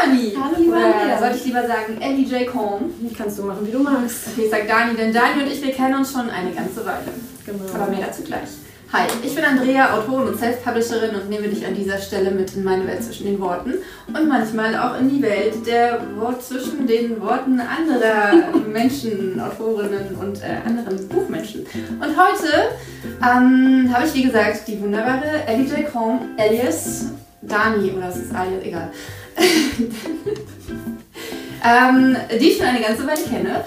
Dani. 0.00 0.32
Hallo, 0.40 0.56
liebe 0.58 0.76
Andrea. 0.76 1.18
sollte 1.18 1.36
ich 1.36 1.44
lieber 1.44 1.66
sagen 1.66 2.00
Ellie 2.00 2.26
J. 2.26 2.46
Cohn? 2.46 2.92
Kannst 3.16 3.38
du 3.38 3.42
machen, 3.42 3.66
wie 3.66 3.72
du 3.72 3.80
magst. 3.80 4.28
Okay, 4.32 4.44
ich 4.44 4.50
sag 4.50 4.66
Dani, 4.68 4.96
denn 4.96 5.12
Dani 5.12 5.42
und 5.42 5.50
ich, 5.50 5.62
wir 5.62 5.72
kennen 5.72 5.94
uns 5.94 6.12
schon 6.12 6.28
eine 6.30 6.52
ganze 6.52 6.84
Weile. 6.84 7.12
Genau. 7.44 7.64
Aber 7.74 7.90
mehr 7.90 8.06
dazu 8.06 8.22
gleich. 8.22 8.48
Hi, 8.90 9.02
ich 9.22 9.34
bin 9.34 9.44
Andrea, 9.44 9.98
Autorin 9.98 10.28
und 10.28 10.38
Self-Publisherin 10.38 11.14
und 11.14 11.28
nehme 11.28 11.48
dich 11.48 11.66
an 11.66 11.74
dieser 11.74 11.98
Stelle 11.98 12.30
mit 12.30 12.54
in 12.54 12.64
meine 12.64 12.86
Welt 12.86 13.04
zwischen 13.04 13.26
den 13.26 13.38
Worten 13.38 13.74
und 14.06 14.28
manchmal 14.28 14.74
auch 14.78 14.98
in 14.98 15.10
die 15.10 15.20
Welt 15.20 15.66
der 15.66 16.00
Wort 16.16 16.42
zwischen 16.42 16.86
den 16.86 17.20
Worten 17.20 17.60
anderer 17.60 18.48
Menschen, 18.66 19.38
Autorinnen 19.38 20.16
und 20.18 20.42
äh, 20.42 20.66
anderen 20.66 21.06
Buchmenschen. 21.06 21.66
Und 22.00 22.16
heute 22.16 22.70
ähm, 23.20 23.92
habe 23.92 24.06
ich, 24.06 24.14
wie 24.14 24.22
gesagt, 24.22 24.66
die 24.66 24.80
wunderbare 24.80 25.44
Ellie 25.46 25.66
J. 25.66 25.92
Cohn, 25.92 26.20
alias 26.38 27.08
Dani, 27.42 27.90
oder 27.90 28.08
es 28.08 28.16
ist 28.16 28.34
alias, 28.34 28.62
egal. 28.64 28.90
ähm, 31.64 32.16
die 32.40 32.50
ich 32.50 32.56
schon 32.56 32.66
eine 32.66 32.80
ganze 32.80 33.06
Weile 33.06 33.22
kenne. 33.22 33.64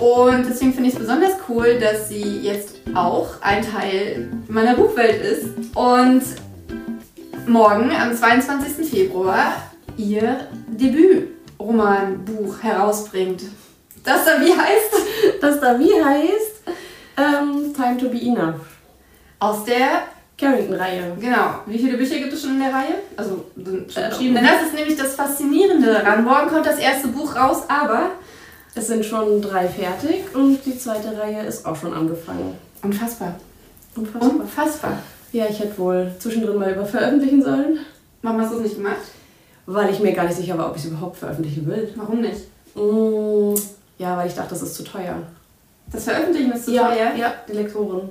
Und 0.00 0.46
deswegen 0.48 0.72
finde 0.72 0.88
ich 0.88 0.94
es 0.94 1.00
besonders 1.00 1.32
cool, 1.48 1.78
dass 1.80 2.08
sie 2.08 2.40
jetzt 2.40 2.76
auch 2.94 3.42
ein 3.42 3.62
Teil 3.62 4.30
meiner 4.48 4.74
Buchwelt 4.74 5.22
ist. 5.22 5.46
Und 5.74 6.22
morgen, 7.46 7.90
am 7.90 8.14
22. 8.14 8.88
Februar, 8.88 9.54
ihr 9.96 10.48
Debütromanbuch 10.68 12.62
herausbringt. 12.62 13.42
Das 14.04 14.24
da 14.24 14.40
wie 14.40 14.52
heißt? 14.52 15.40
Das 15.40 15.60
da 15.60 15.78
wie 15.78 15.92
heißt 15.92 16.62
ähm, 17.16 17.74
Time 17.74 17.96
to 17.98 18.08
be 18.08 18.20
Enough. 18.20 18.60
Aus 19.40 19.64
der, 19.64 20.02
Carrington-Reihe. 20.38 21.16
genau, 21.20 21.50
wie 21.66 21.78
viele 21.78 21.96
Bücher 21.98 22.16
gibt 22.18 22.32
es 22.32 22.42
schon 22.42 22.52
in 22.52 22.60
der 22.60 22.72
Reihe? 22.72 22.94
Also 23.16 23.44
sind 23.56 23.92
schon 23.92 24.02
Äh, 24.04 24.08
geschrieben. 24.08 24.34
Denn 24.36 24.44
das 24.44 24.62
ist 24.62 24.74
nämlich 24.74 24.96
das 24.96 25.14
Faszinierende 25.14 25.92
daran. 25.92 26.24
Morgen 26.24 26.48
kommt 26.48 26.64
das 26.66 26.78
erste 26.78 27.08
Buch 27.08 27.34
raus, 27.34 27.62
aber 27.68 28.10
Es 28.74 28.86
sind 28.86 29.04
schon 29.04 29.42
drei 29.42 29.66
fertig 29.66 30.24
und 30.34 30.64
die 30.64 30.78
zweite 30.78 31.18
Reihe 31.18 31.44
ist 31.44 31.66
auch 31.66 31.74
schon 31.74 31.92
angefangen. 31.92 32.54
unfassbar. 32.82 33.34
Unfassbar. 33.96 34.30
Unfassbar. 34.30 34.98
Ja, 35.32 35.46
ich 35.50 35.58
hätte 35.58 35.76
wohl 35.78 36.12
zwischendrin 36.20 36.56
mal 36.58 36.72
über 36.72 36.86
veröffentlichen 36.86 37.42
sollen, 37.42 37.80
Warum 38.22 38.40
hast 38.40 38.52
du 38.52 38.56
es 38.58 38.62
nicht 38.62 38.76
gemacht? 38.76 38.96
weil 39.66 39.90
ich 39.92 40.00
mir 40.00 40.12
gar 40.12 40.24
nicht 40.24 40.36
sicher 40.36 40.56
war, 40.56 40.70
ob 40.70 40.76
ich 40.76 40.84
es 40.84 40.88
überhaupt 40.90 41.16
veröffentlichen 41.18 41.66
will. 41.66 41.92
Warum 41.96 42.20
nicht? 42.22 42.42
Mm, 42.74 43.54
ja, 43.98 44.16
weil 44.16 44.28
ich 44.28 44.34
dachte, 44.34 44.50
das 44.50 44.62
ist 44.62 44.74
zu 44.76 44.82
teuer. 44.84 45.16
Das 45.92 46.04
Veröffentlichen 46.04 46.52
ist 46.52 46.64
zu 46.64 46.72
ja, 46.72 46.88
teuer. 46.88 47.14
ja, 47.16 47.34
die 47.48 47.52
Lektorin. 47.52 48.08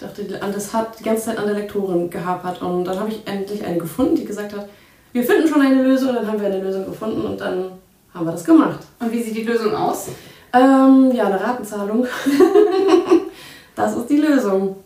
Ich 0.00 0.06
dachte, 0.06 0.22
das 0.24 0.72
hat 0.72 1.00
die 1.00 1.02
ganze 1.02 1.24
Zeit 1.24 1.38
an 1.38 1.46
der 1.46 1.56
Lektorin 1.56 2.08
gehapert. 2.08 2.62
Und 2.62 2.84
dann 2.84 3.00
habe 3.00 3.08
ich 3.08 3.26
endlich 3.26 3.64
eine 3.64 3.78
gefunden, 3.78 4.14
die 4.14 4.24
gesagt 4.24 4.56
hat, 4.56 4.68
wir 5.12 5.24
finden 5.24 5.48
schon 5.48 5.60
eine 5.60 5.82
Lösung. 5.82 6.10
Und 6.10 6.16
dann 6.16 6.28
haben 6.28 6.40
wir 6.40 6.46
eine 6.46 6.62
Lösung 6.62 6.86
gefunden 6.86 7.22
und 7.22 7.40
dann 7.40 7.72
haben 8.14 8.24
wir 8.24 8.30
das 8.30 8.44
gemacht. 8.44 8.78
Und 9.00 9.10
wie 9.10 9.20
sieht 9.20 9.36
die 9.36 9.42
Lösung 9.42 9.74
aus? 9.74 10.10
Ähm, 10.52 11.10
ja, 11.12 11.26
eine 11.26 11.40
Ratenzahlung. 11.40 12.06
das 13.74 13.96
ist 13.96 14.06
die 14.06 14.18
Lösung. 14.18 14.76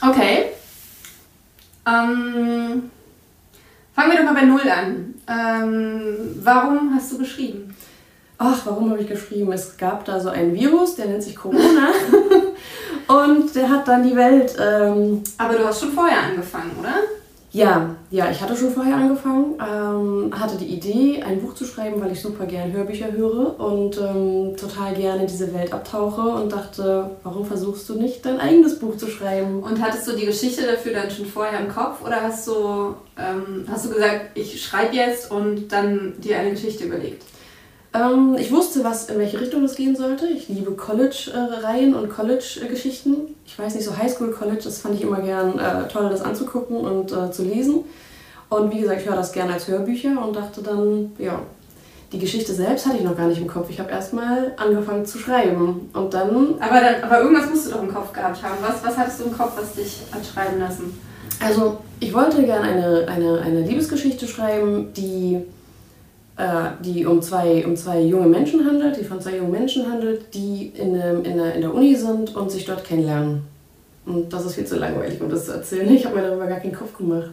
Okay. 0.00 0.52
Ähm, 1.88 2.88
fangen 3.96 4.12
wir 4.12 4.16
doch 4.16 4.24
mal 4.24 4.34
bei 4.34 4.44
Null 4.44 4.70
an. 4.70 5.14
Ähm, 5.26 6.38
warum 6.44 6.94
hast 6.94 7.10
du 7.10 7.18
geschrieben? 7.18 7.69
Ach, 8.42 8.58
warum 8.64 8.88
habe 8.90 9.02
ich 9.02 9.06
geschrieben? 9.06 9.52
Es 9.52 9.76
gab 9.76 10.06
da 10.06 10.18
so 10.18 10.30
einen 10.30 10.54
Virus, 10.54 10.94
der 10.94 11.08
nennt 11.08 11.22
sich 11.22 11.36
Corona. 11.36 11.90
und 13.06 13.54
der 13.54 13.68
hat 13.68 13.86
dann 13.86 14.02
die 14.02 14.16
Welt 14.16 14.56
ähm, 14.58 15.22
Aber 15.36 15.58
du 15.58 15.66
hast 15.66 15.80
schon 15.80 15.92
vorher 15.92 16.22
angefangen, 16.22 16.70
oder? 16.80 16.94
Ja, 17.52 17.96
ja, 18.10 18.30
ich 18.30 18.40
hatte 18.40 18.56
schon 18.56 18.70
vorher 18.72 18.96
angefangen, 18.96 19.56
ähm, 19.60 20.32
hatte 20.40 20.56
die 20.56 20.68
Idee, 20.68 21.22
ein 21.22 21.42
Buch 21.42 21.52
zu 21.52 21.66
schreiben, 21.66 22.00
weil 22.00 22.12
ich 22.12 22.22
super 22.22 22.46
gern 22.46 22.72
Hörbücher 22.72 23.12
höre 23.12 23.60
und 23.60 23.98
ähm, 23.98 24.56
total 24.56 24.94
gerne 24.94 25.22
in 25.22 25.26
diese 25.26 25.52
Welt 25.52 25.74
abtauche 25.74 26.22
und 26.22 26.50
dachte, 26.50 27.10
warum 27.22 27.44
versuchst 27.44 27.86
du 27.90 27.96
nicht 27.96 28.24
dein 28.24 28.40
eigenes 28.40 28.78
Buch 28.78 28.96
zu 28.96 29.08
schreiben? 29.08 29.62
Und 29.62 29.82
hattest 29.82 30.08
du 30.08 30.12
die 30.12 30.24
Geschichte 30.24 30.62
dafür 30.62 30.94
dann 30.94 31.10
schon 31.10 31.26
vorher 31.26 31.60
im 31.60 31.68
Kopf 31.68 32.02
oder 32.06 32.22
hast 32.22 32.46
du, 32.46 32.94
ähm, 33.18 33.66
hast 33.70 33.84
du 33.84 33.90
gesagt, 33.90 34.30
ich 34.34 34.64
schreibe 34.64 34.96
jetzt 34.96 35.30
und 35.30 35.68
dann 35.68 36.14
dir 36.20 36.38
eine 36.38 36.52
Geschichte 36.52 36.84
überlegt? 36.84 37.24
Ähm, 37.92 38.36
ich 38.38 38.52
wusste, 38.52 38.84
was 38.84 39.08
in 39.08 39.18
welche 39.18 39.40
Richtung 39.40 39.64
es 39.64 39.74
gehen 39.74 39.96
sollte. 39.96 40.26
Ich 40.26 40.48
liebe 40.48 40.72
College-Reihen 40.72 41.94
und 41.94 42.08
College-Geschichten. 42.08 43.34
Ich 43.44 43.58
weiß 43.58 43.74
nicht, 43.74 43.84
so 43.84 43.96
Highschool-College, 43.96 44.62
das 44.64 44.78
fand 44.78 44.94
ich 44.94 45.02
immer 45.02 45.20
gern 45.20 45.58
äh, 45.58 45.88
toll, 45.88 46.08
das 46.08 46.22
anzugucken 46.22 46.76
und 46.76 47.12
äh, 47.12 47.32
zu 47.32 47.42
lesen. 47.42 47.84
Und 48.48 48.72
wie 48.72 48.80
gesagt, 48.80 49.00
ich 49.00 49.08
höre 49.08 49.16
das 49.16 49.32
gerne 49.32 49.52
als 49.54 49.68
Hörbücher 49.68 50.24
und 50.24 50.34
dachte 50.34 50.62
dann, 50.62 51.12
ja, 51.18 51.40
die 52.12 52.18
Geschichte 52.18 52.52
selbst 52.52 52.86
hatte 52.86 52.96
ich 52.96 53.04
noch 53.04 53.16
gar 53.16 53.28
nicht 53.28 53.40
im 53.40 53.46
Kopf. 53.46 53.70
Ich 53.70 53.78
habe 53.78 53.90
erstmal 53.90 54.52
angefangen 54.56 55.06
zu 55.06 55.18
schreiben 55.18 55.88
und 55.92 56.14
dann, 56.14 56.56
Aber, 56.58 56.80
dann, 56.80 57.02
aber 57.02 57.20
irgendwas 57.20 57.48
musst 57.48 57.66
du 57.66 57.70
doch 57.70 57.82
im 57.82 57.94
Kopf 57.94 58.12
gehabt 58.12 58.42
haben. 58.42 58.56
Was, 58.60 58.84
was 58.84 58.96
hattest 58.96 59.20
du 59.20 59.24
im 59.24 59.36
Kopf, 59.36 59.52
was 59.56 59.74
dich 59.74 60.02
hat 60.12 60.26
schreiben 60.26 60.58
lassen? 60.58 60.92
also 61.40 61.78
ich 61.98 62.12
wollte 62.14 62.42
gerne 62.44 62.68
eine, 62.68 63.08
eine, 63.08 63.40
eine 63.40 63.60
Liebesgeschichte 63.62 64.28
schreiben, 64.28 64.92
die, 64.94 65.38
die 66.84 67.06
um, 67.06 67.20
zwei, 67.20 67.64
um 67.66 67.76
zwei 67.76 68.00
junge 68.02 68.26
Menschen 68.26 68.64
handelt, 68.64 68.98
die 68.98 69.04
von 69.04 69.20
zwei 69.20 69.36
jungen 69.36 69.50
Menschen 69.50 69.90
handelt, 69.90 70.32
die 70.34 70.72
in, 70.74 70.94
ähm, 70.94 71.24
in, 71.24 71.36
der, 71.36 71.54
in 71.54 71.60
der 71.60 71.74
Uni 71.74 71.94
sind 71.94 72.34
und 72.34 72.50
sich 72.50 72.64
dort 72.64 72.84
kennenlernen. 72.84 73.42
Und 74.06 74.32
das 74.32 74.46
ist 74.46 74.54
viel 74.54 74.66
zu 74.66 74.76
langweilig, 74.76 75.20
um 75.20 75.28
das 75.28 75.46
zu 75.46 75.52
erzählen. 75.52 75.92
Ich 75.94 76.04
habe 76.06 76.16
mir 76.16 76.22
darüber 76.22 76.46
gar 76.46 76.60
keinen 76.60 76.74
Kopf 76.74 76.96
gemacht. 76.96 77.30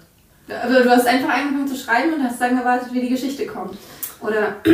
Also 0.50 0.84
du 0.84 0.90
hast 0.90 1.08
einfach 1.08 1.30
angefangen 1.30 1.68
zu 1.68 1.76
schreiben 1.76 2.14
und 2.14 2.24
hast 2.24 2.40
dann 2.40 2.58
gewartet, 2.58 2.90
wie 2.94 3.02
die 3.02 3.10
Geschichte 3.10 3.46
kommt. 3.46 3.78
Oder 4.22 4.56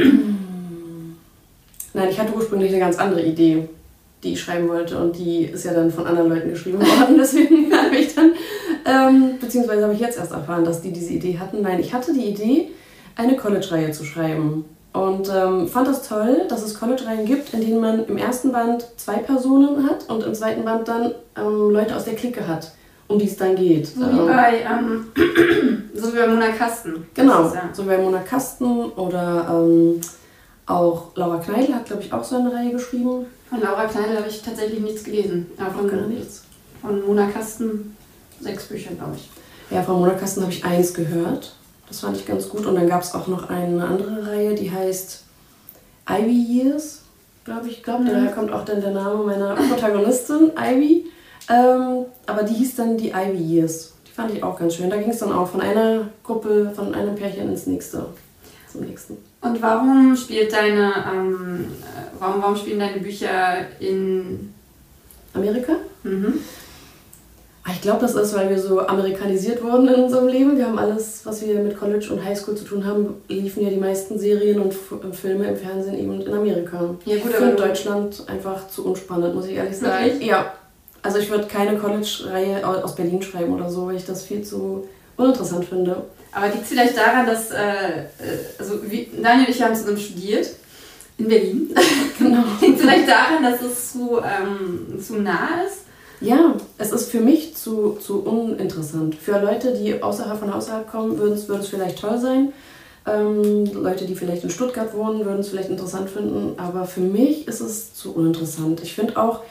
Nein, 1.94 2.10
ich 2.10 2.20
hatte 2.20 2.34
ursprünglich 2.34 2.72
eine 2.72 2.80
ganz 2.80 2.98
andere 2.98 3.22
Idee, 3.22 3.70
die 4.24 4.34
ich 4.34 4.42
schreiben 4.42 4.68
wollte 4.68 4.98
und 4.98 5.18
die 5.18 5.44
ist 5.46 5.66
ja 5.66 5.74
dann 5.74 5.92
von 5.92 6.08
anderen 6.08 6.30
Leuten 6.30 6.50
geschrieben 6.50 6.80
worden. 6.80 7.18
Deswegen 7.20 7.72
habe 7.72 7.96
ich 7.96 8.16
dann, 8.16 8.32
ähm, 8.86 9.38
beziehungsweise 9.40 9.84
habe 9.84 9.94
ich 9.94 10.00
jetzt 10.00 10.18
erst 10.18 10.32
erfahren, 10.32 10.66
dass 10.66 10.82
die 10.82 10.92
diese 10.92 11.14
Idee 11.14 11.38
hatten. 11.38 11.62
Nein, 11.62 11.80
ich 11.80 11.94
hatte 11.94 12.14
die 12.14 12.26
Idee, 12.26 12.70
eine 13.16 13.36
College-Reihe 13.36 13.92
zu 13.92 14.04
schreiben. 14.04 14.66
Und 14.94 15.28
ähm, 15.34 15.68
fand 15.68 15.88
das 15.88 16.08
toll, 16.08 16.44
dass 16.50 16.62
es 16.62 16.80
College-Reihen 16.80 17.26
gibt, 17.26 17.54
in 17.54 17.62
denen 17.62 17.80
man 17.82 18.06
im 18.06 18.18
ersten 18.18 18.52
Band 18.52 18.86
zwei 18.98 19.16
Personen 19.18 19.90
hat 19.90 20.08
und 20.10 20.24
im 20.24 20.36
zweiten 20.36 20.64
Band 20.64 20.88
dann 20.88 21.14
ähm, 21.36 21.72
Leute 21.72 21.96
aus 21.96 22.06
der 22.06 22.14
Clique 22.16 22.48
hat, 22.48 22.72
um 23.08 23.18
die 23.18 23.26
es 23.26 23.36
dann 23.36 23.56
geht. 23.56 23.88
so 23.88 24.02
wie 24.02 24.20
Ähm, 24.20 24.28
bei, 24.28 24.62
ähm, 24.62 25.06
so 25.96 26.14
wie 26.14 26.18
bei 26.18 26.28
Mona 26.28 26.50
Kasten. 26.50 27.08
Genau, 27.16 27.46
ja- 27.54 27.70
so 27.74 27.84
wie 27.84 27.88
bei 27.88 27.98
Mona 27.98 28.20
Kasten 28.20 28.86
oder 28.92 29.48
ähm, 29.50 30.00
auch 30.68 31.08
Laura 31.16 31.38
Kneidl 31.40 31.74
hat, 31.74 31.86
glaube 31.88 32.04
ich, 32.04 32.14
auch 32.14 32.24
so 32.24 32.38
eine 32.38 32.54
Reihe 32.54 32.72
geschrieben. 32.72 33.26
Von 33.50 33.62
Laura 33.62 33.86
Kleidel 33.86 34.18
habe 34.18 34.30
ich 34.30 34.42
tatsächlich 34.44 34.80
nichts 34.80 35.04
gelesen. 35.04 35.48
Aber 35.58 35.72
von, 35.72 35.88
Gar 35.90 36.02
nichts. 36.08 36.44
von 36.82 37.04
Mona 37.06 37.28
Kasten 37.32 37.98
sechs 38.40 38.66
Bücher, 38.66 38.92
glaube 38.94 39.14
ich. 39.16 39.30
Ja, 39.76 39.82
von 39.82 39.96
Mona 40.00 40.14
Kasten 40.14 40.42
habe 40.44 40.52
ich 40.52 40.64
eins 40.64 40.94
gehört. 40.94 41.56
Das 41.94 42.00
fand 42.00 42.18
ich 42.18 42.26
ganz 42.26 42.50
gut. 42.50 42.66
Und 42.66 42.74
dann 42.74 42.88
gab 42.90 43.04
es 43.04 43.14
auch 43.14 43.28
noch 43.28 43.52
eine 43.52 43.86
andere 43.86 44.26
Reihe, 44.28 44.56
die 44.56 44.72
heißt 44.72 45.22
Ivy 46.10 46.32
Years, 46.64 47.02
glaube 47.46 47.68
ich. 47.68 47.78
Ich 47.78 47.84
glaube, 47.84 48.04
Mhm. 48.04 48.08
daher 48.08 48.32
kommt 48.32 48.52
auch 48.52 48.66
dann 48.66 48.82
der 48.82 48.90
Name 48.90 49.24
meiner 49.24 49.54
Protagonistin, 49.54 50.54
Ivy. 50.58 51.06
Ähm, 51.52 52.06
aber 52.26 52.42
die 52.42 52.56
hieß 52.56 52.78
dann 52.78 52.98
die 52.98 53.10
Ivy 53.12 53.38
Years. 53.38 53.94
Die 54.08 54.12
fand 54.12 54.34
ich 54.34 54.42
auch 54.44 54.58
ganz 54.58 54.74
schön. 54.74 54.90
Da 54.90 54.98
ging 54.98 55.12
es 55.12 55.20
dann 55.20 55.32
auch 55.32 55.48
von 55.48 55.62
einer 55.62 56.08
Gruppe, 56.24 56.72
von 56.76 56.96
einem 56.96 57.14
Pärchen 57.14 57.50
ins 57.50 57.68
nächste. 57.68 58.08
Zum 58.72 58.82
nächsten. 58.82 59.16
Und 59.42 59.62
warum 59.62 60.16
spielt 60.16 60.52
deine, 60.52 60.92
ähm, 61.14 61.66
äh, 61.84 62.20
warum, 62.20 62.42
warum 62.42 62.56
spielen 62.56 62.80
deine 62.80 63.02
Bücher 63.02 63.58
in. 63.80 64.52
Amerika? 65.36 65.74
Mhm. 66.02 66.40
Ah, 67.66 67.70
Ich 67.74 67.82
glaube, 67.82 68.02
das 68.02 68.16
ist, 68.16 68.36
weil 68.36 68.50
wir 68.50 68.60
so 68.60 68.82
amerikanisiert 68.82 69.64
wurden 69.64 69.88
in 69.88 70.04
unserem 70.04 70.28
Leben. 70.28 70.58
Wir 70.58 70.66
haben 70.68 70.78
alles, 70.78 71.22
was 71.24 71.42
wir 71.46 71.56
mit 71.60 71.80
College 71.80 72.08
und 72.12 72.24
Highschool 72.24 72.56
zu 72.56 72.66
tun 72.66 72.86
haben, 72.86 73.16
liefen 73.30 73.64
ja 73.64 73.70
die 73.70 73.78
meisten 73.78 74.20
Serien 74.20 74.60
und 74.60 74.74
F 74.74 74.94
Filme 75.14 75.48
im 75.48 75.56
Fernsehen 75.56 75.98
eben 75.98 76.20
in 76.22 76.34
Amerika. 76.34 76.96
Ja, 77.06 77.16
gut, 77.18 77.30
ich 77.32 77.36
aber 77.38 77.46
finde 77.48 77.56
Deutschland 77.56 78.24
einfach 78.28 78.68
zu 78.68 78.86
unspannend, 78.86 79.34
muss 79.36 79.46
ich 79.48 79.56
ehrlich 79.56 79.78
sagen. 79.78 80.06
Wirklich? 80.06 80.28
Ja. 80.28 80.54
Also 81.02 81.20
ich 81.20 81.30
würde 81.30 81.46
keine 81.48 81.78
College-Reihe 81.78 82.66
au- 82.68 82.82
aus 82.82 82.96
Berlin 82.96 83.22
schreiben 83.22 83.54
oder 83.54 83.70
so, 83.70 83.88
weil 83.88 83.96
ich 83.96 84.06
das 84.06 84.24
viel 84.24 84.42
zu 84.42 84.88
uninteressant 85.18 85.66
finde. 85.66 86.04
Aber 86.34 86.48
liegt 86.48 86.64
es 86.64 86.70
vielleicht 86.70 86.98
daran, 86.98 87.26
dass. 87.26 87.52
Äh, 87.52 87.56
äh, 87.58 88.04
also, 88.58 88.80
wie, 88.90 89.10
Daniel 89.22 89.48
und 89.48 89.56
ich 89.56 89.62
haben 89.62 89.76
zusammen 89.76 89.98
studiert. 89.98 90.50
In 91.18 91.28
Berlin. 91.30 91.74
Genau. 92.20 92.44
liegt 92.62 92.80
vielleicht 92.80 93.08
daran, 93.08 93.44
dass 93.44 93.62
es 93.62 93.92
zu, 93.94 94.18
ähm, 94.20 95.00
zu 95.02 95.16
nah 95.22 95.62
ist? 95.66 95.83
Ja, 96.24 96.56
es 96.78 96.94
ist 96.94 97.12
für 97.12 97.20
mich 97.20 97.54
zu, 97.58 97.98
zu 98.00 98.22
uninteressant. 98.22 99.16
Für 99.16 99.42
Leute, 99.42 99.74
die 99.74 100.02
außerhalb 100.02 100.40
von 100.40 100.54
außerhalb 100.54 100.90
kommen, 100.90 101.18
würde 101.18 101.34
es, 101.34 101.68
vielleicht 101.68 102.00
toll 102.00 102.18
sein. 102.18 102.54
Ähm, 103.06 103.66
Leute, 103.74 104.06
die 104.06 104.16
vielleicht 104.16 104.46
in 104.46 104.50
Stuttgart 104.50 104.94
wohnen, 104.96 105.26
würden 105.26 105.42
es 105.42 105.50
vielleicht 105.50 105.70
interessant 105.70 106.10
finden. 106.10 106.58
Aber 106.58 106.86
für 106.86 107.02
mich 107.02 107.46
ist 107.50 107.60
es 107.60 107.94
zu 107.94 108.16
uninteressant. 108.16 108.82
Ich 108.82 108.94
finde 108.94 109.18
auch, 109.18 109.42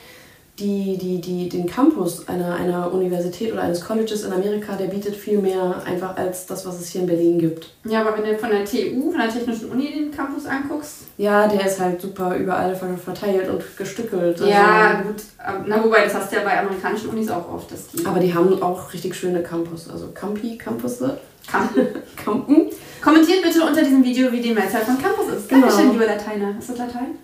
die, 0.63 0.97
die, 0.97 1.21
die, 1.21 1.49
den 1.49 1.67
Campus 1.67 2.29
einer, 2.29 2.55
einer 2.55 2.93
Universität 2.93 3.53
oder 3.53 3.63
eines 3.63 3.85
Colleges 3.85 4.25
in 4.25 4.33
Amerika, 4.33 4.77
der 4.77 4.87
bietet 4.87 5.17
viel 5.17 5.39
mehr 5.39 5.83
einfach 5.85 6.17
als 6.17 6.47
das, 6.47 6.65
was 6.65 6.81
es 6.81 6.89
hier 6.89 7.01
in 7.01 7.07
Berlin 7.09 7.39
gibt. 7.39 7.69
Ja, 7.85 8.03
aber 8.03 8.17
wenn 8.17 8.25
du 8.25 8.39
von 8.39 8.51
der 8.51 8.65
TU, 8.65 9.11
von 9.11 9.21
der 9.21 9.29
Technischen 9.29 9.71
Uni 9.71 9.93
den 9.93 10.11
Campus 10.13 10.47
anguckst. 10.47 10.99
Ja, 11.19 11.49
der 11.49 11.67
ist 11.67 11.81
halt 11.81 12.01
super 12.01 12.37
überall 12.37 12.75
verteilt 12.75 13.51
und 13.51 13.63
gestückelt. 13.77 14.41
Also 14.41 14.47
ja, 14.51 15.03
gut. 15.03 15.23
Na, 15.67 15.83
wobei, 15.83 16.05
das 16.05 16.15
hast 16.15 16.31
du 16.31 16.37
ja 16.37 16.45
bei 16.45 16.59
amerikanischen 16.61 17.11
Unis 17.11 17.29
auch 17.29 17.53
oft, 17.53 17.71
dass 17.73 17.89
die. 17.89 18.07
Aber 18.07 18.21
die 18.21 18.33
haben 18.33 18.63
auch 18.63 18.93
richtig 18.93 19.15
schöne 19.15 19.43
Campus, 19.43 19.91
also 19.91 20.09
Campi, 20.15 20.57
Campusse. 20.57 21.19
Campen. 21.51 21.89
Campen. 22.25 22.71
Kommentiert 23.03 23.43
bitte 23.43 23.65
unter 23.65 23.83
diesem 23.83 24.05
Video, 24.05 24.31
wie 24.31 24.41
die 24.41 24.53
Mehrzahl 24.53 24.83
von 24.83 24.97
Campus 24.97 25.27
ist. 25.37 25.49
Genau. 25.49 25.67
Dankeschön, 25.67 25.93
liebe 25.93 26.05
Lateiner. 26.05 26.55
Ist 26.57 26.71
das 26.71 26.79
Latein? 26.79 27.17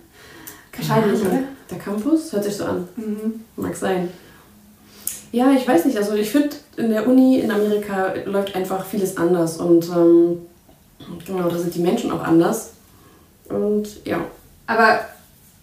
Wahrscheinlich, 0.75 1.21
oder? 1.21 1.39
Der 1.69 1.77
Campus 1.77 2.31
hört 2.33 2.43
sich 2.43 2.57
so 2.57 2.65
an. 2.65 2.87
Mhm. 2.95 3.45
Mag 3.55 3.75
sein. 3.75 4.09
Ja, 5.31 5.51
ich 5.51 5.67
weiß 5.67 5.85
nicht. 5.85 5.97
Also 5.97 6.13
ich 6.13 6.29
finde, 6.29 6.55
in 6.77 6.89
der 6.89 7.07
Uni 7.07 7.39
in 7.39 7.51
Amerika 7.51 8.13
läuft 8.25 8.55
einfach 8.55 8.85
vieles 8.85 9.17
anders 9.17 9.57
und 9.57 9.87
ähm, 9.89 10.39
genau, 11.25 11.49
da 11.49 11.57
sind 11.57 11.75
die 11.75 11.81
Menschen 11.81 12.11
auch 12.11 12.23
anders. 12.23 12.71
Und 13.47 14.05
ja. 14.05 14.25
Aber 14.65 15.01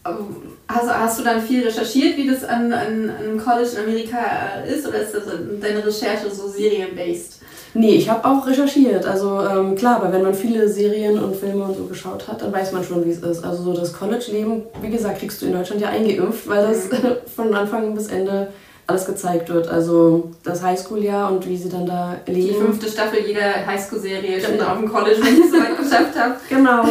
ähm, 0.07 0.37
hast, 0.69 0.89
hast 0.89 1.19
du 1.19 1.25
dann 1.25 1.43
viel 1.43 1.65
recherchiert, 1.65 2.17
wie 2.17 2.29
das 2.29 2.45
an, 2.45 2.73
an, 2.73 3.11
an 3.11 3.39
College 3.39 3.71
in 3.77 3.85
Amerika 3.85 4.63
ist 4.69 4.87
oder 4.87 5.01
ist 5.01 5.15
das 5.15 5.25
deine 5.61 5.85
Recherche 5.85 6.31
so 6.31 6.49
serienbased? 6.49 7.36
Nee, 7.79 7.97
ich 7.97 8.09
habe 8.09 8.27
auch 8.27 8.47
recherchiert. 8.47 9.05
Also 9.05 9.41
ähm, 9.41 9.77
klar, 9.77 9.97
aber 9.97 10.11
wenn 10.11 10.23
man 10.23 10.33
viele 10.33 10.67
Serien 10.67 11.19
und 11.23 11.37
Filme 11.37 11.65
und 11.65 11.77
so 11.77 11.85
geschaut 11.85 12.27
hat, 12.27 12.41
dann 12.41 12.51
weiß 12.51 12.73
man 12.73 12.83
schon, 12.83 13.05
wie 13.05 13.11
es 13.11 13.19
ist. 13.19 13.45
Also 13.45 13.65
so 13.65 13.75
das 13.75 13.93
College-Leben, 13.93 14.63
wie 14.81 14.89
gesagt, 14.89 15.19
kriegst 15.19 15.43
du 15.43 15.47
in 15.47 15.53
Deutschland 15.53 15.83
ja 15.83 15.89
eingeimpft, 15.89 16.49
weil 16.49 16.67
das 16.67 16.91
mhm. 16.91 17.17
von 17.37 17.55
Anfang 17.55 17.95
bis 17.95 18.07
Ende 18.07 18.49
alles 18.87 19.05
gezeigt 19.05 19.51
wird. 19.51 19.69
Also 19.69 20.31
das 20.43 20.63
Highschool-Jahr 20.63 21.31
und 21.31 21.47
wie 21.47 21.57
sie 21.59 21.69
dann 21.69 21.85
da 21.85 22.17
leben. 22.27 22.49
Die 22.49 22.55
fünfte 22.55 22.89
Staffel 22.89 23.21
jeder 23.27 23.67
Highschool-Serie 23.67 24.39
genau. 24.39 24.49
schon 24.49 24.61
auf 24.61 24.79
dem 24.79 24.89
College, 24.91 25.21
wenn 25.23 25.35
ich 25.35 25.45
es 25.45 25.51
so 25.51 25.59
weit 25.59 25.79
geschafft 25.79 26.19
habe. 26.19 26.35
Genau. 26.49 26.85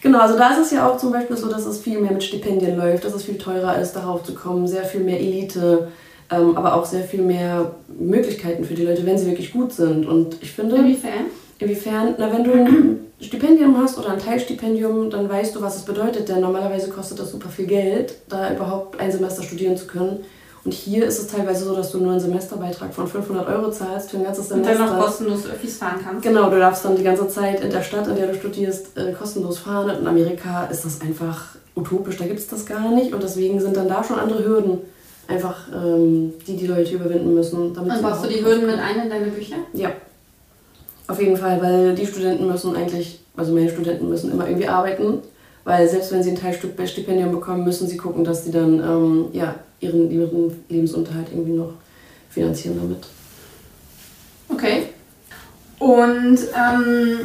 Genau, 0.00 0.18
also 0.18 0.36
da 0.36 0.50
ist 0.52 0.58
es 0.58 0.70
ja 0.72 0.88
auch 0.88 0.96
zum 0.96 1.12
Beispiel 1.12 1.36
so, 1.36 1.48
dass 1.48 1.64
es 1.64 1.78
viel 1.78 2.00
mehr 2.00 2.10
mit 2.10 2.24
Stipendien 2.24 2.76
läuft, 2.76 3.04
dass 3.04 3.14
es 3.14 3.22
viel 3.22 3.38
teurer 3.38 3.78
ist, 3.78 3.92
darauf 3.92 4.24
zu 4.24 4.34
kommen, 4.34 4.66
sehr 4.66 4.82
viel 4.82 5.02
mehr 5.02 5.20
Elite 5.20 5.88
ähm, 6.32 6.56
aber 6.56 6.74
auch 6.74 6.84
sehr 6.84 7.04
viel 7.04 7.22
mehr 7.22 7.72
Möglichkeiten 7.88 8.64
für 8.64 8.74
die 8.74 8.84
Leute, 8.84 9.04
wenn 9.04 9.18
sie 9.18 9.26
wirklich 9.26 9.52
gut 9.52 9.72
sind. 9.72 10.06
Und 10.06 10.36
ich 10.40 10.52
finde. 10.52 10.76
Inwiefern? 10.76 11.26
Inwiefern? 11.58 12.14
Na, 12.18 12.32
wenn 12.32 12.44
du 12.44 12.52
ein 12.52 13.00
Stipendium 13.20 13.76
hast 13.80 13.98
oder 13.98 14.10
ein 14.10 14.18
Teilstipendium, 14.18 15.10
dann 15.10 15.28
weißt 15.28 15.54
du, 15.54 15.62
was 15.62 15.76
es 15.76 15.82
bedeutet, 15.82 16.28
denn 16.28 16.40
normalerweise 16.40 16.90
kostet 16.90 17.18
das 17.18 17.30
super 17.30 17.48
viel 17.48 17.66
Geld, 17.66 18.14
da 18.28 18.52
überhaupt 18.52 18.98
ein 18.98 19.12
Semester 19.12 19.42
studieren 19.42 19.76
zu 19.76 19.86
können. 19.86 20.24
Und 20.64 20.72
hier 20.72 21.04
ist 21.04 21.18
es 21.18 21.26
teilweise 21.26 21.64
so, 21.64 21.74
dass 21.74 21.90
du 21.90 21.98
nur 21.98 22.12
einen 22.12 22.20
Semesterbeitrag 22.20 22.94
von 22.94 23.08
500 23.08 23.48
Euro 23.48 23.70
zahlst 23.72 24.10
für 24.10 24.18
ein 24.18 24.24
ganzes 24.24 24.48
Semester. 24.48 24.72
Und 24.72 24.80
dann 24.80 24.96
noch 24.96 25.06
kostenlos 25.06 25.46
Öffis 25.46 25.78
fahren 25.78 25.98
kannst. 26.04 26.22
Genau, 26.22 26.50
du 26.50 26.58
darfst 26.58 26.84
dann 26.84 26.94
die 26.94 27.02
ganze 27.02 27.26
Zeit 27.28 27.60
in 27.60 27.70
der 27.70 27.82
Stadt, 27.82 28.06
in 28.06 28.14
der 28.14 28.28
du 28.28 28.34
studierst, 28.34 28.96
äh, 28.96 29.12
kostenlos 29.12 29.58
fahren. 29.58 29.90
Und 29.90 30.02
in 30.02 30.06
Amerika 30.06 30.66
ist 30.66 30.84
das 30.84 31.00
einfach 31.00 31.56
utopisch, 31.74 32.16
da 32.16 32.26
gibt 32.26 32.38
es 32.38 32.46
das 32.46 32.64
gar 32.64 32.92
nicht. 32.92 33.12
Und 33.12 33.24
deswegen 33.24 33.60
sind 33.60 33.76
dann 33.76 33.88
da 33.88 34.04
schon 34.04 34.20
andere 34.20 34.44
Hürden 34.44 34.78
einfach 35.32 35.68
ähm, 35.74 36.32
die 36.46 36.56
die 36.56 36.66
Leute 36.66 36.94
überwinden 36.94 37.34
müssen. 37.34 37.74
Damit 37.74 37.92
Und 37.92 38.02
baust 38.02 38.24
du 38.24 38.28
die 38.28 38.44
Hürden 38.44 38.66
mit 38.66 38.78
ein 38.78 39.04
in 39.04 39.10
deine 39.10 39.26
Bücher? 39.26 39.56
Ja. 39.72 39.92
Auf 41.08 41.20
jeden 41.20 41.36
Fall, 41.36 41.60
weil 41.60 41.94
die 41.94 42.06
Studenten 42.06 42.46
müssen 42.46 42.76
eigentlich, 42.76 43.20
also 43.36 43.52
meine 43.52 43.70
Studenten 43.70 44.08
müssen 44.08 44.30
immer 44.30 44.46
irgendwie 44.46 44.68
arbeiten, 44.68 45.18
weil 45.64 45.88
selbst 45.88 46.12
wenn 46.12 46.22
sie 46.22 46.30
ein 46.30 46.36
Teilstück 46.36 46.76
bei 46.76 46.86
Stipendium 46.86 47.32
bekommen, 47.32 47.64
müssen 47.64 47.88
sie 47.88 47.96
gucken, 47.96 48.24
dass 48.24 48.44
sie 48.44 48.50
dann 48.50 48.78
ähm, 48.80 49.26
ja, 49.32 49.54
ihren, 49.80 50.10
ihren 50.10 50.64
Lebensunterhalt 50.68 51.28
irgendwie 51.32 51.52
noch 51.52 51.72
finanzieren 52.30 52.78
damit. 52.80 53.06
Okay. 54.48 54.84
Und 55.78 56.38
ähm, 56.38 57.18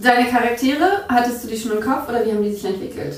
deine 0.00 0.28
Charaktere, 0.28 1.04
hattest 1.08 1.44
du 1.44 1.48
die 1.48 1.56
schon 1.56 1.72
im 1.72 1.80
Kopf 1.80 2.08
oder 2.08 2.24
wie 2.26 2.32
haben 2.32 2.42
die 2.42 2.52
sich 2.52 2.64
entwickelt? 2.64 3.14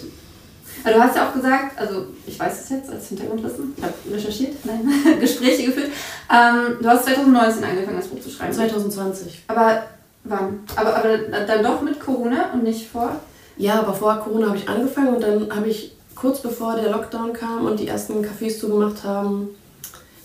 Du 0.84 1.00
hast 1.00 1.16
ja 1.16 1.28
auch 1.28 1.34
gesagt, 1.34 1.78
also 1.78 2.06
ich 2.26 2.38
weiß 2.38 2.64
es 2.64 2.68
jetzt 2.70 2.90
als 2.90 3.08
Hintergrundwissen, 3.08 3.74
ich 3.76 3.82
habe 3.82 3.94
recherchiert, 4.12 4.56
nein, 4.64 4.88
Gespräche 5.20 5.66
geführt. 5.66 5.90
Ähm, 6.30 6.78
du 6.80 6.88
hast 6.88 7.04
2019 7.04 7.64
angefangen, 7.64 7.96
das 7.96 8.08
Buch 8.08 8.20
zu 8.20 8.30
schreiben. 8.30 8.52
2020. 8.52 9.44
Aber 9.48 9.82
wann? 10.24 10.60
Aber, 10.76 10.96
aber 10.96 11.18
dann 11.18 11.62
doch 11.62 11.82
mit 11.82 12.00
Corona 12.00 12.52
und 12.52 12.62
nicht 12.62 12.88
vor? 12.88 13.16
Ja, 13.56 13.80
aber 13.80 13.92
vor 13.92 14.16
Corona 14.20 14.48
habe 14.48 14.56
ich 14.56 14.68
angefangen 14.68 15.14
und 15.14 15.22
dann 15.22 15.54
habe 15.54 15.68
ich 15.68 15.92
kurz 16.14 16.40
bevor 16.40 16.76
der 16.76 16.90
Lockdown 16.90 17.32
kam 17.32 17.66
und 17.66 17.78
die 17.78 17.88
ersten 17.88 18.24
Cafés 18.24 18.58
zugemacht 18.58 19.04
haben. 19.04 19.50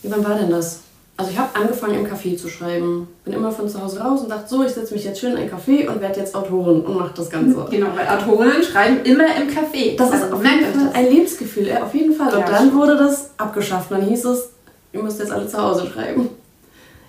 Wie 0.01 0.11
wann 0.11 0.23
war 0.23 0.35
denn 0.35 0.49
das? 0.49 0.81
Also 1.17 1.31
ich 1.31 1.37
habe 1.37 1.55
angefangen 1.55 1.95
im 1.95 2.05
Café 2.05 2.35
zu 2.35 2.49
schreiben. 2.49 3.07
Bin 3.23 3.33
immer 3.33 3.51
von 3.51 3.69
zu 3.69 3.81
Hause 3.81 4.01
raus 4.01 4.21
und 4.21 4.29
dachte, 4.29 4.49
so, 4.49 4.63
ich 4.63 4.71
setze 4.71 4.93
mich 4.93 5.05
jetzt 5.05 5.21
schön 5.21 5.31
in 5.31 5.37
ein 5.37 5.49
Café 5.49 5.87
und 5.87 6.01
werde 6.01 6.19
jetzt 6.19 6.35
Autorin 6.35 6.81
und 6.81 6.97
mache 6.97 7.13
das 7.15 7.29
Ganze. 7.29 7.65
Genau, 7.71 7.87
weil 7.95 8.07
Autorinnen 8.07 8.61
schreiben 8.61 8.99
immer 9.05 9.27
im 9.37 9.47
Café. 9.47 9.95
Das 9.95 10.11
also 10.11 10.25
ist 10.25 10.33
auf 10.33 10.43
jeden 10.43 10.65
Fall 10.65 10.91
ein 10.93 11.09
Lebensgefühl, 11.09 11.71
auf 11.81 11.93
jeden 11.93 12.13
Fall. 12.13 12.33
Und 12.33 12.39
ja, 12.41 12.49
dann 12.49 12.73
wurde 12.73 12.97
das 12.97 13.29
abgeschafft. 13.37 13.91
Dann 13.91 14.01
hieß 14.01 14.25
es, 14.25 14.49
ihr 14.91 15.01
müsst 15.01 15.19
jetzt 15.19 15.31
alle 15.31 15.47
zu 15.47 15.57
Hause 15.57 15.87
schreiben. 15.87 16.29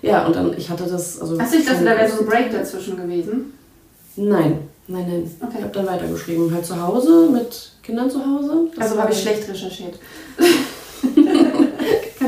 Ja, 0.01 0.25
und 0.25 0.35
dann, 0.35 0.57
ich 0.57 0.69
hatte 0.69 0.85
das... 0.85 1.19
Also 1.19 1.37
Hast 1.37 1.53
du 1.53 1.57
nicht, 1.57 1.69
dass 1.69 1.79
da 1.79 1.85
wäre 1.85 2.09
so 2.09 2.21
ein 2.21 2.27
Break 2.27 2.51
dazwischen 2.51 2.95
gewesen? 2.95 3.53
Nein, 4.15 4.59
nein, 4.87 5.05
nein. 5.07 5.31
Okay. 5.41 5.55
Ich 5.57 5.63
habe 5.63 5.73
dann 5.73 5.87
weitergeschrieben. 5.87 6.53
Halt 6.53 6.65
zu 6.65 6.81
Hause, 6.81 7.29
mit 7.31 7.71
Kindern 7.83 8.09
zu 8.09 8.19
Hause. 8.19 8.67
Das 8.75 8.89
also 8.89 9.01
habe 9.01 9.11
ich 9.11 9.21
schlecht 9.21 9.49
recherchiert. 9.49 9.99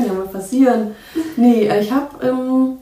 Kann 0.00 0.08
ja 0.08 0.14
mal 0.14 0.28
passieren. 0.28 0.94
Nee, 1.36 1.66
äh, 1.66 1.80
ich 1.80 1.92
habe 1.92 2.26
ähm, 2.26 2.78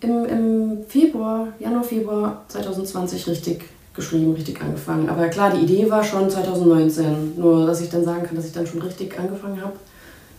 im, 0.00 0.24
im 0.26 0.84
Februar, 0.86 1.48
Januar, 1.58 1.82
Februar 1.82 2.44
2020 2.48 3.26
richtig 3.26 3.64
geschrieben, 3.94 4.34
richtig 4.34 4.60
angefangen. 4.60 5.08
Aber 5.08 5.28
klar, 5.28 5.50
die 5.50 5.62
Idee 5.62 5.90
war 5.90 6.04
schon 6.04 6.28
2019. 6.28 7.38
Nur, 7.38 7.66
dass 7.66 7.80
ich 7.80 7.88
dann 7.88 8.04
sagen 8.04 8.24
kann, 8.24 8.36
dass 8.36 8.46
ich 8.46 8.52
dann 8.52 8.66
schon 8.66 8.82
richtig 8.82 9.18
angefangen 9.18 9.62
habe. 9.62 9.74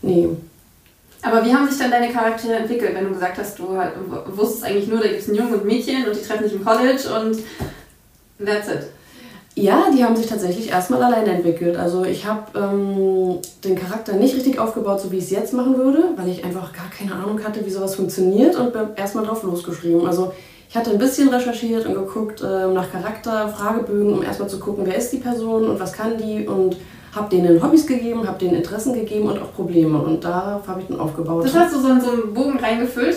Nee. 0.01 0.29
Aber 1.23 1.43
wie 1.45 1.53
haben 1.53 1.67
sich 1.67 1.79
dann 1.79 1.89
deine 1.89 2.11
Charaktere 2.11 2.55
entwickelt, 2.55 2.93
wenn 2.93 3.05
du 3.05 3.13
gesagt 3.13 3.37
hast, 3.37 3.57
du 3.57 3.69
wusstest 4.35 4.65
eigentlich 4.65 4.87
nur, 4.87 4.99
da 4.99 5.07
gibt 5.07 5.21
es 5.21 5.29
einen 5.29 5.37
Jungen 5.37 5.53
und 5.53 5.61
ein 5.61 5.67
Mädchen 5.67 6.05
und 6.05 6.15
die 6.15 6.21
treffen 6.21 6.43
sich 6.43 6.53
im 6.53 6.65
College 6.65 7.01
und 7.17 7.39
that's 8.45 8.67
it? 8.67 8.87
Ja, 9.55 9.91
die 9.95 10.03
haben 10.03 10.15
sich 10.15 10.25
tatsächlich 10.25 10.69
erstmal 10.69 11.03
alleine 11.03 11.31
entwickelt. 11.31 11.77
Also 11.77 12.03
ich 12.05 12.25
habe 12.25 12.57
ähm, 12.57 13.37
den 13.63 13.75
Charakter 13.75 14.13
nicht 14.13 14.35
richtig 14.35 14.57
aufgebaut, 14.57 14.99
so 14.99 15.11
wie 15.11 15.17
ich 15.17 15.25
es 15.25 15.29
jetzt 15.29 15.53
machen 15.53 15.77
würde, 15.77 16.05
weil 16.15 16.27
ich 16.27 16.43
einfach 16.43 16.73
gar 16.73 16.89
keine 16.89 17.13
Ahnung 17.13 17.43
hatte, 17.43 17.63
wie 17.63 17.69
sowas 17.69 17.95
funktioniert 17.95 18.55
und 18.55 18.73
bin 18.73 18.81
erstmal 18.95 19.25
drauf 19.25 19.43
losgeschrieben. 19.43 20.07
Also 20.07 20.33
ich 20.69 20.75
hatte 20.75 20.89
ein 20.89 20.97
bisschen 20.97 21.29
recherchiert 21.29 21.85
und 21.85 21.93
geguckt 21.93 22.41
äh, 22.41 22.65
nach 22.65 22.91
Charakter, 22.91 23.47
Fragebögen, 23.49 24.13
um 24.13 24.23
erstmal 24.23 24.49
zu 24.49 24.59
gucken, 24.59 24.87
wer 24.87 24.95
ist 24.95 25.11
die 25.11 25.17
Person 25.17 25.69
und 25.69 25.79
was 25.79 25.93
kann 25.93 26.17
die 26.17 26.47
und 26.47 26.77
habe 27.15 27.29
denen 27.29 27.61
Hobbys 27.61 27.85
gegeben, 27.85 28.27
habe 28.27 28.39
denen 28.39 28.55
Interessen 28.55 28.93
gegeben 28.93 29.27
und 29.27 29.39
auch 29.39 29.53
Probleme. 29.53 29.99
Und 29.99 30.23
da 30.23 30.61
habe 30.65 30.81
ich 30.81 30.87
dann 30.87 30.99
aufgebaut. 30.99 31.45
Das 31.45 31.53
hast 31.53 31.75
du 31.75 31.79
so 31.79 31.89
in 31.89 32.01
so 32.01 32.11
einen 32.11 32.33
Bogen 32.33 32.57
reingefüllt? 32.57 33.15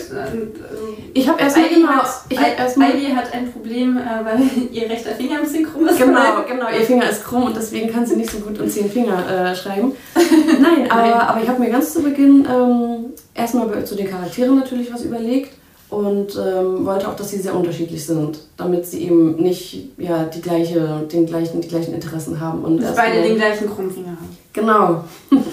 Ich 1.13 1.27
habe 1.27 1.41
erstmal 1.41 1.69
genau, 1.69 1.89
ich 2.29 2.37
hab 2.37 2.59
erst 2.59 2.77
mal, 2.77 2.87
hat 2.87 3.33
ein 3.33 3.51
Problem, 3.51 3.97
äh, 3.97 4.01
weil 4.23 4.39
ihr 4.71 4.89
rechter 4.89 5.11
Finger 5.11 5.37
ein 5.37 5.43
bisschen 5.43 5.65
krumm 5.65 5.87
ist. 5.87 5.97
Genau, 5.97 6.43
genau, 6.47 6.69
ihr 6.69 6.85
Finger 6.85 7.09
ist 7.09 7.23
krumm 7.23 7.45
und 7.45 7.55
deswegen 7.55 7.91
kann 7.91 8.05
sie 8.05 8.15
nicht 8.15 8.29
so 8.29 8.39
gut 8.39 8.59
um 8.59 8.69
zehn 8.69 8.89
Finger 8.89 9.23
äh, 9.27 9.55
schreiben. 9.55 9.93
Nein, 10.61 10.89
aber, 10.91 11.29
aber 11.29 11.41
ich 11.41 11.49
habe 11.49 11.59
mir 11.59 11.71
ganz 11.71 11.93
zu 11.93 12.03
Beginn 12.03 12.47
ähm, 12.49 13.13
erstmal 13.33 13.83
zu 13.83 13.95
den 13.95 14.07
Charakteren 14.07 14.59
natürlich 14.59 14.93
was 14.93 15.03
überlegt 15.03 15.51
und 15.89 16.35
ähm, 16.35 16.85
wollte 16.85 17.07
auch, 17.07 17.15
dass 17.15 17.31
sie 17.31 17.37
sehr 17.37 17.55
unterschiedlich 17.55 18.05
sind, 18.05 18.39
damit 18.57 18.85
sie 18.85 19.03
eben 19.03 19.37
nicht 19.37 19.89
ja, 19.97 20.25
die, 20.25 20.41
gleiche, 20.41 21.07
den 21.11 21.25
gleichen, 21.25 21.61
die 21.61 21.67
gleichen 21.67 21.93
Interessen 21.93 22.39
haben. 22.39 22.63
Und 22.63 22.81
dass 22.81 22.95
beide 22.95 23.21
den 23.21 23.35
gleichen 23.35 23.69
Krummfinger 23.69 24.09
haben. 24.09 24.37
Genau. 24.51 25.03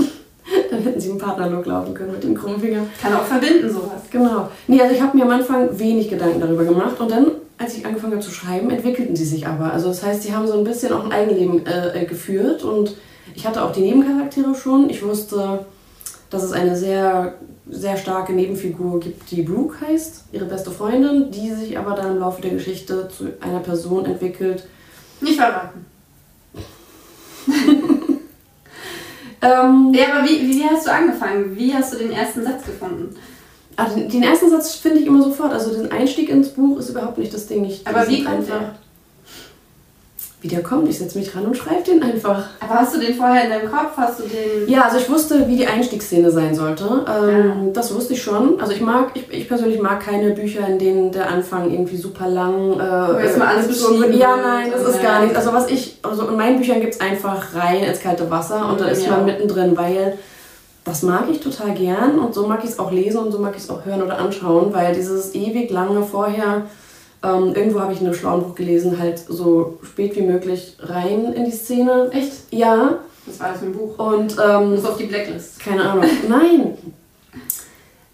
Dann 0.70 0.82
hätten 0.82 1.00
sie 1.00 1.10
im 1.10 1.18
Partnerlook 1.18 1.66
laufen 1.66 1.94
können 1.94 2.12
mit 2.12 2.24
dem 2.24 2.34
Krummfinger. 2.34 2.80
Kann 3.00 3.14
auch 3.14 3.22
verbinden, 3.22 3.70
sowas. 3.70 4.02
Genau. 4.10 4.48
Nee, 4.66 4.80
also 4.80 4.94
ich 4.94 5.00
habe 5.00 5.16
mir 5.16 5.24
am 5.24 5.30
Anfang 5.30 5.78
wenig 5.78 6.10
Gedanken 6.10 6.40
darüber 6.40 6.64
gemacht 6.64 6.98
und 7.00 7.10
dann, 7.10 7.30
als 7.56 7.76
ich 7.76 7.86
angefangen 7.86 8.14
habe 8.14 8.22
zu 8.22 8.30
schreiben, 8.30 8.70
entwickelten 8.70 9.16
sie 9.16 9.24
sich 9.24 9.46
aber. 9.46 9.72
Also 9.72 9.88
das 9.88 10.02
heißt, 10.02 10.22
sie 10.22 10.34
haben 10.34 10.46
so 10.46 10.58
ein 10.58 10.64
bisschen 10.64 10.92
auch 10.92 11.04
ein 11.04 11.12
Eigenleben 11.12 11.64
äh, 11.66 12.02
äh 12.02 12.04
geführt 12.04 12.62
und 12.64 12.96
ich 13.34 13.46
hatte 13.46 13.64
auch 13.64 13.72
die 13.72 13.80
Nebencharaktere 13.80 14.54
schon. 14.54 14.90
Ich 14.90 15.02
wusste, 15.02 15.64
dass 16.34 16.42
es 16.42 16.52
eine 16.52 16.76
sehr 16.76 17.34
sehr 17.70 17.96
starke 17.96 18.32
Nebenfigur 18.32 19.00
gibt, 19.00 19.30
die 19.30 19.42
Brooke 19.42 19.80
heißt, 19.80 20.24
ihre 20.32 20.44
beste 20.44 20.70
Freundin, 20.70 21.30
die 21.30 21.50
sich 21.50 21.78
aber 21.78 21.94
dann 21.94 22.12
im 22.12 22.18
Laufe 22.18 22.42
der 22.42 22.50
Geschichte 22.50 23.08
zu 23.08 23.32
einer 23.40 23.60
Person 23.60 24.04
entwickelt. 24.04 24.66
Nicht 25.20 25.36
verraten. 25.36 25.86
ähm, 29.42 29.92
ja, 29.94 30.04
aber 30.12 30.28
wie, 30.28 30.46
wie 30.46 30.64
hast 30.64 30.86
du 30.86 30.92
angefangen? 30.92 31.56
Wie 31.56 31.72
hast 31.72 31.94
du 31.94 31.98
den 31.98 32.12
ersten 32.12 32.44
Satz 32.44 32.66
gefunden? 32.66 33.16
Also 33.76 33.96
den 33.96 34.22
ersten 34.22 34.50
Satz 34.50 34.74
finde 34.74 35.00
ich 35.00 35.06
immer 35.06 35.22
sofort. 35.22 35.52
Also 35.52 35.72
den 35.74 35.90
Einstieg 35.90 36.28
ins 36.28 36.50
Buch 36.50 36.78
ist 36.78 36.90
überhaupt 36.90 37.18
nicht 37.18 37.32
das 37.32 37.46
Ding. 37.46 37.64
Ich, 37.64 37.86
aber 37.86 38.06
wie 38.08 38.22
kommt 38.24 38.36
einfach. 38.36 38.60
Der? 38.60 38.74
Wie 40.44 40.48
der 40.48 40.62
kommt. 40.62 40.86
Ich 40.90 40.98
setze 40.98 41.16
mich 41.18 41.34
ran 41.34 41.46
und 41.46 41.56
schreibe 41.56 41.82
den 41.84 42.02
einfach. 42.02 42.44
Aber 42.60 42.74
hast 42.80 42.94
du 42.94 43.00
den 43.00 43.14
vorher 43.14 43.44
in 43.44 43.50
deinem 43.50 43.70
Kopf? 43.70 43.96
Hast 43.96 44.18
du 44.20 44.24
den. 44.24 44.68
Ja, 44.68 44.82
also 44.82 44.98
ich 44.98 45.08
wusste, 45.08 45.48
wie 45.48 45.56
die 45.56 45.66
Einstiegsszene 45.66 46.30
sein 46.30 46.54
sollte. 46.54 46.84
Ähm, 46.84 47.28
Ja. 47.66 47.70
Das 47.72 47.94
wusste 47.94 48.12
ich 48.12 48.22
schon. 48.22 48.60
Also 48.60 48.72
ich 48.74 48.82
mag, 48.82 49.12
ich, 49.14 49.24
ich 49.32 49.48
persönlich 49.48 49.80
mag 49.80 50.00
keine 50.00 50.32
Bücher, 50.32 50.68
in 50.68 50.78
denen 50.78 51.10
der 51.12 51.30
Anfang 51.30 51.70
irgendwie 51.70 51.96
super 51.96 52.28
lang. 52.28 52.78
Äh, 52.78 53.24
erstmal 53.24 53.48
alles 53.56 53.68
beschrieben 53.68 54.12
Ja, 54.18 54.36
nein, 54.36 54.70
das 54.70 54.82
ist 54.86 54.96
Ja. 55.02 55.12
gar 55.12 55.20
nichts. 55.22 55.34
Also 55.38 55.54
was 55.54 55.70
ich, 55.70 55.96
also 56.02 56.28
in 56.28 56.36
meinen 56.36 56.58
Büchern 56.58 56.82
gibt 56.82 56.92
es 56.92 57.00
einfach 57.00 57.54
rein 57.54 57.82
ins 57.82 58.00
kalte 58.00 58.30
Wasser 58.30 58.68
und 58.70 58.78
dann 58.82 58.88
ist 58.90 59.06
Ja. 59.06 59.12
man 59.12 59.24
mittendrin, 59.24 59.74
weil 59.78 60.18
das 60.84 61.02
mag 61.02 61.24
ich 61.30 61.40
total 61.40 61.72
gern 61.74 62.18
und 62.18 62.34
so 62.34 62.46
mag 62.46 62.62
ich 62.62 62.68
es 62.68 62.78
auch 62.78 62.92
lesen 62.92 63.16
und 63.20 63.32
so 63.32 63.38
mag 63.38 63.54
ich 63.56 63.62
es 63.62 63.70
auch 63.70 63.86
hören 63.86 64.02
oder 64.02 64.18
anschauen, 64.18 64.74
weil 64.74 64.94
dieses 64.94 65.34
ewig 65.34 65.70
lange 65.70 66.02
vorher, 66.02 66.66
ähm, 67.24 67.54
irgendwo 67.54 67.80
habe 67.80 67.92
ich 67.92 68.00
in 68.00 68.06
einem 68.06 68.14
schlauen 68.14 68.42
Buch 68.42 68.54
gelesen, 68.54 68.98
halt 68.98 69.18
so 69.18 69.78
spät 69.82 70.14
wie 70.16 70.22
möglich 70.22 70.76
rein 70.80 71.32
in 71.32 71.44
die 71.44 71.50
Szene. 71.50 72.10
Echt? 72.12 72.32
Ja, 72.50 72.98
Das 73.26 73.40
war 73.40 73.48
das 73.50 73.60
für 73.60 73.66
ein 73.66 73.72
Buch. 73.72 73.98
und 73.98 74.36
ähm, 74.44 74.72
musst 74.72 74.86
auf 74.86 74.96
die 74.98 75.04
Blacklist. 75.04 75.60
keine 75.60 75.82
Ahnung. 75.88 76.04
Nein. 76.28 76.76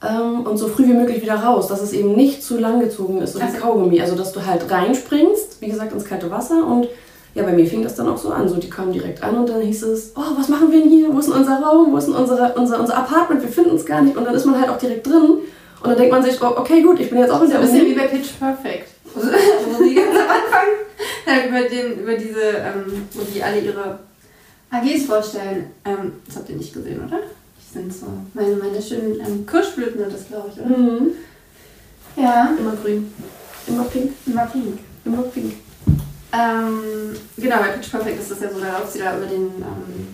Ähm, 0.02 0.47
und 0.47 0.57
so 0.57 0.69
früh 0.69 0.85
wie 0.85 0.95
möglich 0.95 1.21
wieder 1.21 1.35
raus, 1.35 1.69
dass 1.69 1.83
es 1.83 1.93
eben 1.93 2.14
nicht 2.17 2.43
zu 2.43 2.59
lang 2.59 2.81
gezogen 2.81 3.21
ist, 3.21 3.35
so 3.35 3.40
wie 3.40 3.59
Kaugummi. 3.59 4.00
Also, 4.00 4.17
dass 4.17 4.33
du 4.33 4.47
halt 4.47 4.71
reinspringst, 4.71 5.61
wie 5.61 5.69
gesagt, 5.69 5.93
ins 5.93 6.07
kalte 6.07 6.31
Wasser. 6.31 6.67
Und 6.67 6.88
ja, 7.35 7.43
bei 7.43 7.52
mir 7.52 7.67
fing 7.67 7.83
das 7.83 7.97
dann 7.97 8.09
auch 8.09 8.17
so 8.17 8.31
an. 8.31 8.49
So, 8.49 8.57
die 8.57 8.71
kamen 8.71 8.93
direkt 8.93 9.23
an 9.23 9.37
und 9.37 9.49
dann 9.50 9.61
hieß 9.61 9.83
es, 9.83 10.12
oh, 10.17 10.23
was 10.38 10.49
machen 10.49 10.73
wir 10.73 10.81
denn 10.81 10.88
hier? 10.88 11.12
Wo 11.12 11.19
ist 11.19 11.29
denn 11.29 11.37
unser 11.37 11.61
Raum? 11.61 11.93
Wo 11.93 11.99
ist 11.99 12.07
denn 12.07 12.14
unsere, 12.14 12.55
unser, 12.55 12.81
unser 12.81 12.97
Apartment? 12.97 13.43
Wir 13.43 13.50
finden 13.50 13.76
es 13.76 13.85
gar 13.85 14.00
nicht. 14.00 14.17
Und 14.17 14.25
dann 14.25 14.35
ist 14.35 14.47
man 14.47 14.59
halt 14.59 14.71
auch 14.71 14.79
direkt 14.79 15.07
drin. 15.07 15.40
Und 15.83 15.87
dann 15.88 15.97
denkt 15.97 16.12
man 16.12 16.23
sich, 16.23 16.40
oh, 16.43 16.55
okay, 16.57 16.81
gut, 16.83 16.99
ich 16.99 17.11
bin 17.11 17.19
jetzt 17.19 17.31
auch 17.31 17.43
in 17.43 17.50
der 17.50 17.59
ein 17.59 17.64
bisschen 17.67 17.83
Uni. 17.83 17.90
wie 17.90 17.99
bei 17.99 18.07
Pitch 18.07 18.38
Perfect. 18.38 18.88
wo 19.14 19.85
sie 19.85 19.95
ganz 19.95 20.17
am 20.17 20.29
Anfang 20.29 20.69
halt 21.26 21.47
über, 21.49 21.62
den, 21.69 22.00
über 22.00 22.14
diese, 22.17 22.40
ähm, 22.40 23.07
wo 23.12 23.23
die 23.23 23.43
alle 23.43 23.61
ihre 23.61 23.99
AGs 24.71 25.05
vorstellen. 25.07 25.71
Ähm, 25.85 26.12
das 26.26 26.37
habt 26.37 26.49
ihr 26.49 26.57
nicht 26.57 26.73
gesehen, 26.73 27.05
oder? 27.07 27.19
Die 27.19 27.73
sind 27.73 27.93
so 27.93 28.07
meine, 28.35 28.57
meine 28.57 28.81
schönen 28.81 29.21
ähm, 29.21 29.47
Kirschblüten 29.47 29.99
sind 30.00 30.12
das, 30.12 30.29
glaube 30.29 30.50
ich, 30.55 30.61
oder? 30.61 30.76
Mhm. 30.76 31.12
Ja, 32.17 32.55
Immer 32.59 32.76
grün. 32.76 33.12
Immer 33.67 33.85
pink. 33.85 34.12
immer 34.26 34.47
pink. 34.47 34.79
Immer 35.05 35.23
pink. 35.23 35.55
Ähm, 36.33 37.17
genau, 37.37 37.57
bei 37.59 37.69
Pitch 37.69 37.90
Perfect 37.90 38.21
ist 38.21 38.31
das 38.31 38.40
ja 38.40 38.50
so, 38.50 38.61
da 38.61 38.79
läuft 38.79 38.93
sie 38.93 39.00
da 39.00 39.17
über 39.17 39.26
den, 39.26 39.47
ähm, 39.47 40.09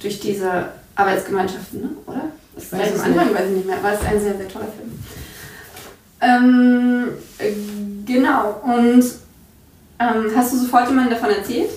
durch 0.00 0.18
diese 0.20 0.68
Arbeitsgemeinschaften, 0.94 1.80
ne? 1.80 1.90
oder? 2.06 2.30
Das 2.54 2.64
ist 2.64 2.70
gleich 2.70 2.94
am 2.94 3.00
Anfang, 3.00 3.34
weiß 3.34 3.48
ich 3.50 3.56
nicht 3.56 3.66
mehr, 3.66 3.78
aber 3.78 3.92
es 3.92 4.00
ist 4.00 4.06
ein 4.06 4.20
sehr, 4.20 4.36
sehr 4.36 4.48
toller 4.48 4.66
Film. 4.66 4.92
Ähm, 6.22 7.08
äh, 7.38 7.50
genau, 8.06 8.60
und 8.62 9.04
ähm, 9.98 10.30
hast 10.36 10.52
du 10.52 10.58
sofort 10.58 10.88
jemandem 10.88 11.14
davon 11.14 11.30
erzählt? 11.30 11.70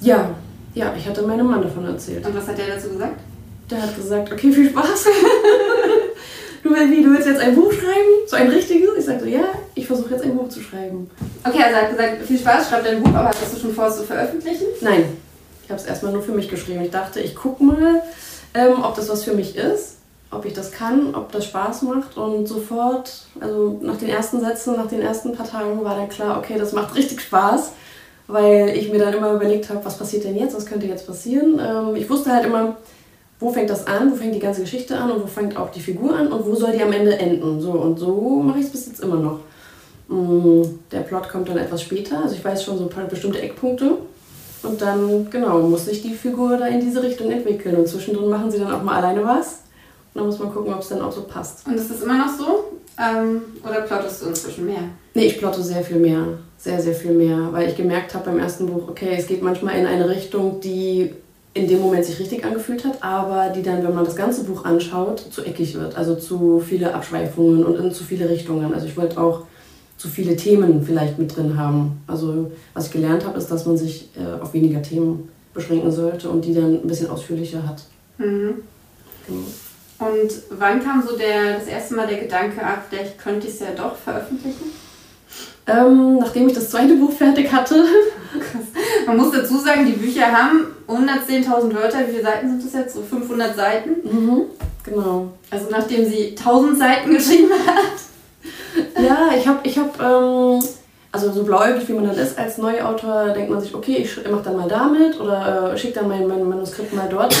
Ja, 0.00 0.34
ja, 0.74 0.94
ich 0.96 1.06
hatte 1.06 1.22
meinem 1.22 1.46
Mann 1.46 1.62
davon 1.62 1.84
erzählt. 1.84 2.26
Und 2.26 2.34
was 2.34 2.48
hat 2.48 2.56
der 2.56 2.68
dazu 2.68 2.88
gesagt? 2.88 3.20
Der 3.70 3.82
hat 3.82 3.94
gesagt, 3.94 4.32
okay, 4.32 4.52
viel 4.52 4.70
Spaß. 4.70 5.04
du, 6.62 6.70
willst, 6.70 6.90
wie, 6.90 7.02
du 7.02 7.12
willst 7.12 7.26
jetzt 7.26 7.40
ein 7.40 7.54
Buch 7.54 7.72
schreiben? 7.72 8.26
So 8.26 8.36
ein 8.36 8.48
richtiges? 8.48 8.90
Ich 8.98 9.04
sagte, 9.04 9.28
ja, 9.28 9.44
ich 9.74 9.86
versuche 9.86 10.14
jetzt 10.14 10.24
ein 10.24 10.36
Buch 10.36 10.48
zu 10.48 10.60
schreiben. 10.60 11.10
Okay, 11.44 11.62
also 11.62 11.76
er 11.76 11.82
hat 11.82 11.90
gesagt, 11.90 12.22
viel 12.26 12.38
Spaß, 12.38 12.68
schreib 12.68 12.84
dein 12.84 13.02
Buch, 13.02 13.14
aber 13.14 13.28
hast 13.28 13.54
du 13.54 13.58
schon 13.58 13.74
vor, 13.74 13.88
es 13.88 13.96
zu 13.96 14.04
veröffentlichen? 14.04 14.66
Nein, 14.80 15.04
ich 15.64 15.70
habe 15.70 15.80
es 15.80 15.86
erstmal 15.86 16.12
nur 16.12 16.22
für 16.22 16.32
mich 16.32 16.48
geschrieben. 16.48 16.82
Ich 16.82 16.90
dachte, 16.90 17.20
ich 17.20 17.34
gucke 17.34 17.62
mal, 17.62 18.02
ähm, 18.54 18.82
ob 18.82 18.94
das 18.94 19.08
was 19.08 19.24
für 19.24 19.34
mich 19.34 19.56
ist, 19.56 19.95
ob 20.30 20.44
ich 20.44 20.52
das 20.52 20.72
kann, 20.72 21.14
ob 21.14 21.32
das 21.32 21.44
Spaß 21.46 21.82
macht. 21.82 22.16
Und 22.16 22.46
sofort, 22.46 23.12
also 23.40 23.78
nach 23.82 23.96
den 23.96 24.08
ersten 24.08 24.40
Sätzen, 24.40 24.76
nach 24.76 24.88
den 24.88 25.00
ersten 25.00 25.32
paar 25.32 25.48
Tagen 25.48 25.82
war 25.84 25.96
dann 25.96 26.08
klar, 26.08 26.38
okay, 26.38 26.56
das 26.58 26.72
macht 26.72 26.94
richtig 26.94 27.20
Spaß. 27.20 27.72
Weil 28.28 28.70
ich 28.76 28.90
mir 28.90 28.98
dann 28.98 29.14
immer 29.14 29.34
überlegt 29.34 29.70
habe, 29.70 29.84
was 29.84 29.98
passiert 29.98 30.24
denn 30.24 30.36
jetzt, 30.36 30.56
was 30.56 30.66
könnte 30.66 30.86
jetzt 30.86 31.06
passieren. 31.06 31.60
Ähm, 31.60 31.94
ich 31.94 32.10
wusste 32.10 32.32
halt 32.32 32.44
immer, 32.44 32.76
wo 33.38 33.52
fängt 33.52 33.70
das 33.70 33.86
an, 33.86 34.10
wo 34.10 34.16
fängt 34.16 34.34
die 34.34 34.40
ganze 34.40 34.62
Geschichte 34.62 34.96
an 34.98 35.12
und 35.12 35.22
wo 35.22 35.26
fängt 35.26 35.56
auch 35.56 35.70
die 35.70 35.80
Figur 35.80 36.16
an 36.16 36.32
und 36.32 36.44
wo 36.44 36.54
soll 36.54 36.72
die 36.72 36.82
am 36.82 36.92
Ende 36.92 37.16
enden. 37.16 37.60
So 37.60 37.72
und 37.72 37.98
so 37.98 38.42
mache 38.42 38.58
ich 38.58 38.66
es 38.66 38.72
bis 38.72 38.86
jetzt 38.86 39.00
immer 39.00 39.16
noch. 39.16 39.40
Mm, 40.08 40.62
Der 40.90 41.00
Plot 41.00 41.28
kommt 41.28 41.48
dann 41.48 41.58
etwas 41.58 41.82
später, 41.82 42.22
also 42.22 42.34
ich 42.34 42.44
weiß 42.44 42.64
schon 42.64 42.78
so 42.78 42.84
ein 42.84 42.90
paar 42.90 43.04
bestimmte 43.04 43.40
Eckpunkte. 43.40 43.98
Und 44.62 44.82
dann, 44.82 45.30
genau, 45.30 45.60
muss 45.60 45.84
sich 45.84 46.02
die 46.02 46.14
Figur 46.14 46.56
da 46.56 46.66
in 46.66 46.80
diese 46.80 47.02
Richtung 47.02 47.30
entwickeln. 47.30 47.76
Und 47.76 47.86
zwischendrin 47.86 48.28
machen 48.28 48.50
sie 48.50 48.58
dann 48.58 48.72
auch 48.72 48.82
mal 48.82 48.96
alleine 48.96 49.24
was. 49.24 49.60
Und 50.16 50.20
dann 50.20 50.26
muss 50.28 50.38
man 50.38 50.50
gucken, 50.50 50.72
ob 50.72 50.80
es 50.80 50.88
dann 50.88 51.02
auch 51.02 51.12
so 51.12 51.24
passt. 51.24 51.66
Und 51.66 51.74
ist 51.74 51.90
das 51.90 52.00
immer 52.00 52.16
noch 52.16 52.38
so? 52.38 52.64
Ähm, 52.98 53.42
oder 53.62 53.82
plottest 53.82 54.22
du 54.22 54.28
inzwischen 54.28 54.64
mehr? 54.64 54.80
Nee, 55.12 55.26
ich 55.26 55.36
plotte 55.36 55.62
sehr 55.62 55.82
viel 55.82 55.98
mehr. 55.98 56.26
Sehr, 56.56 56.80
sehr 56.80 56.94
viel 56.94 57.10
mehr. 57.10 57.48
Weil 57.52 57.68
ich 57.68 57.76
gemerkt 57.76 58.14
habe 58.14 58.24
beim 58.24 58.38
ersten 58.38 58.64
Buch, 58.64 58.88
okay, 58.88 59.14
es 59.18 59.26
geht 59.26 59.42
manchmal 59.42 59.78
in 59.78 59.84
eine 59.84 60.08
Richtung, 60.08 60.58
die 60.62 61.12
in 61.52 61.68
dem 61.68 61.82
Moment 61.82 62.06
sich 62.06 62.18
richtig 62.18 62.46
angefühlt 62.46 62.86
hat, 62.86 63.02
aber 63.02 63.50
die 63.50 63.62
dann, 63.62 63.84
wenn 63.84 63.94
man 63.94 64.06
das 64.06 64.16
ganze 64.16 64.44
Buch 64.44 64.64
anschaut, 64.64 65.22
zu 65.30 65.44
eckig 65.44 65.74
wird. 65.74 65.98
Also 65.98 66.14
zu 66.14 66.62
viele 66.66 66.94
Abschweifungen 66.94 67.66
und 67.66 67.76
in 67.76 67.92
zu 67.92 68.02
viele 68.02 68.30
Richtungen. 68.30 68.72
Also 68.72 68.86
ich 68.86 68.96
wollte 68.96 69.20
auch 69.20 69.42
zu 69.98 70.08
viele 70.08 70.34
Themen 70.34 70.82
vielleicht 70.82 71.18
mit 71.18 71.36
drin 71.36 71.58
haben. 71.58 72.02
Also 72.06 72.52
was 72.72 72.86
ich 72.86 72.92
gelernt 72.92 73.26
habe, 73.26 73.36
ist, 73.36 73.50
dass 73.50 73.66
man 73.66 73.76
sich 73.76 74.08
äh, 74.16 74.40
auf 74.40 74.54
weniger 74.54 74.80
Themen 74.80 75.28
beschränken 75.52 75.92
sollte 75.92 76.30
und 76.30 76.42
die 76.46 76.54
dann 76.54 76.80
ein 76.80 76.86
bisschen 76.86 77.10
ausführlicher 77.10 77.68
hat. 77.68 77.82
Mhm. 78.16 78.62
Genau. 79.26 79.44
Und 79.98 80.30
wann 80.50 80.82
kam 80.82 81.02
so 81.06 81.16
der, 81.16 81.58
das 81.58 81.66
erste 81.66 81.94
Mal 81.94 82.06
der 82.06 82.18
Gedanke, 82.18 82.60
ah, 82.62 82.78
vielleicht 82.88 83.18
könnte 83.18 83.46
ich 83.46 83.54
es 83.54 83.60
ja 83.60 83.68
doch 83.76 83.96
veröffentlichen? 83.96 84.72
Ähm, 85.66 86.18
nachdem 86.18 86.48
ich 86.48 86.54
das 86.54 86.70
zweite 86.70 86.94
Buch 86.94 87.12
fertig 87.12 87.52
hatte, 87.52 87.84
Man 89.06 89.16
muss 89.16 89.32
dazu 89.32 89.58
sagen, 89.58 89.86
die 89.86 89.92
Bücher 89.92 90.26
haben 90.26 90.66
110.000 90.88 91.74
Wörter. 91.74 92.00
Wie 92.00 92.12
viele 92.12 92.22
Seiten 92.22 92.48
sind 92.48 92.64
das 92.64 92.72
jetzt? 92.72 92.94
So 92.94 93.02
500 93.02 93.56
Seiten. 93.56 93.90
mhm, 94.02 94.42
genau, 94.84 95.28
Also 95.50 95.66
nachdem 95.70 96.06
sie 96.06 96.30
1000 96.30 96.78
Seiten 96.78 97.10
geschrieben 97.14 97.50
hat. 97.66 99.02
Ja, 99.02 99.28
ich 99.36 99.46
habe, 99.46 99.60
ich 99.62 99.78
hab, 99.78 100.00
ähm, 100.00 100.62
also 101.12 101.32
so 101.32 101.44
blauäugig 101.44 101.88
wie 101.88 101.94
man 101.94 102.04
dann 102.06 102.16
ist 102.16 102.38
als 102.38 102.58
Neuautor, 102.58 103.30
denkt 103.30 103.50
man 103.50 103.60
sich, 103.60 103.74
okay, 103.74 103.96
ich 103.98 104.30
mache 104.30 104.42
dann 104.44 104.56
mal 104.56 104.68
damit 104.68 105.18
oder 105.18 105.72
äh, 105.72 105.78
schicke 105.78 106.00
dann 106.00 106.08
mein, 106.08 106.26
mein 106.26 106.48
Manuskript 106.48 106.92
mal 106.94 107.08
dort. 107.08 107.34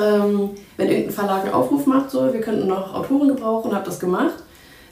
Ähm, 0.00 0.50
wenn 0.76 0.88
irgendein 0.88 1.12
Verlag 1.12 1.44
einen 1.44 1.52
Aufruf 1.54 1.86
macht, 1.86 2.10
so, 2.10 2.32
wir 2.32 2.40
könnten 2.40 2.66
noch 2.66 2.94
Autoren 2.94 3.28
gebrauchen, 3.28 3.74
habe 3.74 3.84
das 3.84 3.98
gemacht. 4.00 4.34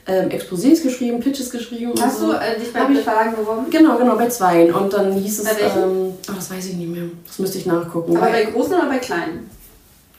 Ähm, 0.07 0.29
Exposés 0.29 0.81
geschrieben, 0.81 1.19
Pitches 1.19 1.51
geschrieben. 1.51 1.93
Hast 2.01 2.19
so. 2.19 2.27
du 2.27 2.31
äh, 2.33 2.59
dich 2.59 2.73
bei 2.73 2.79
ich- 2.91 2.99
Verlagen 3.01 3.35
beworben? 3.35 3.67
Genau, 3.69 3.97
genau, 3.97 4.15
bei 4.15 4.27
zweien. 4.29 4.73
Und 4.73 4.91
dann 4.91 5.11
hieß 5.13 5.39
es, 5.39 5.45
Bei 5.45 5.61
ähm, 5.79 6.13
oh, 6.27 6.33
das 6.35 6.49
weiß 6.51 6.65
ich 6.65 6.73
nicht 6.75 6.89
mehr. 6.89 7.03
Das 7.27 7.37
müsste 7.37 7.59
ich 7.59 7.65
nachgucken. 7.67 8.17
Aber 8.17 8.25
Weil- 8.25 8.45
bei 8.45 8.51
großen 8.51 8.73
oder 8.73 8.87
bei 8.87 8.97
kleinen? 8.97 9.49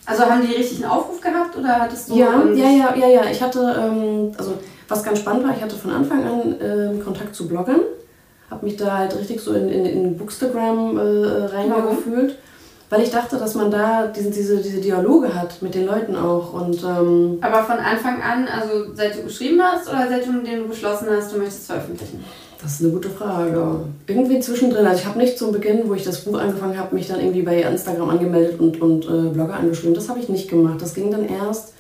Also 0.05 0.25
haben 0.25 0.43
die 0.47 0.53
richtig 0.55 0.83
einen 0.83 0.93
Aufruf 0.93 1.21
gehabt 1.21 1.57
oder 1.57 1.81
hattest 1.81 2.11
du. 2.11 2.17
Ja, 2.17 2.45
ja, 2.55 2.69
ja, 2.71 2.95
ja, 2.97 3.07
ja. 3.09 3.23
Ich 3.31 3.41
hatte, 3.41 3.61
ähm, 3.79 4.33
also 4.37 4.55
was 4.89 5.03
ganz 5.03 5.21
spannend 5.21 5.45
war, 5.47 5.55
ich 5.57 5.63
hatte 5.63 5.77
von 5.77 5.93
Anfang 5.93 6.25
an 6.25 6.55
ähm, 6.61 7.05
Kontakt 7.05 7.35
zu 7.35 7.47
Bloggern. 7.47 7.81
Habe 8.51 8.67
mich 8.67 8.77
da 8.77 8.99
halt 8.99 9.17
richtig 9.17 9.41
so 9.41 9.53
in, 9.53 9.69
in, 9.69 9.87
in 9.87 10.17
Bookstagram 10.19 10.99
äh, 10.99 11.45
reingefühlt. 11.55 12.37
Weil 12.93 13.05
ich 13.05 13.11
dachte, 13.11 13.39
dass 13.39 13.55
man 13.55 13.71
da 13.71 14.07
diesen, 14.09 14.33
diese, 14.33 14.59
diese 14.59 14.79
Dialoge 14.79 15.35
hat 15.35 15.63
mit 15.63 15.75
den 15.75 15.87
Leuten 15.87 16.15
auch. 16.15 16.53
Und 16.53 16.85
ähm, 16.85 17.39
Aber 17.41 17.63
von 17.65 17.77
Anfang 17.79 18.21
an, 18.21 18.47
also 18.47 18.93
seit 18.95 19.17
du 19.17 19.23
geschrieben 19.23 19.63
hast 19.63 19.89
oder 19.89 20.09
seit 20.11 20.27
du, 20.27 20.33
den 20.43 20.69
beschlossen 20.69 21.07
hast, 21.11 21.33
du 21.33 21.39
möchtest 21.39 21.69
veröffentlichen? 21.69 22.23
das 22.63 22.73
ist 22.75 22.83
eine 22.83 22.93
gute 22.93 23.09
Frage. 23.09 23.81
Irgendwie 24.07 24.41
zwischendrin. 24.41 24.85
Also 24.87 25.01
ich 25.01 25.07
habe 25.07 25.19
nicht 25.19 25.39
zum 25.39 25.53
Beginn, 25.53 25.89
wo 25.89 25.95
ich 25.95 26.05
das 26.05 26.21
Buch 26.21 26.39
angefangen 26.39 26.79
habe, 26.79 26.95
mich 26.95 27.09
dann 27.09 27.19
irgendwie 27.19 27.41
bei 27.41 27.63
Instagram 27.63 28.11
angemeldet 28.11 28.61
und, 28.61 28.79
und 28.83 29.07
äh, 29.07 29.31
Blogger 29.33 29.55
angeschrieben. 29.55 29.95
Das 29.95 30.11
habe 30.11 30.21
ich 30.21 30.29
nicht 30.29 30.51
gemacht. 30.51 30.83
Das 30.83 30.93
ging 30.93 31.11
dann 31.11 31.27
erst 31.27 31.73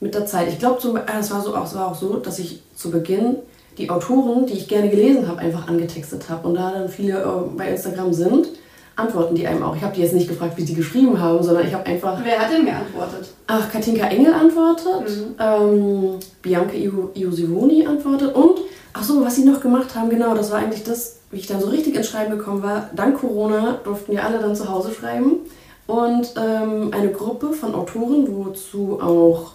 mit 0.00 0.14
der 0.14 0.26
Zeit. 0.26 0.48
Ich 0.48 0.58
glaube, 0.58 0.78
äh, 1.06 1.20
es 1.20 1.30
war, 1.30 1.40
so, 1.40 1.56
auch- 1.56 1.74
war 1.74 1.88
auch 1.90 1.94
so, 1.94 2.18
dass 2.18 2.38
ich 2.38 2.60
zu 2.76 2.90
Beginn 2.90 3.36
die 3.78 3.88
Autoren, 3.88 4.44
die 4.44 4.52
ich 4.52 4.68
gerne 4.68 4.90
gelesen 4.90 5.26
habe, 5.26 5.38
einfach 5.38 5.68
angetextet 5.68 6.28
habe. 6.28 6.46
Und 6.46 6.56
da 6.56 6.70
dann 6.70 6.90
viele 6.90 7.14
äh, 7.22 7.56
bei 7.56 7.70
Instagram 7.70 8.12
sind, 8.12 8.48
antworten 8.96 9.34
die 9.34 9.46
einem 9.46 9.62
auch. 9.62 9.74
Ich 9.76 9.82
habe 9.82 9.94
die 9.94 10.02
jetzt 10.02 10.14
nicht 10.14 10.28
gefragt, 10.28 10.56
wie 10.56 10.64
die 10.64 10.74
geschrieben 10.74 11.20
haben, 11.20 11.42
sondern 11.42 11.66
ich 11.66 11.74
habe 11.74 11.84
einfach 11.86 12.18
Wer 12.22 12.38
hat 12.38 12.52
denn 12.52 12.64
geantwortet? 12.64 13.28
Ach, 13.46 13.70
Katinka 13.70 14.06
Engel 14.06 14.32
antwortet, 14.32 15.10
Mhm. 15.10 15.34
ähm, 15.38 16.10
Bianca 16.42 16.74
Iosivoni 16.74 17.86
antwortet 17.86 18.34
und, 18.34 18.60
ach 18.92 19.02
so, 19.02 19.24
was 19.24 19.34
sie 19.36 19.44
noch 19.44 19.60
gemacht 19.60 19.94
haben, 19.94 20.10
genau, 20.10 20.34
das 20.34 20.50
war 20.50 20.58
eigentlich 20.58 20.84
das, 20.84 21.16
wie 21.30 21.38
ich 21.38 21.46
dann 21.46 21.60
so 21.60 21.68
richtig 21.68 21.96
ins 21.96 22.08
Schreiben 22.08 22.36
gekommen 22.38 22.62
war. 22.62 22.90
Dank 22.94 23.18
Corona 23.20 23.78
durften 23.84 24.12
wir 24.12 24.24
alle 24.24 24.38
dann 24.38 24.54
zu 24.54 24.68
Hause 24.70 24.92
schreiben 24.92 25.38
und 25.86 26.32
ähm, 26.36 26.90
eine 26.92 27.10
Gruppe 27.10 27.52
von 27.52 27.74
Autoren, 27.74 28.26
wozu 28.28 29.00
auch 29.02 29.52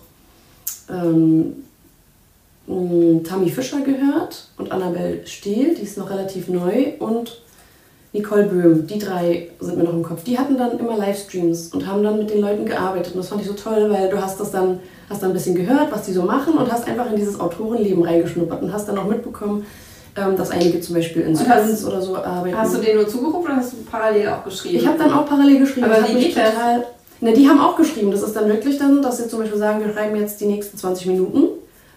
ähm, 0.89 1.63
Tammy 3.23 3.49
Fischer 3.49 3.81
gehört 3.81 4.47
und 4.57 4.71
Annabelle 4.71 5.25
Stehl, 5.25 5.73
die 5.75 5.81
ist 5.81 5.97
noch 5.97 6.09
relativ 6.09 6.49
neu 6.49 6.93
und 6.99 7.41
Nicole 8.11 8.43
Böhm, 8.45 8.87
die 8.87 8.97
drei 8.97 9.49
sind 9.59 9.77
mir 9.77 9.83
noch 9.83 9.93
im 9.93 10.01
Kopf. 10.03 10.23
Die 10.23 10.37
hatten 10.39 10.57
dann 10.57 10.79
immer 10.79 10.97
Livestreams 10.97 11.67
und 11.73 11.85
haben 11.85 12.01
dann 12.03 12.17
mit 12.17 12.29
den 12.31 12.41
Leuten 12.41 12.65
gearbeitet. 12.65 13.13
Und 13.13 13.19
das 13.19 13.29
fand 13.29 13.41
ich 13.41 13.47
so 13.47 13.53
toll, 13.53 13.87
weil 13.91 14.09
du 14.09 14.19
hast 14.21 14.39
das 14.39 14.49
dann, 14.51 14.79
hast 15.09 15.21
dann 15.21 15.29
ein 15.29 15.33
bisschen 15.33 15.53
gehört, 15.55 15.91
was 15.91 16.03
die 16.03 16.13
so 16.13 16.23
machen 16.23 16.53
und 16.53 16.71
hast 16.71 16.87
einfach 16.87 17.09
in 17.11 17.15
dieses 17.17 17.39
Autorenleben 17.39 18.03
reingeschnuppert 18.03 18.63
und 18.63 18.73
hast 18.73 18.87
dann 18.87 18.97
auch 18.97 19.05
mitbekommen, 19.05 19.63
ähm, 20.17 20.35
dass 20.35 20.49
einige 20.49 20.81
zum 20.81 20.95
Beispiel 20.95 21.21
in 21.21 21.35
Sprints 21.35 21.85
oder 21.85 22.01
so 22.01 22.15
arbeiten. 22.17 22.57
Hast 22.57 22.73
du 22.75 22.79
den 22.79 22.95
nur 22.95 23.07
zugerufen 23.07 23.45
oder 23.45 23.55
hast 23.57 23.73
du 23.73 23.77
parallel 23.89 24.29
auch 24.29 24.43
geschrieben? 24.43 24.77
Ich 24.77 24.87
habe 24.87 24.97
dann 24.97 25.13
auch 25.13 25.25
parallel 25.27 25.59
geschrieben. 25.59 25.85
Aber 25.85 26.07
wie 26.09 26.13
geht 26.19 26.35
das? 26.35 26.51
total- 26.53 26.85
Ne, 27.21 27.33
die 27.33 27.49
haben 27.49 27.59
auch 27.59 27.75
geschrieben. 27.75 28.11
Das 28.11 28.21
ist 28.23 28.33
dann 28.33 28.47
wirklich 28.47 28.77
dann, 28.77 29.01
dass 29.01 29.17
sie 29.17 29.27
zum 29.27 29.39
Beispiel 29.41 29.59
sagen, 29.59 29.85
wir 29.85 29.93
schreiben 29.93 30.15
jetzt 30.15 30.39
die 30.39 30.45
nächsten 30.45 30.77
20 30.77 31.05
Minuten. 31.07 31.43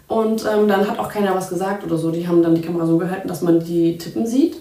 Und 0.08 0.44
ähm, 0.44 0.66
dann 0.66 0.86
hat 0.90 0.98
auch 0.98 1.08
keiner 1.08 1.32
was 1.34 1.48
gesagt 1.48 1.84
oder 1.86 1.96
so. 1.96 2.10
Die 2.10 2.26
haben 2.26 2.42
dann 2.42 2.56
die 2.56 2.60
Kamera 2.60 2.84
so 2.86 2.98
gehalten, 2.98 3.28
dass 3.28 3.40
man 3.40 3.60
die 3.64 3.96
tippen 3.98 4.26
sieht. 4.26 4.56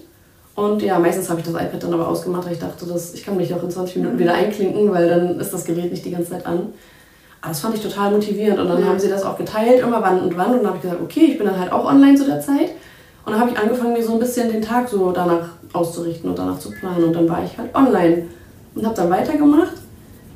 Und 0.54 0.82
ja, 0.82 0.98
meistens 0.98 1.30
habe 1.30 1.40
ich 1.40 1.46
das 1.46 1.54
iPad 1.54 1.82
dann 1.82 1.94
aber 1.94 2.06
ausgemacht, 2.08 2.44
weil 2.46 2.52
ich 2.52 2.58
dachte, 2.58 2.84
dass 2.86 3.14
ich 3.14 3.24
kann 3.24 3.36
mich 3.36 3.52
auch 3.54 3.62
in 3.62 3.70
20 3.70 3.96
Minuten 3.96 4.18
wieder 4.18 4.34
einklinken, 4.34 4.90
weil 4.92 5.08
dann 5.08 5.40
ist 5.40 5.52
das 5.52 5.64
Gerät 5.64 5.90
nicht 5.90 6.04
die 6.04 6.10
ganze 6.10 6.32
Zeit 6.32 6.44
an. 6.46 6.68
Aber 7.40 7.48
das 7.50 7.60
fand 7.60 7.74
ich 7.74 7.80
total 7.82 8.10
motivierend. 8.12 8.60
Und 8.60 8.68
dann 8.68 8.80
Ja. 8.80 8.86
haben 8.88 8.98
sie 8.98 9.08
das 9.08 9.22
auch 9.24 9.36
geteilt, 9.38 9.80
immer 9.80 10.02
wann 10.02 10.20
und 10.20 10.36
wann. 10.36 10.50
Und 10.52 10.58
dann 10.58 10.66
habe 10.66 10.76
ich 10.76 10.82
gesagt, 10.82 11.00
okay, 11.02 11.24
ich 11.32 11.38
bin 11.38 11.46
dann 11.46 11.58
halt 11.58 11.72
auch 11.72 11.84
online 11.86 12.16
zu 12.16 12.24
der 12.26 12.40
Zeit. 12.40 12.70
Und 13.24 13.32
dann 13.32 13.40
habe 13.40 13.50
ich 13.50 13.58
angefangen, 13.58 13.94
mir 13.94 14.02
so 14.04 14.12
ein 14.14 14.18
bisschen 14.18 14.50
den 14.52 14.60
Tag 14.62 14.88
so 14.88 15.10
danach 15.10 15.48
auszurichten 15.72 16.28
und 16.30 16.38
danach 16.38 16.58
zu 16.58 16.70
planen. 16.70 17.04
Und 17.04 17.12
dann 17.14 17.28
war 17.28 17.42
ich 17.44 17.56
halt 17.56 17.74
online 17.74 18.24
und 18.74 18.84
habe 18.84 18.94
dann 18.94 19.10
weitergemacht. 19.10 19.72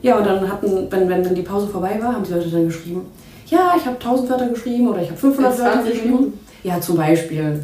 Ja, 0.03 0.19
und 0.19 0.27
dann 0.27 0.51
hatten, 0.51 0.87
wenn, 0.91 1.09
wenn, 1.09 1.25
wenn 1.25 1.35
die 1.35 1.43
Pause 1.43 1.67
vorbei 1.69 1.99
war, 2.01 2.15
haben 2.15 2.25
die 2.25 2.33
Leute 2.33 2.49
dann 2.49 2.67
geschrieben, 2.67 3.07
ja, 3.49 3.75
ich 3.77 3.85
habe 3.87 3.97
1000 3.97 4.31
Wörter 4.31 4.49
geschrieben 4.49 4.89
oder 4.89 5.03
ich 5.03 5.09
habe 5.09 5.19
500 5.19 5.53
In 5.53 5.59
Wörter 5.59 5.73
20 5.83 5.93
geschrieben. 5.93 6.41
Ja, 6.63 6.81
zum 6.81 6.97
Beispiel. 6.97 7.61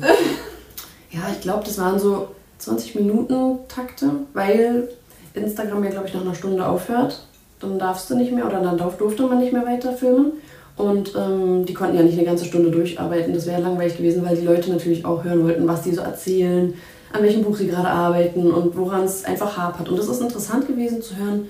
ja, 1.10 1.20
ich 1.32 1.40
glaube, 1.40 1.64
das 1.64 1.78
waren 1.78 1.98
so 1.98 2.28
20 2.62 2.94
Minuten 2.94 3.58
Takte, 3.68 4.10
weil 4.34 4.88
Instagram 5.34 5.82
ja, 5.84 5.90
glaube 5.90 6.08
ich, 6.08 6.14
nach 6.14 6.22
einer 6.22 6.34
Stunde 6.34 6.66
aufhört. 6.66 7.20
Dann 7.60 7.78
darfst 7.78 8.08
du 8.10 8.16
nicht 8.16 8.32
mehr 8.32 8.46
oder 8.46 8.60
dann 8.60 8.76
durfte 8.76 9.22
man 9.24 9.38
nicht 9.38 9.52
mehr 9.52 9.66
weiter 9.66 9.92
filmen. 9.92 10.32
Und 10.76 11.14
ähm, 11.16 11.66
die 11.66 11.74
konnten 11.74 11.96
ja 11.96 12.02
nicht 12.02 12.16
eine 12.16 12.26
ganze 12.26 12.44
Stunde 12.44 12.70
durcharbeiten. 12.70 13.34
Das 13.34 13.46
wäre 13.46 13.60
langweilig 13.60 13.96
gewesen, 13.96 14.24
weil 14.24 14.36
die 14.36 14.46
Leute 14.46 14.70
natürlich 14.70 15.04
auch 15.04 15.22
hören 15.22 15.44
wollten, 15.44 15.68
was 15.68 15.82
die 15.82 15.92
so 15.92 16.00
erzählen, 16.00 16.74
an 17.12 17.22
welchem 17.22 17.42
Buch 17.42 17.56
sie 17.56 17.66
gerade 17.66 17.88
arbeiten 17.88 18.50
und 18.50 18.76
woran 18.76 19.04
es 19.04 19.24
einfach 19.24 19.56
hapert. 19.56 19.88
Und 19.88 19.98
es 19.98 20.08
ist 20.08 20.20
interessant 20.20 20.66
gewesen 20.66 21.02
zu 21.02 21.16
hören, 21.16 21.48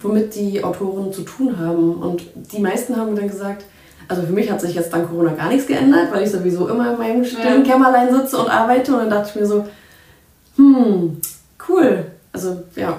womit 0.00 0.34
die 0.34 0.62
Autoren 0.62 1.12
zu 1.12 1.22
tun 1.22 1.58
haben. 1.58 1.94
Und 1.94 2.22
die 2.52 2.60
meisten 2.60 2.96
haben 2.96 3.16
dann 3.16 3.28
gesagt, 3.28 3.64
also 4.08 4.22
für 4.22 4.32
mich 4.32 4.50
hat 4.50 4.60
sich 4.60 4.74
jetzt 4.74 4.92
dank 4.92 5.08
Corona 5.08 5.32
gar 5.32 5.48
nichts 5.48 5.66
geändert, 5.66 6.08
weil 6.12 6.24
ich 6.24 6.30
sowieso 6.30 6.68
immer 6.68 6.92
in 6.92 6.98
meinem 6.98 7.24
stillen 7.24 7.62
Kämmerlein 7.62 8.14
sitze 8.14 8.38
und 8.38 8.50
arbeite. 8.50 8.92
Und 8.92 8.98
dann 8.98 9.10
dachte 9.10 9.30
ich 9.30 9.40
mir 9.40 9.46
so, 9.46 9.64
hm, 10.60 11.20
cool. 11.68 12.04
Also 12.32 12.62
ja, 12.76 12.98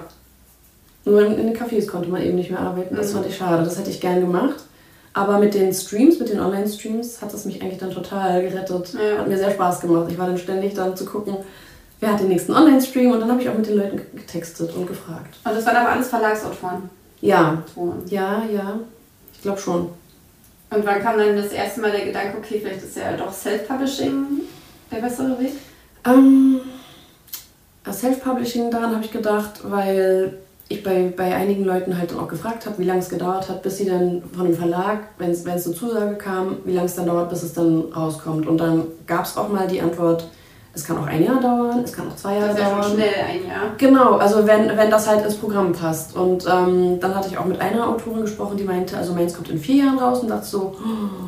nur 1.06 1.22
in, 1.26 1.38
den 1.38 1.56
Cafés 1.56 1.88
konnte 1.88 2.10
man 2.10 2.22
eben 2.22 2.36
nicht 2.36 2.50
mehr 2.52 2.60
arbeiten. 2.60 2.96
Das 2.96 3.10
Mhm. 3.12 3.18
fand 3.18 3.28
ich 3.28 3.38
schade. 3.38 3.64
Das 3.64 3.78
hätte 3.78 3.90
ich 3.90 4.02
gern 4.02 4.20
gemacht. 4.22 4.56
Aber 5.14 5.40
mit 5.40 5.54
den 5.54 5.74
Streams, 5.74 6.20
mit 6.20 6.30
den 6.30 6.40
Online-Streams, 6.40 7.22
hat 7.22 7.34
das 7.34 7.44
mich 7.46 7.62
eigentlich 7.62 7.80
dann 7.80 7.92
total 7.92 8.42
gerettet. 8.42 8.94
Ja. 8.94 9.20
Hat 9.20 9.28
mir 9.28 9.38
sehr 9.38 9.52
Spaß 9.52 9.82
gemacht. 9.82 10.08
Ich 10.10 10.18
war 10.18 10.28
dann 10.28 10.38
ständig 10.38 10.74
dann 10.74 10.96
zu 10.96 11.06
gucken, 11.06 11.36
wer 12.00 12.14
hat 12.14 12.20
den 12.22 12.30
nächsten 12.30 12.54
Online-Stream 12.54 13.12
und 13.12 13.20
dann 13.20 13.30
habe 13.30 13.42
ich 13.42 13.50
auch 13.50 13.56
mit 13.58 13.68
den 13.68 13.78
Leuten 13.78 13.98
getextet 14.16 14.74
und 14.74 14.88
gefragt. 14.88 15.36
Und 15.44 15.54
das 15.54 15.66
waren 15.66 15.76
aber 15.76 15.90
alles 15.90 16.08
Verlagsautoren. 16.08 16.90
Ja, 17.20 17.62
Autoren. 17.76 18.02
ja, 18.08 18.44
ja. 18.52 18.80
Ich 19.34 19.42
glaube 19.42 19.60
schon. 19.60 19.90
Und 20.70 20.86
wann 20.86 21.02
kam 21.02 21.18
dann 21.18 21.36
das 21.36 21.52
erste 21.52 21.82
Mal 21.82 21.92
der 21.92 22.06
Gedanke, 22.06 22.38
okay, 22.38 22.60
vielleicht 22.62 22.82
ist 22.84 22.96
ja 22.96 23.12
doch 23.18 23.34
Self-Publishing 23.34 24.26
der 24.92 25.02
bessere 25.02 25.38
Weg? 25.40 25.52
Ähm, 26.06 26.62
Self-Publishing, 27.90 28.70
daran 28.72 28.94
habe 28.94 29.04
ich 29.04 29.12
gedacht, 29.12 29.62
weil 29.64 30.38
ich 30.70 30.84
bei, 30.84 31.14
bei 31.16 31.36
einigen 31.36 31.66
Leuten 31.66 31.98
halt 31.98 32.12
dann 32.12 32.20
auch 32.20 32.28
gefragt 32.28 32.66
habe, 32.66 32.78
wie 32.78 32.86
lange 32.86 33.00
es 33.00 33.10
gedauert 33.10 33.50
hat, 33.50 33.62
bis 33.62 33.78
sie 33.78 33.86
dann 33.86 34.24
von 34.36 34.46
dem 34.46 34.56
Verlag, 34.56 35.00
wenn 35.18 35.32
es 35.32 35.46
eine 35.46 35.74
Zusage 35.74 36.16
kam, 36.16 36.58
wie 36.66 36.74
lange 36.74 36.86
es 36.86 36.96
dann 36.96 37.08
dauert, 37.08 37.30
bis 37.30 37.44
es 37.44 37.54
dann 37.54 37.86
rauskommt. 37.94 38.48
Und 38.48 38.58
dann 38.58 38.84
gab 39.08 39.26
es 39.26 39.36
auch 39.36 39.50
mal 39.50 39.68
die 39.68 39.82
Antwort, 39.82 40.28
es 40.74 40.86
kann 40.86 40.98
auch 40.98 41.06
ein 41.06 41.24
Jahr 41.24 41.42
dauern, 41.42 41.82
es 41.84 41.92
kann 41.92 42.08
auch 42.10 42.16
zwei 42.16 42.36
Jahre 42.38 42.48
Das 42.50 42.58
dauern. 42.58 42.84
schon 42.84 42.94
schnell 42.94 43.14
ein 43.30 43.46
Jahr. 43.48 43.62
Genau, 43.78 44.14
also 44.16 44.48
wenn, 44.48 44.70
wenn 44.78 44.90
das 44.90 45.06
halt 45.08 45.26
ins 45.26 45.36
Programm 45.36 45.74
passt. 45.74 46.16
Und 46.16 46.46
ähm, 46.48 46.98
dann 47.02 47.14
hatte 47.14 47.28
ich 47.30 47.38
auch 47.38 47.44
mit 47.46 47.60
einer 47.60 47.90
Autorin 47.90 48.22
gesprochen, 48.22 48.56
die 48.56 48.64
meinte, 48.64 48.96
also 48.98 49.14
meins 49.14 49.34
kommt 49.34 49.50
in 49.50 49.58
vier 49.60 49.84
Jahren 49.84 50.00
raus 50.00 50.22
und 50.22 50.30
dachte 50.30 50.46
so, 50.46 50.76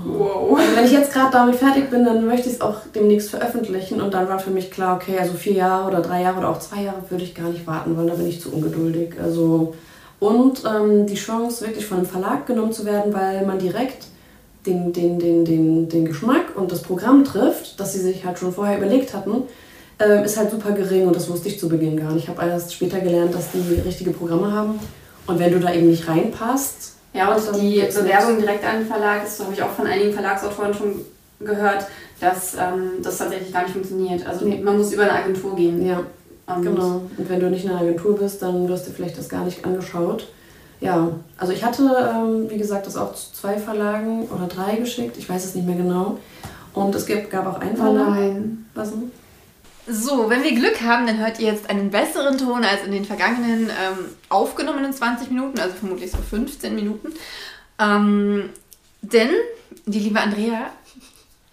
Wow. 0.06 0.58
also 0.58 0.76
wenn 0.78 0.86
ich 0.86 0.92
jetzt 0.94 1.12
gerade 1.12 1.32
damit 1.32 1.56
fertig 1.56 1.90
bin, 1.90 2.06
dann 2.06 2.26
möchte 2.26 2.48
ich 2.48 2.56
es 2.56 2.62
auch 2.62 2.76
demnächst 2.96 3.32
veröffentlichen. 3.32 4.00
Und 4.02 4.14
dann 4.14 4.30
war 4.30 4.40
für 4.40 4.52
mich 4.52 4.72
klar, 4.72 4.96
okay, 4.96 5.18
also 5.20 5.34
vier 5.34 5.54
Jahre 5.54 5.90
oder 5.90 6.02
drei 6.02 6.22
Jahre 6.22 6.40
oder 6.40 6.50
auch 6.50 6.60
zwei 6.60 6.84
Jahre 6.84 6.98
würde 7.10 7.24
ich 7.26 7.36
gar 7.36 7.50
nicht 7.50 7.68
warten 7.68 7.98
wollen, 7.98 8.08
da 8.08 8.14
bin 8.16 8.28
ich 8.28 8.42
zu 8.42 8.50
ungeduldig. 8.54 9.16
Also 9.22 9.74
und 10.20 10.64
ähm, 10.66 11.06
die 11.06 11.16
Chance, 11.16 11.66
wirklich 11.68 11.86
von 11.86 11.98
einem 11.98 12.06
Verlag 12.06 12.46
genommen 12.46 12.72
zu 12.72 12.86
werden, 12.86 13.14
weil 13.14 13.46
man 13.46 13.60
direkt 13.60 14.06
den, 14.66 14.94
den, 14.94 15.20
den, 15.20 15.46
den, 15.46 15.90
den 15.90 16.06
Geschmack 16.06 16.56
und 16.56 16.72
das 16.72 16.82
Programm 16.82 17.24
trifft, 17.24 17.80
das 17.80 17.94
sie 17.94 18.00
sich 18.00 18.26
halt 18.26 18.40
schon 18.40 18.54
vorher 18.54 18.78
überlegt 18.78 19.14
hatten, 19.14 19.44
ähm, 20.00 20.24
ist 20.24 20.38
halt 20.38 20.52
super 20.52 20.72
gering 20.72 21.08
und 21.08 21.16
das 21.16 21.30
wusste 21.30 21.50
ich 21.50 21.60
zu 21.60 21.70
Beginn 21.70 21.98
gar 22.00 22.12
nicht. 22.14 22.24
Ich 22.24 22.30
habe 22.30 22.48
erst 22.50 22.74
später 22.74 23.00
gelernt, 23.00 23.34
dass 23.36 23.52
die 23.52 23.82
richtige 23.86 24.12
Programme 24.12 24.52
haben. 24.52 24.80
Und 25.28 25.40
wenn 25.40 25.52
du 25.52 25.60
da 25.60 25.74
eben 25.74 25.88
nicht 25.90 26.08
reinpasst, 26.08 26.94
Ja, 27.14 27.34
und 27.34 27.42
die 27.62 27.80
Bewerbung 27.82 28.40
direkt 28.40 28.66
an 28.66 28.80
den 28.80 28.88
Verlag, 28.88 29.24
das 29.24 29.40
habe 29.40 29.54
ich 29.54 29.62
auch 29.62 29.70
von 29.72 29.86
einigen 29.88 30.12
Verlagsautoren 30.14 30.74
schon 30.74 30.96
gehört, 31.40 31.86
dass 32.20 32.56
ähm, 32.56 33.02
das 33.04 33.18
tatsächlich 33.18 33.52
gar 33.54 33.64
nicht 33.64 33.74
funktioniert. 33.74 34.26
Also 34.26 34.46
Nee. 34.46 34.62
man 34.64 34.78
muss 34.78 34.92
über 34.94 35.04
eine 35.04 35.12
Agentur 35.14 35.56
gehen. 35.56 35.86
ja, 35.86 36.02
Und 36.48 36.64
Genau. 36.64 37.02
Und 37.18 37.30
wenn 37.30 37.40
du 37.40 37.50
nicht 37.50 37.66
in 37.66 37.72
einer 37.72 37.82
Agentur 37.82 38.18
bist, 38.18 38.42
dann 38.42 38.68
wirst 38.68 38.88
du 38.88 38.92
vielleicht 38.92 39.18
das 39.18 39.30
gar 39.30 39.44
nicht 39.46 39.64
angeschaut. 39.66 40.28
Ja, 40.84 41.12
also 41.38 41.54
ich 41.54 41.64
hatte, 41.64 41.84
ähm, 42.14 42.50
wie 42.50 42.58
gesagt, 42.58 42.86
das 42.88 42.98
auch 42.98 43.14
zu 43.16 43.32
zwei 43.34 43.58
Verlagen 43.58 44.28
oder 44.28 44.48
drei 44.48 44.76
geschickt. 44.76 45.16
Ich 45.18 45.30
weiß 45.30 45.46
es 45.46 45.56
nicht 45.56 45.66
mehr 45.66 45.78
genau. 45.78 46.20
Und 46.74 46.94
es 46.94 47.06
gab, 47.06 47.30
gab 47.30 47.48
auch 47.48 47.60
einen 47.62 47.74
Oh 47.76 47.84
Verlag. 47.84 48.10
nein. 48.10 48.66
Was 48.74 48.92
denn? 48.92 49.12
So, 49.88 50.30
wenn 50.30 50.44
wir 50.44 50.56
Glück 50.56 50.82
haben, 50.82 51.08
dann 51.08 51.20
hört 51.20 51.40
ihr 51.40 51.48
jetzt 51.52 51.70
einen 51.70 51.90
besseren 51.90 52.38
Ton 52.38 52.64
als 52.64 52.84
in 52.86 52.92
den 52.92 53.06
vergangenen 53.06 53.70
ähm, 53.70 54.06
aufgenommenen 54.30 54.94
20 54.94 55.30
Minuten, 55.30 55.60
also 55.60 55.74
vermutlich 55.76 56.12
so 56.12 56.18
15 56.18 56.74
Minuten. 56.76 57.10
Ähm, 57.80 58.50
denn 59.02 59.30
die 59.86 60.00
liebe 60.00 60.20
Andrea 60.20 60.68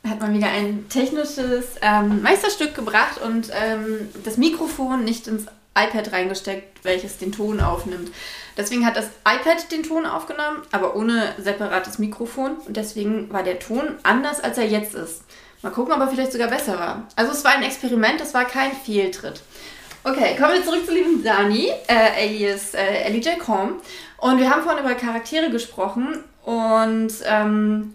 hat 0.08 0.20
mal 0.20 0.32
wieder 0.32 0.46
ein 0.48 0.86
technisches 0.88 1.66
ähm, 1.82 2.22
Meisterstück 2.22 2.74
gebracht 2.74 3.20
und 3.24 3.50
ähm, 3.52 4.08
das 4.24 4.36
Mikrofon 4.38 5.04
nicht 5.04 5.26
ins 5.26 5.46
iPad 5.76 6.12
reingesteckt, 6.12 6.84
welches 6.84 7.18
den 7.18 7.32
Ton 7.32 7.60
aufnimmt. 7.60 8.10
Deswegen 8.56 8.84
hat 8.84 8.96
das 8.96 9.06
iPad 9.26 9.70
den 9.70 9.82
Ton 9.82 10.06
aufgenommen, 10.06 10.62
aber 10.72 10.96
ohne 10.96 11.34
separates 11.38 11.98
Mikrofon. 11.98 12.56
Und 12.66 12.76
deswegen 12.76 13.32
war 13.32 13.42
der 13.42 13.58
Ton 13.58 13.96
anders, 14.02 14.40
als 14.40 14.58
er 14.58 14.66
jetzt 14.66 14.94
ist. 14.94 15.22
Mal 15.62 15.70
gucken, 15.70 15.92
ob 15.92 16.00
er 16.00 16.08
vielleicht 16.08 16.32
sogar 16.32 16.48
besser 16.48 16.78
war. 16.78 17.06
Also 17.16 17.32
es 17.32 17.44
war 17.44 17.52
ein 17.52 17.62
Experiment, 17.62 18.20
es 18.20 18.34
war 18.34 18.44
kein 18.46 18.72
Fehltritt. 18.72 19.42
Okay, 20.02 20.34
kommen 20.36 20.54
wir 20.54 20.64
zurück 20.64 20.86
zu 20.86 20.94
lieben 20.94 21.22
Dani, 21.22 21.70
äh, 21.86 22.24
alias 22.24 22.72
äh, 22.72 23.04
Ellie 23.04 23.20
J. 23.20 23.38
Com. 23.38 23.80
Und 24.16 24.38
wir 24.38 24.50
haben 24.50 24.62
vorhin 24.62 24.82
über 24.82 24.94
Charaktere 24.94 25.50
gesprochen. 25.50 26.24
Und 26.42 27.12
ähm, 27.26 27.94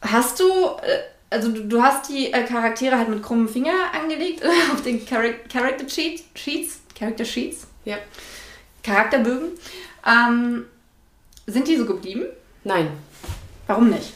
hast 0.00 0.40
du, 0.40 0.44
äh, 0.44 1.00
also 1.30 1.50
du, 1.50 1.64
du 1.64 1.82
hast 1.82 2.08
die 2.08 2.32
äh, 2.32 2.44
Charaktere 2.44 2.96
halt 2.98 3.08
mit 3.08 3.22
krummen 3.22 3.48
Finger 3.48 3.72
angelegt 3.98 4.42
auf 4.72 4.82
den 4.82 5.04
Charac 5.06 5.48
Character 5.48 5.88
Sheet, 5.88 6.22
Sheets, 6.34 6.80
Character 6.98 7.24
Sheets, 7.24 7.66
Ja. 7.84 7.96
Charakterbögen. 8.82 9.50
Ähm, 10.06 10.66
sind 11.46 11.68
die 11.68 11.76
so 11.76 11.84
geblieben? 11.86 12.24
Nein. 12.64 12.88
Warum 13.66 13.90
nicht? 13.90 14.12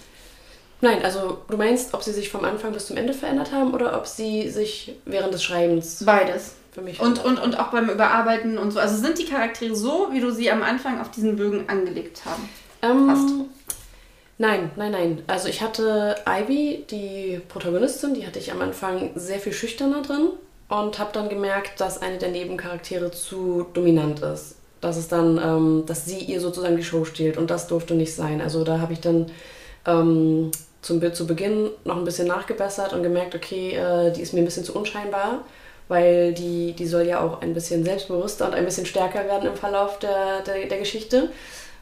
Nein, 0.80 1.02
also 1.02 1.42
du 1.48 1.56
meinst, 1.56 1.94
ob 1.94 2.02
sie 2.02 2.12
sich 2.12 2.28
vom 2.30 2.44
Anfang 2.44 2.72
bis 2.72 2.86
zum 2.86 2.96
Ende 2.96 3.14
verändert 3.14 3.52
haben 3.52 3.72
oder 3.72 3.96
ob 3.96 4.06
sie 4.06 4.50
sich 4.50 4.94
während 5.06 5.32
des 5.32 5.42
Schreibens 5.42 6.04
Beides. 6.04 6.56
für 6.72 6.82
mich 6.82 7.00
Und, 7.00 7.24
und, 7.24 7.38
und 7.38 7.58
auch 7.58 7.68
beim 7.68 7.88
Überarbeiten 7.88 8.58
und 8.58 8.70
so. 8.72 8.80
Also 8.80 8.96
sind 8.96 9.18
die 9.18 9.24
Charaktere 9.24 9.74
so, 9.74 10.08
wie 10.12 10.20
du 10.20 10.30
sie 10.30 10.50
am 10.50 10.62
Anfang 10.62 11.00
auf 11.00 11.10
diesen 11.10 11.36
Bögen 11.36 11.68
angelegt 11.68 12.22
haben? 12.26 12.48
Ähm, 12.82 13.06
Passt. 13.06 13.28
Nein, 14.36 14.72
nein, 14.76 14.92
nein. 14.92 15.22
Also 15.26 15.48
ich 15.48 15.62
hatte 15.62 16.16
Ivy, 16.26 16.84
die 16.90 17.40
Protagonistin, 17.48 18.14
die 18.14 18.26
hatte 18.26 18.40
ich 18.40 18.50
am 18.50 18.60
Anfang 18.60 19.10
sehr 19.14 19.38
viel 19.38 19.52
schüchterner 19.52 20.02
drin 20.02 20.30
und 20.68 20.98
habe 20.98 21.10
dann 21.12 21.28
gemerkt, 21.28 21.80
dass 21.80 22.02
eine 22.02 22.18
der 22.18 22.30
Nebencharaktere 22.30 23.10
zu 23.12 23.66
dominant 23.74 24.20
ist. 24.20 24.56
Dass 24.80 24.96
es 24.96 25.08
dann, 25.08 25.38
ähm, 25.38 25.84
dass 25.86 26.04
sie 26.04 26.18
ihr 26.18 26.40
sozusagen 26.40 26.76
die 26.76 26.82
Show 26.82 27.04
stiehlt 27.04 27.36
und 27.36 27.50
das 27.50 27.68
durfte 27.68 27.94
nicht 27.94 28.14
sein. 28.14 28.40
Also 28.40 28.64
da 28.64 28.80
habe 28.80 28.92
ich 28.92 29.00
dann 29.00 29.30
ähm, 29.86 30.50
zum, 30.82 31.14
zu 31.14 31.26
Beginn 31.26 31.70
noch 31.84 31.96
ein 31.96 32.04
bisschen 32.04 32.26
nachgebessert 32.26 32.92
und 32.92 33.02
gemerkt, 33.02 33.34
okay, 33.34 33.76
äh, 33.76 34.12
die 34.12 34.20
ist 34.20 34.34
mir 34.34 34.40
ein 34.40 34.44
bisschen 34.44 34.64
zu 34.64 34.74
unscheinbar, 34.74 35.44
weil 35.88 36.34
die, 36.34 36.72
die 36.72 36.86
soll 36.86 37.06
ja 37.06 37.20
auch 37.20 37.40
ein 37.40 37.54
bisschen 37.54 37.84
selbstbewusster 37.84 38.46
und 38.46 38.54
ein 38.54 38.64
bisschen 38.64 38.84
stärker 38.84 39.24
werden 39.26 39.48
im 39.48 39.56
Verlauf 39.56 39.98
der, 40.00 40.40
der, 40.42 40.66
der 40.66 40.78
Geschichte 40.78 41.30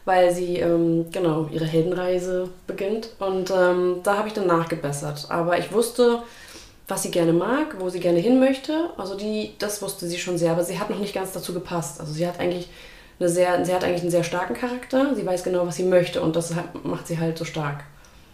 weil 0.05 0.33
sie 0.33 0.57
ähm, 0.57 1.05
genau 1.11 1.47
ihre 1.51 1.65
Heldenreise 1.65 2.49
beginnt. 2.67 3.09
Und 3.19 3.51
ähm, 3.51 4.01
da 4.03 4.17
habe 4.17 4.27
ich 4.27 4.33
dann 4.33 4.47
nachgebessert. 4.47 5.27
Aber 5.29 5.57
ich 5.57 5.71
wusste, 5.71 6.23
was 6.87 7.03
sie 7.03 7.11
gerne 7.11 7.33
mag, 7.33 7.79
wo 7.79 7.89
sie 7.89 7.99
gerne 7.99 8.19
hin 8.19 8.39
möchte. 8.39 8.89
Also 8.97 9.15
die, 9.15 9.53
das 9.59 9.81
wusste 9.81 10.07
sie 10.07 10.17
schon 10.17 10.37
sehr, 10.37 10.51
aber 10.51 10.63
sie 10.63 10.79
hat 10.79 10.89
noch 10.89 10.99
nicht 10.99 11.15
ganz 11.15 11.31
dazu 11.31 11.53
gepasst. 11.53 11.99
Also 11.99 12.13
sie 12.13 12.27
hat 12.27 12.39
eigentlich 12.39 12.69
eine 13.19 13.29
sehr, 13.29 13.63
sie 13.65 13.73
hat 13.73 13.83
eigentlich 13.83 14.01
einen 14.01 14.11
sehr 14.11 14.23
starken 14.23 14.55
Charakter. 14.55 15.15
Sie 15.15 15.25
weiß 15.25 15.43
genau, 15.43 15.65
was 15.65 15.77
sie 15.77 15.83
möchte 15.83 16.21
und 16.21 16.35
das 16.35 16.53
macht 16.83 17.07
sie 17.07 17.19
halt 17.19 17.37
so 17.37 17.45
stark. 17.45 17.83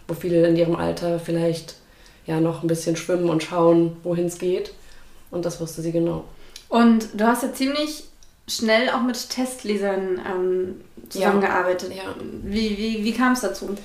Wo 0.08 0.14
viele 0.14 0.46
in 0.48 0.56
ihrem 0.56 0.74
Alter 0.74 1.20
vielleicht 1.20 1.76
ja 2.26 2.40
noch 2.40 2.62
ein 2.62 2.68
bisschen 2.68 2.96
schwimmen 2.96 3.30
und 3.30 3.42
schauen, 3.42 3.96
wohin 4.02 4.26
es 4.26 4.38
geht. 4.38 4.72
Und 5.30 5.44
das 5.44 5.60
wusste 5.60 5.82
sie 5.82 5.92
genau. 5.92 6.24
Und 6.68 7.08
du 7.14 7.26
hast 7.26 7.44
ja 7.44 7.52
ziemlich 7.52 8.04
schnell 8.50 8.90
auch 8.90 9.02
mit 9.02 9.30
Testlesern 9.30 10.20
ähm, 10.26 10.80
zusammengearbeitet. 11.08 11.94
Ja. 11.94 12.02
Wie, 12.42 12.76
wie, 12.76 13.04
wie 13.04 13.12
kam 13.12 13.32
es 13.32 13.40
dazu? 13.40 13.76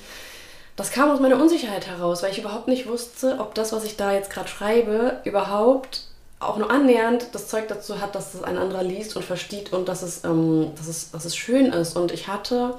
Das 0.76 0.90
kam 0.90 1.10
aus 1.10 1.20
meiner 1.20 1.40
Unsicherheit 1.40 1.86
heraus, 1.86 2.22
weil 2.22 2.32
ich 2.32 2.38
überhaupt 2.38 2.68
nicht 2.68 2.86
wusste, 2.86 3.38
ob 3.38 3.54
das, 3.54 3.72
was 3.72 3.84
ich 3.84 3.96
da 3.96 4.12
jetzt 4.12 4.30
gerade 4.30 4.48
schreibe, 4.48 5.20
überhaupt 5.24 6.02
auch 6.38 6.58
nur 6.58 6.70
annähernd 6.70 7.28
das 7.32 7.48
Zeug 7.48 7.66
dazu 7.68 8.00
hat, 8.00 8.14
dass 8.14 8.34
es 8.34 8.42
ein 8.42 8.58
anderer 8.58 8.82
liest 8.82 9.16
und 9.16 9.24
versteht 9.24 9.72
und 9.72 9.88
dass 9.88 10.02
es, 10.02 10.22
ähm, 10.24 10.70
dass 10.76 10.86
es, 10.86 11.10
dass 11.10 11.24
es 11.24 11.34
schön 11.34 11.66
ist. 11.72 11.96
Und 11.96 12.12
ich 12.12 12.28
hatte, 12.28 12.74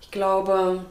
ich 0.00 0.12
glaube, 0.12 0.84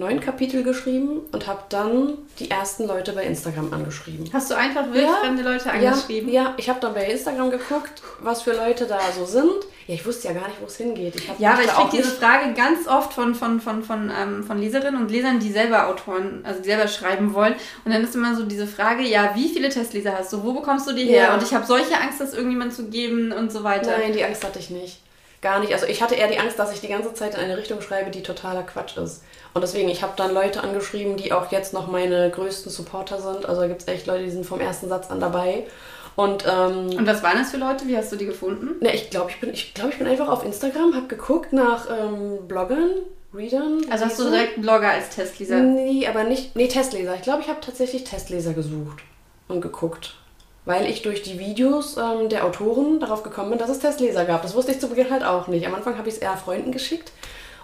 neun 0.00 0.18
Kapitel 0.18 0.64
geschrieben 0.64 1.20
und 1.30 1.46
habe 1.46 1.62
dann 1.68 2.14
die 2.40 2.50
ersten 2.50 2.86
Leute 2.86 3.12
bei 3.12 3.24
Instagram 3.24 3.72
angeschrieben. 3.72 4.28
Hast 4.32 4.50
du 4.50 4.56
einfach 4.56 4.92
wildfremde 4.92 5.44
ja, 5.44 5.52
Leute 5.52 5.70
angeschrieben? 5.70 6.32
Ja, 6.32 6.42
ja, 6.42 6.54
ich 6.56 6.68
habe 6.68 6.80
dann 6.80 6.94
bei 6.94 7.06
Instagram 7.06 7.50
geguckt, 7.50 8.02
was 8.20 8.42
für 8.42 8.52
Leute 8.52 8.86
da 8.86 8.98
so 9.16 9.26
sind. 9.26 9.52
Ja, 9.86 9.94
ich 9.94 10.04
wusste 10.06 10.28
ja 10.28 10.34
gar 10.34 10.48
nicht, 10.48 10.60
wo 10.60 10.66
es 10.66 10.76
hingeht. 10.76 11.16
Ich 11.16 11.30
ja, 11.38 11.52
aber 11.52 11.62
ich 11.62 11.70
kriege 11.70 12.02
diese 12.02 12.12
Frage 12.12 12.52
ganz 12.54 12.88
oft 12.88 13.12
von, 13.12 13.34
von, 13.34 13.60
von, 13.60 13.82
von, 13.82 14.10
ähm, 14.18 14.42
von 14.42 14.58
Leserinnen 14.58 15.00
und 15.00 15.10
Lesern, 15.10 15.38
die 15.38 15.50
selber 15.50 15.88
Autoren, 15.88 16.40
also 16.44 16.60
die 16.60 16.68
selber 16.68 16.88
schreiben 16.88 17.34
wollen. 17.34 17.54
Und 17.84 17.92
dann 17.92 18.02
ist 18.02 18.14
immer 18.14 18.34
so 18.34 18.44
diese 18.44 18.66
Frage, 18.66 19.02
ja, 19.02 19.32
wie 19.34 19.48
viele 19.48 19.68
Testleser 19.68 20.16
hast 20.18 20.32
du? 20.32 20.42
Wo 20.42 20.52
bekommst 20.52 20.88
du 20.88 20.92
die 20.94 21.04
her? 21.04 21.24
Ja. 21.24 21.34
Und 21.34 21.42
ich 21.42 21.54
habe 21.54 21.66
solche 21.66 22.00
Angst, 22.00 22.20
das 22.20 22.34
irgendjemand 22.34 22.72
zu 22.72 22.88
geben 22.88 23.32
und 23.32 23.52
so 23.52 23.64
weiter. 23.64 23.98
Nein, 23.98 24.12
die 24.12 24.24
Angst 24.24 24.44
hatte 24.44 24.58
ich 24.58 24.70
nicht. 24.70 25.00
Gar 25.40 25.60
nicht. 25.60 25.72
Also 25.72 25.86
ich 25.86 26.02
hatte 26.02 26.14
eher 26.14 26.28
die 26.28 26.38
Angst, 26.38 26.58
dass 26.58 26.72
ich 26.72 26.80
die 26.80 26.88
ganze 26.88 27.14
Zeit 27.14 27.34
in 27.34 27.40
eine 27.40 27.56
Richtung 27.56 27.80
schreibe, 27.80 28.10
die 28.10 28.22
totaler 28.22 28.62
Quatsch 28.62 28.96
ist. 28.98 29.22
Und 29.54 29.62
deswegen, 29.62 29.88
ich 29.88 30.02
habe 30.02 30.12
dann 30.16 30.34
Leute 30.34 30.62
angeschrieben, 30.62 31.16
die 31.16 31.32
auch 31.32 31.50
jetzt 31.50 31.72
noch 31.72 31.90
meine 31.90 32.30
größten 32.30 32.70
Supporter 32.70 33.20
sind. 33.20 33.46
Also 33.46 33.62
da 33.62 33.66
gibt 33.66 33.80
es 33.80 33.88
echt 33.88 34.06
Leute, 34.06 34.24
die 34.24 34.30
sind 34.30 34.44
vom 34.44 34.60
ersten 34.60 34.88
Satz 34.88 35.10
an 35.10 35.18
dabei. 35.18 35.66
Und, 36.14 36.44
ähm, 36.46 36.90
und 36.90 37.06
was 37.06 37.22
waren 37.22 37.38
das 37.38 37.50
für 37.50 37.56
Leute? 37.56 37.86
Wie 37.86 37.96
hast 37.96 38.12
du 38.12 38.16
die 38.16 38.26
gefunden? 38.26 38.76
Ne, 38.80 38.94
ich 38.94 39.08
glaube, 39.08 39.30
ich 39.30 39.40
bin, 39.40 39.50
ich, 39.50 39.72
glaub, 39.72 39.90
ich 39.90 39.98
bin 39.98 40.06
einfach 40.06 40.28
auf 40.28 40.44
Instagram, 40.44 40.94
habe 40.94 41.06
geguckt 41.06 41.54
nach 41.54 41.88
ähm, 41.90 42.46
Bloggern, 42.46 42.90
Readern. 43.32 43.80
Also 43.90 44.04
hast 44.04 44.18
du 44.18 44.24
direkt 44.24 44.54
einen 44.54 44.62
Blogger 44.62 44.90
als 44.90 45.10
Testleser? 45.10 45.60
Nee, 45.60 46.06
aber 46.06 46.24
nicht. 46.24 46.54
Nee, 46.54 46.68
Testleser. 46.68 47.14
Ich 47.14 47.22
glaube, 47.22 47.40
ich 47.40 47.48
habe 47.48 47.60
tatsächlich 47.60 48.04
Testleser 48.04 48.52
gesucht 48.52 49.02
und 49.48 49.62
geguckt. 49.62 50.16
Weil 50.64 50.86
ich 50.86 51.02
durch 51.02 51.22
die 51.22 51.38
Videos 51.38 51.96
ähm, 51.96 52.28
der 52.28 52.44
Autoren 52.44 53.00
darauf 53.00 53.22
gekommen 53.22 53.50
bin, 53.50 53.58
dass 53.58 53.70
es 53.70 53.78
Testleser 53.78 54.24
gab. 54.24 54.42
Das 54.42 54.54
wusste 54.54 54.72
ich 54.72 54.80
zu 54.80 54.88
Beginn 54.88 55.10
halt 55.10 55.24
auch 55.24 55.48
nicht. 55.48 55.66
Am 55.66 55.74
Anfang 55.74 55.96
habe 55.96 56.08
ich 56.08 56.16
es 56.16 56.20
eher 56.20 56.36
Freunden 56.36 56.70
geschickt 56.70 57.12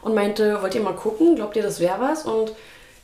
und 0.03 0.15
meinte, 0.15 0.63
wollt 0.63 0.75
ihr 0.75 0.81
mal 0.81 0.95
gucken? 0.95 1.37
Glaubt 1.37 1.57
ihr, 1.57 1.63
das 1.63 1.81
wäre 1.81 2.01
was? 2.01 2.25
Und 2.25 2.53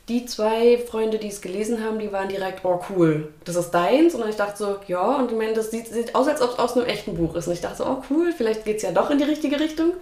die 0.09 0.25
zwei 0.25 0.77
Freunde, 0.77 1.17
die 1.17 1.29
es 1.29 1.41
gelesen 1.41 1.83
haben, 1.83 1.99
die 1.99 2.11
waren 2.11 2.27
direkt, 2.27 2.65
oh 2.65 2.81
cool, 2.89 3.33
das 3.45 3.55
ist 3.55 3.71
deins. 3.71 4.15
Und 4.15 4.21
dann 4.21 4.29
ich 4.29 4.35
dachte 4.35 4.57
so, 4.57 4.75
ja. 4.87 5.15
Und 5.17 5.31
ich 5.31 5.37
meine, 5.37 5.53
das 5.53 5.71
sieht, 5.71 5.87
sieht 5.87 6.15
aus, 6.15 6.27
als 6.27 6.41
ob 6.41 6.51
es 6.51 6.59
aus 6.59 6.75
einem 6.75 6.87
echten 6.87 7.15
Buch 7.15 7.35
ist. 7.35 7.47
Und 7.47 7.53
ich 7.53 7.61
dachte 7.61 7.77
so, 7.77 7.85
oh 7.85 8.03
cool, 8.09 8.33
vielleicht 8.35 8.65
geht 8.65 8.77
es 8.77 8.83
ja 8.83 8.91
doch 8.91 9.09
in 9.11 9.17
die 9.17 9.23
richtige 9.23 9.59
Richtung. 9.59 9.93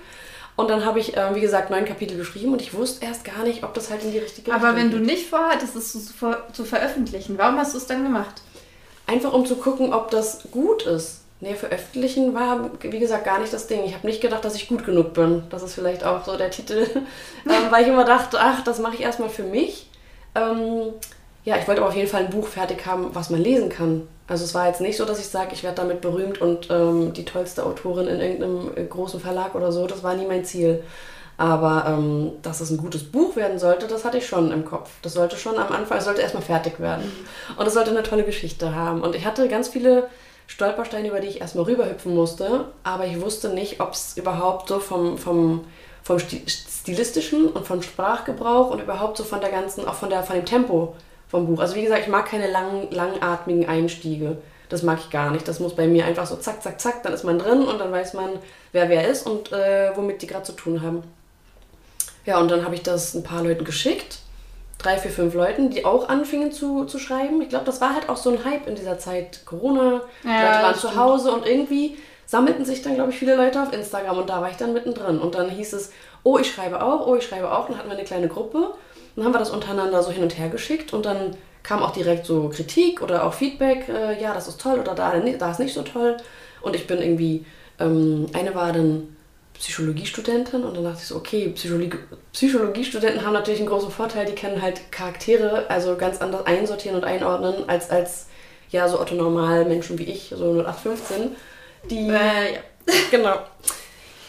Und 0.55 0.69
dann 0.69 0.85
habe 0.85 0.99
ich, 0.99 1.15
äh, 1.15 1.35
wie 1.35 1.41
gesagt, 1.41 1.69
neun 1.69 1.85
Kapitel 1.85 2.17
geschrieben 2.17 2.51
und 2.51 2.61
ich 2.61 2.73
wusste 2.73 3.05
erst 3.05 3.23
gar 3.23 3.43
nicht, 3.43 3.63
ob 3.63 3.73
das 3.73 3.89
halt 3.89 4.03
in 4.03 4.11
die 4.11 4.19
richtige 4.19 4.51
Aber 4.51 4.69
Richtung 4.69 4.75
geht. 4.75 4.85
Aber 4.85 4.93
wenn 4.93 5.05
du 5.05 5.11
nicht 5.13 5.27
vorhattest, 5.27 5.75
es 5.75 5.93
zu, 5.93 6.13
zu 6.51 6.65
veröffentlichen, 6.65 7.37
warum 7.37 7.57
hast 7.57 7.73
du 7.73 7.77
es 7.77 7.87
dann 7.87 8.03
gemacht? 8.03 8.41
Einfach 9.11 9.33
um 9.33 9.45
zu 9.45 9.57
gucken, 9.57 9.93
ob 9.93 10.09
das 10.09 10.39
gut 10.51 10.83
ist. 10.83 11.21
Nee, 11.41 11.55
veröffentlichen 11.55 12.33
war, 12.33 12.69
wie 12.81 12.99
gesagt, 12.99 13.25
gar 13.25 13.39
nicht 13.39 13.51
das 13.51 13.67
Ding. 13.67 13.83
Ich 13.83 13.93
habe 13.93 14.07
nicht 14.07 14.21
gedacht, 14.21 14.45
dass 14.45 14.55
ich 14.55 14.69
gut 14.69 14.85
genug 14.85 15.13
bin. 15.13 15.43
Das 15.49 15.63
ist 15.63 15.73
vielleicht 15.73 16.05
auch 16.05 16.23
so 16.23 16.37
der 16.37 16.49
Titel, 16.49 16.87
ähm, 17.45 17.71
weil 17.71 17.81
ich 17.81 17.89
immer 17.89 18.05
dachte, 18.05 18.37
ach, 18.39 18.63
das 18.63 18.79
mache 18.79 18.95
ich 18.95 19.01
erstmal 19.01 19.27
für 19.27 19.43
mich. 19.43 19.89
Ähm, 20.33 20.93
ja, 21.43 21.57
ich 21.57 21.67
wollte 21.67 21.81
aber 21.81 21.89
auf 21.89 21.95
jeden 21.95 22.07
Fall 22.07 22.23
ein 22.23 22.29
Buch 22.29 22.47
fertig 22.47 22.85
haben, 22.85 23.13
was 23.13 23.29
man 23.29 23.41
lesen 23.41 23.67
kann. 23.67 24.07
Also 24.27 24.45
es 24.45 24.53
war 24.53 24.67
jetzt 24.67 24.79
nicht 24.79 24.95
so, 24.95 25.03
dass 25.03 25.19
ich 25.19 25.27
sage, 25.27 25.49
ich 25.51 25.63
werde 25.63 25.77
damit 25.77 25.99
berühmt 25.99 26.39
und 26.39 26.69
ähm, 26.69 27.11
die 27.11 27.25
tollste 27.25 27.65
Autorin 27.65 28.07
in 28.07 28.21
irgendeinem 28.21 28.71
äh, 28.77 28.85
großen 28.85 29.19
Verlag 29.19 29.55
oder 29.55 29.73
so. 29.73 29.87
Das 29.87 30.03
war 30.03 30.13
nie 30.13 30.25
mein 30.25 30.45
Ziel. 30.45 30.83
Aber 31.41 31.85
ähm, 31.87 32.33
dass 32.43 32.61
es 32.61 32.69
ein 32.69 32.77
gutes 32.77 33.03
Buch 33.03 33.35
werden 33.35 33.57
sollte, 33.57 33.87
das 33.87 34.05
hatte 34.05 34.19
ich 34.19 34.27
schon 34.27 34.51
im 34.51 34.63
Kopf. 34.63 34.91
Das 35.01 35.13
sollte 35.13 35.37
schon 35.37 35.57
am 35.57 35.71
Anfang, 35.71 35.97
es 35.97 36.05
sollte 36.05 36.21
erstmal 36.21 36.43
fertig 36.43 36.79
werden. 36.79 37.05
Mhm. 37.05 37.57
Und 37.57 37.65
es 37.65 37.73
sollte 37.73 37.89
eine 37.89 38.03
tolle 38.03 38.23
Geschichte 38.23 38.75
haben. 38.75 39.01
Und 39.01 39.15
ich 39.15 39.25
hatte 39.25 39.47
ganz 39.47 39.67
viele 39.67 40.07
Stolpersteine, 40.45 41.07
über 41.07 41.19
die 41.19 41.29
ich 41.29 41.41
erstmal 41.41 41.65
rüberhüpfen 41.65 42.13
musste, 42.13 42.65
aber 42.83 43.07
ich 43.07 43.19
wusste 43.19 43.49
nicht, 43.49 43.81
ob 43.81 43.93
es 43.93 44.15
überhaupt 44.17 44.69
so 44.69 44.79
vom, 44.79 45.17
vom, 45.17 45.65
vom 46.03 46.19
stilistischen 46.19 47.47
und 47.47 47.65
vom 47.65 47.81
Sprachgebrauch 47.81 48.69
und 48.69 48.79
überhaupt 48.79 49.17
so 49.17 49.23
von 49.23 49.41
der 49.41 49.49
ganzen, 49.49 49.87
auch 49.87 49.95
von, 49.95 50.11
der, 50.11 50.21
von 50.21 50.35
dem 50.35 50.45
Tempo 50.45 50.93
vom 51.27 51.47
Buch. 51.47 51.59
Also 51.59 51.73
wie 51.73 51.81
gesagt, 51.81 52.03
ich 52.03 52.07
mag 52.07 52.27
keine 52.27 52.51
lang, 52.51 52.91
langatmigen 52.91 53.67
Einstiege. 53.67 54.37
Das 54.69 54.83
mag 54.83 54.99
ich 54.99 55.09
gar 55.09 55.31
nicht. 55.31 55.47
Das 55.47 55.59
muss 55.59 55.75
bei 55.75 55.87
mir 55.87 56.05
einfach 56.05 56.27
so 56.27 56.35
zack, 56.35 56.61
zack, 56.61 56.79
zack, 56.79 57.01
dann 57.01 57.13
ist 57.13 57.23
man 57.23 57.39
drin 57.39 57.63
und 57.63 57.79
dann 57.79 57.91
weiß 57.91 58.13
man, 58.13 58.29
wer 58.73 58.89
wer 58.89 59.07
ist 59.07 59.25
und 59.25 59.51
äh, 59.51 59.89
womit 59.95 60.21
die 60.21 60.27
gerade 60.27 60.43
zu 60.43 60.53
tun 60.53 60.83
haben. 60.83 61.01
Ja, 62.25 62.39
und 62.39 62.51
dann 62.51 62.63
habe 62.63 62.75
ich 62.75 62.83
das 62.83 63.13
ein 63.13 63.23
paar 63.23 63.43
Leuten 63.43 63.65
geschickt 63.65 64.19
drei, 64.81 64.97
vier, 64.97 65.11
fünf 65.11 65.33
Leuten, 65.33 65.69
die 65.69 65.85
auch 65.85 66.09
anfingen 66.09 66.51
zu, 66.51 66.85
zu 66.85 66.99
schreiben. 66.99 67.41
Ich 67.41 67.49
glaube, 67.49 67.65
das 67.65 67.81
war 67.81 67.93
halt 67.93 68.09
auch 68.09 68.17
so 68.17 68.31
ein 68.31 68.43
Hype 68.43 68.67
in 68.67 68.75
dieser 68.75 68.97
Zeit. 68.97 69.45
Corona, 69.45 70.01
ja, 70.23 70.41
Leute 70.41 70.63
waren 70.63 70.75
zu 70.75 70.95
Hause 70.95 71.31
und 71.31 71.45
irgendwie 71.45 71.97
sammelten 72.25 72.65
sich 72.65 72.81
dann, 72.81 72.95
glaube 72.95 73.11
ich, 73.11 73.17
viele 73.17 73.35
Leute 73.35 73.61
auf 73.61 73.73
Instagram 73.73 74.17
und 74.19 74.29
da 74.29 74.41
war 74.41 74.49
ich 74.49 74.57
dann 74.57 74.73
mittendrin. 74.73 75.19
Und 75.19 75.35
dann 75.35 75.49
hieß 75.49 75.73
es, 75.73 75.91
oh, 76.23 76.37
ich 76.37 76.51
schreibe 76.51 76.81
auch, 76.81 77.05
oh, 77.07 77.15
ich 77.15 77.25
schreibe 77.25 77.51
auch. 77.51 77.67
Dann 77.67 77.77
hatten 77.77 77.89
wir 77.89 77.97
eine 77.97 78.05
kleine 78.05 78.27
Gruppe. 78.27 78.73
Dann 79.15 79.25
haben 79.25 79.33
wir 79.33 79.39
das 79.39 79.49
untereinander 79.49 80.01
so 80.01 80.11
hin 80.11 80.23
und 80.23 80.37
her 80.37 80.49
geschickt 80.49 80.93
und 80.93 81.05
dann 81.05 81.35
kam 81.63 81.83
auch 81.83 81.91
direkt 81.91 82.25
so 82.25 82.49
Kritik 82.49 83.01
oder 83.01 83.25
auch 83.25 83.33
Feedback, 83.33 83.87
äh, 83.87 84.19
ja, 84.19 84.33
das 84.33 84.47
ist 84.47 84.59
toll 84.59 84.79
oder 84.79 84.95
da, 84.95 85.13
da 85.13 85.51
ist 85.51 85.59
nicht 85.59 85.73
so 85.73 85.83
toll. 85.83 86.17
Und 86.61 86.75
ich 86.75 86.87
bin 86.87 86.99
irgendwie, 86.99 87.45
ähm, 87.79 88.25
eine 88.33 88.55
war 88.55 88.71
dann 88.71 89.15
Psychologiestudentin 89.61 90.63
und 90.63 90.75
dann 90.75 90.83
dachte 90.83 90.97
ich 91.01 91.07
so, 91.07 91.15
okay, 91.15 91.49
Psychologie, 91.49 91.91
Psychologiestudenten 92.33 93.23
haben 93.23 93.33
natürlich 93.33 93.59
einen 93.59 93.69
großen 93.69 93.91
Vorteil, 93.91 94.25
die 94.25 94.33
können 94.33 94.59
halt 94.59 94.91
Charaktere 94.91 95.69
also 95.69 95.95
ganz 95.97 96.19
anders 96.19 96.47
einsortieren 96.47 96.97
und 96.97 97.03
einordnen 97.03 97.69
als, 97.69 97.91
als 97.91 98.25
ja, 98.71 98.89
so 98.89 98.99
Otto-Normal 98.99 99.65
Menschen 99.65 99.99
wie 99.99 100.05
ich, 100.05 100.33
so 100.35 100.51
0815, 100.51 101.35
die... 101.89 102.09
Äh, 102.09 102.53
ja. 102.53 102.59
Genau. 103.11 103.35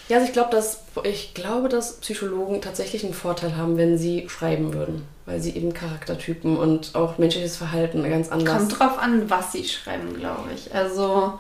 Ja, 0.09 0.19
also 0.19 0.27
ich, 0.27 0.35
glaub, 0.35 0.51
dass, 0.51 0.83
ich 1.05 1.33
glaube, 1.33 1.71
dass 1.71 1.95
Psychologen 2.01 2.61
tatsächlich 2.61 3.03
einen 3.03 3.15
Vorteil 3.15 3.57
haben, 3.57 3.79
wenn 3.79 3.97
sie 3.97 4.29
schreiben 4.29 4.75
würden. 4.75 5.07
Weil 5.25 5.41
sie 5.41 5.57
eben 5.57 5.73
Charaktertypen 5.73 6.59
und 6.59 6.95
auch 6.95 7.17
menschliches 7.17 7.57
Verhalten 7.57 8.03
ganz 8.03 8.31
anders... 8.31 8.59
Kommt 8.59 8.79
drauf 8.79 8.99
an, 8.99 9.31
was 9.31 9.53
sie 9.53 9.65
schreiben, 9.65 10.15
glaube 10.19 10.51
ich. 10.55 10.75
Also 10.75 11.39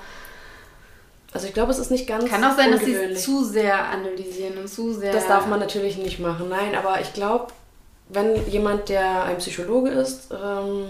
also 1.33 1.47
ich 1.47 1.55
glaube, 1.55 1.71
es 1.71 1.79
ist 1.79 1.91
nicht 1.91 2.07
ganz 2.07 2.29
Kann 2.29 2.45
auch 2.45 2.57
sein, 2.57 2.73
dass 2.73 2.85
sie 2.85 2.95
es 2.95 3.23
zu 3.23 3.45
sehr 3.45 3.89
analysieren 3.89 4.59
und 4.59 4.69
zu 4.69 4.93
sehr... 4.93 5.13
Das 5.13 5.27
darf 5.27 5.47
man 5.47 5.61
natürlich 5.61 5.97
nicht 5.97 6.21
machen, 6.21 6.49
nein. 6.51 6.75
Aber 6.75 7.01
ich 7.01 7.13
glaube, 7.15 7.47
wenn 8.11 8.47
jemand, 8.49 8.89
der 8.89 9.25
ein 9.25 9.39
Psychologe 9.39 9.91
ist 9.91 10.29
ähm, 10.31 10.85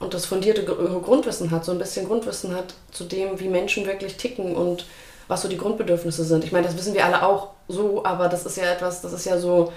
und 0.00 0.12
das 0.12 0.26
fundierte 0.26 0.64
Grundwissen 0.64 1.50
hat, 1.52 1.64
so 1.64 1.72
ein 1.72 1.78
bisschen 1.78 2.06
Grundwissen 2.06 2.54
hat 2.54 2.74
zu 2.90 3.04
dem, 3.04 3.38
wie 3.38 3.48
Menschen 3.48 3.86
wirklich 3.86 4.16
ticken 4.16 4.56
und 4.56 4.86
was 5.28 5.42
so 5.42 5.48
die 5.48 5.58
Grundbedürfnisse 5.58 6.24
sind. 6.24 6.44
Ich 6.44 6.52
meine, 6.52 6.66
das 6.66 6.76
wissen 6.76 6.94
wir 6.94 7.04
alle 7.04 7.22
auch 7.22 7.50
so, 7.68 8.04
aber 8.04 8.28
das 8.28 8.44
ist 8.46 8.56
ja 8.56 8.64
etwas, 8.64 9.02
das 9.02 9.12
ist 9.12 9.26
ja 9.26 9.38
so 9.38 9.72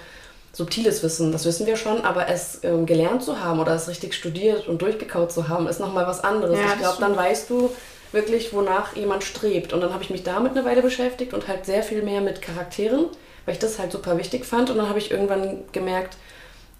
subtiles 0.52 1.02
Wissen, 1.02 1.30
das 1.30 1.44
wissen 1.44 1.66
wir 1.66 1.76
schon, 1.76 2.04
aber 2.04 2.28
es 2.28 2.60
ähm, 2.64 2.86
gelernt 2.86 3.22
zu 3.22 3.40
haben 3.40 3.60
oder 3.60 3.74
es 3.74 3.88
richtig 3.88 4.14
studiert 4.14 4.66
und 4.66 4.82
durchgekaut 4.82 5.30
zu 5.30 5.48
haben, 5.48 5.68
ist 5.68 5.78
nochmal 5.78 6.06
was 6.06 6.24
anderes. 6.24 6.58
Ja, 6.58 6.72
ich 6.72 6.80
glaube, 6.80 6.96
dann 7.00 7.16
weißt 7.16 7.48
du, 7.50 7.70
wirklich, 8.12 8.52
wonach 8.52 8.96
jemand 8.96 9.24
strebt. 9.24 9.72
Und 9.72 9.80
dann 9.80 9.92
habe 9.92 10.02
ich 10.02 10.10
mich 10.10 10.22
damit 10.22 10.52
eine 10.52 10.64
Weile 10.64 10.82
beschäftigt 10.82 11.34
und 11.34 11.48
halt 11.48 11.66
sehr 11.66 11.82
viel 11.82 12.02
mehr 12.02 12.20
mit 12.20 12.42
Charakteren, 12.42 13.06
weil 13.44 13.54
ich 13.54 13.60
das 13.60 13.78
halt 13.78 13.92
super 13.92 14.18
wichtig 14.18 14.44
fand. 14.44 14.70
Und 14.70 14.78
dann 14.78 14.88
habe 14.88 14.98
ich 14.98 15.10
irgendwann 15.10 15.64
gemerkt, 15.72 16.16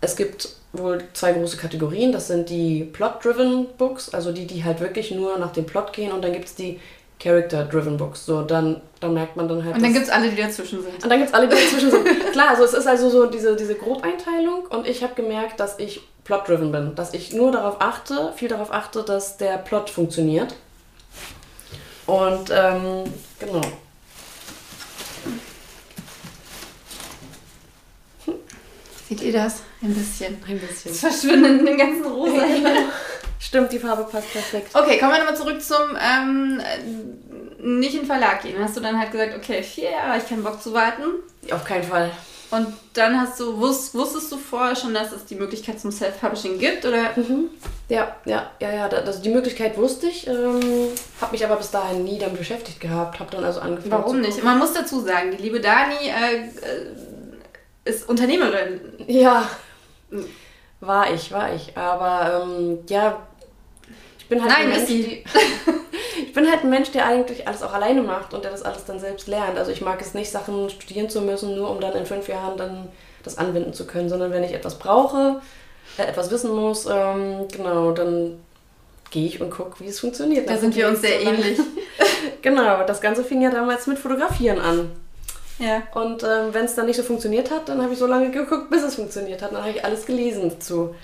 es 0.00 0.16
gibt 0.16 0.48
wohl 0.72 1.02
zwei 1.12 1.32
große 1.32 1.56
Kategorien. 1.56 2.12
Das 2.12 2.28
sind 2.28 2.48
die 2.48 2.84
Plot-Driven 2.84 3.66
Books, 3.76 4.14
also 4.14 4.32
die, 4.32 4.46
die 4.46 4.64
halt 4.64 4.80
wirklich 4.80 5.10
nur 5.10 5.38
nach 5.38 5.52
dem 5.52 5.66
Plot 5.66 5.92
gehen. 5.92 6.12
Und 6.12 6.22
dann 6.22 6.32
gibt 6.32 6.46
es 6.46 6.54
die 6.54 6.80
Character-Driven 7.20 7.96
Books. 7.96 8.24
So, 8.24 8.42
dann, 8.42 8.80
dann 9.00 9.14
merkt 9.14 9.36
man 9.36 9.48
dann 9.48 9.64
halt. 9.64 9.76
Und 9.76 9.82
dann 9.82 9.92
gibt 9.92 10.06
es 10.06 10.10
alle, 10.10 10.30
die 10.30 10.36
dazwischen 10.36 10.82
sind. 10.82 11.02
Und 11.02 11.10
dann 11.10 11.18
gibt 11.18 11.30
es 11.30 11.34
alle, 11.34 11.48
die 11.48 11.54
dazwischen 11.54 11.90
sind. 11.90 12.06
Klar, 12.32 12.50
also 12.50 12.64
es 12.64 12.72
ist 12.72 12.86
also 12.86 13.10
so 13.10 13.26
diese, 13.26 13.56
diese 13.56 13.74
Grobeinteilung. 13.74 14.66
Und 14.66 14.86
ich 14.86 15.02
habe 15.02 15.14
gemerkt, 15.14 15.60
dass 15.60 15.78
ich 15.78 16.00
Plot-Driven 16.24 16.72
bin. 16.72 16.94
Dass 16.94 17.14
ich 17.14 17.32
nur 17.32 17.52
darauf 17.52 17.80
achte, 17.80 18.32
viel 18.36 18.48
darauf 18.48 18.72
achte, 18.72 19.02
dass 19.02 19.36
der 19.36 19.58
Plot 19.58 19.90
funktioniert. 19.90 20.54
Und 22.10 22.50
ähm, 22.50 23.04
genau. 23.38 23.60
Seht 29.08 29.22
ihr 29.22 29.32
das? 29.32 29.62
Ein 29.80 29.94
bisschen. 29.94 30.42
Ein 30.44 30.58
bisschen. 30.58 30.90
Es 30.90 30.98
verschwindet 30.98 31.60
in 31.60 31.66
den 31.66 31.78
ganzen 31.78 32.04
Rosa. 32.04 32.42
Stimmt, 33.38 33.70
die 33.70 33.78
Farbe 33.78 34.02
passt 34.10 34.32
perfekt. 34.32 34.74
Okay, 34.74 34.98
kommen 34.98 35.12
wir 35.12 35.18
nochmal 35.18 35.36
zurück 35.36 35.62
zum 35.62 35.96
ähm, 36.00 36.60
nicht 37.60 37.94
in 37.94 38.00
den 38.00 38.06
Verlag 38.06 38.42
gehen. 38.42 38.60
Hast 38.60 38.76
du 38.76 38.80
dann 38.80 38.98
halt 38.98 39.12
gesagt, 39.12 39.36
okay, 39.36 39.62
vier 39.62 39.92
Jahre, 39.92 40.18
ich 40.18 40.28
keinen 40.28 40.42
Bock 40.42 40.60
zu 40.60 40.72
warten? 40.74 41.04
Auf 41.52 41.64
keinen 41.64 41.84
Fall. 41.84 42.10
Und 42.50 42.66
dann 42.94 43.20
hast 43.20 43.38
du, 43.38 43.58
wusst, 43.58 43.94
wusstest 43.94 44.32
du 44.32 44.36
vorher 44.36 44.74
schon, 44.74 44.92
dass 44.92 45.12
es 45.12 45.24
die 45.24 45.36
Möglichkeit 45.36 45.78
zum 45.78 45.92
Self-Publishing 45.92 46.58
gibt? 46.58 46.84
Oder? 46.84 47.16
Mhm. 47.16 47.48
Ja, 47.88 48.16
ja, 48.24 48.50
ja, 48.60 48.72
ja. 48.72 48.88
Also 48.88 49.22
die 49.22 49.28
Möglichkeit 49.28 49.76
wusste 49.76 50.08
ich, 50.08 50.26
ähm, 50.26 50.88
habe 51.20 51.32
mich 51.32 51.44
aber 51.44 51.56
bis 51.56 51.70
dahin 51.70 52.04
nie 52.04 52.18
damit 52.18 52.38
beschäftigt 52.38 52.80
gehabt, 52.80 53.20
habe 53.20 53.30
dann 53.30 53.44
also 53.44 53.60
angefangen. 53.60 53.92
Warum 53.92 54.20
nicht? 54.20 54.42
Man 54.42 54.58
muss 54.58 54.72
dazu 54.72 55.00
sagen, 55.00 55.30
die 55.30 55.42
liebe 55.42 55.60
Dani 55.60 55.94
äh, 55.94 56.46
äh, 56.46 56.50
ist 57.84 58.08
Unternehmerin. 58.08 58.80
Ja, 59.06 59.48
war 60.80 61.12
ich, 61.12 61.30
war 61.30 61.54
ich. 61.54 61.76
Aber 61.76 62.42
ähm, 62.42 62.78
ja, 62.88 63.26
bin 64.30 64.40
halt 64.40 64.52
Nein, 64.52 64.62
ein 64.62 64.70
Mensch, 64.70 64.86
die, 64.86 65.24
ich 66.24 66.32
bin 66.32 66.50
halt 66.50 66.64
ein 66.64 66.70
Mensch, 66.70 66.90
der 66.92 67.04
eigentlich 67.04 67.46
alles 67.46 67.62
auch 67.62 67.74
alleine 67.74 68.00
macht 68.00 68.32
und 68.32 68.44
der 68.44 68.50
das 68.50 68.62
alles 68.62 68.86
dann 68.86 68.98
selbst 68.98 69.28
lernt. 69.28 69.58
Also 69.58 69.70
ich 69.70 69.82
mag 69.82 70.00
es 70.00 70.14
nicht, 70.14 70.30
Sachen 70.30 70.70
studieren 70.70 71.10
zu 71.10 71.20
müssen, 71.20 71.54
nur 71.54 71.70
um 71.70 71.80
dann 71.80 71.92
in 71.94 72.06
fünf 72.06 72.28
Jahren 72.28 72.56
dann 72.56 72.88
das 73.22 73.36
anwenden 73.36 73.74
zu 73.74 73.86
können, 73.86 74.08
sondern 74.08 74.32
wenn 74.32 74.44
ich 74.44 74.54
etwas 74.54 74.78
brauche, 74.78 75.42
äh, 75.98 76.04
etwas 76.04 76.30
wissen 76.30 76.54
muss, 76.54 76.86
ähm, 76.90 77.48
genau, 77.52 77.92
dann 77.92 78.40
gehe 79.10 79.26
ich 79.26 79.40
und 79.40 79.50
gucke, 79.50 79.80
wie 79.80 79.88
es 79.88 80.00
funktioniert. 80.00 80.48
Da 80.48 80.56
sind 80.56 80.74
wir 80.76 80.88
uns 80.88 81.02
sehr 81.02 81.20
so 81.20 81.28
ähnlich. 81.28 81.58
Genau, 82.42 82.84
das 82.86 83.00
Ganze 83.00 83.22
fing 83.22 83.42
ja 83.42 83.50
damals 83.50 83.86
mit 83.86 83.98
Fotografieren 83.98 84.58
an. 84.58 84.90
Ja. 85.58 85.82
Und 85.92 86.22
ähm, 86.22 86.52
wenn 86.52 86.64
es 86.64 86.74
dann 86.74 86.86
nicht 86.86 86.96
so 86.96 87.02
funktioniert 87.02 87.50
hat, 87.50 87.68
dann 87.68 87.82
habe 87.82 87.92
ich 87.92 87.98
so 87.98 88.06
lange 88.06 88.30
geguckt, 88.30 88.70
bis 88.70 88.82
es 88.82 88.94
funktioniert 88.94 89.42
hat. 89.42 89.52
Dann 89.52 89.60
habe 89.60 89.70
ich 89.70 89.84
alles 89.84 90.06
gelesen 90.06 90.50
dazu. 90.50 90.94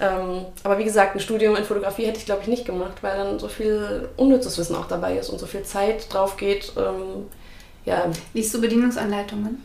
Ähm, 0.00 0.46
aber 0.64 0.78
wie 0.78 0.84
gesagt, 0.84 1.14
ein 1.14 1.20
Studium 1.20 1.56
in 1.56 1.64
Fotografie 1.64 2.06
hätte 2.06 2.18
ich, 2.18 2.24
glaube 2.24 2.40
ich, 2.42 2.48
nicht 2.48 2.64
gemacht, 2.64 2.94
weil 3.02 3.16
dann 3.18 3.38
so 3.38 3.48
viel 3.48 4.08
unnützes 4.16 4.56
Wissen 4.58 4.74
auch 4.76 4.88
dabei 4.88 5.16
ist 5.18 5.28
und 5.28 5.38
so 5.38 5.46
viel 5.46 5.62
Zeit 5.62 6.12
drauf 6.12 6.36
geht. 6.36 6.72
Ähm, 6.76 7.26
ja, 7.84 8.06
Liest 8.34 8.54
du 8.54 8.60
Bedienungsanleitungen? 8.60 9.62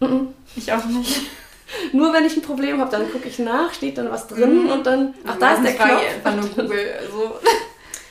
mhm. 0.00 0.28
Ich 0.56 0.70
auch 0.72 0.84
nicht. 0.84 1.20
nur 1.92 2.12
wenn 2.12 2.24
ich 2.24 2.36
ein 2.36 2.42
Problem 2.42 2.80
habe, 2.80 2.90
dann 2.90 3.10
gucke 3.10 3.28
ich 3.28 3.38
nach, 3.38 3.72
steht 3.72 3.96
dann 3.98 4.10
was 4.10 4.26
drin 4.26 4.64
Mhm. 4.64 4.70
und 4.70 4.86
dann, 4.86 5.14
ach, 5.26 5.36
da 5.38 5.54
ist 5.54 5.64
der 5.64 5.74
Knopf. 5.74 6.02
Einfach 6.24 6.34
nur 6.56 6.64
Google. 6.66 6.86
So. 7.10 7.32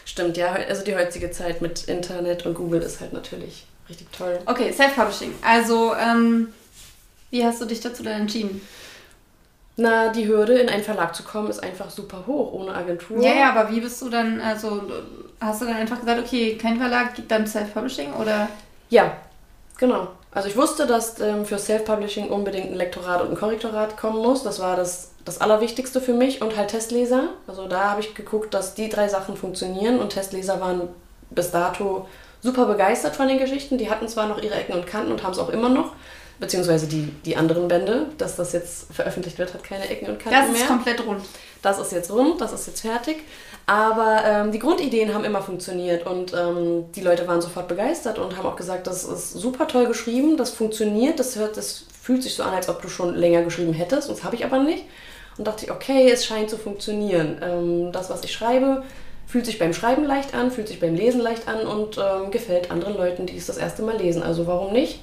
Stimmt, 0.06 0.38
ja, 0.38 0.54
also 0.54 0.84
die 0.84 0.96
heutige 0.96 1.30
Zeit 1.32 1.62
mit 1.62 1.84
Internet 1.86 2.46
und 2.46 2.56
Google 2.56 2.82
ist 2.82 3.02
halt 3.02 3.13
natürlich 3.13 3.66
richtig 3.88 4.12
toll. 4.12 4.40
Okay, 4.46 4.72
Self-Publishing. 4.72 5.34
Also, 5.46 5.94
ähm, 5.96 6.50
wie 7.30 7.46
hast 7.46 7.62
du 7.62 7.66
dich 7.66 7.82
dazu 7.82 8.02
dann 8.04 8.22
entschieden? 8.22 8.62
Na, 9.80 10.10
die 10.10 10.28
Hürde, 10.28 10.58
in 10.58 10.70
einen 10.70 10.84
Verlag 10.84 11.16
zu 11.16 11.22
kommen, 11.22 11.50
ist 11.50 11.62
einfach 11.63 11.92
super 11.92 12.24
hoch, 12.26 12.52
ohne 12.52 12.74
Agentur. 12.74 13.22
Ja, 13.22 13.34
ja, 13.34 13.54
aber 13.54 13.70
wie 13.72 13.80
bist 13.80 14.02
du 14.02 14.10
dann, 14.10 14.42
also, 14.42 14.82
hast 15.40 15.62
du 15.62 15.66
dann 15.66 15.76
einfach 15.76 16.00
gesagt, 16.00 16.20
okay, 16.20 16.58
kein 16.58 16.78
Verlag, 16.78 17.12
dann 17.28 17.46
Self-Publishing 17.46 18.13
oder? 18.13 18.50
Ja, 18.90 19.13
genau. 19.78 20.08
Also 20.32 20.50
ich 20.50 20.58
wusste, 20.58 20.88
dass 20.88 21.20
ähm, 21.20 21.46
für 21.46 21.58
Self-Publishing 21.58 22.30
unbedingt 22.30 22.72
ein 22.72 22.76
Lektorat 22.76 23.22
und 23.22 23.30
ein 23.30 23.38
Korrektorat 23.38 23.98
kommen 23.98 24.22
muss. 24.22 24.44
Das 24.44 24.60
war 24.60 24.76
das, 24.76 25.12
das 25.26 25.42
Allerwichtigste 25.42 26.02
für 26.02 26.13
mich 26.13 26.42
und 26.42 26.58
halt 26.58 26.70
Testleser. 26.70 27.30
Also 27.48 27.68
da 27.68 27.92
habe 27.92 28.02
ich 28.02 28.13
geguckt, 28.13 28.54
dass 28.54 28.74
die 28.74 28.90
drei 28.90 29.08
Sachen 29.08 29.38
funktionieren 29.38 30.00
und 30.00 30.10
Testleser 30.10 30.60
waren 30.60 30.90
bis 31.30 31.52
dato 31.52 32.08
super 32.42 32.66
begeistert 32.66 33.16
von 33.16 33.28
den 33.28 33.40
Geschichten. 33.40 33.78
Die 33.78 33.90
hatten 33.90 34.08
zwar 34.08 34.28
noch 34.28 34.42
ihre 34.42 34.56
Ecken 34.56 34.74
und 34.74 34.86
Kanten 34.86 35.12
und 35.12 35.24
haben 35.24 35.34
es 35.34 35.40
auch 35.40 35.50
immer 35.50 35.70
noch, 35.70 35.94
beziehungsweise 36.39 36.88
die, 36.88 37.12
die 37.26 37.36
anderen 37.36 37.67
Bände, 37.67 38.08
dass 38.17 38.36
das 38.36 38.54
jetzt 38.54 38.93
veröffentlicht 38.93 39.38
wird, 39.38 39.54
hat 39.54 39.63
keine 39.63 39.89
Ecken 39.89 40.08
und 40.10 40.19
Kanten 40.19 40.38
Das 40.39 40.50
mehr. 40.52 40.62
ist 40.62 40.67
komplett 40.67 41.06
rund. 41.06 41.21
Das 41.62 41.80
ist 41.80 41.91
jetzt 41.91 42.12
rund, 42.12 42.39
das 42.39 42.54
ist 42.54 42.67
jetzt 42.67 42.82
fertig. 42.82 43.17
Aber 43.65 44.21
ähm, 44.26 44.52
die 44.52 44.60
Grundideen 44.60 45.13
haben 45.13 45.26
immer 45.26 45.41
funktioniert 45.41 46.06
und 46.06 46.34
ähm, 46.34 46.86
die 46.95 47.02
Leute 47.02 47.28
waren 47.28 47.41
sofort 47.41 47.67
begeistert 47.67 48.17
und 48.19 48.38
haben 48.38 48.45
auch 48.45 48.56
gesagt, 48.56 48.88
das 48.88 49.04
ist 49.04 49.34
super 49.34 49.67
toll 49.67 49.88
geschrieben, 49.88 50.38
das 50.38 50.52
funktioniert, 50.52 51.19
das, 51.19 51.36
hört, 51.36 51.58
das 51.58 51.86
fühlt 52.02 52.23
sich 52.23 52.36
so 52.36 52.43
an, 52.43 52.54
als 52.54 52.69
ob 52.69 52.82
du 52.82 52.88
schon 52.88 53.15
länger 53.15 53.41
geschrieben 53.41 53.73
hättest. 53.73 54.08
Und 54.08 54.17
das 54.17 54.23
habe 54.23 54.36
ich 54.36 54.45
aber 54.45 54.60
nicht. 54.60 54.86
Und 55.38 55.45
dachte 55.47 55.65
ich, 55.65 55.71
okay, 55.71 56.10
es 56.10 56.26
scheint 56.26 56.50
zu 56.50 56.58
funktionieren. 56.58 57.39
Ähm, 57.43 57.91
das, 57.91 58.10
was 58.10 58.23
ich 58.23 58.32
schreibe, 58.32 58.84
fühlt 59.28 59.45
sich 59.45 59.60
beim 59.60 59.73
Schreiben 59.73 60.06
leicht 60.06 60.34
an, 60.34 60.52
fühlt 60.52 60.67
sich 60.69 60.80
beim 60.80 60.95
Lesen 60.95 61.19
leicht 61.19 61.47
an 61.47 61.67
und 61.67 61.97
ähm, 61.97 62.32
gefällt 62.32 62.71
anderen 62.71 62.95
Leuten, 62.95 63.26
die 63.26 63.36
es 63.36 63.47
das 63.47 63.58
erste 63.58 63.82
Mal 63.82 63.97
lesen. 63.97 64.23
Also 64.23 64.47
warum 64.47 64.71
nicht? 64.71 65.00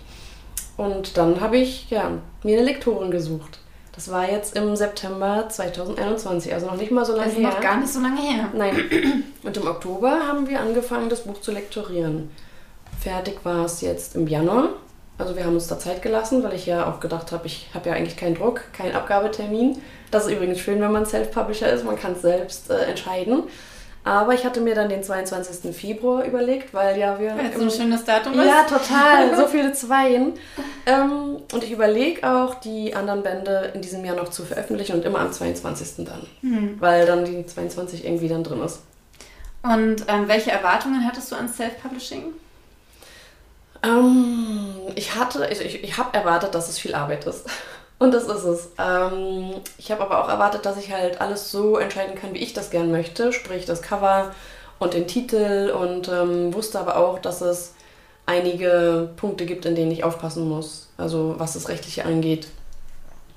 Und 0.77 1.17
dann 1.17 1.41
habe 1.41 1.57
ich 1.57 1.91
ja, 1.91 2.11
mir 2.43 2.59
eine 2.59 2.67
Lektorin 2.67 3.11
gesucht. 3.11 3.59
Das 3.95 4.11
war 4.11 4.29
jetzt 4.29 4.57
im 4.57 4.75
September 4.75 5.49
2021, 5.49 6.53
also 6.53 6.67
noch 6.67 6.77
nicht 6.77 6.91
mal 6.91 7.05
so 7.05 7.13
lange 7.13 7.27
Das 7.27 7.35
ist 7.35 7.41
her. 7.41 7.49
noch 7.49 7.61
gar 7.61 7.77
nicht 7.77 7.93
so 7.93 8.01
lange 8.01 8.21
her. 8.21 8.49
Nein. 8.53 9.23
Und 9.45 9.57
im 9.57 9.67
Oktober 9.69 10.27
haben 10.27 10.49
wir 10.49 10.61
angefangen, 10.61 11.09
das 11.09 11.21
Buch 11.23 11.41
zu 11.41 11.53
lektorieren. 11.53 12.31
Fertig 13.01 13.45
war 13.45 13.65
es 13.67 13.81
jetzt 13.83 14.17
im 14.17 14.27
Januar. 14.27 14.71
Also 15.17 15.37
wir 15.37 15.45
haben 15.45 15.55
uns 15.55 15.69
da 15.69 15.79
Zeit 15.79 16.03
gelassen, 16.03 16.43
weil 16.43 16.55
ich 16.55 16.67
ja 16.67 16.91
auch 16.91 16.99
gedacht 16.99 17.31
habe, 17.31 17.47
ich 17.47 17.69
habe 17.73 17.89
ja 17.89 17.95
eigentlich 17.95 18.17
keinen 18.17 18.35
Druck, 18.35 18.63
keinen 18.73 18.97
Abgabetermin. 18.97 19.79
Das 20.11 20.27
ist 20.27 20.33
übrigens 20.33 20.59
schön, 20.59 20.81
wenn 20.81 20.91
man 20.91 21.07
Self-Publisher 21.07 21.71
ist, 21.73 21.85
man 21.85 21.97
kann 21.97 22.13
es 22.13 22.23
selbst 22.23 22.71
äh, 22.71 22.87
entscheiden. 22.87 23.45
Aber 24.05 24.35
ich 24.35 24.45
hatte 24.45 24.61
mir 24.61 24.75
dann 24.75 24.91
den 24.91 25.03
22. 25.03 25.75
Februar 25.75 26.25
überlegt, 26.25 26.75
weil 26.75 26.99
ja 26.99 27.19
wir... 27.19 27.35
Weil 27.37 27.47
es 27.47 27.57
so 27.57 27.63
ein 27.63 27.71
schönes 27.71 28.05
Datum 28.05 28.39
ist. 28.39 28.47
ja, 28.47 28.65
total. 28.65 29.35
So 29.37 29.47
viele 29.47 29.73
Zweien. 29.73 30.35
Ähm, 30.85 31.39
und 31.51 31.65
ich 31.65 31.73
überlege 31.73 32.31
auch, 32.31 32.57
die 32.57 32.95
anderen 32.95 33.23
Bände 33.23 33.73
in 33.75 33.81
diesem 33.81 34.05
Jahr 34.05 34.15
noch 34.15 34.29
zu 34.29 34.45
veröffentlichen 34.45 34.97
und 34.97 35.05
immer 35.07 35.21
am 35.21 35.33
22. 35.33 36.05
dann. 36.05 36.27
Hm. 36.43 36.77
Weil 36.81 37.07
dann 37.07 37.25
die 37.25 37.47
22 37.47 38.05
irgendwie 38.05 38.29
dann 38.29 38.45
drin 38.45 38.63
ist. 38.63 38.83
Und 39.63 40.05
ähm, 40.09 40.29
welche 40.29 40.51
Erwartungen 40.51 41.07
hattest 41.07 41.33
du 41.33 41.37
an 41.37 41.49
Self-Publishing? 41.49 42.35
Ähm, 43.83 44.75
ich 44.95 45.15
hatte, 45.15 45.49
ich, 45.51 45.83
ich 45.83 45.97
habe 45.97 46.15
erwartet, 46.17 46.55
dass 46.55 46.69
es 46.69 46.79
viel 46.79 46.95
Arbeit 46.95 47.27
ist. 47.27 47.47
Und 48.05 48.13
das 48.13 48.25
ist 48.25 48.45
es. 48.45 48.69
Ähm, 48.79 49.55
ich 49.79 49.91
habe 49.91 50.03
aber 50.03 50.23
auch 50.23 50.29
erwartet, 50.29 50.67
dass 50.67 50.77
ich 50.77 50.93
halt 50.93 51.23
alles 51.23 51.51
so 51.51 51.79
entscheiden 51.79 52.15
kann, 52.15 52.35
wie 52.35 52.39
ich 52.39 52.53
das 52.53 52.69
gern 52.69 52.91
möchte. 52.91 53.33
Sprich 53.33 53.65
das 53.65 53.81
Cover 53.81 54.35
und 54.79 54.93
den 54.93 55.07
Titel. 55.07 55.73
Und 55.75 56.09
ähm, 56.09 56.53
wusste 56.53 56.79
aber 56.79 56.99
auch, 56.99 57.19
dass 57.19 57.41
es 57.41 57.73
einige 58.27 59.09
Punkte 59.17 59.47
gibt, 59.47 59.65
in 59.65 59.75
denen 59.75 59.91
ich 59.91 60.05
aufpassen 60.05 60.47
muss. 60.47 60.91
Also 60.99 61.37
was 61.39 61.55
das 61.55 61.71
Rechtliche 61.71 62.05
angeht. 62.05 62.49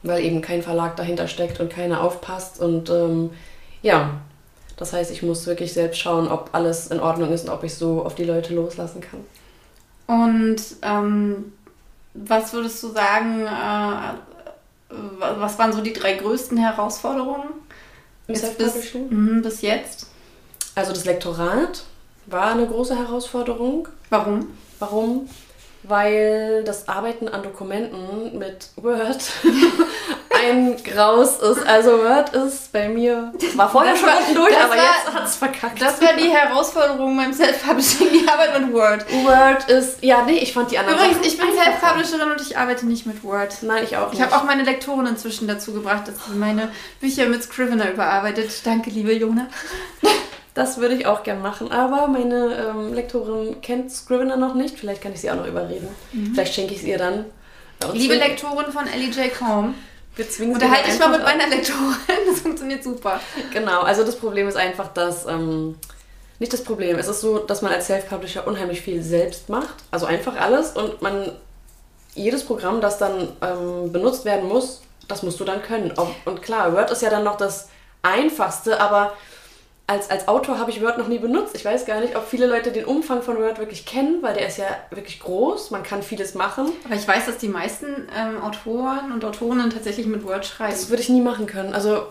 Weil 0.04 0.26
eben 0.26 0.42
kein 0.42 0.62
Verlag 0.62 0.98
dahinter 0.98 1.30
steckt 1.30 1.62
und 1.62 1.70
keiner 1.70 2.04
aufpasst. 2.04 2.60
Und 2.60 2.90
ähm, 2.90 3.30
ja, 3.82 4.20
das 4.76 4.92
heißt, 4.92 5.12
ich 5.12 5.24
muss 5.24 5.48
wirklich 5.48 5.72
selbst 5.72 5.98
schauen, 5.98 6.28
ob 6.28 6.50
alles 6.52 6.88
in 6.88 7.00
Ordnung 7.00 7.32
ist 7.32 7.46
und 7.46 7.54
ob 7.54 7.64
ich 7.64 7.74
so 7.74 8.04
auf 8.04 8.16
die 8.16 8.26
Leute 8.26 8.54
loslassen 8.54 9.00
kann. 9.00 9.22
Und 10.08 10.62
ähm, 10.82 11.54
was 12.14 12.52
würdest 12.52 12.84
du 12.84 12.90
sagen, 12.90 13.46
äh, 13.46 14.27
was 14.90 15.60
waren 15.60 15.74
so 15.74 15.82
die 15.82 15.94
drei 15.94 16.14
größten 16.14 16.58
Herausforderungen 16.58 17.50
Jetzt 18.28 18.58
bis, 18.58 18.94
mhm, 18.94 19.42
bis 19.42 19.62
jetzt? 19.62 20.08
Also 20.76 20.92
das 20.92 21.06
Lektorat 21.06 21.84
war 22.26 22.52
eine 22.52 22.68
große 22.68 22.96
Herausforderung. 22.96 23.88
Warum? 24.10 24.48
Warum? 24.80 25.30
Weil 25.88 26.64
das 26.66 26.88
Arbeiten 26.88 27.28
an 27.30 27.44
Dokumenten 27.44 28.38
mit 28.38 28.68
Word 28.76 29.20
ein 30.30 30.76
Graus 30.84 31.40
ist. 31.40 31.66
Also 31.66 32.00
Word 32.00 32.34
ist 32.36 32.72
bei 32.74 32.90
mir, 32.90 33.32
war 33.56 33.70
vorher 33.70 33.96
schon 33.96 34.10
durch, 34.36 34.56
aber 34.58 34.70
war- 34.72 34.76
jetzt 34.78 35.14
hat 35.14 35.26
es 35.26 35.36
verkackt. 35.38 35.82
Das 35.82 36.02
war 36.02 36.14
die 36.14 36.30
Herausforderung 36.30 37.16
beim 37.16 37.32
Self-Publishing, 37.34 38.08
die 38.12 38.28
Arbeit 38.28 38.60
mit 38.60 38.74
Word. 38.74 39.06
Word 39.24 39.70
ist, 39.70 40.04
ja 40.04 40.24
nee, 40.24 40.38
ich 40.40 40.54
fand 40.54 40.72
die 40.72 40.78
anderen 40.78 40.98
Übrigens, 41.00 41.26
ich 41.26 41.38
bin. 41.38 41.48
Self-Publisherin 41.54 42.32
und 42.32 42.42
ich 42.42 42.58
arbeite 42.58 42.86
nicht 42.86 43.06
mit 43.06 43.24
Word. 43.24 43.56
Nein, 43.62 43.84
ich 43.84 43.96
auch 43.98 44.12
Ich 44.12 44.20
nicht. 44.20 44.22
habe 44.30 44.36
auch 44.36 44.44
meine 44.46 44.64
Lektorin 44.64 45.06
inzwischen 45.08 45.48
dazu 45.48 45.74
gebracht, 45.74 46.08
dass 46.08 46.16
sie 46.26 46.36
meine 46.38 46.70
Bücher 47.00 47.28
mit 47.28 47.44
Scrivener 47.44 47.92
überarbeitet. 47.92 48.52
Danke, 48.66 48.90
liebe 48.90 49.14
Jona. 49.14 49.48
Das 50.58 50.80
würde 50.80 50.96
ich 50.96 51.06
auch 51.06 51.22
gern 51.22 51.40
machen, 51.44 51.72
aber 51.72 52.08
meine 52.08 52.72
ähm, 52.72 52.92
Lektorin 52.92 53.62
kennt 53.62 53.92
Scrivener 53.92 54.38
noch 54.38 54.56
nicht. 54.56 54.80
Vielleicht 54.80 55.04
kann 55.04 55.14
ich 55.14 55.22
sie 55.22 55.30
auch 55.30 55.36
noch 55.36 55.46
überreden. 55.46 55.88
Vielleicht 56.34 56.56
schenke 56.56 56.74
ich 56.74 56.80
es 56.80 56.84
ihr 56.84 56.98
dann. 56.98 57.26
Liebe 57.94 58.16
Lektorin 58.16 58.72
von 58.72 58.88
Ellie 58.88 59.10
J. 59.10 59.32
Combe, 59.38 59.76
wir 60.16 60.28
zwingen 60.28 60.60
sie 60.60 60.66
unterhalte 60.66 60.90
dich 60.90 61.00
mal 61.00 61.10
mit 61.10 61.22
meiner 61.22 61.48
Lektorin. 61.48 61.94
Das 62.28 62.40
funktioniert 62.40 62.84
super. 62.84 63.20
Genau, 63.54 63.82
also 63.82 64.04
das 64.04 64.16
Problem 64.16 64.48
ist 64.48 64.58
einfach, 64.58 64.88
dass. 64.88 65.28
Ähm, 65.28 65.76
nicht 66.40 66.52
das 66.54 66.64
Problem, 66.64 66.98
es 66.98 67.08
ist 67.08 67.22
so, 67.22 67.38
dass 67.38 67.62
man 67.62 67.72
als 67.72 67.86
Self-Publisher 67.86 68.48
unheimlich 68.48 68.82
viel 68.82 69.04
selbst 69.04 69.50
macht. 69.50 69.76
Also 69.92 70.08
einfach 70.08 70.38
alles 70.38 70.72
und 70.72 71.04
man. 71.04 71.34
Jedes 72.16 72.44
Programm, 72.44 72.82
das 72.82 72.98
dann 72.98 73.28
ähm, 73.44 73.92
benutzt 73.92 74.26
werden 74.26 74.50
muss, 74.50 74.82
das 75.08 75.22
musst 75.22 75.40
du 75.40 75.44
dann 75.44 75.62
können. 75.62 75.94
Und 76.26 76.42
klar, 76.42 76.74
Word 76.74 76.90
ist 76.90 77.04
ja 77.04 77.12
dann 77.12 77.24
noch 77.24 77.38
das 77.38 77.70
Einfachste, 78.02 78.82
aber 78.82 79.14
als, 79.88 80.10
als 80.10 80.28
Autor 80.28 80.60
habe 80.60 80.70
ich 80.70 80.82
Word 80.82 80.98
noch 80.98 81.08
nie 81.08 81.18
benutzt. 81.18 81.56
Ich 81.56 81.64
weiß 81.64 81.86
gar 81.86 82.02
nicht, 82.02 82.18
ob 82.18 82.28
viele 82.28 82.46
Leute 82.46 82.72
den 82.72 82.84
Umfang 82.84 83.22
von 83.22 83.38
Word 83.38 83.58
wirklich 83.58 83.86
kennen, 83.86 84.22
weil 84.22 84.34
der 84.34 84.48
ist 84.48 84.58
ja 84.58 84.68
wirklich 84.90 85.22
groß. 85.22 85.72
Man 85.72 85.84
kann 85.84 86.04
vieles 86.04 86.36
machen. 86.36 86.74
Aber 86.84 86.96
ich 86.96 87.08
weiß, 87.08 87.26
dass 87.26 87.38
die 87.38 87.48
meisten 87.48 88.08
ähm, 88.16 88.44
Autoren 88.44 89.14
und 89.14 89.24
Autorinnen 89.24 89.70
tatsächlich 89.70 90.06
mit 90.06 90.26
Word 90.26 90.46
schreiben. 90.46 90.74
Das 90.74 90.90
würde 90.90 91.02
ich 91.02 91.10
nie 91.10 91.22
machen 91.22 91.48
können. 91.48 91.74
Also, 91.74 92.04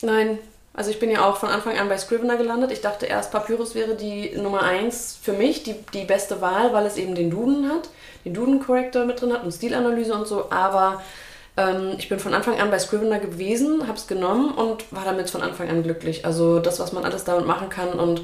nein. 0.00 0.38
Also 0.72 0.90
ich 0.90 1.00
bin 1.00 1.10
ja 1.10 1.28
auch 1.28 1.36
von 1.36 1.50
Anfang 1.50 1.76
an 1.76 1.88
bei 1.88 1.98
Scrivener 1.98 2.36
gelandet. 2.36 2.70
Ich 2.70 2.80
dachte 2.80 3.04
erst, 3.04 3.32
Papyrus 3.32 3.74
wäre 3.74 3.94
die 3.94 4.36
Nummer 4.36 4.62
eins 4.62 5.18
für 5.20 5.32
mich, 5.32 5.64
die, 5.64 5.74
die 5.92 6.04
beste 6.04 6.40
Wahl, 6.40 6.72
weil 6.72 6.86
es 6.86 6.96
eben 6.96 7.14
den 7.14 7.30
Duden 7.30 7.68
hat, 7.68 7.90
den 8.24 8.32
Duden-Corrector 8.32 9.04
mit 9.04 9.20
drin 9.20 9.32
hat 9.32 9.42
und 9.42 9.52
Stilanalyse 9.52 10.14
und 10.14 10.28
so. 10.28 10.50
Aber 10.50 11.02
Ähm, 11.58 11.96
ich 11.98 12.08
bin 12.08 12.18
von 12.20 12.32
Anfang 12.32 12.58
an 12.60 12.70
bei 12.70 12.78
Scrivener 12.78 13.18
gewesen, 13.18 13.86
habe 13.88 13.98
es 13.98 14.06
genommen 14.06 14.52
und 14.52 14.90
war 14.92 15.04
damit 15.04 15.28
von 15.28 15.42
Anfang 15.42 15.68
an 15.68 15.82
glücklich. 15.82 16.24
Also 16.24 16.60
das, 16.60 16.78
was 16.80 16.92
man 16.92 17.04
alles 17.04 17.24
damit 17.24 17.46
machen 17.46 17.68
kann 17.68 17.88
und 17.90 18.22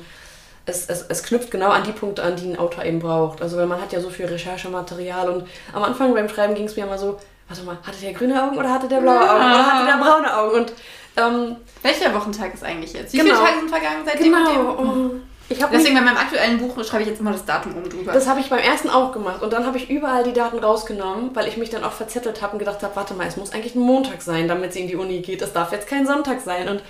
es, 0.66 0.86
es, 0.88 1.02
es 1.08 1.22
knüpft 1.24 1.50
genau 1.50 1.68
an 1.70 1.82
die 1.82 1.92
Punkte 1.92 2.22
an, 2.22 2.36
die 2.36 2.46
ein 2.50 2.58
Autor 2.58 2.84
eben 2.84 3.00
braucht. 3.00 3.42
Also 3.42 3.56
weil 3.58 3.66
man 3.66 3.80
hat 3.80 3.92
ja 3.92 4.00
so 4.00 4.08
viel 4.08 4.26
Recherchematerial 4.26 5.28
und 5.28 5.46
am 5.72 5.82
Anfang 5.82 6.14
beim 6.14 6.28
Schreiben 6.28 6.54
ging 6.54 6.64
es 6.66 6.76
mir 6.76 6.84
immer 6.84 6.96
so, 6.96 7.18
warte 7.48 7.64
mal, 7.64 7.76
hatte 7.82 8.00
der 8.00 8.12
grüne 8.12 8.42
Augen 8.42 8.56
oder 8.56 8.72
hatte 8.72 8.88
der 8.88 9.00
blaue 9.00 9.20
Augen 9.20 9.44
oder 9.44 9.66
hatte 9.66 9.86
der 9.86 9.98
braune 10.04 10.36
Augen? 10.38 10.56
Und 10.60 10.72
ähm, 11.16 11.56
Welcher 11.82 12.14
Wochentag 12.14 12.54
ist 12.54 12.64
eigentlich 12.64 12.92
jetzt? 12.94 13.12
Wie 13.12 13.18
Genau. 13.18 13.34
viele 13.34 13.46
Tage 13.46 13.58
sind 13.60 13.68
vergangen 13.68 14.02
seitdem? 14.06 14.32
genau. 14.32 14.70
und 14.72 14.88
dem? 14.88 15.10
oh. 15.10 15.33
Ich 15.48 15.62
habe 15.62 15.76
Deswegen 15.76 15.94
bei 15.94 16.00
meinem 16.00 16.16
aktuellen 16.16 16.58
Buch 16.58 16.82
schreibe 16.84 17.02
ich 17.02 17.08
jetzt 17.08 17.20
immer 17.20 17.32
das 17.32 17.44
Datum 17.44 17.76
oben 17.76 17.90
drüber. 17.90 18.12
Das 18.12 18.26
habe 18.26 18.40
ich 18.40 18.48
beim 18.48 18.60
ersten 18.60 18.88
auch 18.88 19.12
gemacht 19.12 19.42
und 19.42 19.52
dann 19.52 19.66
habe 19.66 19.76
ich 19.76 19.90
überall 19.90 20.24
die 20.24 20.32
Daten 20.32 20.58
rausgenommen, 20.58 21.30
weil 21.34 21.48
ich 21.48 21.58
mich 21.58 21.68
dann 21.68 21.84
auch 21.84 21.92
verzettelt 21.92 22.40
habe 22.40 22.54
und 22.54 22.58
gedacht 22.60 22.82
habe, 22.82 22.96
warte 22.96 23.14
mal, 23.14 23.26
es 23.26 23.36
muss 23.36 23.52
eigentlich 23.52 23.74
ein 23.74 23.82
Montag 23.82 24.22
sein, 24.22 24.48
damit 24.48 24.72
sie 24.72 24.80
in 24.80 24.88
die 24.88 24.96
Uni 24.96 25.20
geht. 25.20 25.42
Es 25.42 25.52
darf 25.52 25.72
jetzt 25.72 25.86
kein 25.86 26.06
Sonntag 26.06 26.40
sein. 26.40 26.68
Und 26.68 26.82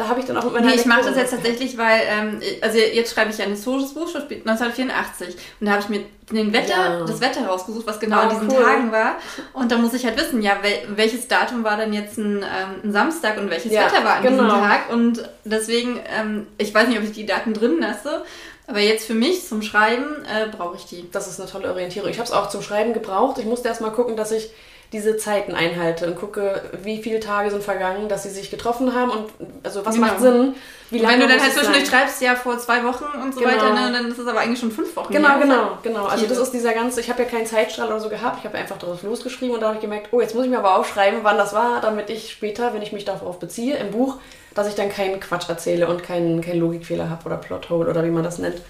da 0.00 0.08
habe 0.08 0.20
ich 0.20 0.26
dann 0.26 0.36
auch 0.36 0.44
mit 0.44 0.54
meiner 0.54 0.66
Nee, 0.66 0.74
ich 0.74 0.86
mache 0.86 1.02
das 1.04 1.16
jetzt 1.16 1.30
tatsächlich, 1.30 1.76
weil, 1.78 2.00
ähm, 2.08 2.40
also 2.60 2.78
jetzt 2.78 3.14
schreibe 3.14 3.30
ich 3.30 3.38
ja 3.38 3.44
ein 3.44 3.50
historisches 3.52 3.94
Buch, 3.94 4.10
das 4.12 4.22
spielt 4.22 4.46
1984. 4.46 5.36
Und 5.60 5.66
da 5.66 5.72
habe 5.72 5.82
ich 5.82 5.88
mir 5.88 6.00
den 6.32 6.52
Wetter, 6.52 6.98
Ja. 7.00 7.04
das 7.04 7.20
Wetter 7.20 7.46
rausgesucht, 7.46 7.86
was 7.86 8.00
genau 8.00 8.16
Ah, 8.16 8.20
an 8.22 8.30
diesen 8.30 8.50
cool. 8.50 8.62
Tagen 8.64 8.92
war. 8.92 9.16
Und 9.52 9.70
da 9.70 9.76
muss 9.76 9.92
ich 9.94 10.04
halt 10.04 10.16
wissen, 10.18 10.42
ja, 10.42 10.58
wel 10.62 10.72
welches 10.96 11.28
Datum 11.28 11.62
war 11.64 11.76
denn 11.76 11.92
jetzt 11.92 12.18
ein, 12.18 12.38
ähm, 12.38 12.44
ein 12.84 12.92
Samstag 12.92 13.36
und 13.38 13.50
welches 13.50 13.72
Ja, 13.72 13.86
Wetter 13.86 14.04
war 14.04 14.16
an 14.16 14.22
genau. 14.22 14.44
diesem 14.44 14.60
Tag. 14.60 14.90
Und 14.90 15.28
deswegen, 15.44 16.00
ähm, 16.18 16.46
ich 16.58 16.74
weiß 16.74 16.88
nicht, 16.88 16.98
ob 16.98 17.04
ich 17.04 17.12
die 17.12 17.26
Daten 17.26 17.52
drin 17.52 17.78
lasse, 17.80 18.24
aber 18.66 18.78
jetzt 18.80 19.06
für 19.06 19.14
mich 19.14 19.46
zum 19.48 19.62
Schreiben 19.62 20.06
äh, 20.24 20.46
brauche 20.56 20.76
ich 20.76 20.84
die. 20.86 21.10
Das 21.10 21.26
ist 21.28 21.40
eine 21.40 21.50
tolle 21.50 21.68
Orientierung. 21.72 22.08
Ich 22.08 22.18
habe 22.18 22.26
es 22.28 22.32
auch 22.32 22.48
zum 22.48 22.62
Schreiben 22.62 22.92
gebraucht. 22.92 23.38
Ich 23.38 23.44
musste 23.44 23.68
erst 23.68 23.80
mal 23.80 23.90
gucken, 23.90 24.16
dass 24.16 24.30
ich 24.30 24.48
diese 24.92 25.16
Zeiten 25.16 25.54
einhalte 25.54 26.06
und 26.08 26.16
gucke, 26.16 26.62
wie 26.82 27.00
viele 27.00 27.20
Tage 27.20 27.50
sind 27.50 27.62
vergangen, 27.62 28.08
dass 28.08 28.24
sie 28.24 28.30
sich 28.30 28.50
getroffen 28.50 28.92
haben 28.94 29.10
und 29.10 29.26
also 29.62 29.86
was 29.86 29.94
Genau. 29.94 30.06
macht 30.08 30.20
Sinn, 30.20 30.54
wie 30.90 30.96
Und 30.96 31.02
lange 31.02 31.14
wenn 31.14 31.20
du 31.20 31.28
dann 31.28 31.40
halt 31.42 31.52
zwischendurch 31.52 31.88
sein? 31.88 32.00
schreibst, 32.00 32.20
ja, 32.20 32.34
vor 32.34 32.58
zwei 32.58 32.82
Wochen 32.84 33.04
und 33.22 33.32
so 33.32 33.38
Genau. 33.38 33.52
weiter, 33.52 33.72
ne, 33.72 33.92
dann 33.92 34.10
ist 34.10 34.18
es 34.18 34.26
aber 34.26 34.40
eigentlich 34.40 34.58
schon 34.58 34.72
fünf 34.72 34.96
Wochen. 34.96 35.12
Genau, 35.12 35.28
her. 35.28 35.38
genau, 35.40 35.78
genau. 35.84 36.06
Also 36.06 36.26
das 36.26 36.38
ist 36.38 36.50
dieser 36.52 36.72
ganze, 36.72 37.00
ich 37.00 37.08
habe 37.08 37.22
ja 37.22 37.28
keinen 37.28 37.46
Zeitstrahl 37.46 37.86
oder 37.86 38.00
so 38.00 38.08
gehabt, 38.08 38.38
ich 38.40 38.44
habe 38.44 38.58
einfach 38.58 38.78
drauf 38.78 39.02
losgeschrieben 39.04 39.54
und 39.54 39.60
da 39.60 39.66
habe 39.68 39.76
ich 39.76 39.80
gemerkt, 39.80 40.08
oh, 40.10 40.20
jetzt 40.20 40.34
muss 40.34 40.44
ich 40.44 40.50
mir 40.50 40.58
aber 40.58 40.76
aufschreiben, 40.76 41.20
wann 41.22 41.38
das 41.38 41.52
war, 41.54 41.80
damit 41.80 42.10
ich 42.10 42.32
später, 42.32 42.74
wenn 42.74 42.82
ich 42.82 42.90
mich 42.92 43.04
darauf 43.04 43.38
beziehe, 43.38 43.76
im 43.76 43.92
Buch, 43.92 44.16
dass 44.56 44.66
ich 44.66 44.74
dann 44.74 44.88
keinen 44.90 45.20
Quatsch 45.20 45.48
erzähle 45.48 45.86
und 45.86 46.02
keinen, 46.02 46.40
keinen 46.40 46.58
Logikfehler 46.58 47.08
habe 47.08 47.24
oder 47.26 47.36
Plothole 47.36 47.88
oder 47.88 48.02
wie 48.04 48.10
man 48.10 48.24
das 48.24 48.38
nennt. 48.38 48.60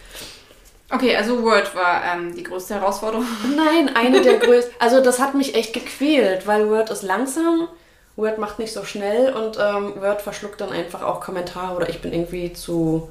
Okay, 0.92 1.14
also 1.16 1.42
Word 1.42 1.74
war 1.76 2.02
ähm, 2.04 2.34
die 2.34 2.42
größte 2.42 2.74
Herausforderung. 2.74 3.24
Nein, 3.56 3.94
eine 3.94 4.22
der 4.22 4.38
größten. 4.38 4.74
Also 4.78 5.00
das 5.02 5.20
hat 5.20 5.34
mich 5.34 5.54
echt 5.54 5.72
gequält, 5.72 6.46
weil 6.46 6.68
Word 6.68 6.90
ist 6.90 7.02
langsam, 7.02 7.68
Word 8.16 8.38
macht 8.38 8.58
nicht 8.58 8.72
so 8.72 8.84
schnell 8.84 9.32
und 9.32 9.56
ähm, 9.60 9.94
Word 10.00 10.20
verschluckt 10.22 10.60
dann 10.60 10.70
einfach 10.72 11.02
auch 11.02 11.20
Kommentare 11.20 11.76
oder 11.76 11.88
ich 11.88 12.00
bin 12.02 12.12
irgendwie 12.12 12.52
zu 12.52 13.08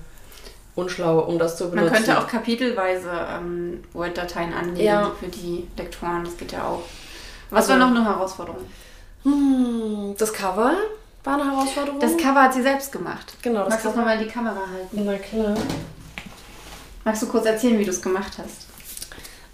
unschlau, 0.76 1.20
um 1.20 1.40
das 1.40 1.58
zu 1.58 1.70
benutzen. 1.70 1.92
Man 1.92 2.04
könnte 2.04 2.20
auch 2.20 2.28
kapitelweise 2.28 3.10
ähm, 3.38 3.84
Word-Dateien 3.94 4.54
anlegen 4.54 4.80
Ja. 4.86 5.12
für 5.20 5.28
die 5.28 5.68
Lektoren, 5.78 6.24
das 6.24 6.38
geht 6.38 6.52
ja 6.52 6.64
auch. 6.66 6.82
Was 7.50 7.70
Also- 7.70 7.80
war 7.82 7.90
noch 7.90 7.96
eine 7.96 8.06
Herausforderung? 8.06 8.66
Hm, 9.24 10.16
das 10.18 10.32
Cover 10.32 10.74
war 11.24 11.34
eine 11.34 11.52
Herausforderung. 11.52 12.00
Das 12.00 12.16
Cover 12.18 12.44
hat 12.44 12.54
sie 12.54 12.62
selbst 12.62 12.92
gemacht. 12.92 13.34
genau, 13.42 13.62
das 13.62 13.70
Magst 13.70 13.86
du 13.86 13.90
Cover. 13.92 14.02
mal 14.04 14.18
die 14.18 14.28
Kamera 14.28 14.56
halten? 14.74 15.06
Na 15.06 15.18
klar. 15.18 15.56
Magst 17.06 17.22
du 17.22 17.28
kurz 17.28 17.46
erzählen, 17.46 17.80
wie 17.80 17.86
du 17.86 17.92
es 17.92 18.02
gemacht 18.02 18.34
hast? 18.38 18.68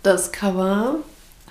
Das 0.03 0.31
Cover 0.31 0.95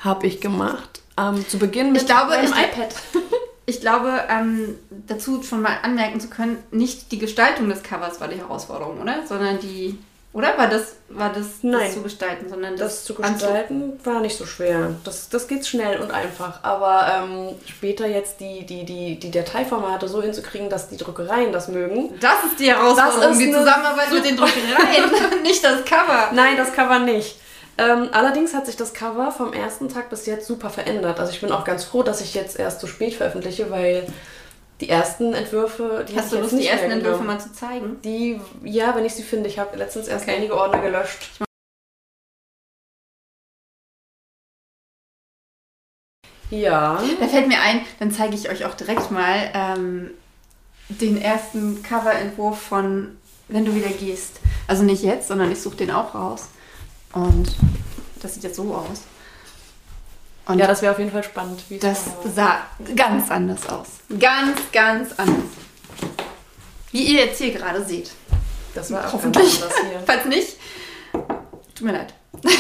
habe 0.01 0.27
ich 0.27 0.41
gemacht 0.41 1.01
ähm, 1.19 1.47
zu 1.49 1.59
Beginn 1.59 1.93
mit 1.93 2.03
Ich 2.03 2.07
glaube, 2.09 2.31
meinem 2.31 2.45
ich- 2.45 2.51
iPad. 2.51 2.95
Ich 3.67 3.81
glaube, 3.81 4.13
ähm, 4.29 4.75
dazu 5.07 5.43
schon 5.43 5.63
mal 5.63 5.79
anmerken 5.83 6.21
zu 6.21 6.29
können, 6.29 6.59
nicht 6.71 7.11
die 7.13 7.19
Gestaltung 7.19 7.71
des 7.71 7.83
Covers 7.83 8.21
war 8.21 8.29
die 8.29 8.37
Herausforderung, 8.37 9.01
oder? 9.01 9.27
Sondern 9.27 9.59
die. 9.59 9.99
Oder 10.35 10.59
war 10.59 10.69
das, 10.69 10.97
war 11.11 11.33
das, 11.33 11.63
Nein. 11.63 11.81
das 11.85 11.95
zu 11.95 12.03
gestalten, 12.03 12.49
sondern 12.49 12.77
das, 12.77 12.81
Das 12.97 13.05
zu 13.05 13.15
gestalten 13.15 14.01
war 14.03 14.19
nicht 14.19 14.37
so 14.37 14.45
schwer. 14.45 14.91
Das, 15.05 15.29
das 15.29 15.47
geht 15.47 15.65
schnell 15.65 16.01
und 16.01 16.11
einfach. 16.11 16.59
Aber 16.65 17.07
ähm, 17.09 17.55
später 17.67 18.09
jetzt 18.09 18.41
die, 18.41 18.67
die, 18.67 18.85
die, 18.85 19.17
die 19.17 19.31
Dateiformate 19.31 20.09
so 20.09 20.21
hinzukriegen, 20.21 20.69
dass 20.69 20.89
die 20.89 20.97
Druckereien 20.97 21.53
das 21.53 21.69
mögen. 21.69 22.19
Das 22.19 22.43
ist 22.51 22.59
die 22.59 22.67
Herausforderung, 22.67 23.21
Das 23.21 23.31
ist 23.31 23.39
die 23.39 23.53
Zusammenarbeit 23.53 24.13
mit 24.13 24.25
den 24.25 24.37
Druckereien, 24.37 25.11
nicht 25.45 25.63
das 25.63 25.85
Cover. 25.85 26.31
Nein, 26.33 26.57
das 26.57 26.73
Cover 26.73 26.99
nicht. 26.99 27.39
Ähm, 27.79 28.09
allerdings 28.11 28.55
hat 28.55 28.67
sich 28.67 28.75
das 28.75 28.93
Cover 28.93 29.31
vom 29.31 29.53
ersten 29.53 29.89
Tag 29.89 30.11
bis 30.11 30.27
jetzt 30.27 30.49
super 30.49 30.69
verändert. 30.69 31.21
Also 31.21 31.33
ich 31.33 31.41
bin 31.41 31.53
auch 31.53 31.65
ganz 31.65 31.85
froh, 31.85 32.03
dass 32.03 32.21
ich 32.21 32.35
jetzt 32.35 32.59
erst 32.59 32.81
so 32.81 32.89
spät 32.89 33.15
veröffentliche, 33.15 33.71
weil 33.71 34.05
die 34.85 34.91
ersten 34.91 35.33
Entwürfe, 35.33 36.05
die 36.07 36.15
Hast 36.15 36.33
du 36.33 36.39
Lust, 36.39 36.53
die 36.53 36.67
ersten 36.67 36.91
Entwürfe 36.91 37.25
mal 37.25 37.41
zu 37.41 37.53
zeigen? 37.53 38.03
Die, 38.03 38.39
ja, 38.63 38.95
wenn 38.95 39.07
ich 39.07 39.15
sie 39.15 39.23
finde. 39.23 39.49
Ich 39.49 39.59
habe 39.59 39.77
letztens 39.79 40.09
erst 40.09 40.27
Okay. 40.27 40.37
einige 40.37 40.55
Ordner 40.55 40.83
gelöscht. 40.83 41.41
Ja. 46.51 47.03
Da 47.19 47.27
fällt 47.29 47.49
mir 47.49 47.61
ein, 47.61 47.81
dann 47.99 48.11
zeige 48.11 48.35
ich 48.35 48.51
euch 48.51 48.67
auch 48.67 48.75
direkt 48.75 49.11
mal 49.11 49.51
ähm, 49.55 50.11
den 50.89 51.21
ersten 51.21 51.83
Coverentwurf 51.83 52.61
von 52.61 53.17
Wenn 53.49 53.65
du 53.65 53.75
wieder 53.75 53.89
gehst. 53.89 54.41
Also 54.67 54.83
nicht 54.83 55.03
jetzt, 55.03 55.29
sondern 55.29 55.51
ich 55.51 55.61
suche 55.63 55.77
den 55.77 55.91
auch 55.91 56.15
raus. 56.15 56.49
Und 57.13 57.57
das 58.21 58.35
sieht 58.35 58.45
jetzt 58.45 58.57
so 58.57 58.75
aus. 58.75 59.03
Und 60.47 60.59
Ja, 60.59 60.67
das 60.67 60.83
wäre 60.83 60.93
auf 60.93 60.99
jeden 60.99 61.11
Fall 61.11 61.25
spannend. 61.25 61.63
wie 61.69 61.79
das 61.79 62.05
sah 62.35 62.59
ganz 62.95 63.31
anders 63.31 63.67
aus. 63.69 63.87
Ganz, 64.19 64.61
ganz 64.73 65.13
anders. 65.17 65.45
Wie 66.93 67.03
ihr 67.03 67.25
jetzt 67.27 67.39
hier 67.39 67.53
gerade 67.53 67.85
seht. 67.85 68.11
das 68.75 68.91
war 68.93 69.11
hoffentlich. 69.11 69.63
Falls 70.07 70.25
nicht, 70.27 70.57
tut 71.75 71.83
mir 71.87 71.93
leid. 71.93 72.15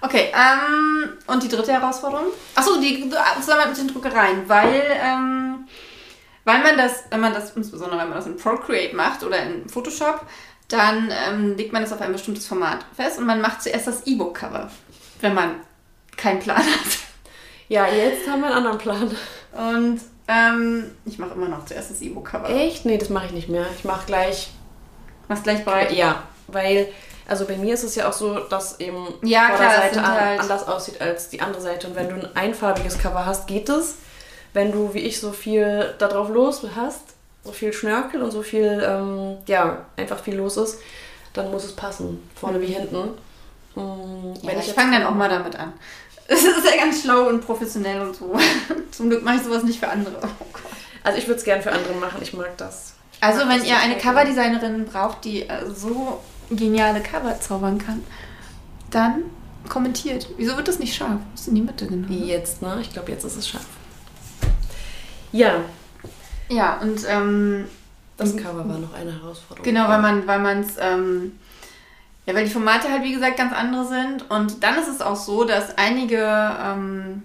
Okay, 0.00 0.32
ähm, 0.32 1.14
und 1.26 1.42
die 1.42 1.48
dritte 1.48 1.72
Herausforderung? 1.72 2.26
Achso, 2.54 2.80
die 2.80 3.10
Zusammenarbeit 3.40 3.70
mit 3.70 3.78
den 3.78 3.88
Druckereien, 3.92 4.48
weil, 4.48 4.82
ähm, 5.02 5.66
weil 6.44 6.62
man 6.62 6.76
das, 6.76 7.02
wenn 7.10 7.18
man 7.18 7.34
das, 7.34 7.56
insbesondere 7.56 7.98
wenn 7.98 8.08
man 8.08 8.18
das 8.18 8.26
in 8.26 8.36
Procreate 8.36 8.94
macht 8.94 9.24
oder 9.24 9.42
in 9.42 9.68
Photoshop, 9.68 10.24
dann 10.68 11.10
ähm, 11.28 11.56
legt 11.56 11.72
man 11.72 11.82
das 11.82 11.92
auf 11.92 12.00
ein 12.00 12.12
bestimmtes 12.12 12.46
Format 12.46 12.84
fest 12.94 13.18
und 13.18 13.26
man 13.26 13.40
macht 13.40 13.60
zuerst 13.60 13.88
das 13.88 14.06
E-Book-Cover, 14.06 14.70
wenn 15.20 15.34
man 15.34 15.56
keinen 16.18 16.40
Plan 16.40 16.58
hat. 16.58 16.98
Ja, 17.68 17.86
jetzt 17.86 18.28
haben 18.28 18.40
wir 18.40 18.46
einen 18.48 18.56
anderen 18.56 18.78
Plan. 18.78 19.10
Und 19.52 20.00
ähm, 20.28 20.90
ich 21.06 21.18
mache 21.18 21.32
immer 21.34 21.48
noch 21.48 21.64
zuerst 21.66 21.90
das 21.90 22.00
E-Book-Cover. 22.02 22.48
Echt? 22.50 22.84
Nee, 22.84 22.98
das 22.98 23.08
mache 23.08 23.26
ich 23.26 23.32
nicht 23.32 23.48
mehr. 23.48 23.64
Ich 23.76 23.84
mache 23.84 24.06
gleich. 24.06 24.50
Mach's 25.28 25.42
gleich 25.42 25.64
bereit. 25.64 25.92
Ja, 25.92 26.22
weil, 26.46 26.88
also 27.26 27.44
bei 27.46 27.56
mir 27.56 27.74
ist 27.74 27.82
es 27.84 27.94
ja 27.94 28.08
auch 28.08 28.12
so, 28.12 28.38
dass 28.40 28.80
eben 28.80 29.06
Ja, 29.22 29.48
das 29.50 29.58
Vorderseite 29.58 30.06
halt- 30.06 30.40
anders 30.40 30.66
aussieht 30.68 31.00
als 31.00 31.28
die 31.30 31.40
andere 31.40 31.60
Seite. 31.62 31.86
Und 31.88 31.96
wenn 31.96 32.08
du 32.08 32.14
ein 32.16 32.36
einfarbiges 32.36 32.98
Cover 32.98 33.24
hast, 33.26 33.46
geht 33.46 33.68
es. 33.68 33.96
Wenn 34.54 34.72
du, 34.72 34.94
wie 34.94 35.00
ich, 35.00 35.20
so 35.20 35.32
viel 35.32 35.94
da 35.98 36.08
drauf 36.08 36.30
los 36.30 36.62
hast, 36.74 37.02
so 37.44 37.52
viel 37.52 37.72
Schnörkel 37.74 38.22
und 38.22 38.30
so 38.30 38.42
viel, 38.42 38.82
ähm, 38.86 39.36
ja, 39.46 39.84
einfach 39.96 40.18
viel 40.18 40.36
los 40.36 40.56
ist, 40.56 40.78
dann 41.34 41.50
muss 41.50 41.64
es 41.64 41.76
passen. 41.76 42.28
Vorne 42.34 42.60
wie 42.62 42.66
hinten. 42.66 43.10
Mm, 43.74 44.32
Ja, 44.42 44.50
ich 44.58 44.66
jetzt- 44.66 44.72
fange 44.72 44.98
dann 44.98 45.06
auch 45.06 45.14
mal 45.14 45.28
damit 45.28 45.54
an. 45.56 45.74
Es 46.30 46.44
ist 46.44 46.64
ja 46.64 46.76
ganz 46.76 47.02
schlau 47.02 47.28
und 47.28 47.40
professionell 47.40 48.02
und 48.02 48.14
so. 48.14 48.38
Zum 48.90 49.08
Glück 49.08 49.24
mache 49.24 49.36
ich 49.36 49.42
sowas 49.42 49.62
nicht 49.62 49.80
für 49.80 49.88
andere. 49.88 50.18
Oh. 50.22 50.28
Also 51.02 51.18
ich 51.18 51.26
würde 51.26 51.38
es 51.38 51.44
gern 51.44 51.62
für 51.62 51.72
andere 51.72 51.94
machen, 51.94 52.18
ich 52.20 52.34
mag 52.34 52.54
das. 52.58 52.92
Also, 53.20 53.40
Ja, 53.40 53.48
wenn 53.48 53.60
das 53.60 53.68
ihr 53.68 53.78
eine 53.78 53.96
Coverdesignerin 53.96 54.84
braucht, 54.84 55.24
die 55.24 55.42
äh, 55.48 55.70
so 55.74 56.20
geniale 56.50 57.00
Cover 57.00 57.40
zaubern 57.40 57.78
kann, 57.78 58.04
dann 58.90 59.22
kommentiert. 59.68 60.28
Wieso 60.36 60.56
wird 60.56 60.68
das 60.68 60.78
nicht 60.78 60.94
scharf? 60.94 61.20
Ist 61.34 61.48
in 61.48 61.54
die 61.54 61.62
Mitte 61.62 61.86
genau. 61.86 62.08
Jetzt, 62.12 62.62
ne? 62.62 62.78
Ich 62.80 62.92
glaube, 62.92 63.10
jetzt 63.10 63.24
ist 63.24 63.36
es 63.36 63.48
scharf. 63.48 63.66
Ja, 65.32 65.60
Ja, 66.48 66.78
und 66.80 67.00
ähm, 67.08 67.64
das 68.16 68.36
Cover 68.36 68.68
war 68.68 68.78
noch 68.78 68.94
eine 68.94 69.12
Herausforderung. 69.12 69.64
Genau, 69.64 69.88
weil 69.88 70.00
man, 70.00 70.26
weil 70.26 70.38
man 70.40 70.60
es, 70.60 70.74
ähm, 70.80 71.38
ja, 72.28 72.34
weil 72.34 72.44
die 72.44 72.50
Formate 72.50 72.90
halt 72.90 73.04
wie 73.04 73.14
gesagt 73.14 73.38
ganz 73.38 73.54
andere 73.54 73.86
sind. 73.86 74.30
Und 74.30 74.62
dann 74.62 74.78
ist 74.78 74.88
es 74.88 75.00
auch 75.00 75.16
so, 75.16 75.44
dass 75.44 75.78
einige, 75.78 76.18
ähm, 76.18 77.22